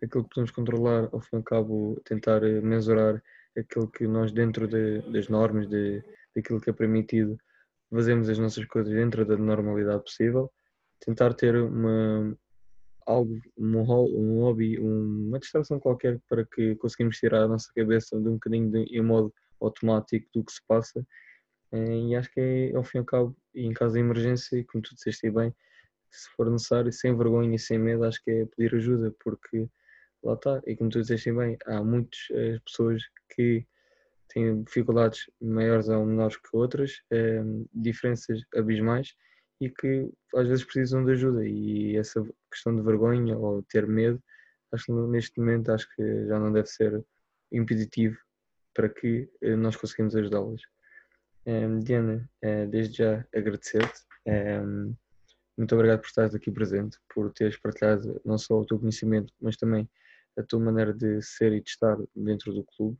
Aquilo 0.01 0.23
que 0.23 0.30
podemos 0.30 0.51
controlar, 0.51 1.10
ao 1.11 1.19
fim 1.19 1.35
e 1.35 1.38
ao 1.38 1.43
cabo, 1.43 2.01
tentar 2.05 2.43
eh, 2.43 2.61
mensurar 2.61 3.22
aquilo 3.57 3.88
que 3.89 4.07
nós, 4.07 4.31
dentro 4.31 4.68
de, 4.68 5.01
das 5.11 5.27
normas, 5.30 5.69
de, 5.69 6.03
daquilo 6.35 6.60
que 6.60 6.69
é 6.69 6.73
permitido, 6.73 7.38
fazemos 7.89 8.27
as 8.30 8.39
nossas 8.39 8.65
coisas 8.65 8.91
dentro 8.91 9.26
da 9.26 9.38
normalidade 9.38 10.03
possível 10.03 10.51
tentar 11.05 11.34
ter 11.34 11.55
uma, 11.55 12.35
algo, 13.05 13.39
um, 13.57 13.77
um 13.77 14.39
hobby, 14.41 14.80
uma 14.80 15.39
distração 15.39 15.80
qualquer 15.80 16.19
para 16.30 16.45
que 16.45 16.76
conseguimos 16.76 17.18
tirar 17.18 17.43
a 17.43 17.47
nossa 17.47 17.72
cabeça 17.76 18.19
de 18.19 18.27
um 18.27 18.34
bocadinho 18.34 18.72
de, 18.72 18.84
em 18.84 19.01
modo 19.01 19.34
automático 19.61 20.27
do 20.34 20.43
que 20.43 20.51
se 20.53 20.61
passa. 20.68 21.05
Eh, 21.72 21.97
e 22.10 22.15
acho 22.15 22.31
que 22.31 22.39
é, 22.39 22.76
ao 22.76 22.84
fim 22.84 22.99
e 22.99 22.99
ao 22.99 23.05
cabo, 23.05 23.35
e 23.53 23.65
em 23.65 23.73
caso 23.73 23.93
de 23.93 23.99
emergência, 23.99 24.64
como 24.65 24.81
tu 24.81 24.95
disseste 24.95 25.30
bem, 25.30 25.53
se 26.14 26.30
for 26.35 26.49
necessário, 26.49 26.91
sem 26.91 27.15
vergonha 27.15 27.56
e 27.56 27.60
sem 27.60 27.77
medo, 27.80 28.03
acho 28.06 28.23
que 28.23 28.31
é 28.31 28.45
pedir 28.45 28.76
ajuda, 28.76 29.14
porque 29.23 29.68
lá 30.23 30.34
está, 30.34 30.61
e 30.68 30.76
como 30.76 30.90
tu 30.90 31.02
disseste 31.02 31.31
bem, 31.31 31.57
há 31.65 31.84
muitas 31.84 32.19
eh, 32.31 32.60
pessoas 32.65 33.03
que 33.35 33.65
têm 34.30 34.64
dificuldades 34.64 35.30
maiores 35.41 35.90
ou 35.90 36.06
menores 36.06 36.38
que 36.38 36.49
outras, 36.53 37.02
eh, 37.11 37.41
diferenças 37.73 38.41
abismais, 38.56 39.15
e 39.60 39.69
que 39.69 40.10
às 40.35 40.48
vezes 40.48 40.64
precisam 40.65 41.06
de 41.06 41.14
ajuda 41.14 41.45
e 41.45 41.95
essa 41.98 42.22
questão 42.52 42.76
de 42.76 42.81
vergonha 42.81 43.38
ou 43.38 43.64
ter 43.64 43.88
medo, 43.88 44.22
acho 44.72 44.85
que 44.85 44.91
neste 44.91 45.40
momento 45.40 45.72
acho 45.72 45.88
que 45.95 46.27
já 46.27 46.40
não 46.40 46.52
deve 46.52 46.68
ser 46.68 47.03
impeditivo 47.52 48.18
para 48.73 48.90
que 48.90 49.30
eh, 49.41 49.56
nós 49.56 49.76
conseguimos 49.76 50.15
ajudá-las. 50.15 50.61
Um, 51.45 51.80
Diana, 51.80 52.30
uh, 52.44 52.68
desde 52.69 52.98
já 52.99 53.26
agradecer-te. 53.35 54.02
Muito 55.58 55.76
obrigado 55.76 56.00
por 56.00 56.08
estares 56.08 56.34
aqui 56.34 56.52
presente, 56.52 56.98
por 57.14 57.32
teres 57.32 57.58
partilhado 57.58 58.20
não 58.26 58.38
só 58.38 58.60
o 58.60 58.66
teu 58.66 58.80
conhecimento, 58.80 59.32
mas 59.40 59.56
também 59.56 59.90
a 60.38 60.44
tua 60.44 60.60
maneira 60.60 60.94
de 60.94 61.22
ser 61.22 61.54
e 61.54 61.62
de 61.62 61.70
estar 61.70 61.96
dentro 62.16 62.54
do 62.54 62.64
clube 62.64 62.98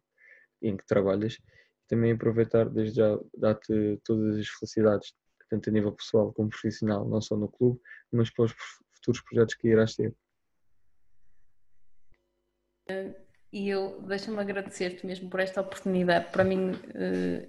em 0.62 0.78
que 0.78 0.86
trabalhas. 0.86 1.34
E 1.34 1.88
também 1.88 2.12
aproveitar 2.12 2.70
desde 2.70 2.98
já 2.98 3.20
dar-te 3.36 4.00
todas 4.04 4.38
as 4.38 4.48
felicidades 4.48 5.14
tanto 5.50 5.70
a 5.70 5.74
nível 5.74 5.92
pessoal 5.92 6.34
como 6.34 6.50
profissional, 6.50 7.08
não 7.08 7.22
só 7.22 7.38
no 7.38 7.48
clube, 7.48 7.80
mas 8.12 8.30
para 8.32 8.46
os 8.46 8.54
futuros 8.96 9.22
projetos 9.22 9.56
que 9.56 9.68
irás 9.68 9.96
ter. 9.96 10.16
E 13.52 13.70
eu 13.70 14.02
deixo-me 14.02 14.40
agradecer-te 14.40 15.06
mesmo 15.06 15.30
por 15.30 15.40
esta 15.40 15.62
oportunidade. 15.62 16.32
Para 16.32 16.44
mim 16.44 16.72
eh, 16.96 17.48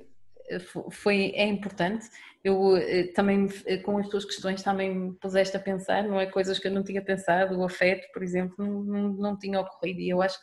foi, 0.90 1.32
é 1.34 1.46
importante. 1.46 2.08
Eu 2.42 2.76
eh, 2.76 3.04
também, 3.14 3.48
eh, 3.66 3.78
com 3.78 3.96
as 3.98 4.08
tuas 4.08 4.24
questões, 4.24 4.62
também 4.62 4.94
me 4.94 5.14
puseste 5.14 5.56
a 5.56 5.60
pensar, 5.60 6.04
não 6.04 6.20
é? 6.20 6.26
Coisas 6.26 6.58
que 6.58 6.68
eu 6.68 6.72
não 6.72 6.84
tinha 6.84 7.02
pensado, 7.02 7.58
o 7.58 7.64
afeto, 7.64 8.06
por 8.12 8.22
exemplo, 8.22 8.84
não, 8.84 9.08
não 9.14 9.38
tinha 9.38 9.60
ocorrido. 9.60 10.00
E 10.00 10.10
eu 10.10 10.20
acho, 10.20 10.38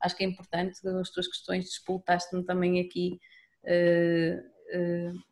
acho 0.00 0.16
que 0.16 0.24
é 0.24 0.26
importante, 0.26 0.86
as 0.86 1.10
tuas 1.10 1.26
questões, 1.26 1.64
despoltaste-me 1.64 2.44
também 2.44 2.80
aqui. 2.80 3.18
Uh, 3.64 4.38
uh, 4.76 5.28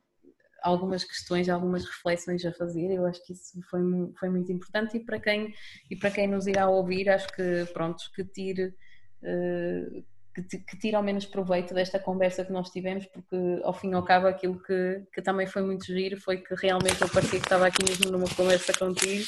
algumas 0.62 1.05
questões, 1.05 1.48
algumas 1.48 1.84
reflexões 1.84 2.44
a 2.44 2.52
fazer. 2.52 2.90
Eu 2.90 3.06
acho 3.06 3.24
que 3.24 3.32
isso 3.32 3.60
foi, 3.70 3.80
foi 4.18 4.28
muito 4.28 4.51
importante 4.51 4.97
e 4.97 5.01
para 5.01 5.20
quem 5.20 5.55
e 5.90 5.97
para 5.97 6.10
quem 6.10 6.26
nos 6.26 6.47
irá 6.47 6.68
ouvir, 6.68 7.09
acho 7.09 7.28
que 7.28 7.66
pronto, 7.72 8.02
que 8.14 8.24
tire 8.24 8.74
uh, 9.22 10.05
que, 10.42 10.58
que 10.58 10.78
tire 10.78 10.96
ao 10.96 11.02
menos 11.02 11.24
proveito 11.24 11.72
desta 11.72 11.98
conversa 11.98 12.44
que 12.44 12.52
nós 12.52 12.70
tivemos, 12.70 13.06
porque 13.06 13.36
ao 13.62 13.72
fim 13.72 13.90
e 13.90 13.94
ao 13.94 14.04
cabo 14.04 14.26
aquilo 14.26 14.60
que, 14.62 15.02
que 15.12 15.22
também 15.22 15.46
foi 15.46 15.62
muito 15.62 15.86
giro 15.86 16.20
foi 16.20 16.38
que 16.38 16.54
realmente 16.54 17.00
eu 17.00 17.08
parecia 17.08 17.38
que 17.40 17.46
estava 17.46 17.66
aqui 17.66 17.82
mesmo 17.88 18.10
numa 18.10 18.28
conversa 18.28 18.72
contigo 18.72 19.24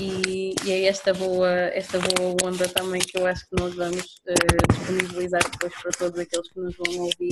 e, 0.00 0.54
e, 0.64 0.72
é 0.72 0.86
esta 0.86 1.14
boa, 1.14 1.48
esta 1.48 1.98
boa 2.00 2.36
onda 2.42 2.68
também 2.68 3.00
que 3.00 3.16
eu 3.16 3.26
acho 3.26 3.48
que 3.48 3.60
nós 3.60 3.74
vamos 3.74 4.20
uh, 4.26 4.72
disponibilizar 4.72 5.40
depois 5.48 5.72
para 5.80 5.92
todos 5.92 6.18
aqueles 6.18 6.50
que 6.50 6.60
nos 6.60 6.76
vão 6.76 7.04
ouvir, 7.04 7.30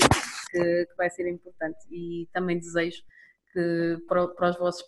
que, 0.50 0.86
que 0.86 0.96
vai 0.96 1.10
ser 1.10 1.28
importante. 1.28 1.78
E 1.90 2.28
também 2.32 2.58
desejo 2.60 3.02
que 3.52 3.98
para, 4.08 4.28
para, 4.28 4.50
os 4.50 4.58
vossos 4.58 4.82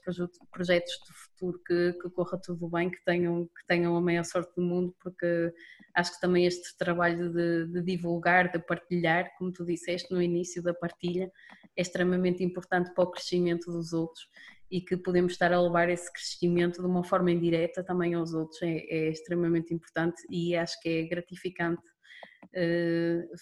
projetos 0.50 0.92
de 1.06 1.12
futuro 1.12 1.60
que, 1.66 1.92
que, 1.92 2.10
corra 2.10 2.40
tudo 2.42 2.68
bem, 2.68 2.90
que 2.90 3.02
tenham, 3.04 3.44
que 3.44 3.66
tenham 3.68 3.96
a 3.96 4.00
maior 4.00 4.24
sorte 4.24 4.54
do 4.56 4.62
mundo, 4.62 4.94
porque 5.00 5.52
acho 5.94 6.14
que 6.14 6.20
também 6.20 6.46
este 6.46 6.76
trabalho 6.78 7.32
de, 7.32 7.66
de, 7.66 7.82
divulgar, 7.82 8.50
de 8.50 8.58
partilhar, 8.58 9.30
como 9.38 9.52
tu 9.52 9.64
disseste 9.64 10.12
no 10.12 10.22
início 10.22 10.62
da 10.62 10.72
partilha, 10.72 11.30
é 11.76 11.82
extremamente 11.82 12.42
importante 12.42 12.92
para 12.94 13.04
o 13.04 13.10
crescimento 13.10 13.70
dos 13.70 13.92
outros 13.92 14.26
e 14.70 14.80
que 14.80 14.96
podemos 14.96 15.32
estar 15.32 15.52
a 15.52 15.60
levar 15.60 15.88
esse 15.90 16.10
crescimento 16.12 16.80
de 16.80 16.86
uma 16.86 17.04
forma 17.04 17.30
indireta 17.30 17.84
também 17.84 18.14
aos 18.14 18.32
outros. 18.32 18.60
É, 18.62 18.86
é 18.88 19.10
extremamente 19.10 19.74
importante 19.74 20.22
e 20.30 20.56
acho 20.56 20.80
que 20.80 20.88
é 20.88 21.02
gratificante 21.06 21.82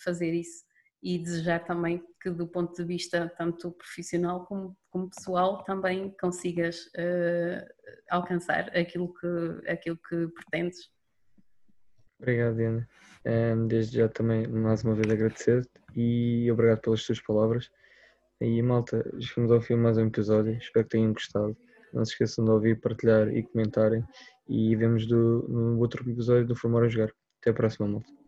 fazer 0.05 0.33
isso 0.33 0.65
e 1.03 1.19
desejar 1.19 1.65
também 1.65 2.03
que 2.21 2.31
do 2.31 2.47
ponto 2.47 2.75
de 2.75 2.85
vista 2.85 3.31
tanto 3.37 3.73
profissional 3.73 4.47
como, 4.47 4.77
como 4.91 5.11
pessoal 5.11 5.65
também 5.65 6.15
consigas 6.21 6.87
uh, 6.97 7.67
alcançar 8.09 8.69
aquilo 8.77 9.13
que, 9.15 9.71
aquilo 9.71 9.97
que 9.97 10.29
pretendes. 10.29 10.91
Obrigado, 12.21 12.57
Diana. 12.57 12.89
Um, 13.27 13.67
desde 13.67 13.99
já 13.99 14.09
também 14.09 14.47
mais 14.47 14.85
uma 14.85 14.95
vez 14.95 15.11
agradecer-te 15.11 15.71
e 15.97 16.51
obrigado 16.53 16.81
pelas 16.81 17.05
tuas 17.05 17.21
palavras. 17.21 17.69
E 18.41 18.63
malta, 18.63 19.05
chegamos 19.21 19.53
ao 19.53 19.61
fim 19.61 19.75
de 19.75 19.81
mais 19.81 19.99
um 19.99 20.07
episódio, 20.07 20.53
espero 20.55 20.85
que 20.85 20.91
tenham 20.91 21.13
gostado. 21.13 21.57
Não 21.93 22.05
se 22.05 22.13
esqueçam 22.13 22.45
de 22.45 22.51
ouvir, 22.51 22.81
partilhar 22.81 23.29
e 23.29 23.43
comentarem. 23.43 24.05
E 24.49 24.75
vemos 24.77 25.07
do, 25.07 25.47
no 25.49 25.79
outro 25.79 26.09
episódio 26.09 26.47
do 26.47 26.57
Formar 26.57 26.85
a 26.85 26.89
Jogar. 26.89 27.13
Até 27.41 27.51
a 27.51 27.55
próxima, 27.55 27.87
malta. 27.87 28.22